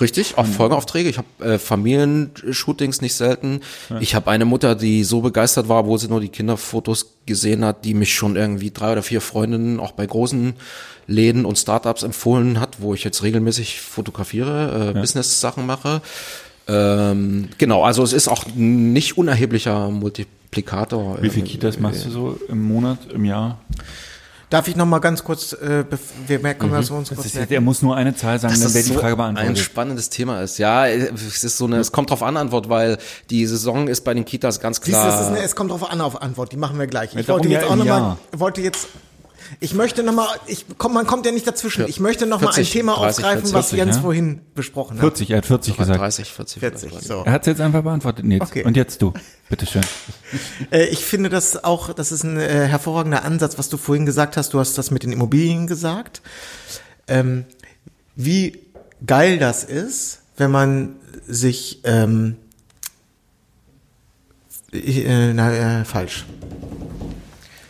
Richtig, 0.00 0.38
auch 0.38 0.46
Folgeaufträge. 0.46 1.08
Ich 1.08 1.18
habe 1.18 1.28
äh, 1.44 1.58
Familienshootings 1.58 3.00
nicht 3.00 3.14
selten. 3.14 3.60
Ich 4.00 4.14
habe 4.14 4.30
eine 4.30 4.44
Mutter, 4.44 4.74
die 4.74 5.04
so 5.04 5.20
begeistert 5.20 5.68
war, 5.68 5.80
obwohl 5.80 5.98
sie 5.98 6.08
nur 6.08 6.20
die 6.20 6.28
Kinderfotos 6.28 7.14
gesehen 7.26 7.64
hat, 7.64 7.84
die 7.84 7.94
mich 7.94 8.14
schon 8.14 8.36
irgendwie 8.36 8.70
drei 8.70 8.92
oder 8.92 9.02
vier 9.02 9.20
Freundinnen 9.20 9.80
auch 9.80 9.92
bei 9.92 10.06
großen 10.06 10.54
Läden 11.06 11.44
und 11.44 11.56
Startups 11.58 12.02
empfohlen 12.02 12.58
hat, 12.60 12.80
wo 12.80 12.94
ich 12.94 13.04
jetzt 13.04 13.22
regelmäßig 13.22 13.80
fotografiere, 13.80 14.92
äh, 14.96 15.00
Business-Sachen 15.00 15.64
mache. 15.66 16.02
Ähm, 16.68 17.48
genau, 17.58 17.84
also 17.84 18.02
es 18.02 18.12
ist 18.12 18.26
auch 18.28 18.44
nicht 18.56 19.16
unerheblicher 19.16 19.88
Multiplikator. 19.90 21.22
Wie 21.22 21.30
viele 21.30 21.46
Äh, 21.46 21.48
Kitas 21.48 21.78
machst 21.78 22.06
du 22.06 22.10
so 22.10 22.40
im 22.48 22.62
Monat, 22.66 22.98
im 23.12 23.24
Jahr? 23.24 23.60
Darf 24.48 24.68
ich 24.68 24.76
noch 24.76 24.86
mal 24.86 25.00
ganz 25.00 25.24
kurz, 25.24 25.52
äh, 25.54 25.84
wir 26.28 26.38
merken, 26.38 26.70
wir 26.70 26.80
so 26.82 26.94
uns 26.94 27.08
Das 27.08 27.18
kurz 27.18 27.34
ist, 27.34 27.50
er 27.50 27.60
muss 27.60 27.82
nur 27.82 27.96
eine 27.96 28.14
Zahl 28.14 28.38
sagen, 28.38 28.52
dass 28.54 28.60
dann 28.60 28.68
das 28.68 28.74
wäre 28.74 28.84
die 28.84 28.92
so 28.92 29.00
Frage 29.00 29.14
ein 29.14 29.34
beantwortet. 29.34 29.58
spannendes 29.58 30.08
Thema 30.08 30.40
ist. 30.40 30.58
Ja, 30.58 30.86
es 30.86 31.42
ist 31.42 31.58
so 31.58 31.64
eine, 31.64 31.78
es 31.78 31.90
kommt 31.90 32.10
drauf 32.10 32.22
an 32.22 32.36
Antwort, 32.36 32.68
weil 32.68 32.96
die 33.28 33.44
Saison 33.44 33.88
ist 33.88 34.02
bei 34.04 34.14
den 34.14 34.24
Kitas 34.24 34.60
ganz 34.60 34.76
Siehst 34.76 34.88
du, 34.88 34.92
klar. 34.92 35.06
das 35.10 35.20
ist 35.22 35.26
eine, 35.26 35.42
es 35.42 35.56
kommt 35.56 35.72
drauf 35.72 35.90
an 35.90 36.00
auf 36.00 36.22
Antwort, 36.22 36.52
die 36.52 36.56
machen 36.56 36.78
wir 36.78 36.86
gleich. 36.86 37.12
Ich 37.16 37.26
darum 37.26 37.40
wollte 37.42 37.52
ja 37.52 37.60
jetzt 37.60 37.68
auch 37.68 37.72
im 37.72 37.78
noch 37.80 37.84
mal, 37.86 37.98
Jahr. 37.98 38.18
wollte 38.36 38.60
jetzt, 38.60 38.86
ich 39.60 39.74
möchte 39.74 40.02
noch 40.02 40.12
mal, 40.12 40.28
ich, 40.46 40.66
komm, 40.78 40.94
man 40.94 41.06
kommt 41.06 41.26
ja 41.26 41.32
nicht 41.32 41.46
dazwischen. 41.46 41.86
Ich 41.88 42.00
möchte 42.00 42.26
noch 42.26 42.40
mal 42.40 42.48
ein 42.48 42.54
40, 42.54 42.72
Thema 42.72 42.94
30, 42.94 43.24
aufgreifen, 43.24 43.40
40, 43.42 43.54
was 43.54 43.72
Jens 43.72 43.96
ja? 43.96 44.02
vorhin 44.02 44.40
besprochen 44.54 44.96
hat. 44.96 45.00
40, 45.00 45.30
er 45.30 45.36
hat 45.38 45.46
40 45.46 45.76
gesagt. 45.76 46.00
30, 46.00 46.32
40. 46.32 46.60
40, 46.60 46.92
so. 47.00 47.22
Er 47.24 47.32
hat 47.32 47.42
es 47.42 47.46
jetzt 47.46 47.60
einfach 47.60 47.82
beantwortet, 47.82 48.24
Nils. 48.24 48.42
Okay. 48.42 48.64
Und 48.64 48.76
jetzt 48.76 49.02
du. 49.02 49.12
Bitteschön. 49.48 49.82
Äh, 50.72 50.86
ich 50.86 51.04
finde 51.04 51.28
das 51.28 51.62
auch, 51.62 51.92
das 51.92 52.10
ist 52.10 52.24
ein 52.24 52.36
äh, 52.36 52.66
hervorragender 52.66 53.24
Ansatz, 53.24 53.58
was 53.58 53.68
du 53.68 53.76
vorhin 53.76 54.04
gesagt 54.04 54.36
hast. 54.36 54.52
Du 54.52 54.58
hast 54.58 54.76
das 54.76 54.90
mit 54.90 55.04
den 55.04 55.12
Immobilien 55.12 55.68
gesagt. 55.68 56.22
Ähm, 57.06 57.44
wie 58.16 58.58
geil 59.04 59.38
das 59.38 59.62
ist, 59.62 60.22
wenn 60.36 60.50
man 60.50 60.96
sich, 61.26 61.80
ähm, 61.84 62.36
ich, 64.72 65.04
äh, 65.04 65.32
na, 65.32 65.80
äh, 65.80 65.84
falsch. 65.84 66.24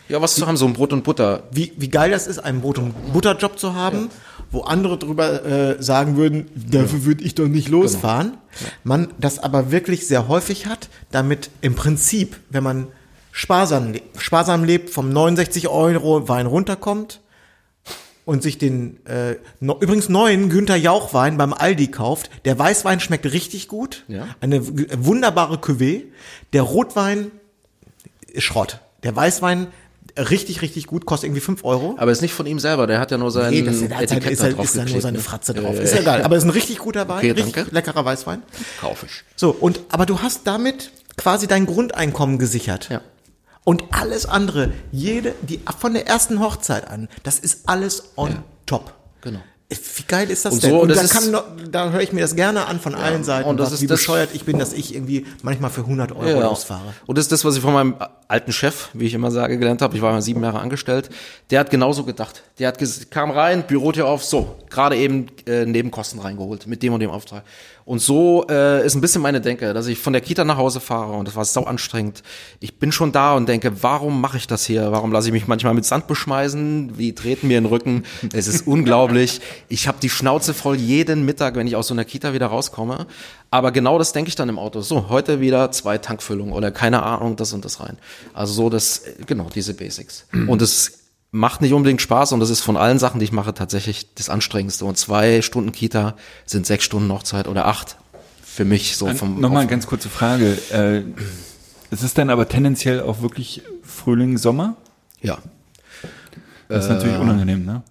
Ja, 0.09 0.21
was 0.21 0.35
zu 0.35 0.47
haben, 0.47 0.55
so 0.57 0.65
ein 0.65 0.73
Brot 0.73 0.93
und 0.93 1.03
Butter. 1.03 1.43
Wie, 1.51 1.73
wie 1.77 1.89
geil 1.89 2.11
das 2.11 2.27
ist, 2.27 2.39
einen 2.39 2.61
Brot- 2.61 2.77
und 2.77 3.13
Butterjob 3.13 3.59
zu 3.59 3.73
haben, 3.75 4.09
wo 4.51 4.61
andere 4.61 4.97
drüber 4.97 5.45
äh, 5.45 5.83
sagen 5.83 6.15
würden, 6.15 6.47
dafür 6.55 7.03
würde 7.05 7.23
ich 7.23 7.35
doch 7.35 7.47
nicht 7.47 7.67
losfahren. 7.67 8.37
Man 8.83 9.09
das 9.19 9.39
aber 9.39 9.71
wirklich 9.71 10.07
sehr 10.07 10.27
häufig 10.29 10.65
hat, 10.67 10.87
damit 11.11 11.49
im 11.61 11.75
Prinzip, 11.75 12.37
wenn 12.49 12.63
man 12.63 12.87
sparsam, 13.33 13.93
sparsam 14.17 14.63
lebt, 14.63 14.89
vom 14.89 15.09
69 15.11 15.67
Euro 15.67 16.29
Wein 16.29 16.45
runterkommt 16.45 17.19
und 18.23 18.41
sich 18.43 18.57
den 18.57 19.05
äh, 19.05 19.35
no, 19.59 19.77
übrigens 19.79 20.07
neuen 20.09 20.49
Günther 20.49 20.75
Jauch 20.77 21.13
Wein 21.13 21.37
beim 21.37 21.53
Aldi 21.53 21.87
kauft. 21.87 22.29
Der 22.45 22.57
Weißwein 22.57 22.99
schmeckt 23.01 23.25
richtig 23.25 23.67
gut, 23.67 24.05
Ja. 24.07 24.27
eine 24.39 24.65
wunderbare 24.65 25.55
Cuvée. 25.57 26.03
Der 26.53 26.61
Rotwein 26.61 27.31
ist 28.27 28.43
Schrott. 28.43 28.79
Der 29.03 29.15
Weißwein 29.15 29.67
richtig, 30.17 30.61
richtig 30.61 30.87
gut, 30.87 31.05
kostet 31.05 31.27
irgendwie 31.27 31.41
5 31.41 31.63
Euro. 31.63 31.95
Aber 31.97 32.11
ist 32.11 32.21
nicht 32.21 32.33
von 32.33 32.45
ihm 32.45 32.59
selber, 32.59 32.87
der 32.87 32.99
hat 32.99 33.11
ja 33.11 33.17
nur 33.17 33.31
sein 33.31 33.51
Nee, 33.53 33.61
das, 33.61 33.79
der 33.79 33.95
hat 33.97 34.03
Etikett 34.03 34.31
ist, 34.31 34.43
da 34.43 34.49
drauf 34.49 34.65
ist 34.65 34.77
da 34.77 34.85
nur 34.85 35.01
seine 35.01 35.17
ne? 35.17 35.23
Fratze 35.23 35.53
drauf. 35.53 35.75
Äh, 35.77 35.83
Ist 35.83 35.95
ja 35.95 36.01
geil. 36.01 36.23
Aber 36.23 36.35
ist 36.37 36.43
ein 36.43 36.49
richtig 36.49 36.79
guter 36.79 37.07
Wein, 37.07 37.17
Okay, 37.19 37.31
richtig 37.31 37.53
danke. 37.53 37.73
leckerer 37.73 38.03
Weißwein. 38.05 38.41
Kauf 38.79 39.03
ich. 39.03 39.23
So, 39.35 39.51
und, 39.51 39.79
aber 39.89 40.05
du 40.05 40.21
hast 40.21 40.47
damit 40.47 40.91
quasi 41.17 41.47
dein 41.47 41.65
Grundeinkommen 41.65 42.37
gesichert. 42.37 42.89
Ja. 42.89 43.01
Und 43.63 43.83
alles 43.91 44.25
andere, 44.25 44.71
jede, 44.91 45.35
die, 45.41 45.59
von 45.79 45.93
der 45.93 46.07
ersten 46.07 46.39
Hochzeit 46.39 46.87
an, 46.89 47.09
das 47.23 47.39
ist 47.39 47.67
alles 47.67 48.11
on 48.15 48.43
top. 48.65 48.93
Genau. 49.21 49.39
Wie 49.69 50.03
geil 50.07 50.29
ist 50.29 50.45
das 50.45 50.53
Und 50.53 50.63
denn? 50.63 50.69
so, 50.69 50.79
und 50.81 50.87
das 50.89 51.09
da, 51.09 51.19
kann, 51.19 51.71
da 51.71 51.89
höre 51.91 51.99
ich 51.99 52.13
mir 52.13 52.21
das 52.21 52.37
gerne 52.37 52.67
an 52.67 52.79
von 52.79 52.95
allen 52.95 53.25
Seiten, 53.25 53.49
und 53.49 53.57
das 53.57 53.67
was, 53.67 53.73
ist 53.73 53.81
wie 53.81 53.87
das- 53.87 53.99
bescheuert 53.99 54.29
ich 54.33 54.45
bin, 54.45 54.57
dass 54.59 54.71
ich 54.71 54.95
irgendwie 54.95 55.25
manchmal 55.41 55.69
für 55.69 55.81
100 55.85 56.13
Euro 56.13 56.39
Ja. 56.39 56.47
losfahre. 56.47 56.93
Und 57.05 57.17
das 57.17 57.25
ist 57.25 57.33
das, 57.33 57.43
was 57.43 57.57
ich 57.57 57.61
von 57.61 57.73
meinem 57.73 57.95
alten 58.29 58.53
Chef, 58.53 58.87
wie 58.93 59.05
ich 59.07 59.13
immer 59.13 59.29
sage, 59.29 59.57
gelernt 59.57 59.81
habe. 59.81 59.93
Ich 59.97 60.01
war 60.01 60.13
mal 60.13 60.21
sieben 60.21 60.41
Jahre 60.41 60.59
angestellt. 60.61 61.09
Der 61.49 61.59
hat 61.59 61.69
genauso 61.69 62.05
gedacht. 62.05 62.43
Der 62.59 62.69
hat 62.69 62.77
kam 63.11 63.29
rein, 63.29 63.67
Bürotür 63.67 64.07
auf, 64.07 64.23
so, 64.23 64.55
gerade 64.69 64.95
eben 64.95 65.27
äh, 65.45 65.65
Nebenkosten 65.65 66.21
reingeholt 66.21 66.65
mit 66.65 66.81
dem 66.81 66.93
und 66.93 67.01
dem 67.01 67.11
Auftrag. 67.11 67.43
Und 67.87 67.99
so 67.99 68.45
äh, 68.49 68.85
ist 68.85 68.95
ein 68.95 69.01
bisschen 69.01 69.21
meine 69.21 69.39
Denke, 69.39 69.73
dass 69.73 69.87
ich 69.87 69.97
von 69.97 70.11
der 70.11 70.21
Kita 70.21 70.43
nach 70.43 70.57
Hause 70.57 70.81
fahre 70.81 71.13
und 71.13 71.25
das 71.25 71.37
war 71.37 71.45
sau 71.45 71.63
anstrengend. 71.63 72.21
Ich 72.59 72.79
bin 72.79 72.91
schon 72.91 73.13
da 73.13 73.33
und 73.33 73.47
denke, 73.47 73.81
warum 73.81 74.19
mache 74.19 74.35
ich 74.35 74.45
das 74.45 74.65
hier? 74.65 74.91
Warum 74.91 75.13
lasse 75.13 75.27
ich 75.29 75.31
mich 75.31 75.47
manchmal 75.47 75.73
mit 75.73 75.85
Sand 75.85 76.05
beschmeißen? 76.05 76.97
Wie 76.97 77.15
treten 77.15 77.47
mir 77.47 77.57
in 77.57 77.63
den 77.63 77.69
Rücken? 77.69 78.03
Es 78.33 78.49
ist 78.49 78.67
unglaublich. 78.67 79.39
Ich 79.69 79.87
habe 79.87 79.99
die 80.01 80.09
Schnauze 80.09 80.53
voll 80.53 80.75
jeden 80.75 81.23
Mittag, 81.23 81.55
wenn 81.55 81.65
ich 81.65 81.77
aus 81.77 81.87
so 81.87 81.93
einer 81.93 82.03
Kita 82.03 82.33
wieder 82.33 82.47
rauskomme. 82.47 83.07
Aber 83.51 83.71
genau 83.71 83.97
das 83.97 84.11
denke 84.11 84.27
ich 84.27 84.35
dann 84.35 84.49
im 84.49 84.59
Auto. 84.59 84.81
So, 84.81 85.07
heute 85.07 85.39
wieder 85.39 85.71
zwei 85.71 85.97
Tankfüllungen 85.97 86.53
oder 86.53 86.71
keine 86.71 87.03
Ahnung, 87.03 87.37
das 87.37 87.53
und 87.53 87.63
das 87.63 87.79
rein. 87.79 87.97
Also 88.33 88.51
so 88.51 88.69
das, 88.69 88.97
äh, 88.97 89.13
genau, 89.25 89.47
diese 89.55 89.73
Basics. 89.73 90.25
Und 90.33 90.61
es 90.61 91.06
macht 91.31 91.61
nicht 91.61 91.73
unbedingt 91.73 92.01
Spaß 92.01 92.31
und 92.31 92.39
das 92.39 92.49
ist 92.49 92.61
von 92.61 92.77
allen 92.77 92.99
Sachen, 92.99 93.19
die 93.19 93.25
ich 93.25 93.31
mache, 93.31 93.53
tatsächlich 93.53 94.13
das 94.15 94.29
Anstrengendste. 94.29 94.85
Und 94.85 94.97
zwei 94.97 95.41
Stunden 95.41 95.71
Kita 95.71 96.15
sind 96.45 96.65
sechs 96.65 96.83
Stunden 96.85 97.11
Hochzeit 97.11 97.47
oder 97.47 97.65
acht. 97.67 97.97
Für 98.43 98.65
mich 98.65 98.97
so 98.97 99.07
vom 99.13 99.39
Nochmal 99.39 99.61
eine 99.61 99.69
ganz 99.69 99.85
kurze 99.85 100.09
Frage. 100.09 100.57
Äh, 100.71 101.03
es 101.91 102.01
ist 102.01 102.17
dann 102.17 102.29
aber 102.29 102.49
tendenziell 102.49 103.01
auch 103.01 103.21
wirklich 103.21 103.61
Frühling, 103.83 104.37
Sommer? 104.37 104.75
Ja. 105.21 105.37
Das 106.67 106.85
ist 106.85 106.89
Äh, 106.89 106.93
natürlich 106.95 107.17
unangenehm, 107.17 107.65
ne? 107.65 107.83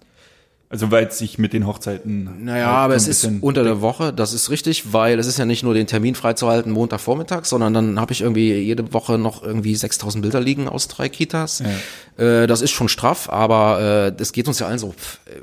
Also 0.69 0.91
weil 0.91 1.07
es 1.07 1.17
sich 1.17 1.37
mit 1.37 1.53
den 1.53 1.65
Hochzeiten. 1.65 2.43
Naja, 2.43 2.65
halt 2.65 2.75
aber 2.75 2.95
es 2.95 3.07
ist 3.07 3.29
unter 3.39 3.63
der 3.63 3.79
Woche, 3.79 4.11
das 4.11 4.33
ist 4.33 4.49
richtig, 4.49 4.91
weil 4.91 5.17
es 5.17 5.25
ist 5.25 5.39
ja 5.39 5.45
nicht 5.45 5.63
nur 5.63 5.73
den 5.73 5.87
Termin 5.87 6.13
freizuhalten 6.13 6.73
Montagvormittag, 6.73 7.45
sondern 7.45 7.73
dann 7.73 7.99
habe 8.01 8.11
ich 8.11 8.21
irgendwie 8.21 8.53
jede 8.53 8.91
Woche 8.91 9.17
noch 9.17 9.43
irgendwie 9.43 9.75
6000 9.75 10.21
Bilder 10.21 10.41
liegen 10.41 10.67
aus 10.67 10.89
drei 10.89 11.07
Kitas. 11.07 11.61
Äh, 12.17 12.47
das 12.47 12.61
ist 12.61 12.71
schon 12.71 12.89
straff, 12.89 13.29
aber 13.29 14.07
äh, 14.07 14.11
das 14.15 14.33
geht 14.33 14.49
uns 14.49 14.59
ja 14.59 14.67
allen 14.67 14.79
so. 14.79 14.91
Pff, 14.91 15.19
äh, 15.27 15.41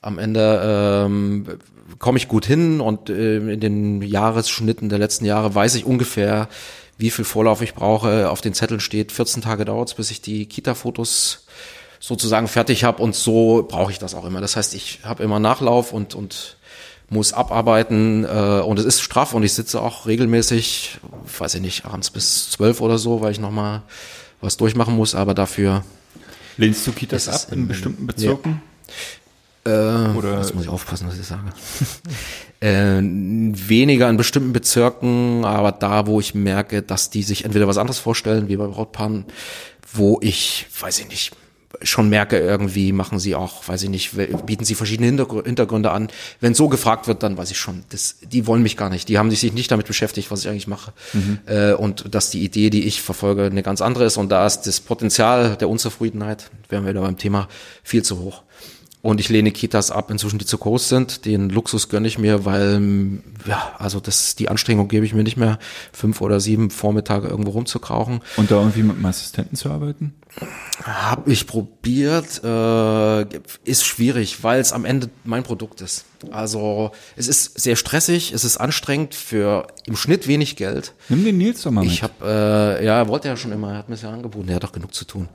am 0.00 0.18
Ende 0.18 1.04
ähm, 1.06 1.46
komme 1.98 2.18
ich 2.18 2.28
gut 2.28 2.46
hin 2.46 2.80
und 2.80 3.10
äh, 3.10 3.38
in 3.38 3.58
den 3.58 4.02
Jahresschnitten 4.02 4.88
der 4.88 5.00
letzten 5.00 5.24
Jahre 5.24 5.52
weiß 5.52 5.74
ich 5.74 5.84
ungefähr, 5.84 6.48
wie 6.96 7.10
viel 7.10 7.24
Vorlauf 7.24 7.62
ich 7.62 7.74
brauche. 7.74 8.30
Auf 8.30 8.40
den 8.40 8.54
Zetteln 8.54 8.78
steht, 8.78 9.10
14 9.10 9.42
Tage 9.42 9.64
dauert 9.64 9.88
es, 9.88 9.94
bis 9.94 10.12
ich 10.12 10.20
die 10.20 10.46
Kita-Fotos 10.46 11.46
sozusagen 12.00 12.48
fertig 12.48 12.84
habe 12.84 13.02
und 13.02 13.14
so 13.14 13.66
brauche 13.68 13.90
ich 13.92 13.98
das 13.98 14.14
auch 14.14 14.24
immer. 14.24 14.40
Das 14.40 14.56
heißt, 14.56 14.74
ich 14.74 15.00
habe 15.04 15.22
immer 15.22 15.38
Nachlauf 15.40 15.92
und 15.92 16.14
und 16.14 16.56
muss 17.10 17.32
abarbeiten 17.32 18.24
äh, 18.24 18.60
und 18.60 18.78
es 18.78 18.84
ist 18.84 19.00
straff 19.00 19.32
und 19.32 19.42
ich 19.42 19.54
sitze 19.54 19.80
auch 19.80 20.06
regelmäßig, 20.06 20.98
weiß 21.38 21.54
ich 21.54 21.62
nicht, 21.62 21.84
abends 21.86 22.10
bis 22.10 22.50
zwölf 22.50 22.80
oder 22.82 22.98
so, 22.98 23.22
weil 23.22 23.32
ich 23.32 23.40
noch 23.40 23.50
mal 23.50 23.82
was 24.42 24.56
durchmachen 24.58 24.94
muss, 24.94 25.14
aber 25.14 25.32
dafür 25.34 25.84
Lehnst 26.58 26.86
du 26.86 26.92
Kitas 26.92 27.28
ab 27.28 27.52
in 27.52 27.60
im- 27.60 27.68
bestimmten 27.68 28.06
Bezirken? 28.06 28.60
Äh, 29.64 29.70
Oder- 29.70 30.36
das 30.36 30.52
muss 30.54 30.64
ich 30.64 30.68
aufpassen, 30.68 31.08
was 31.08 31.18
ich 31.18 31.26
sage. 31.26 31.42
äh, 32.60 33.00
weniger 33.02 34.08
in 34.10 34.16
bestimmten 34.16 34.52
Bezirken, 34.52 35.44
aber 35.44 35.72
da, 35.72 36.06
wo 36.06 36.20
ich 36.20 36.34
merke, 36.34 36.82
dass 36.82 37.10
die 37.10 37.22
sich 37.22 37.44
entweder 37.44 37.66
was 37.68 37.78
anderes 37.78 37.98
vorstellen, 37.98 38.48
wie 38.48 38.56
bei 38.56 38.66
Brautpaaren, 38.66 39.24
wo 39.92 40.18
ich, 40.20 40.66
weiß 40.80 40.98
ich 41.00 41.08
nicht, 41.08 41.32
schon 41.82 42.08
merke, 42.08 42.38
irgendwie 42.38 42.92
machen 42.92 43.18
sie 43.18 43.34
auch, 43.34 43.68
weiß 43.68 43.82
ich 43.82 43.88
nicht, 43.90 44.12
bieten 44.46 44.64
sie 44.64 44.74
verschiedene 44.74 45.10
Hintergr- 45.10 45.44
Hintergründe 45.44 45.90
an. 45.90 46.08
Wenn 46.40 46.54
so 46.54 46.68
gefragt 46.68 47.06
wird, 47.08 47.22
dann 47.22 47.36
weiß 47.36 47.50
ich 47.50 47.58
schon, 47.58 47.84
das, 47.90 48.16
die 48.22 48.46
wollen 48.46 48.62
mich 48.62 48.76
gar 48.76 48.90
nicht. 48.90 49.08
Die 49.08 49.18
haben 49.18 49.30
sich 49.30 49.52
nicht 49.52 49.70
damit 49.70 49.86
beschäftigt, 49.86 50.30
was 50.30 50.40
ich 50.40 50.48
eigentlich 50.48 50.66
mache. 50.66 50.92
Mhm. 51.12 51.38
Äh, 51.46 51.72
und 51.72 52.14
dass 52.14 52.30
die 52.30 52.42
Idee, 52.42 52.70
die 52.70 52.84
ich 52.84 53.02
verfolge, 53.02 53.44
eine 53.44 53.62
ganz 53.62 53.80
andere 53.80 54.04
ist. 54.04 54.16
Und 54.16 54.30
da 54.30 54.46
ist 54.46 54.62
das 54.62 54.80
Potenzial 54.80 55.56
der 55.56 55.68
Unzufriedenheit, 55.68 56.50
wären 56.68 56.84
wir 56.84 56.90
wieder 56.90 57.02
beim 57.02 57.18
Thema, 57.18 57.48
viel 57.82 58.02
zu 58.02 58.18
hoch. 58.18 58.42
Und 59.00 59.20
ich 59.20 59.28
lehne 59.28 59.52
Kitas 59.52 59.92
ab, 59.92 60.10
inzwischen 60.10 60.38
die 60.38 60.44
zu 60.44 60.58
groß 60.58 60.88
sind. 60.88 61.24
Den 61.24 61.50
Luxus 61.50 61.88
gönne 61.88 62.08
ich 62.08 62.18
mir, 62.18 62.44
weil, 62.44 63.20
ja, 63.46 63.72
also 63.78 64.00
das, 64.00 64.34
die 64.34 64.48
Anstrengung 64.48 64.88
gebe 64.88 65.06
ich 65.06 65.14
mir 65.14 65.22
nicht 65.22 65.36
mehr, 65.36 65.58
fünf 65.92 66.20
oder 66.20 66.40
sieben 66.40 66.70
Vormittage 66.70 67.28
irgendwo 67.28 67.52
rumzukrauchen. 67.52 68.20
Und 68.36 68.50
da 68.50 68.56
irgendwie 68.56 68.82
mit 68.82 68.96
einem 68.96 69.06
Assistenten 69.06 69.56
zu 69.56 69.70
arbeiten? 69.70 70.14
Hab 70.82 71.28
ich 71.28 71.46
probiert, 71.46 72.42
äh, 72.42 73.22
ist 73.64 73.84
schwierig, 73.84 74.42
weil 74.42 74.60
es 74.60 74.72
am 74.72 74.84
Ende 74.84 75.10
mein 75.24 75.44
Produkt 75.44 75.80
ist. 75.80 76.04
Also 76.30 76.90
es 77.16 77.28
ist 77.28 77.58
sehr 77.58 77.76
stressig, 77.76 78.32
es 78.32 78.44
ist 78.44 78.56
anstrengend 78.56 79.14
für 79.14 79.68
im 79.86 79.96
Schnitt 79.96 80.26
wenig 80.26 80.56
Geld. 80.56 80.92
Nimm 81.08 81.24
den 81.24 81.38
Nils 81.38 81.62
doch 81.62 81.70
mal 81.70 81.84
mit. 81.84 81.92
Ich 81.92 82.02
habe, 82.02 82.14
äh, 82.80 82.84
ja, 82.84 82.98
er 82.98 83.08
wollte 83.08 83.28
ja 83.28 83.36
schon 83.36 83.52
immer, 83.52 83.72
er 83.72 83.78
hat 83.78 83.88
mir 83.88 83.94
es 83.94 84.02
ja 84.02 84.10
angeboten, 84.10 84.48
er 84.48 84.56
hat 84.56 84.64
doch 84.64 84.72
genug 84.72 84.92
zu 84.92 85.04
tun. 85.04 85.28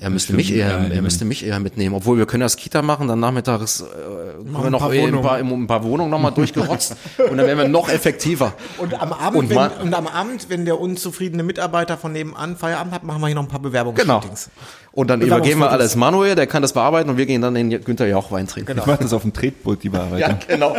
Er 0.00 0.10
müsste 0.10 0.32
mich 0.32 0.52
eher, 0.52 0.68
Ja, 0.68 0.94
er 0.94 1.02
müsste 1.02 1.24
mich 1.24 1.44
eher 1.46 1.58
mitnehmen, 1.60 1.94
obwohl 1.94 2.18
wir 2.18 2.26
können 2.26 2.42
das 2.42 2.56
Kita 2.56 2.82
machen, 2.82 3.08
dann 3.08 3.20
nachmittags 3.20 3.80
äh, 3.80 3.84
können 3.84 4.52
wir 4.52 4.64
ein 4.64 4.72
noch 4.72 4.80
paar 4.80 4.90
ein 4.90 5.00
Wohnungen. 5.02 5.22
paar, 5.22 5.36
ein 5.38 5.66
paar 5.66 5.84
Wohnungen 5.84 6.10
nochmal 6.10 6.32
durchgerotzt 6.32 6.96
und 7.30 7.36
dann 7.36 7.46
wären 7.46 7.58
wir 7.58 7.68
noch 7.68 7.88
effektiver. 7.88 8.54
Und 8.78 9.00
am 9.00 9.12
Abend, 9.12 9.36
Und 9.38 9.50
wenn, 9.50 9.70
und 9.82 9.94
am 9.94 10.06
Abend, 10.06 10.46
wenn 10.48 10.64
der 10.64 10.80
unzufriedene 10.80 11.42
Mitarbeiter 11.42 11.96
von 11.98 12.12
nebenan 12.12 12.56
Feierabend 12.56 12.92
hat, 12.94 13.04
machen 13.04 13.20
wir 13.20 13.26
hier 13.28 13.36
noch 13.36 13.42
ein 13.42 13.48
paar 13.48 13.58
Genau. 13.60 13.68
Bewerbungsshootings. 13.70 14.50
Und 14.92 15.10
dann 15.10 15.20
übergeben 15.20 15.60
wir 15.60 15.70
alles 15.70 15.94
Manuel, 15.96 16.34
der 16.34 16.46
kann 16.46 16.62
das 16.62 16.72
bearbeiten 16.72 17.10
und 17.10 17.16
wir 17.18 17.26
gehen 17.26 17.42
dann 17.42 17.54
den 17.54 17.70
Günther 17.84 18.06
Jauch 18.06 18.32
Wein 18.32 18.46
trinken. 18.46 18.68
Genau. 18.72 18.82
Ich 18.82 18.86
mache 18.86 19.02
das 19.02 19.12
auf 19.12 19.22
dem 19.22 19.32
Tretboot, 19.32 19.82
die 19.82 19.90
Bearbeitung. 19.90 20.38
Ja, 20.48 20.54
genau. 20.54 20.76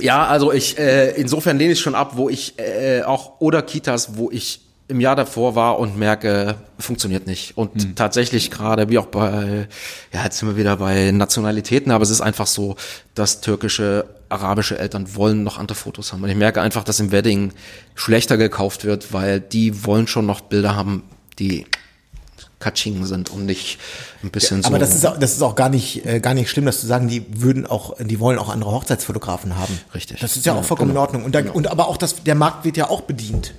Ja, 0.00 0.26
also 0.26 0.52
ich, 0.52 0.76
äh, 0.78 1.10
insofern 1.12 1.56
lehne 1.56 1.72
ich 1.72 1.80
schon 1.80 1.94
ab, 1.94 2.12
wo 2.16 2.28
ich 2.28 2.58
äh, 2.58 3.02
auch, 3.02 3.40
oder 3.40 3.62
Kitas, 3.62 4.16
wo 4.16 4.28
ich 4.30 4.60
im 4.86 5.00
Jahr 5.00 5.16
davor 5.16 5.54
war 5.54 5.78
und 5.78 5.96
merke, 5.96 6.56
funktioniert 6.78 7.26
nicht. 7.26 7.56
Und 7.56 7.96
tatsächlich 7.96 8.50
gerade, 8.50 8.90
wie 8.90 8.98
auch 8.98 9.06
bei, 9.06 9.66
ja, 10.12 10.24
jetzt 10.24 10.38
sind 10.38 10.48
wir 10.48 10.56
wieder 10.56 10.76
bei 10.76 11.10
Nationalitäten, 11.10 11.90
aber 11.90 12.02
es 12.02 12.10
ist 12.10 12.20
einfach 12.20 12.46
so, 12.46 12.76
dass 13.14 13.40
türkische, 13.40 14.04
arabische 14.28 14.78
Eltern 14.78 15.14
wollen 15.14 15.42
noch 15.42 15.58
andere 15.58 15.74
Fotos 15.74 16.12
haben. 16.12 16.22
Und 16.22 16.28
ich 16.28 16.36
merke 16.36 16.60
einfach, 16.60 16.84
dass 16.84 17.00
im 17.00 17.12
Wedding 17.12 17.52
schlechter 17.94 18.36
gekauft 18.36 18.84
wird, 18.84 19.12
weil 19.14 19.40
die 19.40 19.84
wollen 19.86 20.06
schon 20.06 20.26
noch 20.26 20.42
Bilder 20.42 20.76
haben, 20.76 21.02
die 21.38 21.66
Katsching 22.60 23.04
sind 23.06 23.30
und 23.30 23.46
nicht 23.46 23.78
ein 24.22 24.30
bisschen 24.30 24.62
so. 24.62 24.68
Aber 24.68 24.78
das 24.78 24.94
ist, 24.94 25.06
auch, 25.06 25.18
das 25.18 25.32
ist 25.32 25.42
auch 25.42 25.54
gar 25.54 25.68
nicht, 25.70 26.04
äh, 26.06 26.20
gar 26.20 26.34
nicht 26.34 26.50
schlimm, 26.50 26.66
dass 26.66 26.80
zu 26.80 26.86
sagen, 26.86 27.08
die 27.08 27.24
würden 27.42 27.66
auch, 27.66 27.96
die 28.00 28.20
wollen 28.20 28.38
auch 28.38 28.48
andere 28.50 28.70
Hochzeitsfotografen 28.70 29.56
haben. 29.56 29.78
Richtig. 29.94 30.20
Das 30.20 30.36
ist 30.36 30.44
ja 30.44 30.54
Ja, 30.54 30.60
auch 30.60 30.64
vollkommen 30.64 30.90
genau. 30.90 31.00
in 31.02 31.06
Ordnung. 31.06 31.24
Und, 31.24 31.34
da, 31.34 31.40
und 31.52 31.68
aber 31.68 31.88
auch 31.88 31.96
das, 31.96 32.22
der 32.22 32.34
Markt 32.34 32.64
wird 32.64 32.76
ja 32.76 32.88
auch 32.90 33.02
bedient. 33.02 33.54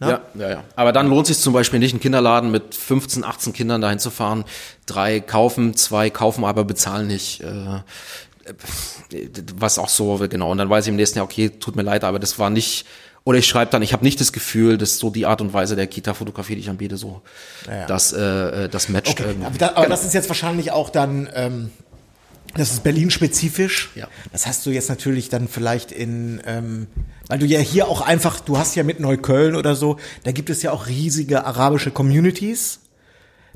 Ja, 0.00 0.22
ja, 0.34 0.50
ja. 0.50 0.64
Aber 0.76 0.92
dann 0.92 1.08
lohnt 1.08 1.26
sich 1.26 1.38
zum 1.38 1.52
Beispiel 1.52 1.78
nicht, 1.78 1.92
einen 1.92 2.00
Kinderladen 2.00 2.50
mit 2.50 2.74
15, 2.74 3.24
18 3.24 3.52
Kindern 3.52 3.80
dahin 3.80 3.98
zu 3.98 4.10
fahren. 4.10 4.44
Drei 4.86 5.20
kaufen, 5.20 5.74
zwei 5.76 6.10
kaufen, 6.10 6.44
aber 6.44 6.64
bezahlen 6.64 7.06
nicht. 7.06 7.42
Äh, 7.42 7.46
äh, 7.46 9.28
was 9.56 9.78
auch 9.78 9.88
so, 9.88 10.18
genau. 10.28 10.50
Und 10.50 10.58
dann 10.58 10.68
weiß 10.70 10.84
ich 10.84 10.90
im 10.90 10.96
nächsten 10.96 11.18
Jahr, 11.18 11.24
okay, 11.24 11.50
tut 11.50 11.76
mir 11.76 11.82
leid, 11.82 12.04
aber 12.04 12.18
das 12.18 12.38
war 12.38 12.50
nicht. 12.50 12.86
Oder 13.26 13.38
ich 13.38 13.46
schreibe 13.46 13.70
dann, 13.70 13.80
ich 13.80 13.94
habe 13.94 14.04
nicht 14.04 14.20
das 14.20 14.34
Gefühl, 14.34 14.76
dass 14.76 14.98
so 14.98 15.08
die 15.08 15.24
Art 15.24 15.40
und 15.40 15.54
Weise 15.54 15.76
der 15.76 15.86
Kita-Fotografie, 15.86 16.56
die 16.56 16.60
ich 16.60 16.68
anbiete, 16.68 16.98
so 16.98 17.22
ja. 17.66 17.86
das, 17.86 18.12
äh, 18.12 18.68
das 18.68 18.90
matcht. 18.90 19.12
Okay, 19.12 19.24
irgendwie. 19.28 19.46
aber, 19.46 19.58
da, 19.58 19.72
aber 19.76 19.86
das 19.86 20.04
ist 20.04 20.12
jetzt 20.12 20.28
wahrscheinlich 20.28 20.72
auch 20.72 20.90
dann, 20.90 21.30
ähm, 21.34 21.70
das 22.56 22.72
ist 22.72 22.82
Berlin-spezifisch. 22.82 23.90
Ja. 23.94 24.08
Das 24.32 24.46
hast 24.46 24.64
du 24.66 24.70
jetzt 24.70 24.88
natürlich 24.88 25.28
dann 25.28 25.48
vielleicht 25.48 25.92
in, 25.92 26.40
ähm, 26.46 26.86
weil 27.28 27.38
du 27.38 27.46
ja 27.46 27.58
hier 27.58 27.88
auch 27.88 28.00
einfach, 28.00 28.40
du 28.40 28.58
hast 28.58 28.74
ja 28.76 28.84
mit 28.84 29.00
Neukölln 29.00 29.56
oder 29.56 29.74
so, 29.74 29.98
da 30.22 30.32
gibt 30.32 30.50
es 30.50 30.62
ja 30.62 30.72
auch 30.72 30.86
riesige 30.86 31.44
arabische 31.44 31.90
Communities. 31.90 32.80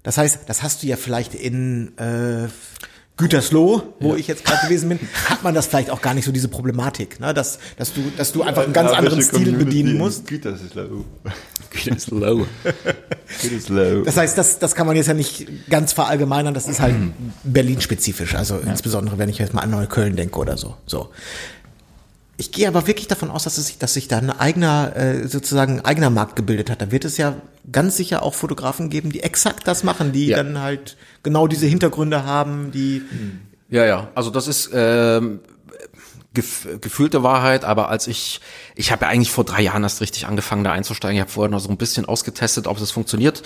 Das 0.02 0.18
heißt, 0.18 0.40
das 0.46 0.62
hast 0.62 0.82
du 0.82 0.86
ja 0.86 0.96
vielleicht 0.96 1.34
in 1.34 1.96
äh, 1.98 2.48
Gütersloh, 3.18 3.82
wo 3.98 4.14
ich 4.14 4.28
jetzt 4.28 4.44
gerade 4.44 4.66
gewesen 4.66 4.88
bin, 4.88 5.00
hat 5.28 5.42
man 5.42 5.52
das 5.52 5.66
vielleicht 5.66 5.90
auch 5.90 6.00
gar 6.00 6.14
nicht 6.14 6.24
so 6.24 6.32
diese 6.32 6.48
Problematik, 6.48 7.18
ne? 7.18 7.34
dass, 7.34 7.58
dass 7.76 7.92
du, 7.92 8.10
dass 8.16 8.32
du 8.32 8.42
einfach 8.42 8.62
einen 8.62 8.72
ganz 8.72 8.92
anderen 8.92 9.20
Stil 9.20 9.52
bedienen 9.52 9.98
musst. 9.98 10.26
Gütersloh. 10.28 11.04
Gütersloh. 11.70 12.46
Gütersloh. 13.42 14.04
Das 14.04 14.16
heißt, 14.16 14.38
das, 14.38 14.60
das 14.60 14.74
kann 14.76 14.86
man 14.86 14.94
jetzt 14.94 15.08
ja 15.08 15.14
nicht 15.14 15.68
ganz 15.68 15.92
verallgemeinern, 15.92 16.54
das 16.54 16.68
ist 16.68 16.80
halt 16.80 16.94
Berlin-spezifisch, 17.42 18.36
also 18.36 18.58
insbesondere 18.58 19.18
wenn 19.18 19.28
ich 19.28 19.38
jetzt 19.38 19.52
mal 19.52 19.62
an 19.62 19.70
Neukölln 19.70 20.14
denke 20.14 20.38
oder 20.38 20.56
so. 20.56 20.76
so. 20.86 21.10
Ich 22.40 22.52
gehe 22.52 22.68
aber 22.68 22.86
wirklich 22.86 23.08
davon 23.08 23.30
aus, 23.30 23.42
dass, 23.44 23.58
es 23.58 23.66
sich, 23.66 23.78
dass 23.78 23.94
sich 23.94 24.06
da 24.06 24.18
ein 24.18 24.30
eigener, 24.30 24.94
äh, 24.96 25.26
sozusagen 25.26 25.80
ein 25.80 25.84
eigener 25.84 26.08
Markt 26.08 26.36
gebildet 26.36 26.70
hat. 26.70 26.80
Da 26.80 26.92
wird 26.92 27.04
es 27.04 27.16
ja 27.16 27.34
ganz 27.70 27.96
sicher 27.96 28.22
auch 28.22 28.32
Fotografen 28.34 28.90
geben, 28.90 29.10
die 29.10 29.24
exakt 29.24 29.66
das 29.66 29.82
machen, 29.82 30.12
die 30.12 30.26
Ja. 30.28 30.36
dann 30.36 30.60
halt 30.60 30.96
genau 31.24 31.48
diese 31.48 31.66
Hintergründe 31.66 32.24
haben, 32.24 32.70
die 32.70 33.02
Ja, 33.68 33.84
ja. 33.84 34.08
Also 34.14 34.30
das 34.30 34.46
ist 34.46 34.70
ähm, 34.72 35.40
gef 36.38 36.68
gefühlte 36.80 37.22
Wahrheit, 37.22 37.64
aber 37.64 37.88
als 37.88 38.06
ich, 38.06 38.40
ich 38.74 38.92
habe 38.92 39.04
ja 39.04 39.10
eigentlich 39.10 39.30
vor 39.30 39.44
drei 39.44 39.62
Jahren 39.62 39.82
erst 39.82 40.00
richtig 40.00 40.26
angefangen, 40.26 40.64
da 40.64 40.72
einzusteigen. 40.72 41.16
Ich 41.16 41.20
habe 41.20 41.30
vorher 41.30 41.50
noch 41.50 41.60
so 41.60 41.68
ein 41.68 41.76
bisschen 41.76 42.04
ausgetestet, 42.04 42.66
ob 42.66 42.78
das 42.78 42.90
funktioniert 42.90 43.42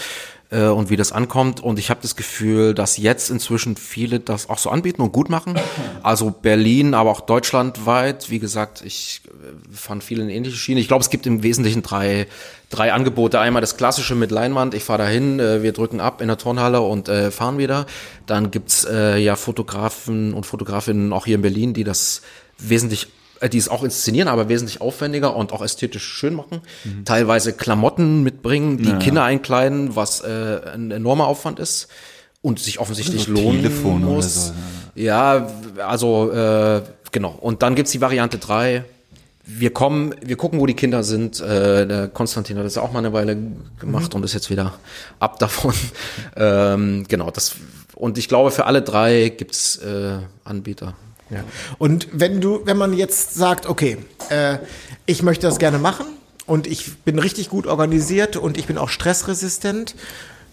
äh, 0.53 0.67
und 0.67 0.91
wie 0.91 0.97
das 0.97 1.11
ankommt. 1.13 1.61
Und 1.61 1.79
ich 1.79 1.91
habe 1.91 2.01
das 2.03 2.15
Gefühl, 2.15 2.75
dass 2.75 2.99
jetzt 2.99 3.31
inzwischen 3.31 3.77
viele 3.77 4.21
das 4.21 4.49
auch 4.49 4.59
so 4.59 4.71
anbieten 4.71 5.03
und 5.03 5.13
gut 5.13 5.31
machen. 5.31 5.59
Also 6.03 6.31
Berlin, 6.31 6.95
aber 6.95 7.11
auch 7.11 7.21
deutschlandweit. 7.21 8.31
Wie 8.31 8.39
gesagt, 8.39 8.83
ich 8.85 9.23
äh, 9.27 9.75
fand 9.75 10.05
viele 10.05 10.23
eine 10.23 10.33
ähnliche 10.33 10.57
Schiene. 10.57 10.81
Ich 10.81 10.89
glaube, 10.89 11.03
es 11.03 11.11
gibt 11.11 11.27
im 11.27 11.43
Wesentlichen 11.43 11.83
drei, 11.83 12.27
drei 12.71 12.93
Angebote. 12.93 13.41
Einmal 13.41 13.63
das 13.63 13.77
klassische 13.77 14.15
mit 14.15 14.31
Leinwand. 14.31 14.75
Ich 14.75 14.85
fahre 14.85 15.03
dahin, 15.03 15.41
äh, 15.41 15.63
wir 15.63 15.73
drücken 15.73 16.01
ab 16.01 16.21
in 16.21 16.29
der 16.29 16.39
Turnhalle 16.39 16.83
und 16.83 17.09
äh, 17.09 17.31
fahren 17.31 17.59
wieder. 17.59 17.87
Dann 18.27 18.51
gibt's 18.51 18.85
äh, 18.85 19.19
ja 19.19 19.37
Fotografen 19.37 20.35
und 20.35 20.45
Fotografinnen 20.45 21.13
auch 21.13 21.25
hier 21.25 21.37
in 21.37 21.43
Berlin, 21.43 21.75
die 21.75 21.85
das 21.85 22.23
wesentlich 22.69 23.09
äh, 23.41 23.49
die 23.49 23.59
es 23.59 23.69
auch 23.69 23.83
inszenieren, 23.83 24.29
aber 24.29 24.49
wesentlich 24.49 24.81
aufwendiger 24.81 25.35
und 25.37 25.53
auch 25.53 25.63
ästhetisch 25.63 26.05
schön 26.05 26.35
machen. 26.35 26.61
Teilweise 27.05 27.53
Klamotten 27.53 28.23
mitbringen, 28.23 28.79
die 28.79 28.91
Ja. 28.91 28.99
Kinder 28.99 29.25
einkleiden, 29.25 29.97
was 29.97 30.21
äh, 30.21 30.61
ein 30.75 30.91
enormer 30.91 31.27
Aufwand 31.27 31.59
ist 31.59 31.89
und 32.41 32.59
sich 32.61 32.79
offensichtlich 32.79 33.25
So 33.25 33.33
lohnen 33.33 33.63
Telefon 33.63 34.05
oder 34.05 34.15
muss. 34.15 34.47
so, 34.49 34.53
Ja, 34.95 35.49
also 35.87 36.31
äh, 36.33 36.83
genau. 37.11 37.37
Und 37.41 37.63
dann 37.63 37.75
gibt's 37.75 37.93
die 37.93 38.01
Variante 38.01 38.39
3. 38.39 38.85
Wir 39.45 39.73
kommen, 39.73 40.15
wir 40.25 40.37
gucken, 40.37 40.61
wo 40.61 40.67
die 40.67 40.75
Kinder 40.75 41.03
sind. 41.03 41.41
Äh, 41.41 41.87
der 41.87 42.07
Konstantin 42.09 42.59
hat 42.59 42.65
das 42.65 42.79
auch 42.79 42.93
mal 42.93 43.01
eine 43.01 43.13
Weile 43.13 43.37
gemacht 43.81 44.15
und 44.15 44.25
ist 44.25 44.35
jetzt 44.35 44.51
wieder 44.51 44.75
ab 45.19 45.41
davon. 45.41 45.75
ähm, 46.37 47.07
genau, 47.09 47.31
das 47.33 47.57
und 47.97 48.19
ich 48.19 48.29
glaube, 48.29 48.51
für 48.53 48.67
alle 48.67 48.83
drei 48.83 49.31
gibt's 49.37 49.77
äh, 49.79 50.19
Anbieter. 50.45 50.95
Ja. 51.33 51.45
Und 51.79 52.09
wenn 52.13 52.41
du, 52.41 52.61
wenn 52.65 52.77
man 52.77 52.93
jetzt 52.93 53.35
sagt, 53.35 53.67
okay, 53.67 53.99
äh, 54.29 54.59
ich 55.07 55.23
möchte 55.23 55.47
das 55.47 55.59
gerne 55.59 55.79
machen 55.79 56.07
und 56.47 56.67
ich 56.67 56.99
bin 56.99 57.19
richtig 57.19 57.49
gut 57.49 57.67
organisiert 57.67 58.37
und 58.37 58.57
ich 58.59 58.67
bin 58.67 58.79
auch 58.79 58.89
stressresistent. 58.89 59.95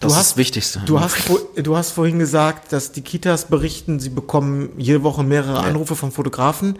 Du 0.00 0.06
Das 0.06 0.12
ist 0.12 0.18
hast, 0.18 0.30
das 0.32 0.36
Wichtigste. 0.38 0.80
Du 0.86 1.00
hast, 1.00 1.16
vor- 1.16 1.40
du 1.56 1.76
hast 1.76 1.90
vorhin 1.90 2.18
gesagt, 2.18 2.72
dass 2.72 2.92
die 2.92 3.02
Kitas 3.02 3.44
berichten, 3.46 4.00
sie 4.00 4.08
bekommen 4.08 4.70
jede 4.78 5.02
Woche 5.02 5.22
mehrere 5.22 5.56
Ja. 5.56 5.60
Anrufe 5.68 5.94
von 5.94 6.10
Fotografen. 6.10 6.78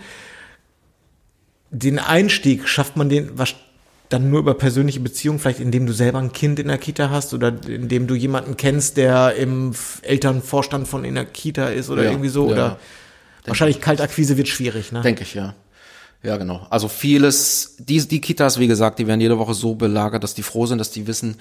Den 1.71 1.99
Einstieg 1.99 2.67
schafft 2.69 2.97
man 2.97 3.09
den 3.09 3.31
was 3.35 3.55
dann 4.09 4.29
nur 4.29 4.41
über 4.41 4.55
persönliche 4.55 4.99
Beziehungen, 4.99 5.39
vielleicht 5.39 5.61
indem 5.61 5.87
du 5.87 5.93
selber 5.93 6.19
ein 6.19 6.33
Kind 6.33 6.59
in 6.59 6.67
der 6.67 6.79
Kita 6.79 7.11
hast 7.11 7.33
oder 7.33 7.53
indem 7.69 8.09
du 8.09 8.17
jemanden 8.17 8.57
kennst, 8.57 8.97
der 8.97 9.37
im 9.37 9.71
Elternvorstand 10.03 10.89
von 10.89 11.05
in 11.05 11.15
der 11.15 11.27
Kita 11.27 11.69
ist 11.69 11.91
oder 11.91 12.03
Ja, 12.03 12.11
irgendwie 12.11 12.29
so 12.29 12.47
ja. 12.47 12.53
oder 12.53 12.79
Wahrscheinlich 13.47 13.81
Kaltakquise 13.81 14.37
wird 14.37 14.49
schwierig, 14.49 14.93
ne? 14.93 15.03
Denke 15.03 15.23
ich, 15.23 15.35
ja. 15.35 15.55
Ja, 16.23 16.37
genau. 16.37 16.67
Also 16.69 16.89
vieles, 16.89 17.77
die, 17.79 18.07
die 18.07 18.21
Kitas, 18.21 18.59
wie 18.59 18.67
gesagt, 18.67 18.99
die 18.99 19.07
werden 19.07 19.23
jede 19.23 19.39
Woche 19.39 19.55
so 19.55 19.75
belagert, 19.75 20.23
dass 20.23 20.35
die 20.35 20.43
froh 20.43 20.67
sind, 20.67 20.79
dass 20.79 20.91
die 20.91 21.07
wissen, 21.07 21.37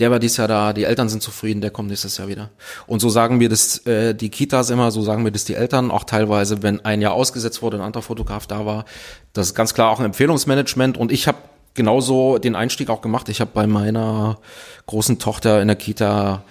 der 0.00 0.10
war 0.10 0.18
dieses 0.18 0.38
Jahr 0.38 0.48
da, 0.48 0.72
die 0.72 0.82
Eltern 0.82 1.08
sind 1.08 1.22
zufrieden, 1.22 1.60
der 1.60 1.70
kommt 1.70 1.88
nächstes 1.88 2.16
Jahr 2.16 2.26
wieder. 2.26 2.50
Und 2.88 2.98
so 2.98 3.08
sagen 3.08 3.38
wir 3.38 3.48
das, 3.48 3.86
äh, 3.86 4.12
die 4.12 4.30
Kitas 4.30 4.70
immer, 4.70 4.90
so 4.90 5.02
sagen 5.02 5.22
wir 5.22 5.30
das 5.30 5.44
die 5.44 5.54
Eltern, 5.54 5.92
auch 5.92 6.02
teilweise, 6.02 6.64
wenn 6.64 6.84
ein 6.84 7.00
Jahr 7.00 7.12
ausgesetzt 7.12 7.62
wurde, 7.62 7.76
ein 7.76 7.82
anderer 7.82 8.02
Fotograf 8.02 8.48
da 8.48 8.66
war. 8.66 8.86
Das 9.34 9.46
ist 9.46 9.54
ganz 9.54 9.72
klar 9.72 9.90
auch 9.90 10.00
ein 10.00 10.06
Empfehlungsmanagement. 10.06 10.98
Und 10.98 11.12
ich 11.12 11.28
habe 11.28 11.38
genauso 11.74 12.38
den 12.38 12.56
Einstieg 12.56 12.90
auch 12.90 13.02
gemacht. 13.02 13.28
Ich 13.28 13.40
habe 13.40 13.52
bei 13.54 13.68
meiner 13.68 14.38
großen 14.86 15.20
Tochter 15.20 15.62
in 15.62 15.68
der 15.68 15.76
Kita 15.76 16.42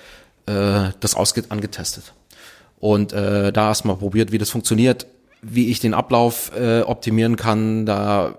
äh, 0.45 0.91
das 1.01 1.15
ausge 1.15 1.43
angetestet 1.49 2.13
und 2.83 3.13
äh, 3.13 3.53
da 3.53 3.69
erstmal 3.69 3.95
probiert, 3.95 4.33
wie 4.33 4.37
das 4.37 4.49
funktioniert, 4.49 5.07
wie 5.41 5.71
ich 5.71 5.79
den 5.79 5.93
Ablauf 5.93 6.51
äh, 6.53 6.81
optimieren 6.81 7.37
kann. 7.37 7.85
Da 7.85 8.37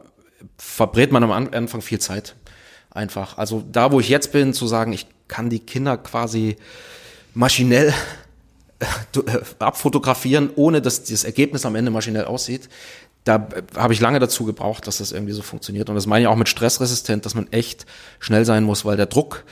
verbrät 0.58 1.12
man 1.12 1.24
am 1.24 1.32
An- 1.32 1.54
Anfang 1.54 1.80
viel 1.80 1.98
Zeit. 1.98 2.34
Einfach. 2.90 3.38
Also 3.38 3.64
da, 3.72 3.90
wo 3.90 4.00
ich 4.00 4.10
jetzt 4.10 4.32
bin, 4.32 4.52
zu 4.52 4.66
sagen, 4.66 4.92
ich 4.92 5.06
kann 5.28 5.48
die 5.48 5.60
Kinder 5.60 5.96
quasi 5.96 6.56
maschinell 7.32 7.94
äh, 8.80 9.38
abfotografieren, 9.60 10.50
ohne 10.56 10.82
dass 10.82 11.04
das 11.04 11.24
Ergebnis 11.24 11.64
am 11.64 11.74
Ende 11.74 11.90
maschinell 11.90 12.26
aussieht. 12.26 12.68
Da 13.24 13.36
äh, 13.36 13.62
habe 13.78 13.94
ich 13.94 14.00
lange 14.02 14.18
dazu 14.18 14.44
gebraucht, 14.44 14.86
dass 14.86 14.98
das 14.98 15.10
irgendwie 15.10 15.32
so 15.32 15.40
funktioniert. 15.40 15.88
Und 15.88 15.94
das 15.94 16.04
meine 16.04 16.24
ich 16.24 16.28
auch 16.28 16.36
mit 16.36 16.50
stressresistent, 16.50 17.24
dass 17.24 17.34
man 17.34 17.50
echt 17.50 17.86
schnell 18.20 18.44
sein 18.44 18.64
muss, 18.64 18.84
weil 18.84 18.98
der 18.98 19.06
Druck 19.06 19.44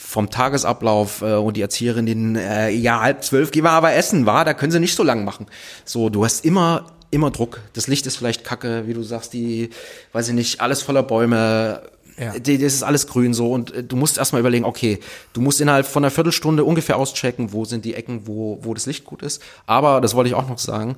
vom 0.00 0.30
Tagesablauf 0.30 1.22
äh, 1.22 1.34
und 1.34 1.56
die 1.56 1.60
Erzieherin, 1.60 2.06
den, 2.06 2.34
äh, 2.34 2.70
ja, 2.70 3.00
halb 3.00 3.22
zwölf 3.22 3.50
gehen 3.50 3.64
wir 3.64 3.70
aber 3.70 3.92
essen, 3.92 4.26
war, 4.26 4.44
da 4.44 4.54
können 4.54 4.72
sie 4.72 4.80
nicht 4.80 4.96
so 4.96 5.02
lang 5.02 5.24
machen. 5.24 5.46
So, 5.84 6.08
du 6.08 6.24
hast 6.24 6.44
immer, 6.44 6.86
immer 7.10 7.30
Druck. 7.30 7.60
Das 7.74 7.86
Licht 7.86 8.06
ist 8.06 8.16
vielleicht 8.16 8.42
kacke, 8.42 8.86
wie 8.86 8.94
du 8.94 9.02
sagst, 9.02 9.34
die, 9.34 9.70
weiß 10.12 10.28
ich 10.28 10.34
nicht, 10.34 10.60
alles 10.60 10.82
voller 10.82 11.02
Bäume. 11.02 11.82
Ja. 12.18 12.38
Die, 12.38 12.58
das 12.58 12.74
ist 12.74 12.82
alles 12.82 13.06
grün 13.06 13.34
so 13.34 13.52
und 13.52 13.72
äh, 13.72 13.84
du 13.84 13.94
musst 13.96 14.18
erstmal 14.18 14.40
überlegen, 14.40 14.64
okay, 14.64 14.98
du 15.32 15.40
musst 15.40 15.60
innerhalb 15.60 15.86
von 15.86 16.02
einer 16.02 16.10
Viertelstunde 16.10 16.64
ungefähr 16.64 16.96
auschecken, 16.96 17.52
wo 17.52 17.64
sind 17.64 17.84
die 17.84 17.94
Ecken, 17.94 18.26
wo, 18.26 18.58
wo 18.62 18.74
das 18.74 18.86
Licht 18.86 19.04
gut 19.04 19.22
ist. 19.22 19.42
Aber, 19.66 20.00
das 20.00 20.14
wollte 20.14 20.28
ich 20.28 20.34
auch 20.34 20.48
noch 20.48 20.58
sagen, 20.58 20.96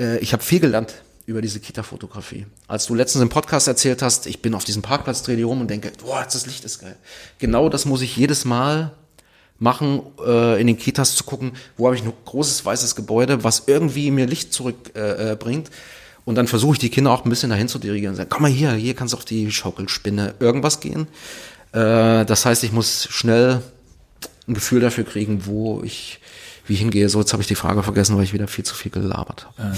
äh, 0.00 0.18
ich 0.18 0.32
habe 0.32 0.42
viel 0.42 0.60
gelernt 0.60 0.94
über 1.26 1.42
diese 1.42 1.60
Kita-Fotografie. 1.60 2.46
Als 2.68 2.86
du 2.86 2.94
letztens 2.94 3.22
im 3.22 3.28
Podcast 3.28 3.66
erzählt 3.66 4.00
hast, 4.00 4.26
ich 4.26 4.40
bin 4.40 4.54
auf 4.54 4.64
diesem 4.64 4.82
Parkplatz, 4.82 5.22
drehe 5.22 5.36
die 5.36 5.42
rum 5.42 5.60
und 5.60 5.68
denke, 5.68 5.92
boah, 6.00 6.24
das 6.24 6.46
Licht 6.46 6.64
ist 6.64 6.78
geil. 6.78 6.96
Genau 7.38 7.68
das 7.68 7.84
muss 7.84 8.00
ich 8.00 8.16
jedes 8.16 8.44
Mal 8.44 8.92
machen, 9.58 10.02
äh, 10.24 10.60
in 10.60 10.68
den 10.68 10.78
Kitas 10.78 11.16
zu 11.16 11.24
gucken, 11.24 11.52
wo 11.76 11.86
habe 11.86 11.96
ich 11.96 12.02
ein 12.02 12.12
großes 12.24 12.64
weißes 12.64 12.94
Gebäude, 12.94 13.42
was 13.42 13.64
irgendwie 13.66 14.10
mir 14.10 14.26
Licht 14.26 14.52
zurückbringt. 14.52 15.68
Äh, 15.68 15.70
äh, 15.70 15.74
und 16.24 16.34
dann 16.34 16.46
versuche 16.46 16.74
ich 16.74 16.78
die 16.78 16.90
Kinder 16.90 17.10
auch 17.10 17.24
ein 17.24 17.30
bisschen 17.30 17.50
dahin 17.50 17.68
zu 17.68 17.78
dirigieren 17.78 18.12
und 18.12 18.16
sagen, 18.16 18.30
komm 18.30 18.42
mal 18.42 18.50
hier, 18.50 18.72
hier 18.72 18.94
kannst 18.94 19.14
du 19.14 19.18
auf 19.18 19.24
die 19.24 19.50
Schaukelspinne 19.50 20.34
irgendwas 20.40 20.80
gehen. 20.80 21.08
Äh, 21.72 22.24
das 22.24 22.44
heißt, 22.44 22.64
ich 22.64 22.72
muss 22.72 23.08
schnell 23.10 23.62
ein 24.48 24.54
Gefühl 24.54 24.80
dafür 24.80 25.04
kriegen, 25.04 25.46
wo 25.46 25.82
ich 25.82 26.20
wie 26.66 26.74
ich 26.74 26.80
hingehe. 26.80 27.08
So, 27.08 27.20
jetzt 27.20 27.32
habe 27.32 27.42
ich 27.42 27.46
die 27.46 27.54
Frage 27.54 27.82
vergessen, 27.82 28.16
weil 28.16 28.24
ich 28.24 28.32
wieder 28.32 28.48
viel 28.48 28.64
zu 28.64 28.74
viel 28.74 28.90
gelabert 28.90 29.46
habe. 29.58 29.72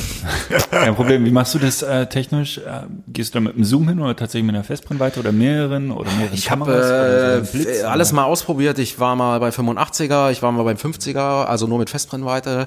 Kein 0.70 0.94
Problem. 0.94 1.24
Wie 1.24 1.30
machst 1.30 1.54
du 1.54 1.58
das 1.58 1.82
äh, 1.82 2.06
technisch? 2.06 2.58
Äh, 2.58 2.82
gehst 3.08 3.34
du 3.34 3.38
da 3.38 3.40
mit 3.40 3.54
einem 3.54 3.64
Zoom 3.64 3.88
hin 3.88 4.00
oder 4.00 4.16
tatsächlich 4.16 4.46
mit 4.46 4.54
einer 4.54 4.64
Festbrennweite 4.64 5.20
oder 5.20 5.32
mehreren 5.32 5.90
oder 5.90 6.10
mehreren 6.12 6.34
Ich 6.34 6.50
habe 6.50 6.64
Kameras 6.64 6.86
oder 6.86 7.08
äh, 7.08 7.44
so 7.44 7.56
einem 7.58 7.64
Blitz, 7.64 7.84
alles 7.84 8.12
mal 8.12 8.24
ausprobiert. 8.24 8.78
Ich 8.78 8.98
war 8.98 9.16
mal 9.16 9.38
bei 9.40 9.50
85er, 9.50 10.30
ich 10.30 10.42
war 10.42 10.52
mal 10.52 10.64
beim 10.64 10.76
50er, 10.76 11.44
also 11.44 11.66
nur 11.66 11.78
mit 11.78 11.90
Festbrennweite 11.90 12.66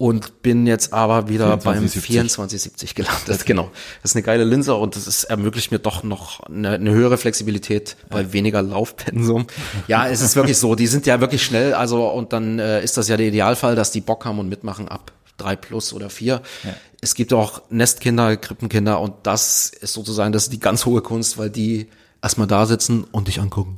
und 0.00 0.40
bin 0.40 0.66
jetzt 0.66 0.94
aber 0.94 1.28
wieder 1.28 1.58
beim 1.58 1.86
2470. 1.86 2.30
2470 2.32 2.94
gelandet. 2.94 3.44
Genau. 3.44 3.70
Das 4.00 4.12
ist 4.12 4.16
eine 4.16 4.22
geile 4.22 4.44
Linse 4.44 4.74
und 4.74 4.96
das 4.96 5.06
ist, 5.06 5.24
ermöglicht 5.24 5.72
mir 5.72 5.78
doch 5.78 6.02
noch 6.02 6.40
eine, 6.40 6.70
eine 6.70 6.92
höhere 6.92 7.18
Flexibilität 7.18 7.98
bei 8.08 8.32
weniger 8.32 8.62
Laufpensum. 8.62 9.46
Ja, 9.88 10.08
es 10.08 10.22
ist 10.22 10.36
wirklich 10.36 10.56
so. 10.56 10.74
Die 10.74 10.86
sind 10.86 11.04
ja 11.04 11.20
wirklich 11.20 11.44
schnell. 11.44 11.74
Also 11.74 12.08
und 12.08 12.32
dann 12.32 12.58
äh, 12.58 12.82
ist 12.82 12.96
das 12.96 13.08
ja 13.08 13.18
der 13.18 13.26
Idealfall, 13.26 13.74
dass 13.76 13.90
die 13.90 14.00
Bock 14.00 14.24
haben 14.24 14.38
und 14.38 14.48
mitmachen 14.48 14.88
ab 14.88 15.12
drei 15.36 15.54
plus 15.54 15.92
oder 15.92 16.08
vier. 16.08 16.40
Ja. 16.64 16.74
Es 17.02 17.14
gibt 17.14 17.34
auch 17.34 17.60
Nestkinder, 17.68 18.38
Krippenkinder 18.38 19.00
und 19.00 19.12
das 19.24 19.68
ist 19.68 19.92
sozusagen 19.92 20.32
das 20.32 20.44
ist 20.44 20.52
die 20.54 20.60
ganz 20.60 20.86
hohe 20.86 21.02
Kunst, 21.02 21.36
weil 21.36 21.50
die 21.50 21.88
erstmal 22.22 22.46
da 22.46 22.64
sitzen 22.64 23.04
und 23.12 23.28
dich 23.28 23.38
angucken. 23.38 23.76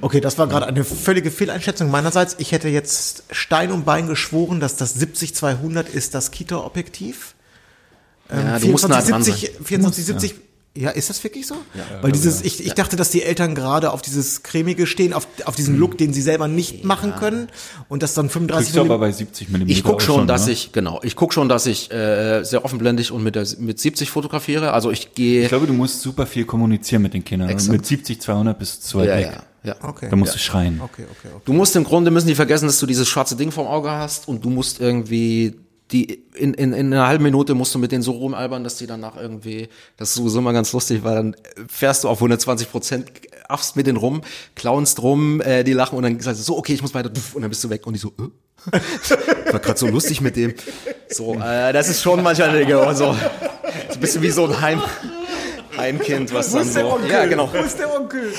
Okay, 0.00 0.20
das 0.20 0.38
war 0.38 0.46
gerade 0.46 0.66
eine 0.66 0.84
völlige 0.84 1.30
Fehleinschätzung 1.30 1.90
meinerseits. 1.90 2.36
Ich 2.38 2.52
hätte 2.52 2.68
jetzt 2.68 3.24
Stein 3.30 3.70
und 3.70 3.84
Bein 3.84 4.06
geschworen, 4.06 4.60
dass 4.60 4.76
das 4.76 4.96
70-200 5.00 5.86
ist 5.88 6.14
das 6.14 6.30
Kita-Objektiv. 6.30 7.34
Ähm, 8.30 8.46
Ja, 8.46 8.58
du 8.58 8.68
musst 8.68 8.88
nah 8.88 9.02
dran 9.02 9.22
70, 9.22 9.52
sein. 9.56 9.64
24, 9.64 10.04
70, 10.04 10.34
ja. 10.76 10.90
ist 10.90 11.10
das 11.10 11.22
wirklich 11.22 11.46
so? 11.46 11.56
Weil 12.02 12.12
dieses, 12.12 12.42
ich, 12.42 12.64
ich 12.64 12.74
dachte, 12.74 12.96
dass 12.96 13.10
die 13.10 13.22
Eltern 13.22 13.54
gerade 13.54 13.92
auf 13.92 14.02
dieses 14.02 14.42
cremige 14.42 14.86
stehen, 14.86 15.12
auf, 15.12 15.26
auf 15.44 15.54
diesen 15.56 15.76
Look, 15.78 15.96
den 15.98 16.12
sie 16.12 16.22
selber 16.22 16.48
nicht 16.48 16.84
machen 16.84 17.14
können 17.14 17.48
und 17.88 18.02
das 18.02 18.14
dann 18.14 18.28
35 18.28 18.66
Kriegst 18.72 18.76
du 18.76 18.80
aber 18.80 18.98
bei 18.98 19.12
70 19.12 19.48
mm 19.50 19.62
Ich 19.66 19.84
guck 19.84 19.96
auch 19.96 20.00
schon, 20.00 20.26
dass 20.26 20.46
ne? 20.46 20.52
ich 20.52 20.72
genau, 20.72 21.00
ich 21.02 21.16
guck 21.16 21.32
schon, 21.32 21.48
dass 21.48 21.66
ich 21.66 21.90
äh, 21.92 22.42
sehr 22.44 22.64
offenblendig 22.64 23.12
und 23.12 23.22
mit 23.22 23.34
der 23.36 23.46
mit 23.58 23.78
70 23.78 24.10
fotografiere. 24.10 24.72
Also 24.72 24.90
ich 24.90 25.14
gehe 25.14 25.42
Ich 25.42 25.48
glaube, 25.48 25.66
du 25.66 25.72
musst 25.72 26.00
super 26.00 26.26
viel 26.26 26.44
kommunizieren 26.44 27.02
mit 27.02 27.14
den 27.14 27.24
Kindern. 27.24 27.48
Exakt. 27.48 27.72
Mit 27.72 27.86
70, 27.86 28.20
200 28.20 28.58
bist 28.58 28.82
du 28.82 28.86
zu 28.88 28.98
weit 28.98 29.08
ja, 29.08 29.16
weg. 29.16 29.32
ja, 29.62 29.70
ja. 29.70 29.76
Okay. 29.88 30.08
Da 30.10 30.16
musst 30.16 30.32
Ja. 30.32 30.38
du 30.38 30.42
schreien. 30.42 30.80
Okay, 30.82 31.04
okay, 31.04 31.28
okay. 31.34 31.42
Du 31.44 31.52
musst 31.52 31.76
im 31.76 31.84
Grunde 31.84 32.10
müssen 32.10 32.26
die 32.26 32.34
vergessen, 32.34 32.66
dass 32.66 32.78
du 32.78 32.86
dieses 32.86 33.08
schwarze 33.08 33.36
Ding 33.36 33.50
vorm 33.50 33.68
Auge 33.68 33.90
hast 33.90 34.28
und 34.28 34.44
du 34.44 34.50
musst 34.50 34.80
irgendwie 34.80 35.54
die 35.92 36.24
in, 36.34 36.54
in, 36.54 36.72
in 36.72 36.92
einer 36.92 37.06
halben 37.06 37.24
Minute 37.24 37.54
musst 37.54 37.74
du 37.74 37.78
mit 37.78 37.92
denen 37.92 38.02
so 38.02 38.12
rumalbern, 38.12 38.64
dass 38.64 38.76
die 38.76 38.86
danach 38.86 39.16
irgendwie, 39.16 39.68
das 39.96 40.10
ist 40.10 40.14
sowieso 40.16 40.38
immer 40.38 40.52
ganz 40.52 40.72
lustig, 40.72 41.04
weil 41.04 41.14
dann 41.14 41.36
fährst 41.68 42.04
du 42.04 42.08
auf 42.08 42.18
120 42.18 42.70
Prozent, 42.70 43.10
affst 43.48 43.76
mit 43.76 43.86
denen 43.86 43.98
rum, 43.98 44.22
clownst 44.54 45.02
rum, 45.02 45.40
äh, 45.42 45.62
die 45.62 45.72
lachen 45.72 45.96
und 45.96 46.04
dann 46.04 46.18
sagst 46.20 46.40
du 46.40 46.44
so, 46.44 46.56
okay, 46.56 46.72
ich 46.74 46.82
muss 46.82 46.94
weiter, 46.94 47.10
und 47.34 47.42
dann 47.42 47.50
bist 47.50 47.62
du 47.62 47.70
weg 47.70 47.86
und 47.86 47.92
die 47.94 47.98
so, 47.98 48.12
äh? 48.18 48.30
war 49.52 49.60
gerade 49.60 49.78
so 49.78 49.86
lustig 49.86 50.22
mit 50.22 50.36
dem. 50.36 50.54
So, 51.08 51.34
äh, 51.34 51.72
das 51.72 51.88
ist 51.88 52.00
schon 52.00 52.22
manchmal 52.22 52.58
Dinge, 52.58 52.94
so, 52.94 53.12
so 53.12 53.94
ein 53.94 54.00
bisschen 54.00 54.22
wie 54.22 54.30
so 54.30 54.46
ein 54.46 54.60
Heim, 54.60 54.82
Heimkind, 55.76 56.32
was 56.32 56.52
dann 56.52 56.66
so, 56.66 56.98
ja 57.08 57.26
genau. 57.26 57.50
Wo 57.52 57.58
ist 57.58 57.78
der 57.78 57.94
Onkel? 57.94 58.32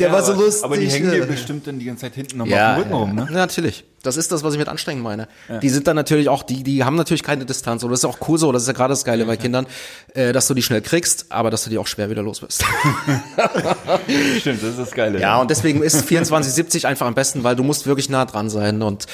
Der 0.00 0.08
Ja, 0.08 0.14
war 0.14 0.22
so 0.24 0.32
aber- 0.32 0.42
lustig. 0.42 0.64
Aber 0.64 0.76
die 0.76 0.88
hängen 0.88 1.10
dir 1.10 1.20
ne? 1.20 1.26
bestimmt 1.26 1.66
dann 1.66 1.78
die 1.78 1.84
ganze 1.84 2.00
Zeit 2.02 2.14
hinten 2.14 2.38
nochmal 2.38 2.56
ja, 2.58 2.70
auf 2.70 2.76
dem 2.76 2.82
Rücken 2.82 2.94
rum, 2.94 3.14
ne? 3.14 3.26
Ja, 3.30 3.36
natürlich. 3.36 3.84
Das 4.02 4.16
ist 4.16 4.32
das, 4.32 4.42
was 4.42 4.54
ich 4.54 4.58
mit 4.58 4.66
anstrengend 4.68 5.04
meine. 5.04 5.28
Ja. 5.48 5.58
Die 5.58 5.68
sind 5.68 5.86
dann 5.86 5.94
natürlich 5.94 6.30
auch, 6.30 6.42
die, 6.42 6.62
die 6.62 6.84
haben 6.84 6.96
natürlich 6.96 7.22
keine 7.22 7.44
Distanz. 7.44 7.84
Und 7.84 7.90
das 7.90 8.00
ist 8.00 8.04
auch 8.06 8.16
cool 8.28 8.38
so, 8.38 8.50
das 8.50 8.62
ist 8.62 8.68
ja 8.68 8.72
gerade 8.72 8.92
das 8.92 9.04
Geile 9.04 9.26
bei 9.26 9.36
Kindern, 9.36 9.66
äh, 10.14 10.32
dass 10.32 10.46
du 10.48 10.54
die 10.54 10.62
schnell 10.62 10.80
kriegst, 10.80 11.26
aber 11.28 11.50
dass 11.50 11.64
du 11.64 11.70
die 11.70 11.76
auch 11.76 11.86
schwer 11.86 12.08
wieder 12.08 12.22
los 12.22 12.40
bist. 12.40 12.64
Stimmt, 14.40 14.62
das 14.62 14.70
ist 14.70 14.78
das 14.78 14.90
Geile. 14.92 15.20
Ja, 15.20 15.38
und 15.38 15.50
deswegen 15.50 15.82
ist 15.82 15.98
2470 16.08 16.86
einfach 16.86 17.06
am 17.06 17.14
besten, 17.14 17.44
weil 17.44 17.56
du 17.56 17.62
musst 17.62 17.86
wirklich 17.86 18.08
nah 18.08 18.24
dran 18.24 18.48
sein 18.48 18.80
und 18.82 19.06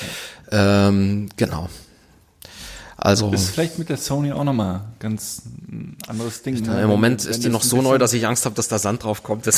ähm, 0.53 1.29
genau. 1.37 1.69
Also 3.07 3.31
Ist 3.31 3.51
vielleicht 3.51 3.79
mit 3.79 3.89
der 3.89 3.99
Sony 3.99 4.33
auch 4.33 4.43
nochmal 4.43 4.81
ganz 4.99 5.43
ein 5.71 5.97
anderes 6.09 6.43
Ding. 6.43 6.61
ne? 6.61 6.83
im 6.83 6.89
Moment 6.89 7.25
Wenn 7.25 7.31
ist 7.31 7.45
die 7.45 7.45
das 7.45 7.53
noch 7.53 7.63
so 7.63 7.81
neu, 7.81 7.99
dass 7.99 8.13
ich 8.13 8.27
Angst 8.27 8.45
habe, 8.47 8.57
dass 8.57 8.67
da 8.67 8.81
Sand 8.81 9.05
drauf 9.05 9.23
kommt. 9.23 9.47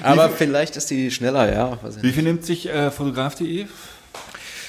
Aber 0.00 0.28
vielleicht 0.28 0.76
ist 0.76 0.90
die 0.90 1.10
schneller, 1.10 1.52
ja. 1.52 1.76
Wie 2.02 2.12
viel 2.12 2.22
nimmt 2.22 2.44
sich 2.44 2.68
äh, 2.68 2.92
Fotograf.de? 2.92 3.66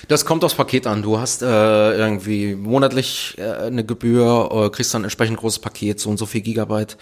Das 0.08 0.26
kommt 0.26 0.44
aufs 0.44 0.56
Paket 0.56 0.88
an. 0.88 1.04
Du 1.04 1.20
hast 1.20 1.44
äh, 1.44 1.46
irgendwie 1.46 2.56
monatlich 2.56 3.36
äh, 3.38 3.68
eine 3.68 3.86
Gebühr, 3.86 4.50
äh, 4.52 4.70
kriegst 4.72 4.92
dann 4.96 5.04
ein 5.04 5.06
entsprechend 5.06 5.38
großes 5.38 5.60
Paket, 5.60 6.00
so 6.00 6.10
und 6.10 6.18
so 6.18 6.26
viel 6.26 6.42
Gigabyte, 6.42 6.98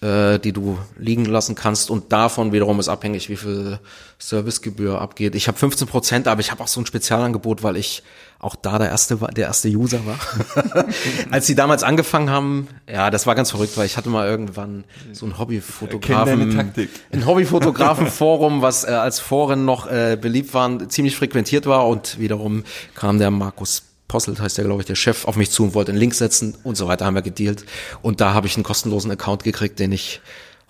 äh, 0.00 0.40
die 0.40 0.52
du 0.52 0.76
liegen 0.98 1.24
lassen 1.24 1.54
kannst. 1.54 1.88
Und 1.88 2.10
davon 2.10 2.50
wiederum 2.50 2.80
ist 2.80 2.88
abhängig, 2.88 3.28
wie 3.28 3.36
viel 3.36 3.78
Servicegebühr 4.18 5.00
abgeht. 5.00 5.36
Ich 5.36 5.46
habe 5.46 5.56
15 5.56 5.86
Prozent, 5.86 6.26
aber 6.26 6.40
ich 6.40 6.50
habe 6.50 6.64
auch 6.64 6.68
so 6.68 6.80
ein 6.80 6.86
Spezialangebot, 6.86 7.62
weil 7.62 7.76
ich 7.76 8.02
auch 8.40 8.54
da 8.54 8.78
der 8.78 8.88
erste 8.88 9.16
der 9.16 9.46
erste 9.46 9.68
User 9.68 10.00
war. 10.06 10.84
Als 11.30 11.46
sie 11.46 11.56
damals 11.56 11.82
angefangen 11.82 12.30
haben, 12.30 12.68
ja, 12.90 13.10
das 13.10 13.26
war 13.26 13.34
ganz 13.34 13.50
verrückt, 13.50 13.76
weil 13.76 13.86
ich 13.86 13.96
hatte 13.96 14.10
mal 14.10 14.28
irgendwann 14.28 14.84
so 15.12 15.26
ein 15.26 15.38
Hobbyfotografen, 15.38 16.72
ein 17.12 17.26
Hobbyfotografenforum, 17.26 18.62
was 18.62 18.84
äh, 18.84 18.88
als 18.88 19.18
Foren 19.18 19.64
noch 19.64 19.90
äh, 19.90 20.16
beliebt 20.20 20.54
war, 20.54 20.88
ziemlich 20.88 21.16
frequentiert 21.16 21.66
war 21.66 21.88
und 21.88 22.20
wiederum 22.20 22.62
kam 22.94 23.18
der 23.18 23.30
Markus 23.30 23.82
Posselt, 24.06 24.40
heißt 24.40 24.56
der, 24.56 24.64
glaube 24.64 24.80
ich, 24.80 24.86
der 24.86 24.94
Chef, 24.94 25.26
auf 25.26 25.36
mich 25.36 25.50
zu 25.50 25.64
und 25.64 25.74
wollte 25.74 25.92
einen 25.92 25.98
Link 25.98 26.14
setzen 26.14 26.56
und 26.64 26.78
so 26.78 26.88
weiter, 26.88 27.04
haben 27.04 27.14
wir 27.14 27.20
gedealt. 27.20 27.66
Und 28.00 28.22
da 28.22 28.32
habe 28.32 28.46
ich 28.46 28.56
einen 28.56 28.64
kostenlosen 28.64 29.10
Account 29.10 29.44
gekriegt, 29.44 29.78
den 29.78 29.92
ich 29.92 30.22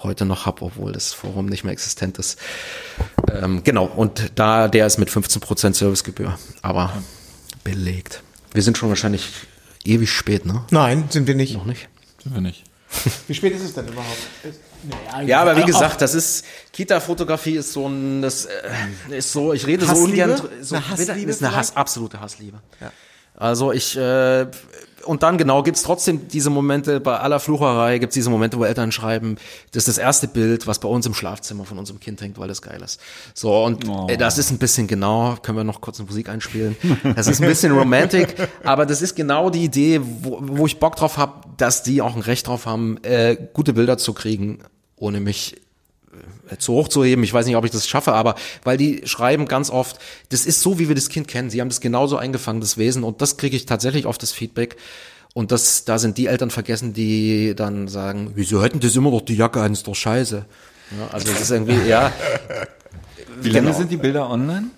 heute 0.03 0.24
noch 0.24 0.45
habe, 0.45 0.62
obwohl 0.62 0.90
das 0.90 1.12
Forum 1.12 1.47
nicht 1.47 1.62
mehr 1.62 1.73
existent 1.73 2.19
ist. 2.19 2.39
Ähm, 3.32 3.62
genau, 3.62 3.85
und 3.85 4.32
da, 4.35 4.66
der 4.66 4.86
ist 4.86 4.99
mit 4.99 5.09
15% 5.09 5.74
Servicegebühr, 5.74 6.36
aber 6.62 6.93
belegt. 7.64 8.22
Wir 8.52 8.62
sind 8.62 8.78
schon 8.78 8.89
wahrscheinlich 8.89 9.28
ewig 9.85 10.10
spät, 10.10 10.44
ne? 10.47 10.64
Nein, 10.70 11.05
sind 11.10 11.26
wir 11.26 11.35
nicht. 11.35 11.55
Noch 11.55 11.64
nicht. 11.66 11.89
Sind 12.22 12.35
wir 12.35 12.40
nicht. 12.40 12.64
Wie 13.28 13.35
spät 13.35 13.55
ist 13.55 13.62
es 13.62 13.74
denn 13.74 13.86
überhaupt? 13.89 14.16
Naja, 15.12 15.26
Ja, 15.28 15.40
aber 15.43 15.56
wie 15.56 15.62
auch- 15.62 15.66
gesagt, 15.66 16.01
das 16.01 16.14
ist 16.14 16.44
Kita-Fotografie 16.72 17.56
ist 17.56 17.72
so 17.72 17.86
ein, 17.89 18.22
das 18.22 18.47
äh, 18.47 19.16
ist 19.18 19.32
so, 19.32 19.52
ich 19.52 19.66
rede 19.66 19.85
so 19.85 19.90
Hassliebe? 19.90 20.10
ungern, 20.10 20.36
dr- 20.36 20.51
so, 20.62 20.76
Eine 20.76 20.89
Hassliebe 20.89 21.30
ist 21.30 21.43
eine 21.43 21.55
Hass, 21.55 21.76
absolute 21.76 22.20
Hassliebe. 22.20 22.60
Also 23.35 23.72
ich 23.72 23.97
äh, 23.97 24.47
und 25.09 25.22
dann 25.22 25.39
genau 25.39 25.62
gibt's 25.62 25.82
trotzdem 25.82 26.28
diese 26.28 26.51
Momente 26.51 27.01
bei 27.01 27.18
aller 27.18 27.40
Flucherei 27.40 27.98
gibt's 27.98 28.14
diese 28.14 28.30
Momente, 28.30 28.59
wo 28.59 28.64
Eltern 28.64 28.93
schreiben, 28.93 29.36
das 29.72 29.82
ist 29.82 29.89
das 29.89 29.98
erste 29.98 30.28
Bild, 30.28 30.66
was 30.66 30.78
bei 30.78 30.89
uns 30.89 31.06
im 31.06 31.14
Schlafzimmer 31.14 31.64
von 31.64 31.78
unserem 31.78 31.98
Kind 31.98 32.20
hängt, 32.20 32.39
weil 32.39 32.48
das 32.48 32.62
geil 32.62 32.80
ist. 32.82 33.01
So 33.35 33.64
und 33.64 33.85
äh, 34.09 34.16
das 34.16 34.39
ist 34.39 34.51
ein 34.51 34.59
bisschen 34.59 34.86
genau, 34.86 35.36
können 35.43 35.59
wir 35.59 35.64
noch 35.64 35.80
kurz 35.80 35.98
eine 35.98 36.06
Musik 36.06 36.28
einspielen. 36.28 36.76
Das 37.16 37.26
ist 37.26 37.40
ein 37.40 37.48
bisschen 37.48 37.72
romantic, 37.72 38.35
aber 38.64 38.86
das 38.86 39.02
ist 39.02 39.16
genau 39.16 39.51
die 39.51 39.64
Idee, 39.64 40.01
wo, 40.02 40.39
wo 40.40 40.66
ich 40.66 40.78
Bock 40.78 40.97
drauf 40.97 41.16
habe, 41.16 41.32
dass 41.56 41.82
die 41.82 42.02
auch 42.02 42.14
ein 42.14 42.22
Recht 42.22 42.47
drauf 42.47 42.66
haben, 42.66 42.98
äh, 43.02 43.36
gute 43.52 43.72
Bilder 43.72 43.98
zu 43.98 44.12
kriegen, 44.12 44.60
ohne 44.97 45.20
mich 45.20 45.56
zu 46.59 46.73
hoch 46.73 46.89
zu 46.89 47.05
heben. 47.05 47.23
Ich 47.25 47.33
weiß 47.33 47.47
nicht, 47.47 47.57
ob 47.57 47.65
ich 47.65 47.70
das 47.70 47.87
schaffe, 47.87 48.12
aber 48.12 48.35
weil 48.65 48.77
die 48.77 49.03
schreiben 49.05 49.47
ganz 49.47 49.70
oft, 49.70 49.99
das 50.31 50.47
ist 50.47 50.61
so, 50.61 50.79
wie 50.79 50.89
wir 50.89 50.95
das 50.95 51.09
Kind 51.09 51.29
kennen. 51.29 51.51
Sie 51.51 51.61
haben 51.61 51.69
das 51.69 51.81
genauso 51.81 52.16
eingefangen, 52.16 52.61
das 52.61 52.79
Wesen. 52.79 53.05
Und 53.05 53.20
das 53.20 53.37
kriege 53.37 53.57
ich 53.57 53.66
tatsächlich 53.66 54.07
oft 54.07 54.23
das 54.23 54.33
Feedback. 54.33 54.77
Und 55.35 55.53
das, 55.53 55.85
da 55.85 55.99
sind 55.99 56.16
die 56.19 56.27
Eltern 56.27 56.51
vergessen, 56.51 56.95
die 56.95 57.55
dann 57.55 57.87
sagen, 57.89 58.33
wieso 58.35 58.62
hätten 58.62 58.81
das 58.81 58.97
immer 58.97 59.11
noch 59.11 59.20
die 59.20 59.37
Jacke 59.37 59.61
an, 59.61 59.73
ist 59.73 59.87
doch 59.87 59.95
scheiße. 59.95 60.47
Ja, 60.99 61.09
also 61.12 61.31
das 61.31 61.41
ist 61.43 61.51
irgendwie, 61.51 61.87
ja. 61.89 62.12
Wie 63.41 63.51
lange 63.51 63.66
Genau. 63.66 63.79
sind 63.79 63.91
die 63.93 63.99
Bilder 63.99 64.31
online? 64.31 64.69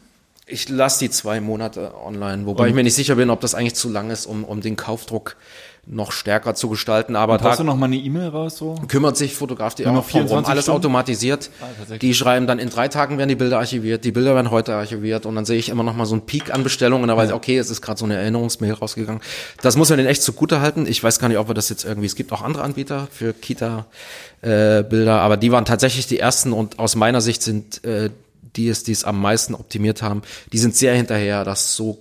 Ich 0.47 0.69
lasse 0.69 0.99
die 0.99 1.11
zwei 1.11 1.41
Monate 1.41 1.95
online, 2.05 2.45
wobei 2.45 2.69
ich 2.69 2.75
mir 2.75 2.83
nicht 2.83 2.97
sicher 2.97 3.15
bin, 3.15 3.31
ob 3.31 3.41
das 3.41 3.55
eigentlich 3.55 3.77
zu 3.77 3.89
lang 3.89 4.11
ist, 4.11 4.27
um, 4.27 4.43
um 4.43 4.61
den 4.61 4.75
Kaufdruck 4.75 5.37
noch 5.87 6.13
stärker 6.13 6.55
zu 6.55 6.69
gestalten. 6.69 7.17
Aber 7.17 7.39
da 7.39 7.57
du 7.57 7.65
noch 7.65 7.77
mal 7.77 7.87
eine 7.87 7.97
E-Mail 7.97 8.29
raus 8.29 8.57
so? 8.57 8.75
kümmert 8.89 9.17
sich 9.17 9.35
Fotograf.de 9.35 9.85
Nur 9.87 9.95
noch 9.95 10.01
auch 10.01 10.11
drum, 10.11 10.21
24 10.21 10.51
alles 10.51 10.65
Stunden? 10.65 10.79
automatisiert. 10.79 11.51
Ah, 11.61 11.97
die 11.97 12.15
schreiben 12.15 12.47
dann 12.47 12.59
in 12.59 12.71
drei 12.71 12.89
Tagen 12.89 13.19
werden 13.19 13.29
die 13.29 13.35
Bilder 13.35 13.59
archiviert, 13.59 14.05
die 14.05 14.13
Bilder 14.13 14.35
werden 14.35 14.51
heute 14.51 14.75
archiviert 14.75 15.27
und 15.27 15.35
dann 15.35 15.45
sehe 15.45 15.59
ich 15.59 15.69
immer 15.69 15.83
noch 15.83 15.97
mal 15.97 16.07
so 16.07 16.15
einen 16.15 16.27
Peak 16.27 16.53
an 16.55 16.63
Bestellungen 16.63 17.03
und 17.03 17.09
da 17.09 17.17
weiß 17.17 17.31
ich, 17.31 17.35
okay, 17.35 17.59
es 17.59 17.71
ist 17.71 17.83
gerade 17.83 17.99
so 17.99 18.05
eine 18.05 18.17
Erinnerungsmail 18.17 18.73
rausgegangen. 18.73 19.23
Das 19.63 19.77
muss 19.77 19.89
man 19.89 19.99
denen 19.99 20.09
echt 20.09 20.23
zugute 20.23 20.61
halten. 20.61 20.87
Ich 20.87 21.03
weiß 21.03 21.19
gar 21.19 21.29
nicht, 21.29 21.39
ob 21.39 21.49
wir 21.49 21.55
das 21.55 21.69
jetzt 21.69 21.85
irgendwie, 21.85 22.07
es 22.07 22.15
gibt 22.15 22.33
auch 22.33 22.43
andere 22.43 22.63
Anbieter 22.63 23.09
für 23.11 23.33
Kita-Bilder, 23.33 25.21
aber 25.21 25.37
die 25.37 25.53
waren 25.53 25.65
tatsächlich 25.65 26.07
die 26.07 26.19
ersten 26.19 26.53
und 26.53 26.79
aus 26.79 26.95
meiner 26.95 27.21
Sicht 27.21 27.43
sind 27.43 27.83
äh, 27.85 28.11
die 28.57 28.69
es, 28.69 28.83
die 28.83 28.93
es 28.93 29.05
am 29.05 29.21
meisten 29.21 29.55
optimiert 29.55 30.03
haben, 30.03 30.23
die 30.53 30.59
sind 30.59 30.75
sehr 30.75 30.95
hinterher, 30.95 31.45
das 31.45 31.77
so 31.77 31.99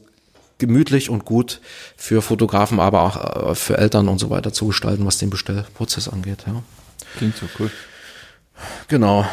gemütlich 0.59 1.09
und 1.09 1.25
gut 1.25 1.61
für 1.97 2.21
Fotografen, 2.21 2.79
aber 2.79 3.01
auch 3.01 3.51
äh, 3.51 3.55
für 3.55 3.77
Eltern 3.77 4.07
und 4.07 4.19
so 4.19 4.29
weiter 4.29 4.53
zu 4.53 4.67
gestalten, 4.67 5.05
was 5.05 5.17
den 5.17 5.31
Bestellprozess 5.31 6.07
angeht. 6.07 6.43
Ja. 6.45 6.61
Klingt 7.17 7.35
so 7.35 7.47
cool. 7.57 7.71
Genau. 8.87 9.25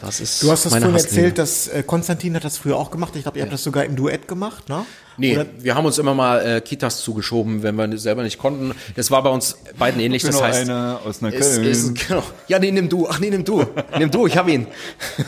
Das 0.00 0.20
ist 0.20 0.42
Du 0.42 0.50
hast 0.50 0.64
das 0.64 0.72
meine 0.72 0.86
vorhin 0.86 1.00
erzählt, 1.00 1.38
dass 1.38 1.68
äh, 1.68 1.82
Konstantin 1.82 2.34
hat 2.34 2.44
das 2.44 2.56
früher 2.56 2.76
auch 2.76 2.90
gemacht. 2.90 3.14
Ich 3.16 3.22
glaube, 3.22 3.38
ihr 3.38 3.42
habt 3.42 3.52
das 3.52 3.62
sogar 3.62 3.84
im 3.84 3.96
Duett 3.96 4.28
gemacht, 4.28 4.68
ne? 4.68 4.86
Nee, 5.18 5.36
Oder- 5.36 5.46
wir 5.58 5.74
haben 5.74 5.86
uns 5.86 5.98
immer 5.98 6.14
mal 6.14 6.38
äh, 6.44 6.60
Kitas 6.60 7.00
zugeschoben, 7.02 7.62
wenn 7.62 7.76
wir 7.76 7.96
selber 7.98 8.22
nicht 8.22 8.38
konnten. 8.38 8.72
Das 8.96 9.10
war 9.10 9.22
bei 9.22 9.30
uns 9.30 9.56
beiden 9.78 10.00
ähnlich. 10.00 10.22
Ich 10.24 10.28
bin 10.30 10.32
Das 10.32 10.40
noch 10.40 10.46
heißt, 10.48 10.62
einer 10.68 11.00
aus 11.04 11.22
einer 11.22 11.32
es, 11.34 11.56
Köln. 11.56 11.66
es, 11.68 11.94
genau. 11.94 12.22
Ja, 12.48 12.58
nee, 12.58 12.70
nimm 12.70 12.88
du. 12.88 13.08
Ach 13.08 13.18
nee, 13.18 13.30
nimm 13.30 13.44
du. 13.44 13.64
nimm 13.98 14.10
du, 14.10 14.26
ich 14.26 14.36
hab 14.36 14.48
ihn. 14.48 14.66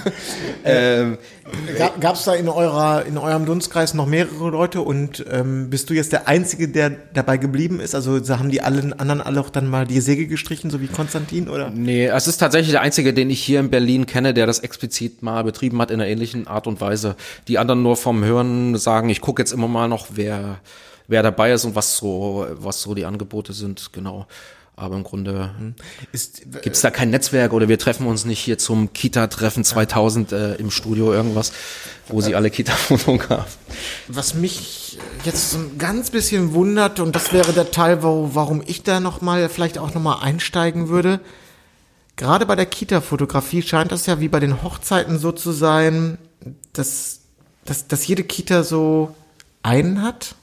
ähm, 0.64 1.18
Gab 2.00 2.14
es 2.16 2.24
da 2.24 2.34
in 2.34 2.46
eurer 2.48 3.06
in 3.06 3.16
eurem 3.16 3.46
Dunstkreis 3.46 3.94
noch 3.94 4.04
mehrere 4.06 4.50
Leute 4.50 4.82
und 4.82 5.24
ähm, 5.30 5.70
bist 5.70 5.88
du 5.88 5.94
jetzt 5.94 6.12
der 6.12 6.28
Einzige, 6.28 6.68
der 6.68 6.90
dabei 7.14 7.38
geblieben 7.38 7.80
ist? 7.80 7.94
Also 7.94 8.22
so 8.22 8.38
haben 8.38 8.50
die 8.50 8.60
allen 8.60 8.92
anderen 8.92 9.22
alle 9.22 9.40
auch 9.40 9.48
dann 9.48 9.66
mal 9.68 9.86
die 9.86 10.00
Säge 10.02 10.26
gestrichen, 10.26 10.68
so 10.70 10.82
wie 10.82 10.88
Konstantin 10.88 11.48
oder? 11.48 11.70
Nee, 11.70 12.06
es 12.08 12.26
ist 12.26 12.36
tatsächlich 12.36 12.72
der 12.72 12.82
einzige, 12.82 13.14
den 13.14 13.30
ich 13.30 13.40
hier 13.42 13.60
in 13.60 13.70
Berlin 13.70 14.04
kenne, 14.04 14.34
der 14.34 14.46
das 14.46 14.58
explizit 14.58 15.22
mal 15.22 15.42
betrieben 15.42 15.80
hat 15.80 15.90
in 15.90 16.00
einer 16.02 16.10
ähnlichen 16.10 16.46
Art 16.46 16.66
und 16.66 16.82
Weise. 16.82 17.16
Die 17.48 17.56
anderen 17.58 17.82
nur 17.82 17.96
vom 17.96 18.22
Hören 18.22 18.76
sagen, 18.76 19.08
ich 19.08 19.22
gucke 19.22 19.40
jetzt 19.40 19.52
immer 19.52 19.68
mal 19.68 19.77
noch, 19.86 20.08
wer 20.10 20.60
wer 21.06 21.22
dabei 21.22 21.52
ist 21.52 21.64
und 21.64 21.74
was 21.74 21.96
so 21.96 22.46
was 22.58 22.82
so 22.82 22.94
die 22.94 23.04
Angebote 23.04 23.52
sind, 23.52 23.92
genau. 23.92 24.26
Aber 24.78 24.94
im 24.94 25.02
Grunde 25.02 25.74
Ist, 26.12 26.42
gibt's 26.62 26.82
da 26.82 26.90
kein 26.90 27.10
Netzwerk 27.10 27.52
oder 27.52 27.68
wir 27.68 27.80
treffen 27.80 28.06
uns 28.06 28.24
nicht 28.24 28.38
hier 28.38 28.58
zum 28.58 28.92
Kita-Treffen 28.92 29.64
2000 29.64 30.30
äh, 30.30 30.54
im 30.54 30.70
Studio 30.70 31.12
irgendwas, 31.12 31.50
wo 32.06 32.20
sie 32.20 32.36
alle 32.36 32.48
Kita-Fotografen. 32.48 33.58
Was 34.06 34.34
mich 34.34 34.98
jetzt 35.24 35.50
so 35.50 35.58
ein 35.58 35.78
ganz 35.78 36.10
bisschen 36.10 36.54
wundert 36.54 37.00
und 37.00 37.16
das 37.16 37.32
wäre 37.32 37.52
der 37.52 37.72
Teil, 37.72 38.04
wo, 38.04 38.30
warum 38.34 38.62
ich 38.64 38.84
da 38.84 39.00
noch 39.00 39.20
mal 39.20 39.48
vielleicht 39.48 39.78
auch 39.78 39.92
noch 39.94 40.02
mal 40.02 40.20
einsteigen 40.20 40.88
würde. 40.88 41.18
Gerade 42.14 42.46
bei 42.46 42.54
der 42.54 42.66
Kita-Fotografie 42.66 43.62
scheint 43.62 43.90
das 43.90 44.06
ja 44.06 44.20
wie 44.20 44.28
bei 44.28 44.38
den 44.38 44.62
Hochzeiten 44.62 45.18
so 45.18 45.32
zu 45.32 45.50
sein, 45.50 46.18
dass, 46.72 47.20
dass, 47.64 47.88
dass 47.88 48.06
jede 48.06 48.22
Kita 48.22 48.62
so 48.62 49.12
einen 49.62 50.02
hat. 50.02 50.34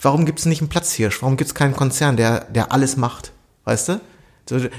Warum 0.00 0.24
gibt 0.24 0.38
es 0.38 0.46
nicht 0.46 0.60
einen 0.60 0.70
Platzhirsch? 0.70 1.20
Warum 1.22 1.36
gibt 1.36 1.48
es 1.48 1.54
keinen 1.54 1.76
Konzern, 1.76 2.16
der, 2.16 2.46
der 2.46 2.72
alles 2.72 2.96
macht? 2.96 3.32
Weißt 3.64 3.88
du? 3.88 4.00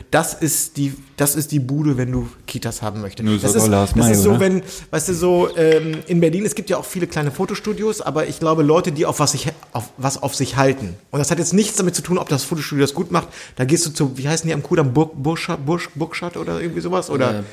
Das 0.10 0.34
ist 0.34 0.76
die, 0.76 0.94
das 1.15 1.36
ist 1.36 1.53
die 1.53 1.60
Bude, 1.60 1.95
wenn 1.95 2.11
du 2.11 2.28
Kitas 2.45 2.82
haben 2.82 2.99
möchtest. 2.99 3.26
Nur 3.26 3.40
so 3.40 3.48
das 3.48 3.56
ist, 3.56 3.72
das 3.72 3.95
May, 3.95 4.11
ist 4.11 4.23
so, 4.23 4.32
oder? 4.32 4.40
wenn, 4.41 4.64
weißt 4.90 5.10
du, 5.10 5.14
so 5.14 5.56
ähm, 5.56 5.99
in 6.07 6.19
Berlin, 6.19 6.45
es 6.45 6.56
gibt 6.56 6.69
ja 6.69 6.78
auch 6.78 6.84
viele 6.84 7.07
kleine 7.07 7.32
Fotostudios, 7.32 8.02
aber 8.02 8.28
ich 8.28 8.40
glaube, 8.40 8.64
Leute, 8.64 8.91
die 8.91 9.06
auf 9.06 9.19
was, 9.19 9.32
sich, 9.32 9.48
auf, 9.72 9.91
was 9.95 10.22
auf 10.22 10.36
sich 10.36 10.57
halten. 10.57 10.95
Und 11.11 11.19
das 11.19 11.32
hat 11.32 11.40
jetzt 11.40 11.53
nichts 11.53 11.78
damit 11.78 11.95
zu 11.95 12.02
tun, 12.02 12.18
ob 12.18 12.28
das 12.28 12.44
Fotostudio 12.44 12.84
das 12.84 12.94
gut 12.94 13.11
macht. 13.11 13.30
Da 13.56 13.64
gehst 13.64 13.86
du 13.86 13.91
zu, 13.91 14.18
wie 14.18 14.28
heißen 14.28 14.45
die 14.45 14.53
am 14.53 14.61
Kudamm, 14.61 14.94
Burschat, 14.94 15.65
Bursch, 15.65 15.90
Burgschat 15.95 16.36
oder 16.36 16.60
irgendwie 16.60 16.82
sowas? 16.82 17.10
Oder 17.10 17.40
Äh, 17.40 17.44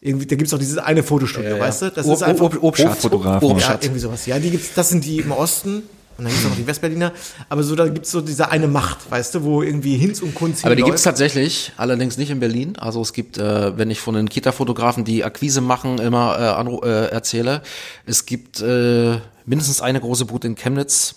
irgendwie, 0.00 0.26
da 0.26 0.36
gibt's 0.36 0.52
auch 0.54 0.58
dieses 0.58 0.78
eine 0.78 1.02
Fotostudio, 1.02 1.50
Ja, 1.50 1.56
ja. 1.56 1.62
weißt 1.62 1.82
du? 1.82 1.90
Das 1.90 2.06
Ob- 2.06 2.14
ist 2.14 2.22
einfach 2.22 2.44
Ob- 2.46 2.62
Obstadt. 2.62 2.90
Hoffotografen. 2.92 3.58
ja, 3.58 3.78
irgendwie 3.80 4.00
sowas. 4.00 4.26
Ja, 4.26 4.38
die 4.38 4.50
gibt's, 4.50 4.70
das 4.74 4.88
sind 4.90 5.04
die 5.04 5.18
im 5.18 5.32
Osten. 5.32 5.82
Und 6.18 6.24
dann 6.24 6.32
gibt's 6.32 6.46
auch 6.46 6.50
noch 6.50 6.56
die 6.56 6.66
Westberliner. 6.66 7.12
Aber 7.50 7.62
so, 7.62 7.76
da 7.76 7.86
gibt's 7.88 8.10
so 8.10 8.22
diese 8.22 8.48
eine 8.50 8.68
Macht, 8.68 9.10
weißt 9.10 9.34
du, 9.34 9.42
wo 9.44 9.62
irgendwie 9.62 9.96
Hinz 9.98 10.22
und 10.22 10.34
Kunz 10.34 10.60
Aber 10.64 10.70
die 10.74 10.76
hinläuft. 10.76 10.92
gibt's 10.92 11.02
tatsächlich, 11.02 11.72
allerdings 11.76 12.16
nicht 12.16 12.30
in 12.30 12.40
Berlin. 12.40 12.76
Also 12.78 13.02
es 13.02 13.12
gibt, 13.12 13.36
äh, 13.36 13.76
wenn 13.76 13.90
ich 13.90 14.00
von 14.00 14.14
den 14.14 14.26
Kita-Fotografen, 14.30 15.04
die 15.04 15.24
Akquise 15.24 15.60
machen, 15.60 15.98
immer 15.98 16.38
äh, 16.82 16.88
äh, 16.88 17.06
erzähle, 17.10 17.60
es 18.06 18.24
gibt 18.24 18.62
äh, 18.62 19.18
mindestens 19.44 19.82
eine 19.82 20.00
große 20.00 20.24
Bude 20.24 20.46
in 20.46 20.54
Chemnitz. 20.54 21.16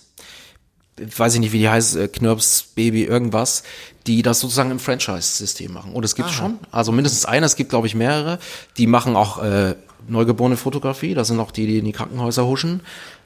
Weiß 1.16 1.34
ich 1.34 1.40
nicht, 1.40 1.52
wie 1.52 1.58
die 1.58 1.68
heißt, 1.68 1.96
äh, 1.96 2.08
Knirps 2.08 2.64
Baby 2.74 3.04
irgendwas, 3.04 3.62
die 4.06 4.22
das 4.22 4.40
sozusagen 4.40 4.70
im 4.70 4.78
Franchise-System 4.78 5.72
machen. 5.72 5.92
Und 5.92 6.04
es 6.04 6.14
gibt 6.14 6.30
schon, 6.30 6.58
also 6.70 6.92
mindestens 6.92 7.24
einer, 7.24 7.46
es 7.46 7.56
gibt 7.56 7.70
glaube 7.70 7.86
ich 7.86 7.94
mehrere, 7.94 8.38
die 8.76 8.86
machen 8.86 9.16
auch 9.16 9.42
äh, 9.42 9.74
neugeborene 10.08 10.56
Fotografie, 10.56 11.14
das 11.14 11.28
sind 11.28 11.40
auch 11.40 11.50
die, 11.50 11.66
die 11.66 11.78
in 11.78 11.84
die 11.84 11.92
Krankenhäuser 11.92 12.46
huschen, 12.46 12.80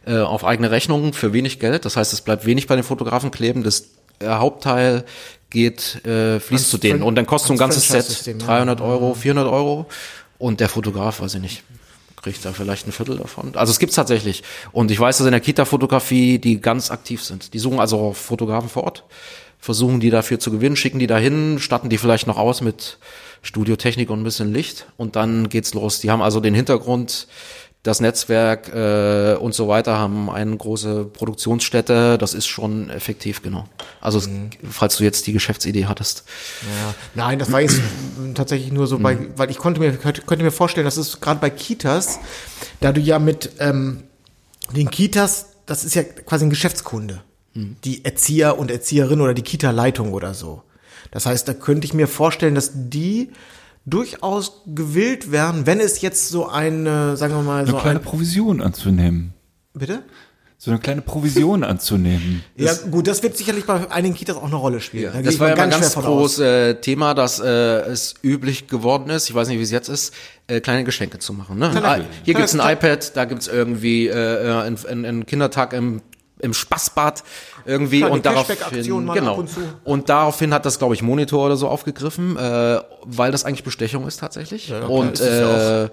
äh, 0.06 0.18
auf 0.18 0.44
eigene 0.44 0.70
Rechnung 0.70 1.12
für 1.12 1.32
wenig 1.32 1.60
Geld. 1.60 1.84
Das 1.84 1.96
heißt, 1.96 2.12
es 2.12 2.20
bleibt 2.20 2.46
wenig 2.46 2.66
bei 2.66 2.74
den 2.74 2.84
Fotografen 2.84 3.30
kleben, 3.30 3.62
das 3.62 3.88
äh, 4.18 4.28
Hauptteil 4.28 5.05
geht, 5.51 6.05
äh, 6.05 6.40
fließt 6.40 6.64
Als 6.64 6.70
zu 6.70 6.78
denen. 6.78 7.02
Und 7.02 7.14
dann 7.14 7.26
kostet 7.26 7.48
so 7.48 7.55
ein 7.55 7.59
ganzes 7.59 7.84
Set 7.84 8.02
Franchise-System, 8.05 8.40
ja. 8.40 8.46
300 8.46 8.80
Euro, 8.80 9.14
400 9.14 9.51
Euro. 9.51 9.86
Und 10.38 10.60
der 10.60 10.68
Fotograf, 10.68 11.20
weiß 11.20 11.36
ich 11.36 11.40
nicht, 11.40 11.62
kriegt 12.24 12.44
da 12.44 12.55
vielleicht 12.55 12.88
ein 12.88 12.92
Viertel 12.92 13.18
davon. 13.18 13.55
Also 13.55 13.70
es 13.70 13.78
gibt's 13.78 13.96
tatsächlich. 13.96 14.42
Und 14.72 14.90
ich 14.90 14.98
weiß, 14.98 15.18
dass 15.18 15.26
in 15.26 15.32
der 15.32 15.40
Kita-Fotografie 15.40 16.38
die 16.38 16.59
ganz 16.59 16.90
aktiv 16.90 17.22
sind. 17.22 17.52
Die 17.52 17.59
suchen 17.59 17.78
also 17.78 18.14
Fotografen 18.14 18.70
vor 18.70 18.84
Ort, 18.84 19.05
versuchen 19.60 20.01
die 20.01 20.09
dafür 20.09 20.40
zu 20.40 20.51
gewinnen, 20.51 20.74
schicken 20.74 20.98
die 20.98 21.06
dahin, 21.06 21.59
statten 21.59 21.90
die 21.90 21.98
vielleicht 21.98 22.26
noch 22.26 22.38
aus 22.38 22.62
mit 22.62 22.98
Studiotechnik 23.42 24.09
und 24.09 24.20
ein 24.20 24.24
bisschen 24.24 24.55
Licht. 24.55 24.86
Und 24.96 25.16
dann 25.16 25.51
geht's 25.51 25.74
los. 25.74 26.01
Die 26.01 26.10
haben 26.10 26.22
also 26.22 26.40
den 26.40 26.55
Hintergrund, 26.55 27.28
das 27.85 28.01
Netzwerk 28.01 28.74
äh, 28.74 29.36
und 29.36 29.55
so 29.55 29.69
weiter 29.69 29.98
haben 29.98 30.31
eine 30.31 30.56
große 30.56 31.05
Produktionsstätte. 31.05 32.16
Das 32.16 32.32
ist 32.32 32.47
schon 32.47 32.89
effektiv, 32.89 33.43
genau. 33.43 33.69
Also 34.01 34.19
es, 34.19 34.28
falls 34.70 34.97
du 34.97 35.05
jetzt 35.05 35.27
die 35.27 35.35
Geschäftsidee 35.35 35.85
hattest. 35.85 36.24
Ja. 36.62 36.94
Nein, 37.15 37.39
das 37.39 37.52
war 37.52 37.61
jetzt 37.61 37.78
tatsächlich 38.35 38.73
nur 38.73 38.86
so 38.86 38.98
bei, 38.98 39.19
weil 39.36 39.51
ich 39.51 39.59
konnte 39.59 39.81
mir, 39.81 39.93
könnte, 39.93 40.43
mir 40.43 40.51
vorstellen, 40.51 40.86
dass 40.86 40.97
es 40.97 41.20
gerade 41.20 41.40
bei 41.40 41.51
Kitas, 41.51 42.20
da 42.81 42.90
du 42.90 43.02
ja 43.02 43.19
mit 43.19 43.51
ähm, 43.59 44.05
den 44.74 44.90
Kitas, 44.90 45.51
das 45.66 45.85
ist 45.85 45.94
ja 45.94 46.05
quasi 46.05 46.47
ein 46.47 46.51
Geschäftskunde. 46.51 47.23
Die 47.56 48.05
Erzieher 48.05 48.59
und 48.59 48.73
Erzieherin 48.73 49.20
oder 49.20 49.32
die 49.32 49.43
Kita-Leitung 49.43 50.12
oder 50.12 50.35
so. 50.35 50.65
Das 51.12 51.27
heißt, 51.27 51.47
da 51.47 51.55
könnte 51.55 51.85
ich 51.85 51.94
mir 51.94 52.09
vorstellen, 52.09 52.56
dass 52.56 52.73
die 52.74 53.31
durchaus 53.86 54.62
gewillt 54.66 55.31
wären, 55.31 55.66
wenn 55.66 55.81
es 55.81 56.01
jetzt 56.01 56.28
so 56.28 56.48
eine, 56.48 57.16
sagen 57.16 57.35
wir 57.35 57.43
mal, 57.43 57.62
Eine 57.62 57.70
so 57.70 57.77
kleine 57.77 57.98
ein, 58.01 58.05
Provision 58.05 58.61
anzunehmen. 58.62 59.35
bitte? 59.74 60.02
So 60.56 60.70
eine 60.70 60.81
kleine 60.81 61.02
Provision 61.02 61.62
anzunehmen. 61.65 62.43
Ja, 62.56 62.73
gut, 62.90 63.06
das 63.06 63.23
wird 63.23 63.36
sicherlich 63.36 63.66
bei 63.66 63.90
einigen 63.90 64.15
Kitas 64.15 64.36
auch 64.36 64.44
eine 64.44 64.55
Rolle 64.55 64.81
spielen. 64.81 65.12
Da 65.12 65.20
gehe 65.20 65.23
Das 65.31 65.39
war 65.39 65.51
ja 65.51 65.56
mal 65.56 65.65
ein 65.65 65.70
ganz 65.70 65.94
großes 65.94 66.39
äh, 66.39 66.74
Thema, 66.81 67.12
dass 67.12 67.39
äh, 67.40 67.44
es 67.47 68.15
üblich 68.23 68.66
geworden 68.69 69.11
ist, 69.11 69.28
ich 69.28 69.35
weiß 69.35 69.48
nicht, 69.48 69.59
wie 69.59 69.62
es 69.62 69.70
jetzt 69.70 69.89
ist, 69.89 70.15
äh, 70.47 70.61
kleine 70.61 70.85
Geschenke 70.85 71.19
zu 71.19 71.35
machen. 71.35 71.59
Ne? 71.59 71.70
Ah, 71.85 71.98
Hier 72.23 72.32
gibt's 72.35 72.59
ein 72.59 72.61
iPad, 72.73 73.15
da 73.15 73.27
gibt's 73.27 73.47
irgendwie 73.48 74.06
äh, 74.06 74.62
einen, 74.62 74.78
einen, 74.86 75.05
einen 75.05 75.27
Kindertag 75.27 75.74
im 75.74 76.01
im 76.44 76.54
Spaßbad 76.54 77.24
irgendwie 77.64 78.00
Kleine 78.00 78.14
und 78.14 78.26
daraufhin 78.26 78.56
genau. 79.12 79.36
und 79.36 79.50
und 79.84 80.08
daraufhin 80.08 80.52
hat 80.52 80.66
das 80.66 80.78
glaube 80.78 80.94
ich 80.94 81.02
Monitor 81.02 81.46
oder 81.46 81.56
so 81.56 81.68
aufgegriffen, 81.68 82.36
äh, 82.36 82.80
weil 83.02 83.32
das 83.32 83.44
eigentlich 83.44 83.64
Bestechung 83.64 84.06
ist 84.06 84.20
tatsächlich. 84.20 84.68
Ja, 84.68 84.78
klar, 84.78 84.90
und 84.90 85.18
es 85.18 85.20
ja 85.20 85.84
äh, 85.84 85.90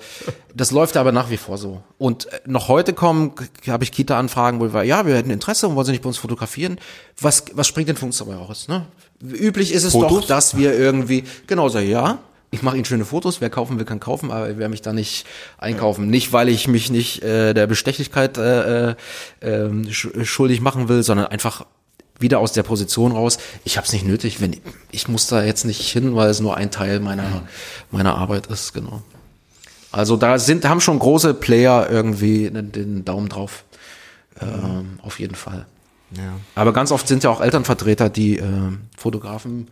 das 0.53 0.71
läuft 0.71 0.97
aber 0.97 1.11
nach 1.11 1.29
wie 1.29 1.37
vor 1.37 1.57
so. 1.57 1.81
Und 1.97 2.31
äh, 2.31 2.39
noch 2.45 2.67
heute 2.67 2.93
kommen 2.93 3.33
habe 3.67 3.83
ich 3.83 3.91
Kita 3.91 4.19
Anfragen 4.19 4.59
wo 4.59 4.73
wir 4.73 4.83
ja 4.83 5.05
wir 5.05 5.15
hätten 5.15 5.31
Interesse 5.31 5.67
und 5.67 5.75
wollen 5.75 5.85
Sie 5.85 5.93
nicht 5.93 6.03
bei 6.03 6.09
uns 6.09 6.17
fotografieren. 6.17 6.77
Was 7.19 7.45
was 7.53 7.67
springt 7.67 7.89
denn 7.89 7.95
für 7.95 8.05
uns 8.05 8.17
dabei 8.17 8.35
raus 8.35 8.67
ne? 8.67 8.85
Üblich 9.23 9.71
ist 9.71 9.83
es 9.83 9.93
Fotos? 9.93 10.21
doch 10.21 10.27
dass 10.27 10.57
wir 10.57 10.77
irgendwie 10.77 11.23
genau 11.47 11.69
so 11.69 11.79
ja 11.79 12.19
ich 12.53 12.61
mache 12.61 12.75
Ihnen 12.75 12.85
schöne 12.85 13.05
Fotos, 13.05 13.39
wer 13.39 13.49
kaufen 13.49 13.79
will, 13.79 13.85
kann 13.85 14.01
kaufen, 14.01 14.29
aber 14.29 14.57
wer 14.57 14.67
mich 14.67 14.81
da 14.81 14.91
nicht 14.91 15.25
einkaufen. 15.57 16.07
Nicht, 16.07 16.33
weil 16.33 16.49
ich 16.49 16.67
mich 16.67 16.91
nicht 16.91 17.23
äh, 17.23 17.53
der 17.53 17.65
Bestechlichkeit 17.65 18.37
äh, 18.37 18.89
äh, 18.89 18.95
ähm, 19.41 19.89
sch 19.89 20.09
schuldig 20.23 20.59
machen 20.59 20.89
will, 20.89 21.01
sondern 21.01 21.27
einfach 21.27 21.65
wieder 22.19 22.39
aus 22.39 22.51
der 22.51 22.63
Position 22.63 23.13
raus. 23.13 23.39
Ich 23.63 23.77
habe 23.77 23.87
es 23.87 23.93
nicht 23.93 24.05
nötig, 24.05 24.41
wenn 24.41 24.57
ich 24.91 25.07
muss 25.07 25.27
da 25.27 25.43
jetzt 25.43 25.63
nicht 25.63 25.89
hin, 25.89 26.15
weil 26.15 26.29
es 26.29 26.41
nur 26.41 26.57
ein 26.57 26.71
Teil 26.71 26.99
meiner 26.99 27.43
meiner 27.89 28.15
Arbeit 28.15 28.47
ist, 28.47 28.73
genau. 28.73 29.01
Also 29.93 30.17
da 30.17 30.37
sind 30.37 30.67
haben 30.67 30.81
schon 30.81 30.99
große 30.99 31.33
Player 31.33 31.89
irgendwie 31.89 32.49
den, 32.51 33.05
Daumen 33.05 33.29
drauf, 33.29 33.63
ähm, 34.41 34.99
auf 35.01 35.19
jeden 35.19 35.35
Fall. 35.35 35.65
Ja. 36.15 36.33
Aber 36.55 36.73
ganz 36.73 36.91
oft 36.91 37.07
sind 37.07 37.23
ja 37.23 37.29
auch 37.29 37.41
Elternvertreter, 37.41 38.09
die 38.09 38.37
äh, 38.37 38.45
Fotografen 38.97 39.67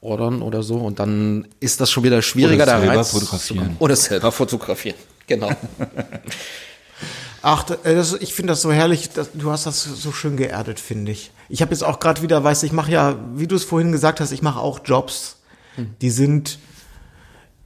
ordern 0.00 0.42
oder 0.42 0.62
so 0.62 0.76
und 0.76 0.98
dann 0.98 1.46
ist 1.60 1.80
das 1.80 1.90
schon 1.90 2.04
wieder 2.04 2.22
schwieriger 2.22 2.62
Oder 2.62 2.72
da 2.72 2.80
selber 2.80 2.96
rein 2.96 3.04
fotografieren. 3.04 3.76
Oder 3.78 3.96
selber 3.96 4.32
fotografieren. 4.32 4.96
Genau. 5.26 5.50
Ach, 7.42 7.64
äh, 7.84 7.94
das, 7.94 8.14
ich 8.14 8.34
finde 8.34 8.52
das 8.52 8.62
so 8.62 8.72
herrlich, 8.72 9.10
dass, 9.10 9.30
du 9.32 9.50
hast 9.50 9.66
das 9.66 9.82
so 9.82 10.12
schön 10.12 10.36
geerdet, 10.36 10.80
finde 10.80 11.12
ich. 11.12 11.30
Ich 11.48 11.62
habe 11.62 11.72
jetzt 11.72 11.82
auch 11.82 12.00
gerade 12.00 12.22
wieder, 12.22 12.42
weißt 12.42 12.62
du, 12.62 12.66
ich 12.66 12.72
mache 12.72 12.90
ja, 12.90 13.16
wie 13.34 13.46
du 13.46 13.56
es 13.56 13.64
vorhin 13.64 13.92
gesagt 13.92 14.20
hast, 14.20 14.32
ich 14.32 14.42
mache 14.42 14.60
auch 14.60 14.80
Jobs, 14.84 15.36
die 16.00 16.10
sind 16.10 16.58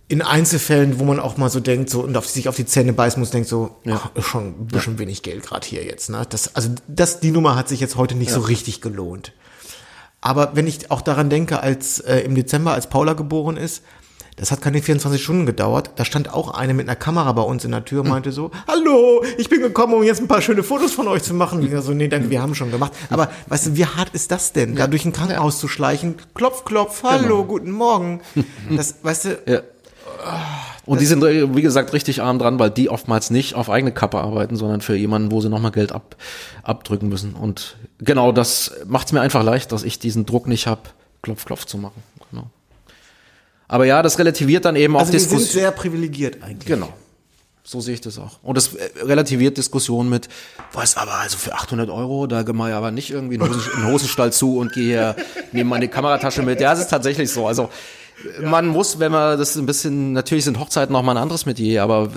in 0.06 0.22
Einzelfällen, 0.22 0.98
wo 0.98 1.04
man 1.04 1.18
auch 1.18 1.38
mal 1.38 1.48
so 1.48 1.60
denkt, 1.60 1.90
so 1.90 2.02
und 2.02 2.16
auf, 2.16 2.28
sich 2.28 2.48
auf 2.48 2.56
die 2.56 2.66
Zähne 2.66 2.92
beißen 2.92 3.18
muss, 3.18 3.30
denkt 3.30 3.48
so, 3.48 3.76
ach, 3.88 4.10
ist 4.14 4.26
schon 4.26 4.48
ein 4.48 4.66
bisschen 4.66 4.98
wenig 4.98 5.22
Geld 5.22 5.44
gerade 5.44 5.66
hier 5.66 5.82
jetzt. 5.84 6.10
Ne? 6.10 6.24
Das, 6.28 6.54
also 6.54 6.70
das, 6.86 7.20
die 7.20 7.30
Nummer 7.30 7.56
hat 7.56 7.68
sich 7.68 7.80
jetzt 7.80 7.96
heute 7.96 8.14
nicht 8.14 8.30
so 8.30 8.40
richtig 8.40 8.80
gelohnt. 8.80 9.32
Aber 10.24 10.52
wenn 10.54 10.66
ich 10.66 10.90
auch 10.90 11.02
daran 11.02 11.28
denke, 11.28 11.60
als 11.62 12.00
äh, 12.00 12.20
im 12.20 12.34
Dezember, 12.34 12.72
als 12.72 12.86
Paula 12.88 13.12
geboren 13.12 13.58
ist, 13.58 13.82
das 14.36 14.50
hat 14.50 14.62
keine 14.62 14.80
24 14.80 15.22
Stunden 15.22 15.44
gedauert. 15.44 15.90
Da 15.96 16.04
stand 16.06 16.32
auch 16.32 16.54
eine 16.54 16.72
mit 16.72 16.88
einer 16.88 16.96
Kamera 16.96 17.30
bei 17.32 17.42
uns 17.42 17.64
in 17.66 17.72
der 17.72 17.84
Tür 17.84 18.00
und 18.00 18.08
meinte 18.08 18.32
so, 18.32 18.50
hallo, 18.66 19.22
ich 19.36 19.50
bin 19.50 19.60
gekommen, 19.60 19.92
um 19.92 20.02
jetzt 20.02 20.22
ein 20.22 20.26
paar 20.26 20.40
schöne 20.40 20.62
Fotos 20.62 20.92
von 20.92 21.06
euch 21.08 21.22
zu 21.22 21.34
machen. 21.34 21.62
Ich 21.62 21.78
so, 21.82 21.92
nee, 21.92 22.08
danke, 22.08 22.30
wir 22.30 22.40
haben 22.40 22.54
schon 22.54 22.70
gemacht. 22.70 22.92
Aber 23.10 23.30
weißt 23.48 23.66
du, 23.66 23.76
wie 23.76 23.84
hart 23.84 24.14
ist 24.14 24.30
das 24.30 24.54
denn, 24.54 24.74
da 24.74 24.86
durch 24.86 25.04
ein 25.04 25.12
Krankenhaus 25.12 25.58
zu 25.60 25.68
schleichen? 25.68 26.16
Klopf, 26.34 26.64
klopf, 26.64 27.02
hallo, 27.02 27.44
guten 27.44 27.70
Morgen. 27.70 28.22
Das, 28.70 28.96
weißt 29.02 29.24
du, 29.26 29.38
Ja. 29.46 29.60
Und 30.86 31.00
die 31.00 31.06
sind, 31.06 31.22
wie 31.22 31.62
gesagt, 31.62 31.92
richtig 31.92 32.20
arm 32.20 32.38
dran, 32.38 32.58
weil 32.58 32.70
die 32.70 32.90
oftmals 32.90 33.30
nicht 33.30 33.54
auf 33.54 33.70
eigene 33.70 33.92
Kappe 33.92 34.18
arbeiten, 34.18 34.56
sondern 34.56 34.80
für 34.82 34.94
jemanden, 34.94 35.32
wo 35.32 35.40
sie 35.40 35.48
nochmal 35.48 35.70
Geld 35.70 35.92
ab, 35.92 36.16
abdrücken 36.62 37.08
müssen. 37.08 37.34
Und 37.34 37.76
genau 37.98 38.32
das 38.32 38.72
macht 38.86 39.06
es 39.06 39.12
mir 39.12 39.22
einfach 39.22 39.42
leicht, 39.42 39.72
dass 39.72 39.82
ich 39.82 39.98
diesen 39.98 40.26
Druck 40.26 40.46
nicht 40.46 40.66
habe, 40.66 40.82
Klopf, 41.22 41.46
Klopf 41.46 41.64
zu 41.64 41.78
machen. 41.78 42.02
Genau. 42.30 42.48
Aber 43.66 43.86
ja, 43.86 44.02
das 44.02 44.18
relativiert 44.18 44.66
dann 44.66 44.76
eben 44.76 44.94
auch 44.94 45.00
also 45.00 45.12
sind 45.12 45.22
Diskussionen. 45.22 45.52
sehr 45.52 45.70
privilegiert 45.70 46.42
eigentlich. 46.42 46.66
Genau. 46.66 46.92
So 47.66 47.80
sehe 47.80 47.94
ich 47.94 48.02
das 48.02 48.18
auch. 48.18 48.40
Und 48.42 48.58
das 48.58 48.74
äh, 48.74 48.90
relativiert 49.00 49.56
Diskussionen 49.56 50.10
mit, 50.10 50.28
was 50.74 50.98
aber 50.98 51.14
also 51.14 51.38
für 51.38 51.54
800 51.54 51.88
Euro, 51.88 52.26
da 52.26 52.44
mache 52.52 52.68
ich 52.68 52.74
aber 52.74 52.90
nicht 52.90 53.10
irgendwie 53.10 53.40
einen, 53.40 53.48
Hosen, 53.48 53.72
einen 53.74 53.86
Hosenstall 53.86 54.34
zu 54.34 54.58
und 54.58 54.74
gehe 54.74 54.84
hier, 54.84 55.16
nehme 55.52 55.70
meine 55.70 55.88
Kameratasche 55.88 56.42
mit. 56.42 56.60
Ja, 56.60 56.74
es 56.74 56.80
ist 56.80 56.90
tatsächlich 56.90 57.30
so. 57.32 57.46
Also 57.46 57.70
man 58.42 58.66
muss, 58.66 58.98
wenn 58.98 59.12
man 59.12 59.38
das 59.38 59.56
ein 59.56 59.66
bisschen, 59.66 60.12
natürlich 60.12 60.44
sind 60.44 60.58
Hochzeiten 60.58 60.92
noch 60.92 61.02
mal 61.02 61.12
ein 61.12 61.22
anderes 61.22 61.46
Metier, 61.46 61.82
aber 61.82 62.10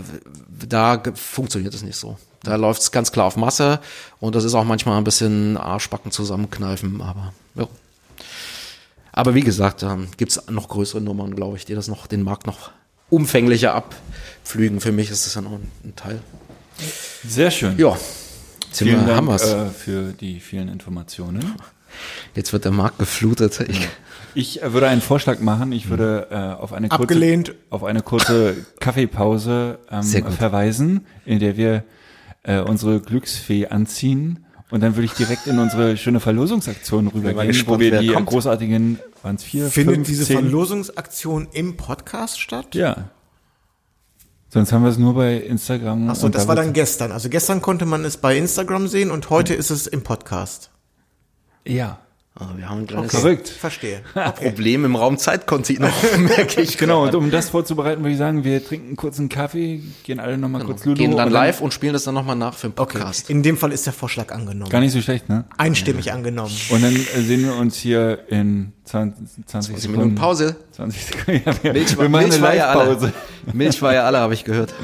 da 0.68 1.02
funktioniert 1.16 1.74
es 1.74 1.84
nicht 1.84 1.98
so. 1.98 2.18
Da 2.44 2.56
läuft 2.56 2.82
es 2.82 2.92
ganz 2.92 3.12
klar 3.12 3.26
auf 3.26 3.36
Masse 3.36 3.80
und 4.20 4.36
das 4.36 4.44
ist 4.44 4.54
auch 4.54 4.64
manchmal 4.64 4.98
ein 4.98 5.04
bisschen 5.04 5.58
Arschbacken 5.58 6.12
zusammenkneifen, 6.12 7.02
aber 7.02 7.34
ja. 7.56 7.68
Aber 9.12 9.34
wie 9.34 9.42
gesagt, 9.42 9.82
da 9.82 9.98
gibt's 10.18 10.42
noch 10.50 10.68
größere 10.68 11.02
Nummern, 11.02 11.36
glaube 11.36 11.58
ich, 11.58 11.66
die 11.66 11.74
das 11.74 11.88
noch, 11.88 12.06
den 12.06 12.22
Markt 12.22 12.46
noch 12.46 12.70
umfänglicher 13.10 13.74
abpflügen. 13.74 14.80
Für 14.80 14.92
mich 14.92 15.10
ist 15.10 15.26
das 15.26 15.34
dann 15.34 15.48
auch 15.48 15.60
ein 15.84 15.96
Teil. 15.96 16.22
Sehr 17.28 17.50
schön. 17.50 17.78
Ja, 17.80 17.98
Vielen 18.72 19.08
Dank 19.08 19.28
wir's. 19.28 19.44
äh, 19.52 19.70
für 19.70 20.14
die 20.14 20.40
vielen 20.40 20.68
Informationen. 20.70 21.56
Jetzt 22.36 22.54
wird 22.54 22.66
der 22.66 22.72
Markt 22.72 23.00
geflutet. 23.00 23.60
Ich, 23.68 23.88
Ich 24.34 24.60
würde 24.64 24.88
einen 24.88 25.02
Vorschlag 25.02 25.40
machen. 25.40 25.72
Ich 25.72 25.90
würde 25.90 26.28
äh, 26.30 26.36
auf 26.36 26.74
eine 26.74 26.90
kurze, 26.90 27.04
Abgelehnt. 27.04 27.56
auf 27.70 27.84
eine 27.84 28.02
kurze 28.02 28.56
Kaffeepause 28.80 29.80
ähm, 29.90 30.04
verweisen, 30.04 31.08
in 31.26 31.40
der 31.40 31.58
wir 31.58 31.84
äh, 32.44 32.60
unsere 32.60 33.00
Glücksfee 33.02 33.68
anziehen. 33.68 34.46
Und 34.70 34.82
dann 34.82 34.96
würde 34.96 35.06
ich 35.06 35.14
direkt 35.14 35.48
in 35.48 35.60
unsere 35.60 35.96
schöne 35.96 36.20
Verlosungsaktion 36.20 37.08
rübergehen, 37.08 37.48
gespannt, 37.48 37.78
wo 37.78 37.80
wir 37.80 38.00
die 38.00 38.10
kommt. 38.10 38.28
großartigen, 38.28 39.00
waren 39.24 39.36
es 39.36 39.44
vier, 39.44 39.68
Findet 39.70 39.96
fünf, 39.96 40.08
diese 40.08 40.26
zehn? 40.26 40.40
Verlosungsaktion 40.40 41.48
im 41.54 41.78
Podcast 41.78 42.40
statt? 42.42 42.76
Ja. 42.76 43.10
Sonst 44.50 44.72
haben 44.72 44.84
wir 44.84 44.90
es 44.90 44.98
nur 44.98 45.14
bei 45.14 45.38
Instagram. 45.38 46.10
Ach 46.10 46.16
so, 46.16 46.30
das 46.30 46.44
da 46.44 46.48
war 46.50 46.56
dann 46.56 46.74
gestern. 46.74 47.12
Also 47.12 47.30
gestern 47.30 47.62
konnte 47.62 47.86
man 47.86 48.04
es 48.06 48.18
bei 48.18 48.38
Instagram 48.38 48.88
sehen 48.88 49.10
und 49.12 49.30
heute 49.30 49.54
ist 49.54 49.70
es 49.70 49.88
im 49.88 50.04
Podcast. 50.04 50.70
Ja. 51.68 52.00
Ah, 52.40 52.50
wir 52.56 52.70
haben 52.70 52.82
ein 52.82 52.86
kleines 52.88 53.10
Verrückt. 53.10 53.50
Verstehe. 53.50 54.02
Problem 54.36 54.86
im 54.86 54.96
Raum 54.96 55.18
Zeitkontinuum, 55.18 55.90
merke 56.20 56.62
ich. 56.62 56.78
Genau, 56.78 57.02
und 57.06 57.16
um 57.16 57.32
das 57.32 57.50
vorzubereiten, 57.50 58.04
würde 58.04 58.12
ich 58.12 58.20
sagen, 58.20 58.44
wir 58.44 58.64
trinken 58.64 58.96
kurz 58.96 59.18
einen 59.18 59.28
Kaffee, 59.30 59.82
gehen 60.04 60.20
alle 60.20 60.38
nochmal 60.38 60.64
kurz 60.64 60.86
Ludo. 60.86 61.00
Gehen 61.02 61.18
dann 61.18 61.30
und 61.30 61.34
live 61.34 61.62
und 61.62 61.74
spielen 61.74 61.94
das 61.94 62.04
dann 62.04 62.14
nochmal 62.14 62.36
nach 62.36 62.54
für 62.54 62.68
den 62.68 62.74
Okay. 62.78 63.00
Podcast. 63.00 63.32
In 63.32 63.42
dem 63.42 63.58
Fall 63.58 63.72
ist 63.72 63.88
der 63.88 63.94
Vorschlag 63.94 64.32
angenommen. 64.32 64.70
Gar 64.70 64.82
nicht 64.82 64.92
so 64.92 65.02
schlecht, 65.02 65.30
ne? 65.30 65.46
Einstimmig 65.58 66.12
angenommen. 66.14 66.54
Und 66.70 66.84
dann 66.84 66.96
äh, 66.96 67.22
sehen 67.22 67.44
wir 67.44 67.56
uns 67.56 67.76
hier 67.76 68.20
in 68.30 68.72
20, 68.86 69.18
20 69.26 69.46
20 69.48 69.76
Sekunden. 69.80 70.00
Minuten 70.00 70.16
Pause. 70.16 70.56
20 70.74 71.06
Sekunden. 71.06 71.42
Ja, 71.48 71.64
wir, 71.64 71.74
Milch, 71.74 71.98
wir 71.98 72.08
machen 72.10 72.22
Milch 72.28 72.36
eine 72.36 72.44
war 72.44 72.54
ja 72.56 72.74
Live-Pause. 72.76 73.14
alle. 73.48 73.56
Milch 73.56 73.82
war 73.82 73.94
ja 73.96 74.04
alle, 74.04 74.20
habe 74.20 74.36
ich 74.36 74.44
gehört. 74.44 74.76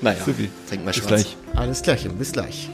Naja, 0.00 0.16
Supi. 0.24 0.48
trinken 0.66 0.86
wir 0.86 0.92
Bis 0.92 0.96
Schwarz. 0.96 1.08
gleich. 1.08 1.36
Alles 1.54 1.82
Klärchen, 1.82 2.16
bis 2.16 2.32
gleich. 2.32 2.70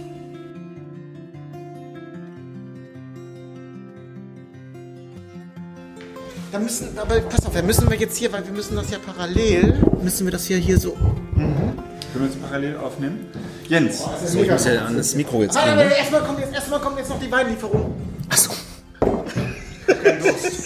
Da 6.52 6.58
müssen, 6.58 6.98
aber 6.98 7.18
pass 7.22 7.46
auf, 7.46 7.54
da 7.54 7.62
müssen 7.62 7.90
wir 7.90 7.96
jetzt 7.98 8.16
hier, 8.18 8.30
weil 8.32 8.44
wir 8.44 8.52
müssen 8.52 8.76
das 8.76 8.90
ja 8.90 8.98
parallel, 9.04 9.74
müssen 10.02 10.26
wir 10.26 10.32
das 10.32 10.46
ja 10.50 10.58
hier 10.58 10.78
so. 10.78 10.92
Können 11.34 11.74
wir 12.14 12.28
es 12.28 12.36
parallel 12.36 12.76
aufnehmen? 12.76 13.26
Jens. 13.68 14.02
So, 14.26 14.42
ich 14.42 14.50
muss 14.50 14.66
ja 14.66 14.84
an 14.84 14.96
das 14.98 15.14
Mikro 15.14 15.42
jetzt 15.42 15.54
Warte, 15.54 15.70
gehen. 15.70 15.78
aber 15.78 15.88
Ne? 15.88 15.96
erstmal 15.96 16.20
kommt 16.22 16.40
jetzt, 16.40 16.52
erstmal 16.54 16.80
kommt 16.80 16.98
jetzt 16.98 17.08
noch 17.08 17.18
die 17.20 17.32
Weinlieferung. 17.32 17.94
Das 18.28 18.48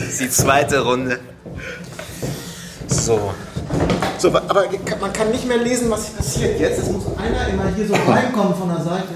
ist 0.01 0.21
die 0.21 0.29
zweite 0.31 0.81
Runde. 0.81 1.21
So. 2.89 3.33
So, 4.19 4.29
aber 4.29 4.65
man 5.01 5.13
kann 5.13 5.31
nicht 5.31 5.47
mehr 5.47 5.59
lesen, 5.59 5.89
was 5.91 6.07
hier 6.09 6.17
passiert 6.17 6.61
jetzt. 6.61 6.79
Es 6.81 6.91
muss 6.91 7.05
einer 7.17 7.47
immer 7.49 7.69
hier 7.77 7.87
so 7.87 7.95
reinkommen 7.95 8.55
von 8.57 8.69
der 8.71 8.81
Seite. 8.83 9.09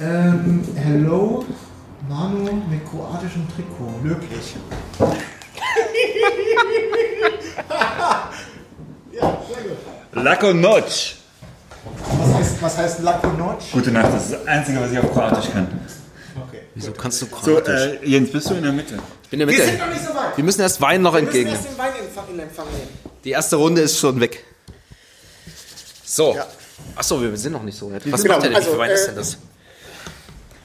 Ähm, 0.00 0.62
hello, 0.74 1.44
Manu 2.10 2.52
mit 2.68 2.84
kroatischem 2.90 3.46
Trikot. 3.54 3.94
Löblich. 4.02 4.56
ja, 9.12 9.38
sehr 9.48 9.62
gut. 9.62 10.24
Lako 10.24 10.52
Noc. 10.54 10.84
Was 12.18 12.34
heißt, 12.34 12.62
was 12.62 12.78
heißt 12.78 13.00
Lakonoc? 13.02 13.58
Gute 13.72 13.92
Nacht, 13.92 14.12
das 14.12 14.24
ist 14.24 14.32
das 14.32 14.46
Einzige, 14.46 14.80
was 14.80 14.90
ich 14.90 14.98
auf 14.98 15.12
Kroatisch 15.12 15.50
kann. 15.52 15.68
Okay. 16.48 16.62
Wieso 16.74 16.90
kannst 16.92 17.22
du 17.22 17.26
So, 17.26 17.36
Kroatisch? 17.36 17.80
äh, 18.02 18.04
Jens, 18.04 18.32
bist 18.32 18.50
du 18.50 18.54
in 18.54 18.64
der 18.64 18.72
Mitte? 18.72 18.98
ich 19.22 19.28
bin 19.30 19.40
in 19.40 19.46
der 19.46 19.56
Wir 19.56 19.64
Mitte. 19.64 19.70
sind 19.70 19.78
noch 19.78 19.94
nicht 19.94 20.04
so 20.04 20.14
weit. 20.14 20.36
Wir 20.36 20.44
müssen 20.44 20.60
erst 20.62 20.80
Wein 20.80 21.02
noch 21.02 21.14
Wir 21.14 21.22
müssen 21.22 21.36
entgegen. 21.36 21.50
erst 21.56 21.70
den 21.70 21.78
Wein 21.78 21.92
in 22.34 22.40
Empfang, 22.40 22.66
nehmen. 22.66 22.88
Die 23.24 23.30
erste 23.30 23.54
Runde 23.56 23.82
ist 23.82 23.98
schon 24.00 24.18
weg. 24.20 24.44
So. 26.04 26.34
Ja. 26.34 26.46
Achso, 26.96 27.22
wir 27.22 27.36
sind 27.36 27.52
noch 27.52 27.62
nicht 27.62 27.78
so 27.78 27.92
weit. 27.92 28.02
Was 28.10 28.22
Genau, 28.22 28.34
macht 28.34 28.44
der 28.46 28.50
denn? 28.50 28.52
Wie 28.52 28.56
also, 28.56 28.70
viel 28.70 28.78
Wein 28.80 28.90
ist 28.90 29.02
äh, 29.04 29.06
denn 29.06 29.14
das? 29.16 29.38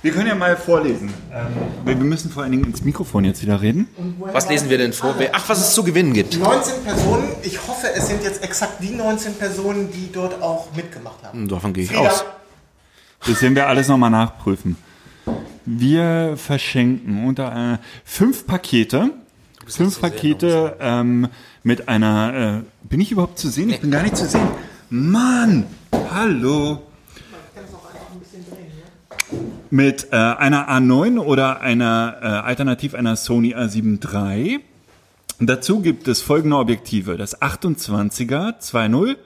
Wir 0.06 0.12
können 0.12 0.28
ja 0.28 0.36
mal 0.36 0.56
vorlesen. 0.56 1.12
Ähm, 1.34 1.48
wir 1.84 1.96
müssen 1.96 2.30
vor 2.30 2.44
allen 2.44 2.52
Dingen 2.52 2.66
ins 2.66 2.84
Mikrofon 2.84 3.26
jetzt 3.26 3.42
wieder 3.42 3.60
reden. 3.60 3.88
Was 4.20 4.48
lesen 4.48 4.70
wir 4.70 4.78
denn 4.78 4.94
vor? 4.94 5.16
Ach, 5.32 5.50
was 5.50 5.58
es 5.58 5.74
zu 5.74 5.84
gewinnen 5.84 6.14
gibt. 6.14 6.38
19 6.38 6.84
Personen. 6.84 7.30
Ich 7.42 7.68
hoffe, 7.68 7.88
es 7.92 8.08
sind 8.08 8.24
jetzt 8.24 8.44
exakt 8.44 8.84
die 8.84 8.92
19 8.92 9.34
Personen, 9.34 9.92
die 9.92 10.12
dort 10.12 10.44
auch 10.44 10.68
mitgemacht 10.76 11.24
haben. 11.24 11.40
Hm, 11.40 11.48
Davon 11.48 11.74
gehe 11.74 11.86
ich 11.86 11.90
Frieda, 11.90 12.08
aus. 12.08 12.24
Das 13.26 13.42
werden 13.42 13.56
wir 13.56 13.66
alles 13.68 13.88
nochmal 13.88 14.12
nachprüfen. 14.12 14.78
Wir 15.66 16.36
verschenken 16.38 17.26
unter 17.26 17.74
äh, 17.74 17.78
fünf 18.04 18.46
Pakete. 18.46 19.10
Fünf 19.66 20.00
Pakete 20.00 20.78
ähm, 20.82 21.30
mit 21.64 21.90
einer. 21.90 22.62
Äh, 22.64 22.88
bin 22.88 23.02
ich 23.02 23.12
überhaupt 23.12 23.40
zu 23.40 23.50
sehen? 23.50 23.72
Ich 23.72 23.82
bin 23.82 23.90
gar 23.90 24.04
nicht 24.04 24.18
zu 24.18 24.28
sehen. 24.28 24.50
Mann! 24.92 25.66
Hallo! 26.12 26.84
Mit 29.76 30.14
äh, 30.14 30.16
einer 30.16 30.70
A9 30.70 31.20
oder 31.20 31.60
einer 31.60 32.16
äh, 32.22 32.26
alternativ 32.28 32.96
einer 32.96 33.18
Sony 33.18 33.56
A7 33.56 34.00
III. 34.02 34.62
Dazu 35.42 35.82
gibt 35.82 36.08
es 36.08 36.22
folgende 36.22 36.56
Objektive. 36.56 37.18
Das 37.18 37.42
28er 37.42 38.58
2.0 38.58 39.18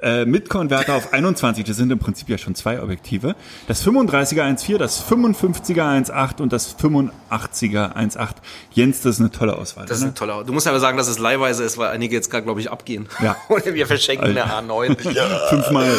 äh, 0.00 0.24
mit 0.24 0.48
Konverter 0.48 0.94
auf 0.94 1.12
21, 1.12 1.66
das 1.66 1.76
sind 1.76 1.92
im 1.92 1.98
Prinzip 1.98 2.30
ja 2.30 2.38
schon 2.38 2.54
zwei 2.54 2.82
Objektive. 2.82 3.36
Das 3.68 3.86
35er 3.86 4.44
1.4, 4.56 4.78
das 4.78 5.04
55er 5.06 6.08
1.8 6.08 6.40
und 6.40 6.54
das 6.54 6.78
85er 6.78 7.94
1.8. 7.94 8.36
Jens, 8.72 9.02
das 9.02 9.16
ist 9.16 9.20
eine 9.20 9.32
tolle 9.32 9.54
Auswahl. 9.58 9.84
Das 9.84 9.98
ist 9.98 10.02
oder? 10.04 10.12
ein 10.12 10.14
toller. 10.14 10.44
Du 10.44 10.54
musst 10.54 10.66
aber 10.66 10.80
sagen, 10.80 10.96
dass 10.96 11.08
es 11.08 11.18
leihweise 11.18 11.62
ist, 11.62 11.76
weil 11.76 11.90
einige 11.90 12.14
jetzt 12.14 12.30
gerade, 12.30 12.44
glaube 12.44 12.60
ich, 12.62 12.70
abgehen. 12.70 13.06
Ja. 13.22 13.36
Oder 13.50 13.74
wir 13.74 13.86
verschenken 13.86 14.28
eine 14.28 14.46
A9. 14.46 14.96
Fünfmal. 15.50 15.90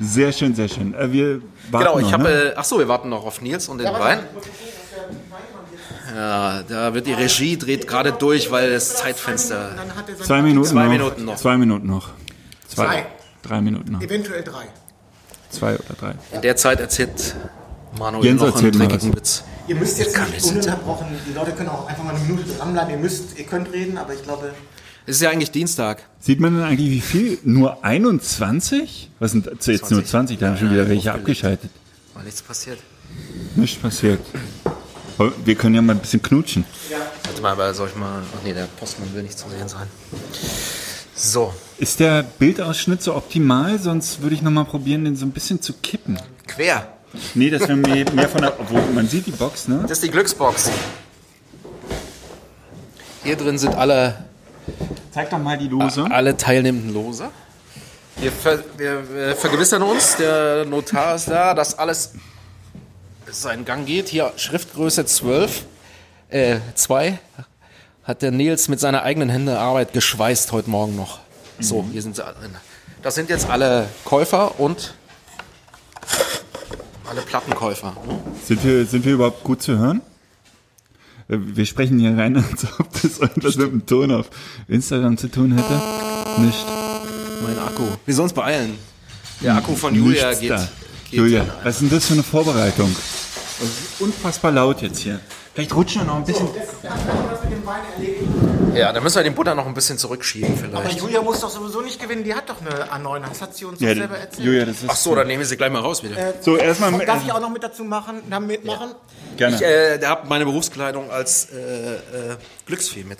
Sehr 0.00 0.32
schön, 0.32 0.54
sehr 0.54 0.68
schön. 0.68 0.94
Äh, 0.94 1.12
wir 1.12 1.42
Genau, 1.70 1.98
ich 1.98 2.12
habe. 2.12 2.22
ne? 2.24 2.28
Äh, 2.28 2.54
ach 2.56 2.64
so, 2.64 2.78
wir 2.78 2.88
warten 2.88 3.08
noch 3.08 3.24
auf 3.24 3.40
Nils 3.40 3.68
und 3.68 3.78
den 3.78 3.86
Wein. 3.92 4.20
Ja, 6.14 6.62
da 6.68 6.92
wird 6.92 7.06
die 7.06 7.12
Regie 7.12 7.56
dreht 7.56 7.86
gerade 7.86 8.12
durch, 8.12 8.50
weil 8.50 8.72
das 8.72 8.96
Zeitfenster. 8.96 9.70
dann 9.76 9.94
hat 9.94 10.08
er 10.08 10.14
seine 10.16 10.26
Zwei 10.26 10.42
Minuten 10.42 10.66
Zwei 10.68 10.84
noch. 10.84 10.90
Minuten 10.90 11.24
noch. 11.24 11.36
Zwei 11.36 11.56
Minuten 11.56 11.86
noch. 11.86 12.08
Zwei. 12.68 12.84
Zwei. 12.86 13.06
Drei 13.42 13.60
Minuten 13.60 13.92
noch. 13.92 14.02
Eventuell 14.02 14.42
drei. 14.42 14.64
Zwei 15.50 15.74
oder 15.74 15.94
drei. 15.98 16.14
In 16.32 16.42
der 16.42 16.56
Zeit 16.56 16.80
erzählt 16.80 17.34
Manuel 17.98 18.24
Jens 18.24 18.42
noch 18.42 18.56
einen 18.56 18.72
dreckigen. 18.72 19.16
Witz. 19.16 19.44
Ihr 19.66 19.76
müsst 19.76 19.98
jetzt 19.98 20.16
nicht 20.18 20.44
ununterbrochen, 20.46 21.06
die 21.28 21.32
Leute 21.32 21.52
können 21.52 21.68
auch 21.68 21.86
einfach 21.86 22.02
mal 22.02 22.14
eine 22.14 22.24
Minute 22.24 22.44
dranbleiben. 22.58 22.90
Ihr 22.90 22.98
müsst, 22.98 23.38
ihr 23.38 23.44
könnt 23.46 23.72
reden, 23.72 23.96
aber 23.98 24.12
ich 24.14 24.22
glaube, 24.22 24.52
Es 25.06 25.16
ist 25.16 25.22
ja 25.22 25.30
eigentlich 25.30 25.50
Dienstag. 25.50 26.02
Sieht 26.20 26.40
man 26.40 26.54
denn 26.54 26.62
eigentlich 26.64 26.90
wie 26.90 27.00
viel? 27.00 27.38
Nur 27.44 27.84
21? 27.84 29.10
Was 29.18 29.32
sind 29.32 29.46
jetzt 29.46 29.64
20? 29.64 29.90
nur 29.90 30.04
20? 30.04 30.38
Da 30.38 30.48
haben 30.48 30.56
schon 30.58 30.70
wieder 30.70 30.88
welche 30.88 31.12
abgeschaltet. 31.12 31.70
War 32.14 32.22
nichts 32.22 32.42
passiert. 32.42 32.78
Nichts 33.56 33.80
passiert. 33.80 34.20
Aber 35.18 35.32
Wir 35.44 35.54
können 35.54 35.74
ja 35.74 35.82
mal 35.82 35.94
ein 35.94 35.98
bisschen 35.98 36.22
knutschen. 36.22 36.64
Warte 37.24 37.42
mal, 37.42 37.52
aber 37.52 37.74
soll 37.74 37.88
ich 37.88 37.96
mal. 37.96 38.22
Ach 38.22 38.44
nee, 38.44 38.52
der 38.52 38.64
Postmann 38.78 39.12
will 39.14 39.22
nicht 39.22 39.38
zu 39.38 39.48
sehen 39.48 39.68
sein. 39.68 39.86
So, 41.14 41.52
Ist 41.78 42.00
der 42.00 42.22
Bildausschnitt 42.22 43.02
so 43.02 43.14
optimal? 43.14 43.78
Sonst 43.78 44.22
würde 44.22 44.34
ich 44.34 44.42
noch 44.42 44.50
mal 44.50 44.64
probieren, 44.64 45.04
den 45.04 45.16
so 45.16 45.26
ein 45.26 45.32
bisschen 45.32 45.60
zu 45.60 45.74
kippen. 45.74 46.18
quer. 46.46 46.86
Nee, 47.34 47.50
dass 47.50 47.68
wir 47.68 47.76
mehr, 47.76 48.10
mehr 48.12 48.28
von 48.28 48.40
der. 48.42 48.58
Obwohl, 48.60 48.80
man 48.94 49.08
sieht 49.08 49.26
die 49.26 49.32
Box, 49.32 49.66
ne? 49.68 49.80
Das 49.82 49.92
ist 49.92 50.04
die 50.04 50.10
Glücksbox. 50.10 50.70
Hier 53.24 53.36
drin 53.36 53.58
sind 53.58 53.74
alle, 53.74 54.24
Zeig 55.12 55.30
doch 55.30 55.38
mal 55.38 55.58
die 55.58 55.68
Lose. 55.68 56.06
alle 56.10 56.36
teilnehmenden 56.36 56.92
Lose. 56.92 57.30
Wir, 58.16 58.32
ver, 58.32 58.62
wir, 58.76 59.14
wir 59.14 59.36
vergewissern 59.36 59.82
uns, 59.82 60.16
der 60.16 60.64
Notar 60.66 61.14
ist 61.14 61.28
da, 61.28 61.54
dass 61.54 61.78
alles 61.78 62.12
seinen 63.30 63.64
Gang 63.64 63.86
geht. 63.86 64.08
Hier 64.08 64.32
Schriftgröße 64.36 65.06
12, 65.06 65.64
äh, 66.28 66.58
2 66.74 67.18
hat 68.04 68.22
der 68.22 68.30
Nils 68.30 68.68
mit 68.68 68.80
seiner 68.80 69.02
eigenen 69.02 69.28
Hände 69.28 69.58
Arbeit 69.58 69.92
geschweißt 69.92 70.52
heute 70.52 70.68
Morgen 70.70 70.96
noch. 70.96 71.20
So, 71.60 71.84
hier 71.92 72.02
sind 72.02 72.16
sie 72.16 72.24
alle 72.24 72.34
drin. 72.34 72.54
Das 73.02 73.14
sind 73.14 73.30
jetzt 73.30 73.48
alle 73.48 73.88
Käufer 74.04 74.58
und 74.60 74.94
alle 77.08 77.22
Plattenkäufer. 77.22 77.96
Sind 78.44 78.64
wir, 78.64 78.84
sind 78.84 79.04
wir 79.04 79.14
überhaupt 79.14 79.42
gut 79.44 79.62
zu 79.62 79.78
hören? 79.78 80.02
Äh, 81.30 81.38
Wir 81.54 81.66
sprechen 81.66 81.98
hier 81.98 82.16
rein, 82.16 82.36
als 82.50 82.66
ob 82.78 82.92
das 83.00 83.18
irgendwas 83.18 83.56
mit 83.56 83.72
dem 83.72 83.86
Ton 83.86 84.10
auf 84.12 84.30
Instagram 84.68 85.16
zu 85.16 85.28
tun 85.30 85.52
hätte. 85.52 85.80
Nicht. 86.40 86.66
Mein 87.42 87.58
Akku. 87.58 87.84
Wir 88.04 88.14
sollen 88.14 88.24
uns 88.24 88.32
beeilen. 88.32 88.74
Der 89.42 89.56
Akku 89.56 89.74
von 89.74 89.94
Julia 89.94 90.28
Nichts 90.28 90.40
geht. 90.40 90.50
da. 90.50 90.68
geht 91.10 91.18
Julia, 91.18 91.46
was 91.64 91.76
ist 91.76 91.80
denn 91.82 91.90
das 91.90 92.06
für 92.06 92.12
eine 92.14 92.22
Vorbereitung? 92.22 92.94
Das 93.58 93.68
ist 93.68 94.00
unfassbar 94.00 94.52
laut 94.52 94.82
jetzt 94.82 94.98
hier. 95.00 95.20
Vielleicht 95.54 95.74
rutschen 95.74 96.02
wir 96.02 96.06
noch 96.06 96.16
ein 96.16 96.24
bisschen. 96.24 96.48
das 96.54 97.42
mit 97.44 97.52
dem 97.52 97.66
Wein 97.66 97.80
erledigen. 97.96 98.39
Ja, 98.74 98.92
dann 98.92 99.02
müssen 99.02 99.16
wir 99.16 99.22
den 99.24 99.34
Butter 99.34 99.54
noch 99.54 99.66
ein 99.66 99.74
bisschen 99.74 99.98
zurückschieben 99.98 100.52
Aber 100.72 100.82
vielleicht. 100.82 101.00
Julia 101.00 101.22
muss 101.22 101.40
doch 101.40 101.50
sowieso 101.50 101.80
nicht 101.80 102.00
gewinnen, 102.00 102.24
die 102.24 102.34
hat 102.34 102.48
doch 102.48 102.56
eine 102.60 102.84
A9, 103.06 103.20
das 103.28 103.42
hat 103.42 103.54
sie 103.54 103.64
uns 103.64 103.78
doch 103.78 103.86
Ja, 103.86 103.94
selber 103.94 104.16
erzählt. 104.18 104.46
Julia, 104.46 104.64
das 104.64 104.76
ist. 104.82 104.84
Ach 104.88 104.96
so, 104.96 105.14
dann 105.14 105.26
nehmen 105.26 105.40
wir 105.40 105.46
sie 105.46 105.56
gleich 105.56 105.70
mal 105.72 105.80
raus 105.80 106.02
wieder. 106.02 106.34
So, 106.40 106.56
erstmal. 106.56 106.92
Darf 107.04 107.24
ich 107.24 107.32
auch 107.32 107.40
noch 107.40 107.50
mit 107.50 107.62
dazu 107.62 107.84
machen, 107.84 108.22
da 108.30 108.38
mitmachen? 108.40 108.90
Gerne. 109.36 109.56
Ich 109.56 109.62
äh, 109.62 110.00
habe 110.04 110.28
meine 110.28 110.44
Berufskleidung 110.44 111.10
als 111.10 111.48
äh, 111.52 111.94
äh, 111.94 111.98
Glücksfee 112.66 113.04
mit. 113.04 113.18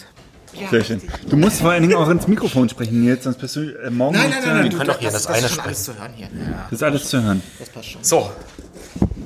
Sehr 0.70 0.82
schön. 0.85 1.01
Du 1.28 1.36
musst 1.36 1.60
vor 1.60 1.70
allen 1.70 1.82
Dingen 1.82 1.94
auch 1.94 2.09
ins 2.09 2.27
Mikrofon 2.27 2.68
sprechen 2.68 3.05
jetzt, 3.06 3.22
sonst 3.22 3.39
bist 3.39 3.55
du 3.55 3.60
äh, 3.60 3.89
morgen 3.90 4.16
Nein, 4.16 4.27
nicht 4.31 4.40
nein, 4.40 4.48
nein, 4.48 4.55
nein, 4.62 4.70
Wir 4.72 4.78
können 4.78 4.90
doch 4.90 4.98
hier 4.98 5.10
das 5.10 5.22
das 5.22 5.27
eine 5.36 5.47
ist 5.47 5.55
schon 5.55 5.60
sprechen. 5.60 5.66
alles 5.68 5.85
zu 5.85 5.98
hören 5.98 6.12
hier. 6.14 6.28
Das 6.70 6.72
ist 6.72 6.82
alles 6.82 7.09
zu 7.09 7.22
hören. 7.22 7.43
Das 7.59 7.68
passt 7.68 7.89
schon. 7.90 8.02
So. 8.05 8.31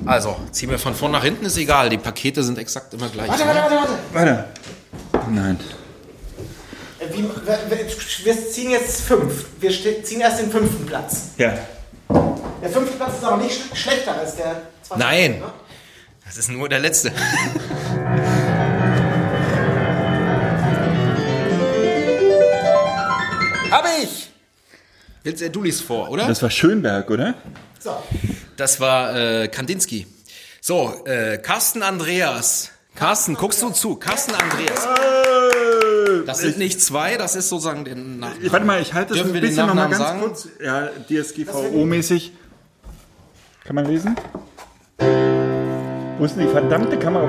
Also, 0.05 0.35
ziehen 0.51 0.69
wir 0.69 0.77
von 0.77 0.93
vorn 0.93 1.11
nach 1.11 1.23
hinten, 1.23 1.45
ist 1.45 1.57
egal. 1.57 1.89
Die 1.89 1.97
Pakete 1.97 2.43
sind 2.43 2.59
exakt 2.59 2.93
immer 2.93 3.09
gleich. 3.09 3.27
Warte, 3.27 3.43
warte, 3.43 3.59
warte, 3.59 3.75
warte. 3.75 3.93
Weiter. 4.13 4.45
Nein. 5.31 5.59
Äh, 7.09 7.13
Wie, 7.13 7.23
wir, 7.23 7.59
wir- 7.69 8.25
wir 8.25 8.49
ziehen 8.51 8.71
jetzt 8.71 9.01
fünf. 9.01 9.45
Wir 9.59 9.71
ziehen 10.03 10.21
erst 10.21 10.39
den 10.39 10.51
fünften 10.51 10.85
Platz. 10.85 11.29
Ja. 11.37 11.53
Der 12.61 12.69
fünfte 12.69 12.95
Platz 12.97 13.15
ist 13.17 13.23
aber 13.23 13.37
nicht 13.37 13.53
sch 13.73 13.77
schlechter 13.77 14.15
als 14.17 14.35
der 14.35 14.61
zweite. 14.81 14.99
Nein. 14.99 15.39
Ne? 15.39 15.53
Das 16.25 16.37
ist 16.37 16.49
nur 16.49 16.67
der 16.69 16.79
letzte. 16.79 17.11
Hab 23.71 23.85
ich! 24.01 24.29
Willst 25.23 25.41
du, 25.41 25.49
du 25.49 25.63
liest 25.63 25.81
vor, 25.81 26.09
oder? 26.09 26.27
Das 26.27 26.41
war 26.41 26.49
Schönberg, 26.49 27.09
oder? 27.09 27.33
So. 27.79 27.95
Das 28.57 28.79
war 28.79 29.15
äh, 29.15 29.47
Kandinsky. 29.47 30.07
So, 30.61 31.03
äh, 31.05 31.37
Carsten 31.39 31.81
Andreas. 31.83 32.71
Carsten, 32.95 33.35
guckst 33.35 33.61
du 33.61 33.71
zu? 33.71 33.95
Carsten 33.95 34.33
Andreas. 34.35 34.87
Das 36.25 36.39
sind 36.39 36.57
nicht 36.57 36.81
zwei, 36.81 37.17
das 37.17 37.35
ist 37.35 37.49
sozusagen 37.49 37.85
der 37.85 37.95
Nachname. 37.95 38.35
Ich, 38.41 38.51
warte 38.51 38.65
mal, 38.65 38.81
ich 38.81 38.93
halte 38.93 39.09
das 39.09 39.17
Dürfen 39.17 39.31
ein 39.31 39.33
wir 39.35 39.41
den 39.41 39.49
bisschen 39.49 39.67
noch 39.67 39.73
mal 39.75 39.89
Nachnamen 39.89 40.21
ganz 40.21 40.41
sagen? 40.43 40.53
kurz. 40.59 40.63
Ja, 40.63 40.89
DSGVO-mäßig. 41.09 42.31
Kann 43.63 43.75
man 43.75 43.85
lesen? 43.85 44.15
Wo 46.17 46.25
ist 46.25 46.35
denn 46.35 46.45
die 46.45 46.51
verdammte 46.51 46.97
Kamera? 46.97 47.27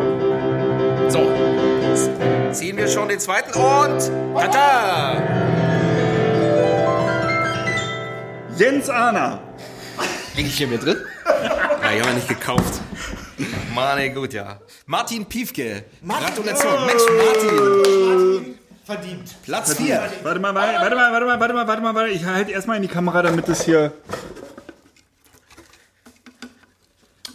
So, 1.11 1.19
jetzt 1.89 2.11
ziehen 2.59 2.77
wir 2.77 2.89
schon 2.89 3.09
den 3.09 3.19
zweiten 3.21 3.53
und 3.59 4.11
tata! 4.35 5.23
Jens 8.57 8.89
Ahner. 8.89 9.41
Liege 10.35 10.49
ich 10.49 10.57
hier 10.57 10.69
mit 10.69 10.85
drin? 10.85 10.97
Ja, 11.27 11.93
ich 11.93 12.01
habe 12.01 12.09
ja 12.11 12.15
nicht 12.15 12.29
gekauft. 12.29 12.81
Mann, 13.75 13.99
ey, 13.99 14.11
gut, 14.11 14.33
ja. 14.33 14.61
Martin 14.87 15.27
Piefke. 15.27 15.85
Gratulation. 16.07 16.87
Mensch, 16.87 17.03
Martin. 17.19 18.59
Verdient. 18.87 19.35
Platz 19.43 19.75
4. 19.75 20.01
Warte 20.23 20.39
mal, 20.39 20.55
warte 20.55 20.79
warte 20.81 20.95
mal, 20.95 21.11
warte 21.11 21.27
mal, 21.27 21.41
warte 21.41 21.55
mal, 21.55 21.67
warte 21.67 21.83
mal, 21.83 21.95
warte. 21.97 22.11
Ich 22.11 22.25
halte 22.25 22.53
erstmal 22.53 22.77
in 22.77 22.83
die 22.83 22.89
Kamera, 22.89 23.21
damit 23.21 23.49
es 23.49 23.63
hier. 23.65 23.93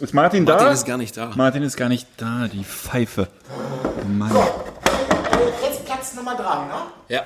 Ist 0.00 0.14
Martin, 0.14 0.46
da? 0.46 0.54
Martin 0.54 0.72
ist 0.72 0.86
gar 0.86 0.96
nicht 0.96 1.14
da. 1.14 1.30
Martin 1.36 1.62
ist 1.62 1.76
gar 1.76 1.90
nicht 1.90 2.08
da, 2.16 2.48
die 2.48 2.64
Pfeife. 2.64 3.28
Mann. 4.08 4.34
Jetzt 5.62 5.84
Platz 5.84 6.14
Nummer 6.14 6.36
drei, 6.36 6.64
ne? 6.64 6.86
Ja. 7.08 7.22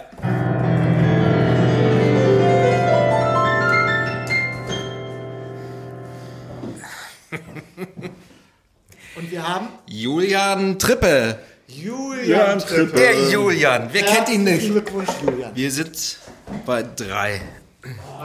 Und 9.15 9.31
wir 9.31 9.49
haben 9.49 9.69
Julian 9.87 10.81
Trippe. 10.81 11.39
Julian 11.77 12.59
Trippe. 12.59 12.97
Der 12.97 13.31
Julian. 13.31 13.89
Wer 13.93 14.03
kennt 14.03 14.29
ihn 14.31 14.47
Herzlichen 14.47 14.75
nicht? 14.75 14.85
Glückwunsch, 14.85 15.11
Julian. 15.23 15.51
Wir 15.55 15.71
sind 15.71 16.19
bei 16.65 16.83
drei. 16.83 17.43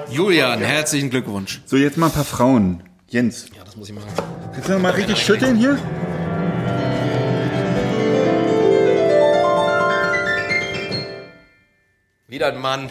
Julian, 0.10 0.62
herzlichen 0.62 1.10
Glückwunsch. 1.10 1.62
So, 1.66 1.76
jetzt 1.76 1.98
mal 1.98 2.06
ein 2.06 2.12
paar 2.14 2.24
Frauen. 2.24 2.84
Jens. 3.10 3.48
Ja, 3.56 3.64
das 3.66 3.76
muss 3.76 3.90
ich 3.90 3.96
machen. 3.96 4.08
Kannst 4.54 4.70
du 4.70 4.74
noch 4.74 4.80
mal 4.80 4.94
richtig 4.94 5.18
schütteln 5.18 5.58
hier? 5.58 5.78
Wieder 12.28 12.48
ein 12.48 12.62
Mann. 12.62 12.90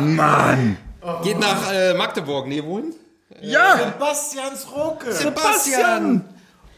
Mann. 0.00 0.76
Geht 1.24 1.40
nach 1.40 1.72
äh, 1.72 1.94
Magdeburg. 1.94 2.46
Nee, 2.46 2.62
wohin? 2.62 2.94
Ja, 3.40 3.76
Sebastians 3.78 4.66
Roke. 4.74 5.12
Sebastian. 5.12 6.24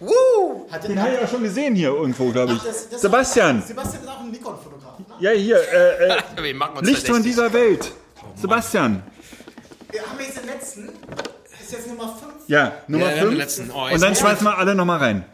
Den 0.00 1.00
habe 1.02 1.14
ich 1.14 1.24
auch 1.24 1.28
schon 1.30 1.42
gesehen 1.42 1.74
hier 1.74 1.90
irgendwo, 1.90 2.30
glaube 2.30 2.54
ich. 2.54 2.62
Das- 2.62 2.88
das- 2.88 3.00
Sebastian. 3.02 3.62
Sebastian 3.62 4.02
ist 4.02 4.08
auch 4.08 4.20
ein 4.20 4.30
Nikon-Fotograf. 4.30 4.98
Ne? 4.98 5.04
Ja, 5.20 5.30
hier. 5.32 5.56
Äh, 5.72 6.08
äh, 6.08 6.18
Wir 6.42 6.54
machen 6.54 6.78
uns 6.78 6.88
Licht 6.88 7.06
von 7.06 7.22
dieser 7.22 7.52
Welt. 7.52 7.92
Sebastian. 8.36 9.02
Wir 9.90 10.00
haben 10.02 10.18
jetzt 10.20 10.38
den 10.38 10.46
letzten. 10.46 10.88
Ist 11.60 11.72
jetzt 11.72 11.88
Nummer 11.88 12.08
5. 12.18 12.32
Ja, 12.46 12.72
Nummer 12.88 13.06
Ja, 13.10 13.14
wir 13.14 13.20
haben 13.20 13.28
den 13.30 13.38
5. 13.38 13.38
letzten. 13.38 13.70
Oh, 13.72 13.92
Und 13.92 14.00
dann 14.02 14.16
schmeißen 14.16 14.44
wir 14.46 14.56
alle 14.56 14.74
nochmal 14.74 14.98
rein. 14.98 15.24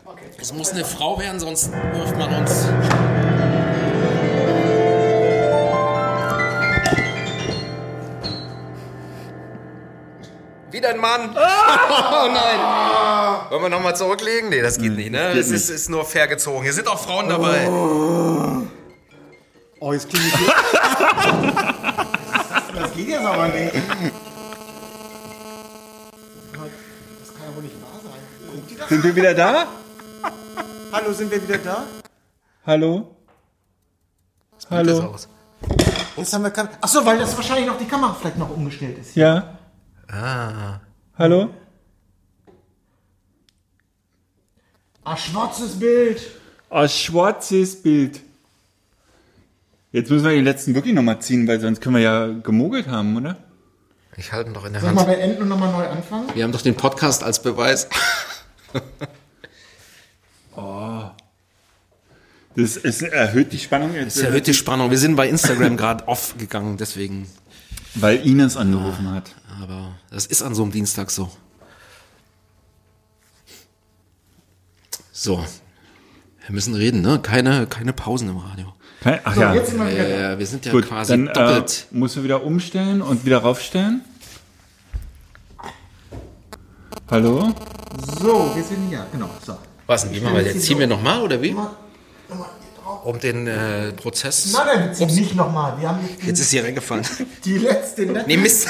Es 0.41 0.53
muss 0.53 0.73
eine 0.73 0.85
Frau 0.85 1.19
werden, 1.19 1.41
sonst 1.41 1.71
wirft 1.73 2.17
man 2.19 2.35
uns. 2.35 2.67
Wieder 10.77 10.91
ein 10.91 10.99
Mann. 10.99 11.35
Oh 11.39 12.29
nein. 12.29 13.51
Wollen 13.51 13.63
wir 13.63 13.69
nochmal 13.71 13.97
zurücklegen? 13.97 14.51
Nee, 14.51 14.61
das 14.61 14.77
geht 14.79 14.95
nicht, 14.95 15.11
ne? 15.11 15.33
geht 15.33 15.41
Es 15.41 15.51
ist, 15.51 15.71
ist 15.71 15.89
nur 15.89 16.05
fair 16.05 16.29
gezogen. 16.29 16.63
Hier 16.65 16.73
sind 16.75 16.87
auch 16.87 16.99
Frauen 16.99 17.29
dabei. 17.31 17.67
Oh, 19.81 19.93
jetzt 19.95 20.11
klingt 20.11 20.27
es 20.27 20.33
Das 22.75 22.93
geht 22.95 23.09
jetzt 23.09 23.25
aber 23.25 23.49
nicht. 23.49 23.75
Das 23.75 23.83
kann 26.53 27.45
ja 27.49 27.57
wohl 27.57 27.63
nicht 27.63 27.77
wahr 27.81 28.01
sein. 28.03 28.21
Das? 28.79 28.89
Sind 28.89 29.05
wir 29.05 29.17
wieder 29.17 29.35
da? 29.35 29.67
Hallo, 30.93 31.13
sind 31.13 31.31
wir 31.31 31.43
wieder 31.43 31.59
da? 31.59 31.85
Hallo? 32.67 33.17
Das 34.57 34.71
Hallo? 34.71 35.15
aus. 35.15 35.29
Jetzt 36.17 36.33
haben 36.35 36.45
wir. 36.45 36.53
Achso, 36.81 37.05
weil 37.07 37.19
das 37.19 37.35
wahrscheinlich 37.37 37.67
noch 37.67 37.79
die 37.79 37.87
Kamera 37.87 38.15
vielleicht 38.19 38.37
noch 38.39 38.51
umgestellt 38.51 38.99
ist. 38.99 39.17
Ja? 39.17 39.56
Ah. 40.09 40.81
Hallo? 41.19 41.51
Ah, 45.05 45.17
schwarzes 45.17 45.79
Bild. 45.79 46.21
Ein 46.71 46.89
schwarzes 46.89 47.83
Bild. 47.83 48.21
Jetzt 49.93 50.11
müssen 50.11 50.25
wir 50.25 50.33
den 50.33 50.45
letzten 50.45 50.75
wirklich 50.75 50.95
nochmal 50.95 51.21
ziehen, 51.21 51.47
weil 51.47 51.61
sonst 51.61 51.81
können 51.81 51.95
wir 51.97 52.03
ja 52.03 52.27
gemogelt 52.27 52.89
haben, 52.89 53.17
oder? 53.17 53.37
Ich 54.17 54.33
halte 54.33 54.51
ihn 54.51 54.55
doch 54.55 54.65
in 54.65 54.73
der 54.73 54.83
Soll 54.83 54.91
ich 54.91 54.97
mal 54.97 55.07
Hand. 55.07 55.17
beenden 55.17 55.43
und 55.43 55.49
nochmal 55.49 55.73
neu 55.73 55.87
anfangen? 55.87 56.35
Wir 56.35 56.45
haben 56.45 56.53
doch 56.53 56.63
den 56.63 56.75
Podcast 56.75 57.23
als 57.23 57.41
Beweis. 57.43 57.89
Das 62.57 62.79
ist, 62.79 63.03
erhöht 63.03 63.53
die 63.53 63.59
Spannung 63.59 63.95
jetzt. 63.95 64.17
Das 64.17 64.25
erhöht 64.25 64.47
die 64.47 64.55
Spannung. 64.55 64.91
Wir 64.91 64.97
sind 64.99 65.15
bei 65.15 65.29
Instagram 65.29 65.77
gerade 65.77 66.09
off 66.09 66.35
gegangen, 66.39 66.79
deswegen. 66.79 67.29
Weil 67.95 68.27
Ines 68.27 68.57
angerufen 68.57 69.11
hat. 69.11 69.35
Aber 69.63 69.93
das 70.11 70.27
ist 70.27 70.43
an 70.43 70.55
so 70.55 70.63
einem 70.63 70.73
Dienstag 70.73 71.11
so. 71.11 71.31
So. 75.13 75.39
Wir 76.47 76.55
müssen 76.55 76.75
reden, 76.75 77.01
ne? 77.01 77.19
Keine, 77.23 77.67
keine 77.67 77.93
Pausen 77.93 78.29
im 78.29 78.37
Radio. 78.39 78.73
Ach 79.25 79.35
So, 79.35 79.41
ja. 79.41 79.55
jetzt 79.55 79.71
sind 79.71 79.79
wir 79.79 79.91
wieder 79.91 80.09
da. 80.09 80.17
Ja, 80.33 80.39
wir 80.39 80.47
sind 80.47 80.65
ja 80.67 80.73
Gut, 80.73 80.87
quasi 80.89 81.13
dann 81.13 81.29
äh, 81.29 81.33
doppelt. 81.33 81.87
musst 81.91 82.17
du 82.17 82.23
wieder 82.23 82.43
umstellen 82.45 83.03
und 83.03 83.25
wieder 83.25 83.39
raufstellen. 83.39 84.03
Hallo? 87.11 87.55
So, 88.21 88.53
wir 88.55 88.63
sind 88.65 88.89
hier. 88.89 89.07
Genau, 89.13 89.31
so. 89.45 89.57
Was 89.87 90.03
denn, 90.05 90.13
wie 90.15 90.21
machen 90.21 90.37
wir 90.37 90.43
jetzt? 90.43 90.63
Ziehen 90.63 90.79
wir 90.79 90.87
nochmal 90.87 91.23
oder 91.23 91.41
wie? 91.41 91.51
Nochmal, 91.53 91.71
nochmal 92.29 92.49
hier 92.61 92.83
drauf. 92.83 93.05
Um 93.07 93.21
den 93.21 93.47
äh, 93.47 93.93
Prozess. 93.93 94.53
Nein, 94.53 94.67
nein, 94.67 94.89
wir 94.89 94.93
ziehen 95.09 95.15
nicht 95.15 95.35
nochmal. 95.37 95.81
Wir 95.81 95.89
haben 95.89 96.01
jetzt 96.09 96.25
Jetzt 96.25 96.41
ist 96.41 96.51
hier 96.51 96.65
reingefallen. 96.65 97.05
die 97.45 97.59
letzte... 97.59 98.07
Nee, 98.07 98.37
Mist. 98.37 98.69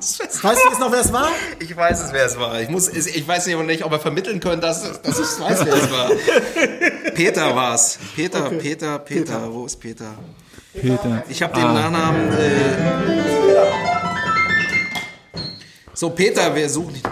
Weißt 0.00 0.64
du 0.64 0.68
jetzt 0.70 0.80
noch, 0.80 0.90
wer 0.90 1.00
es 1.00 1.12
war? 1.12 1.28
Ich 1.58 1.76
weiß 1.76 2.00
es, 2.04 2.12
wer 2.12 2.24
es 2.24 2.38
war. 2.38 2.60
Ich, 2.60 2.68
muss, 2.68 2.88
ich 2.88 3.26
weiß 3.26 3.46
nicht, 3.46 3.58
nicht 3.66 3.84
ob 3.84 3.90
wir 3.92 3.98
vermitteln 4.00 4.40
können, 4.40 4.60
dass, 4.60 5.00
dass 5.02 5.18
ich 5.18 5.40
weiß, 5.40 5.64
wer 5.66 5.74
es 5.74 5.90
war. 5.90 6.10
Peter 7.14 7.54
war's. 7.54 7.98
Peter, 8.16 8.50
Peter, 8.50 8.98
Peter, 8.98 9.52
Wo 9.52 9.66
ist 9.66 9.76
Peter? 9.78 10.14
Peter. 10.72 11.24
Ich 11.28 11.42
habe 11.42 11.54
den 11.54 11.62
Nachnamen. 11.74 12.32
Äh, 12.32 12.72
so, 15.94 16.10
Peter, 16.10 16.54
wir 16.54 16.68
suchen 16.68 16.94
ihn. 16.96 17.02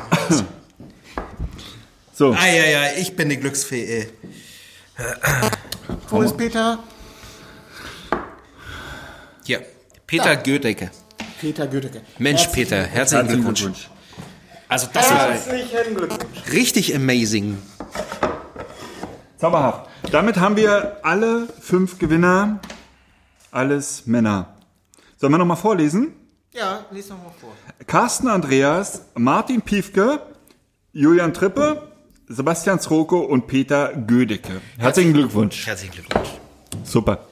So, 2.14 2.32
Ah, 2.32 2.46
ja, 2.48 2.64
ja, 2.64 2.92
ich 2.96 3.14
bin 3.14 3.28
die 3.28 3.36
Glücksfee. 3.36 3.84
ey. 3.84 4.08
Wo 6.08 6.22
ist 6.22 6.36
Peter? 6.36 6.78
Hier, 9.44 9.64
Peter 10.06 10.36
Gödecke. 10.36 10.90
Peter 11.40 11.66
Gödecke. 11.66 12.02
Mensch, 12.18 12.42
Herzlichen 12.42 12.68
Peter, 12.68 12.76
herzlichen 12.82 12.94
herzlichen 12.94 13.26
Glückwunsch. 13.44 13.60
Glückwunsch. 13.60 13.90
Also, 14.68 14.88
das 14.92 15.10
Herzlichen 15.10 15.94
Glückwunsch. 15.96 16.52
richtig 16.52 16.94
amazing. 16.94 17.58
Zauberhaft. 19.38 19.88
Damit 20.10 20.36
haben 20.36 20.56
wir 20.56 20.98
alle 21.02 21.48
fünf 21.60 21.98
Gewinner. 21.98 22.58
Alles 23.50 24.06
Männer. 24.06 24.54
Sollen 25.16 25.32
wir 25.32 25.38
nochmal 25.38 25.56
vorlesen? 25.56 26.12
Ja, 26.52 26.84
lies 26.90 27.08
noch 27.08 27.18
mal 27.18 27.32
vor. 27.40 27.52
Carsten 27.86 28.28
Andreas, 28.28 29.02
Martin 29.14 29.62
Piefke, 29.62 30.20
Julian 30.92 31.32
Trippe, 31.32 31.88
Sebastian 32.28 32.80
Sroko 32.80 33.20
und 33.20 33.46
Peter 33.46 33.92
Gödecke. 33.94 34.60
Herzlichen 34.76 35.12
Glückwunsch. 35.14 35.66
Herzlichen 35.66 35.92
Glückwunsch. 35.94 36.28
Super. 36.84 37.27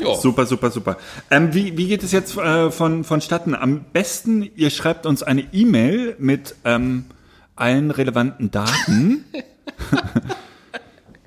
Ja. 0.00 0.14
Super, 0.14 0.46
super, 0.46 0.70
super. 0.70 0.96
Ähm, 1.30 1.54
wie, 1.54 1.76
wie 1.76 1.88
geht 1.88 2.02
es 2.02 2.12
jetzt 2.12 2.36
äh, 2.36 2.70
von, 2.70 3.04
vonstatten? 3.04 3.54
Am 3.54 3.84
besten, 3.92 4.50
ihr 4.56 4.70
schreibt 4.70 5.06
uns 5.06 5.22
eine 5.22 5.42
E-Mail 5.52 6.16
mit 6.18 6.56
ähm, 6.64 7.06
allen 7.56 7.90
relevanten 7.90 8.50
Daten. 8.50 9.24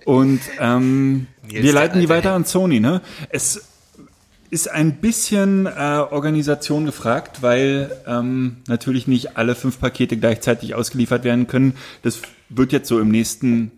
Und 0.05 0.41
ähm, 0.59 1.27
wir 1.43 1.73
leiten 1.73 2.01
die 2.01 2.09
weiter 2.09 2.33
an 2.33 2.45
Sony. 2.45 2.79
Ne? 2.79 3.01
Es 3.29 3.69
ist 4.49 4.69
ein 4.69 4.97
bisschen 4.97 5.65
äh, 5.65 5.69
Organisation 5.69 6.85
gefragt, 6.85 7.41
weil 7.41 7.95
ähm, 8.05 8.57
natürlich 8.67 9.07
nicht 9.07 9.37
alle 9.37 9.55
fünf 9.55 9.79
Pakete 9.79 10.17
gleichzeitig 10.17 10.75
ausgeliefert 10.75 11.23
werden 11.23 11.47
können. 11.47 11.75
Das 12.01 12.21
wird 12.49 12.71
jetzt 12.71 12.87
so 12.87 12.99
im 12.99 13.09
nächsten 13.09 13.71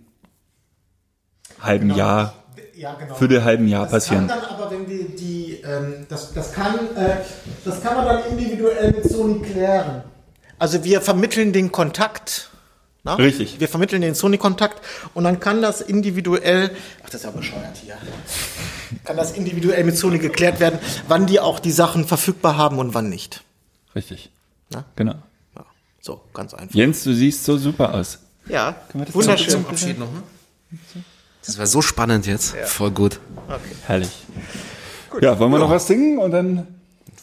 halben 1.62 1.96
Jahr, 1.96 2.34
Ja, 2.76 2.94
genau. 2.96 3.16
für 3.16 3.28
den 3.28 3.44
halben 3.44 3.68
Jahr 3.68 3.88
Das 3.88 4.08
kann 4.08 4.28
passieren. 4.28 4.28
dann 4.28 4.42
aber, 4.42 4.70
wenn 4.72 4.90
wir 4.90 5.06
die, 5.16 5.62
ähm, 5.64 6.06
das, 6.10 6.34
das, 6.34 6.52
kann, 6.52 6.76
äh, 6.96 7.18
das 7.64 7.82
kann 7.82 7.96
man 7.96 8.06
dann 8.06 8.24
individuell 8.32 8.92
mit 8.92 9.10
Sony 9.10 9.42
klären. 9.42 10.04
Also 10.60 10.84
wir 10.84 11.02
vermitteln 11.02 11.54
den 11.54 11.72
Kontakt. 11.72 12.50
Na? 13.04 13.16
Richtig. 13.16 13.60
Wir 13.60 13.70
vermitteln 13.70 14.02
den 14.02 14.16
Sony-Kontakt 14.16 14.82
und 15.14 15.26
dann 15.26 15.40
kann 15.40 15.62
das 15.62 15.80
individuell, 15.80 16.72
ach 17.04 17.10
das 17.12 17.22
ist 17.22 17.24
ja 17.24 17.30
bescheuert 17.32 17.78
hier, 17.84 17.96
kann 19.04 19.16
das 19.16 19.34
individuell 19.34 19.84
mit 19.84 19.96
Sony 19.96 20.18
geklärt 20.18 20.60
werden, 20.60 20.80
wann 21.08 21.28
die 21.28 21.40
auch 21.40 21.60
die 21.60 21.72
Sachen 21.72 22.06
verfügbar 22.06 22.58
haben 22.58 22.80
und 22.80 22.96
wann 22.96 23.10
nicht. 23.10 23.44
Richtig. 23.96 24.32
Na? 24.72 24.86
Genau. 24.96 25.14
Ja, 25.56 25.66
so, 26.02 26.20
ganz 26.34 26.56
einfach. 26.56 26.74
Jens, 26.74 27.04
du 27.04 27.14
siehst 27.14 27.46
so 27.46 27.58
super 27.60 27.94
aus. 27.94 28.18
Ja, 28.48 28.76
wir 28.94 29.06
das 29.06 29.14
wunderschön. 29.14 29.50
Zum 29.52 29.68
Abschied 29.68 30.00
noch, 30.00 30.12
ne? 30.12 30.24
Das 31.46 31.58
war 31.58 31.68
so 31.68 31.82
spannend 31.82 32.26
jetzt. 32.26 32.56
Voll 32.66 32.92
gut. 32.92 33.20
Herrlich. 33.86 34.10
Ja, 35.22 35.38
wollen 35.40 35.52
wir 35.52 35.60
noch 35.60 35.70
was 35.70 35.88
singen 35.88 36.18
und 36.18 36.32
dann 36.32 36.68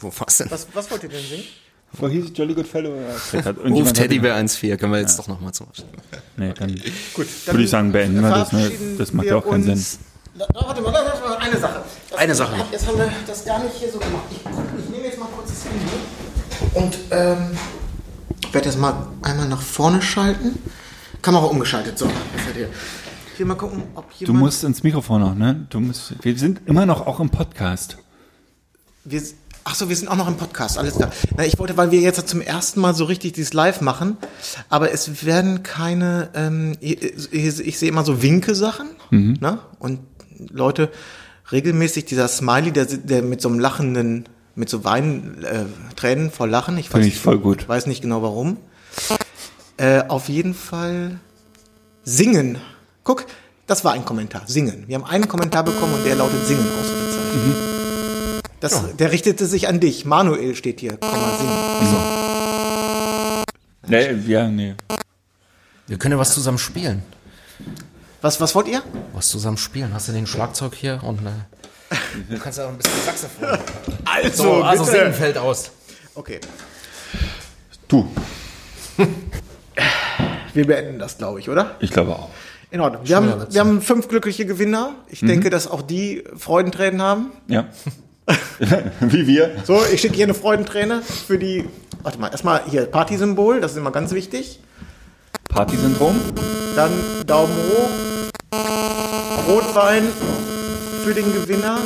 Wo 0.01 0.13
war's 0.19 0.39
denn? 0.39 0.51
Was, 0.51 0.67
was 0.73 0.91
wollt 0.91 1.03
ihr 1.03 1.09
denn 1.09 1.25
singen? 1.25 1.45
Wo 1.93 2.09
hieß 2.09 2.33
Jolly 2.35 2.55
Good 2.55 2.67
Fellow? 2.67 2.95
Ja, 3.33 3.51
Ruf 3.51 3.93
Teddybär 3.93 4.35
1.4, 4.37 4.77
können 4.77 4.93
wir 4.93 5.01
jetzt 5.01 5.19
doch 5.19 5.29
nochmal 5.29 5.53
zum 5.53 5.67
Beispiel. 5.67 5.91
Nee, 6.39 6.55
dann, 6.59 6.75
Gut, 7.13 7.27
würde 7.47 7.63
ich 7.63 7.69
sagen, 7.69 7.93
beenden 7.93 8.23
wir 8.23 8.31
das. 8.31 8.53
Ne? 8.53 8.73
Das 8.97 9.13
macht 9.13 9.27
ja 9.27 9.37
auch 9.37 9.47
keinen 9.47 9.65
Sinn. 9.65 9.99
Da, 10.39 10.47
warte 10.55 10.81
mal, 10.81 10.91
da, 10.91 11.05
da, 11.05 11.13
da, 11.13 11.37
eine 11.37 11.59
Sache. 11.59 11.83
Das, 12.09 12.19
Eine 12.19 12.35
Sache 12.35 12.57
noch. 12.57 12.73
Jetzt 12.73 12.87
haben 12.87 12.97
wir 12.97 13.13
das 13.27 13.45
gar 13.45 13.63
nicht 13.63 13.75
hier 13.75 13.91
so 13.93 13.99
gemacht. 13.99 14.25
Ich, 14.31 14.39
ich 14.39 14.91
nehme 14.91 15.05
jetzt 15.05 15.19
mal 15.19 15.29
kurz 15.37 15.51
das 15.51 15.65
Handy 15.67 15.87
und 16.73 16.99
ähm, 17.11 17.59
werde 18.53 18.69
jetzt 18.69 18.79
mal 18.79 19.09
einmal 19.21 19.49
nach 19.49 19.61
vorne 19.61 20.01
schalten. 20.01 20.59
Kamera 21.21 21.45
umgeschaltet, 21.45 21.99
so. 21.99 22.07
Jetzt 22.07 22.47
seid 22.47 22.57
ihr. 22.57 22.69
Ich 23.33 23.39
will 23.39 23.47
mal 23.47 23.55
gucken, 23.55 23.83
ob 23.95 24.11
Du 24.11 24.25
jemand... 24.27 24.39
musst 24.41 24.65
ins 24.65 24.83
Mikrofon 24.83 25.21
noch, 25.21 25.35
ne? 25.35 25.67
Du 25.71 25.81
musst, 25.81 26.15
wir 26.23 26.37
sind 26.39 26.61
immer 26.67 26.87
noch 26.87 27.07
auch 27.07 27.19
im 27.21 27.31
Podcast. 27.31 27.97
Wir, 29.05 29.23
ach 29.65 29.75
so, 29.75 29.89
wir 29.89 29.97
sind 29.97 30.09
auch 30.09 30.17
noch 30.17 30.29
im 30.29 30.37
Podcast, 30.37 30.79
alles 30.79 30.97
klar. 30.97 31.11
Na, 31.37 31.45
ich 31.45 31.59
wollte, 31.59 31.77
weil 31.77 31.91
wir 31.91 32.01
jetzt 32.01 32.29
zum 32.29 32.41
ersten 32.41 32.81
Mal 32.81 32.95
so 32.95 33.05
richtig 33.05 33.33
dieses 33.33 33.53
Live 33.55 33.81
machen, 33.81 34.17
aber 34.69 34.93
es 34.93 35.25
werden 35.25 35.63
keine, 35.63 36.29
ähm, 36.35 36.77
ich, 36.81 37.33
ich, 37.33 37.79
sehe 37.79 37.89
immer 37.89 38.05
so 38.05 38.23
Winke-Sachen, 38.23 38.89
Mhm. 39.11 39.39
ne? 39.41 39.59
Und 39.79 40.01
Leute, 40.51 40.91
regelmäßig 41.51 42.05
dieser 42.05 42.29
Smiley, 42.29 42.71
der, 42.73 42.85
der 42.87 43.23
mit 43.23 43.41
so 43.41 43.49
einem 43.49 43.59
lachenden, 43.59 44.29
mit 44.55 44.69
so 44.69 44.85
Weinen, 44.85 45.43
äh, 45.45 45.65
Tränen 45.97 46.31
vor 46.31 46.47
Lachen, 46.49 46.77
ich 46.77 46.87
weiß 46.89 46.93
Finde 46.93 47.09
ich 47.09 47.15
nicht, 47.15 47.23
voll 47.23 47.39
gut. 47.39 47.69
weiß 47.69 47.87
nicht 47.87 48.03
genau 48.03 48.23
warum. 48.23 48.59
Äh, 49.79 50.03
auf 50.09 50.29
jeden 50.29 50.55
Fall 50.55 51.19
singen. 52.05 52.59
Guck, 53.05 53.27
das 53.67 53.85
war 53.85 53.93
ein 53.93 54.05
Kommentar, 54.05 54.43
singen. 54.47 54.85
Wir 54.87 54.97
haben 54.97 55.05
einen 55.05 55.27
Kommentar 55.27 55.65
bekommen 55.65 55.95
und 55.95 56.05
der 56.05 56.15
lautet 56.15 56.47
singen, 56.47 56.67
Ausrufezeichen. 56.69 57.49
Mhm. 57.49 57.55
Das, 58.61 58.97
Der 58.97 59.11
richtete 59.11 59.47
sich 59.47 59.67
an 59.67 59.81
dich. 59.81 60.05
Manuel 60.05 60.55
steht 60.55 60.79
hier. 60.79 60.97
Komm 61.01 61.11
mal 61.11 61.37
singen. 61.37 61.53
Nee, 63.89 64.13
ja, 64.33 64.47
nee. 64.47 64.75
Wir 65.89 65.99
können 65.99 66.13
ja 66.13 66.19
was 66.19 66.33
zusammen 66.33 66.59
spielen. 66.59 67.03
Was, 68.21 68.41
was 68.41 68.55
wollt 68.55 68.69
ihr? 68.69 68.85
Was 69.15 69.29
zusammen 69.31 69.57
spielen. 69.57 69.93
Hast 69.93 70.07
du 70.07 70.13
den 70.13 70.29
Schlagzeug 70.29 70.75
hier 70.77 71.01
und 71.03 71.25
ne? 71.25 71.47
Du 72.31 72.39
kannst 72.39 72.59
ja 72.59 72.67
auch 72.67 72.69
ein 72.69 72.79
bisschen 72.79 73.03
Saxophon. 73.05 73.59
Also, 74.05 74.43
so, 74.45 74.63
also 74.63 74.85
bitte. 74.85 74.97
singen 74.97 75.13
fällt 75.13 75.39
aus. 75.39 75.73
Okay. 76.15 76.41
Du. 77.89 78.09
Wir 80.55 80.67
beenden 80.67 81.01
das, 81.01 81.19
glaube 81.19 81.41
ich, 81.41 81.51
oder? 81.51 81.77
Ich 81.81 81.91
glaube 81.91 82.13
auch. 82.13 82.31
In 82.73 82.81
Ordnung. 82.81 83.03
Wir 83.05 83.17
haben, 83.17 83.47
wir 83.51 83.61
haben 83.61 83.83
fünf 83.83 84.09
glückliche 84.09 84.47
Gewinner. 84.47 84.95
Ich 85.09 85.21
denke, 85.21 85.51
dass 85.51 85.71
auch 85.71 85.83
die 85.83 86.25
Freudentränen 86.35 87.03
haben. 87.03 87.31
Ja. 87.47 87.67
Wie 89.01 89.27
wir. 89.27 89.51
So, 89.65 89.79
ich 89.93 90.01
schicke 90.01 90.15
hier 90.15 90.25
eine 90.25 90.33
Freudenträne 90.33 91.03
für 91.03 91.39
die. 91.39 91.69
Warte 92.03 92.19
mal, 92.19 92.29
erstmal 92.29 92.63
hier 92.65 92.87
Partysymbol, 92.87 93.61
das 93.61 93.73
ist 93.73 93.77
immer 93.77 93.91
ganz 93.91 94.13
wichtig. 94.13 94.59
Partysyndrom. 95.51 96.19
Dann 96.75 96.93
Daumen 97.27 97.53
hoch. 97.55 97.91
Rotwein 99.49 100.05
für 101.05 101.13
den 101.13 101.31
Gewinner. 101.31 101.77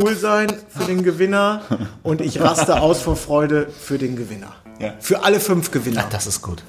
Cool 0.00 0.16
sein 0.16 0.50
für 0.70 0.84
den 0.84 1.02
Gewinner. 1.02 1.60
Und 2.02 2.22
ich 2.22 2.40
raste 2.40 2.80
aus 2.80 3.02
vor 3.02 3.16
Freude 3.16 3.66
für 3.68 3.98
den 3.98 4.16
Gewinner. 4.16 4.54
Ja. 4.78 4.94
Für 4.98 5.24
alle 5.24 5.40
fünf 5.40 5.70
Gewinner. 5.70 6.06
Das 6.10 6.26
ist 6.26 6.40
gut. 6.40 6.62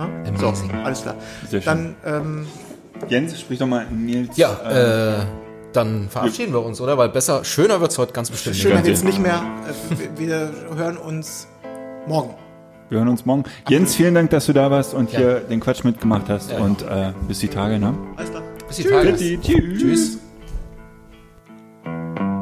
Ja? 0.00 0.08
So, 0.36 0.52
alles 0.84 1.02
klar. 1.02 1.14
Sehr 1.48 1.62
schön. 1.62 1.94
Dann, 2.04 2.22
ähm, 2.22 2.46
Jens, 3.08 3.40
sprich 3.40 3.58
doch 3.58 3.66
mal 3.66 3.86
Nils. 3.90 4.36
Ja, 4.36 4.52
äh, 4.68 5.24
dann 5.72 6.08
verabschieden 6.08 6.52
wir 6.52 6.64
uns, 6.64 6.80
oder? 6.80 6.98
Weil 6.98 7.10
besser, 7.10 7.44
schöner 7.44 7.80
wird's 7.80 7.96
heute 7.98 8.12
ganz 8.12 8.30
bestimmt. 8.30 8.56
schöner 8.56 8.84
wird's 8.84 9.02
ja. 9.02 9.06
nicht 9.06 9.20
mehr. 9.20 9.42
Äh, 9.90 10.08
Wir 10.16 10.16
wir 10.16 10.52
hören 10.76 10.96
uns 10.96 11.46
morgen. 12.06 12.34
Wir 12.88 12.98
hören 12.98 13.08
uns 13.08 13.24
morgen. 13.24 13.44
Jens, 13.68 13.94
vielen 13.94 14.14
Dank, 14.14 14.30
dass 14.30 14.46
du 14.46 14.52
da 14.52 14.70
warst 14.70 14.94
und 14.94 15.10
hier 15.10 15.40
den 15.40 15.60
Quatsch 15.60 15.84
mitgemacht 15.84 16.28
hast. 16.28 16.52
Und 16.52 16.82
äh, 16.82 17.12
bis 17.28 17.38
die 17.38 17.48
Tage, 17.48 17.78
ne? 17.78 17.94
Alles 18.16 18.30
klar. 18.30 18.42
Bis 18.66 18.76
die 18.78 18.84
Tage. 18.84 19.12
Bitte, 19.12 19.40
tschüss. 19.40 19.80
Tschüss. 19.80 20.18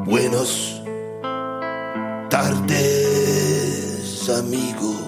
Buenos 0.07 0.81
tardes, 2.31 4.31
amigo. 4.31 5.08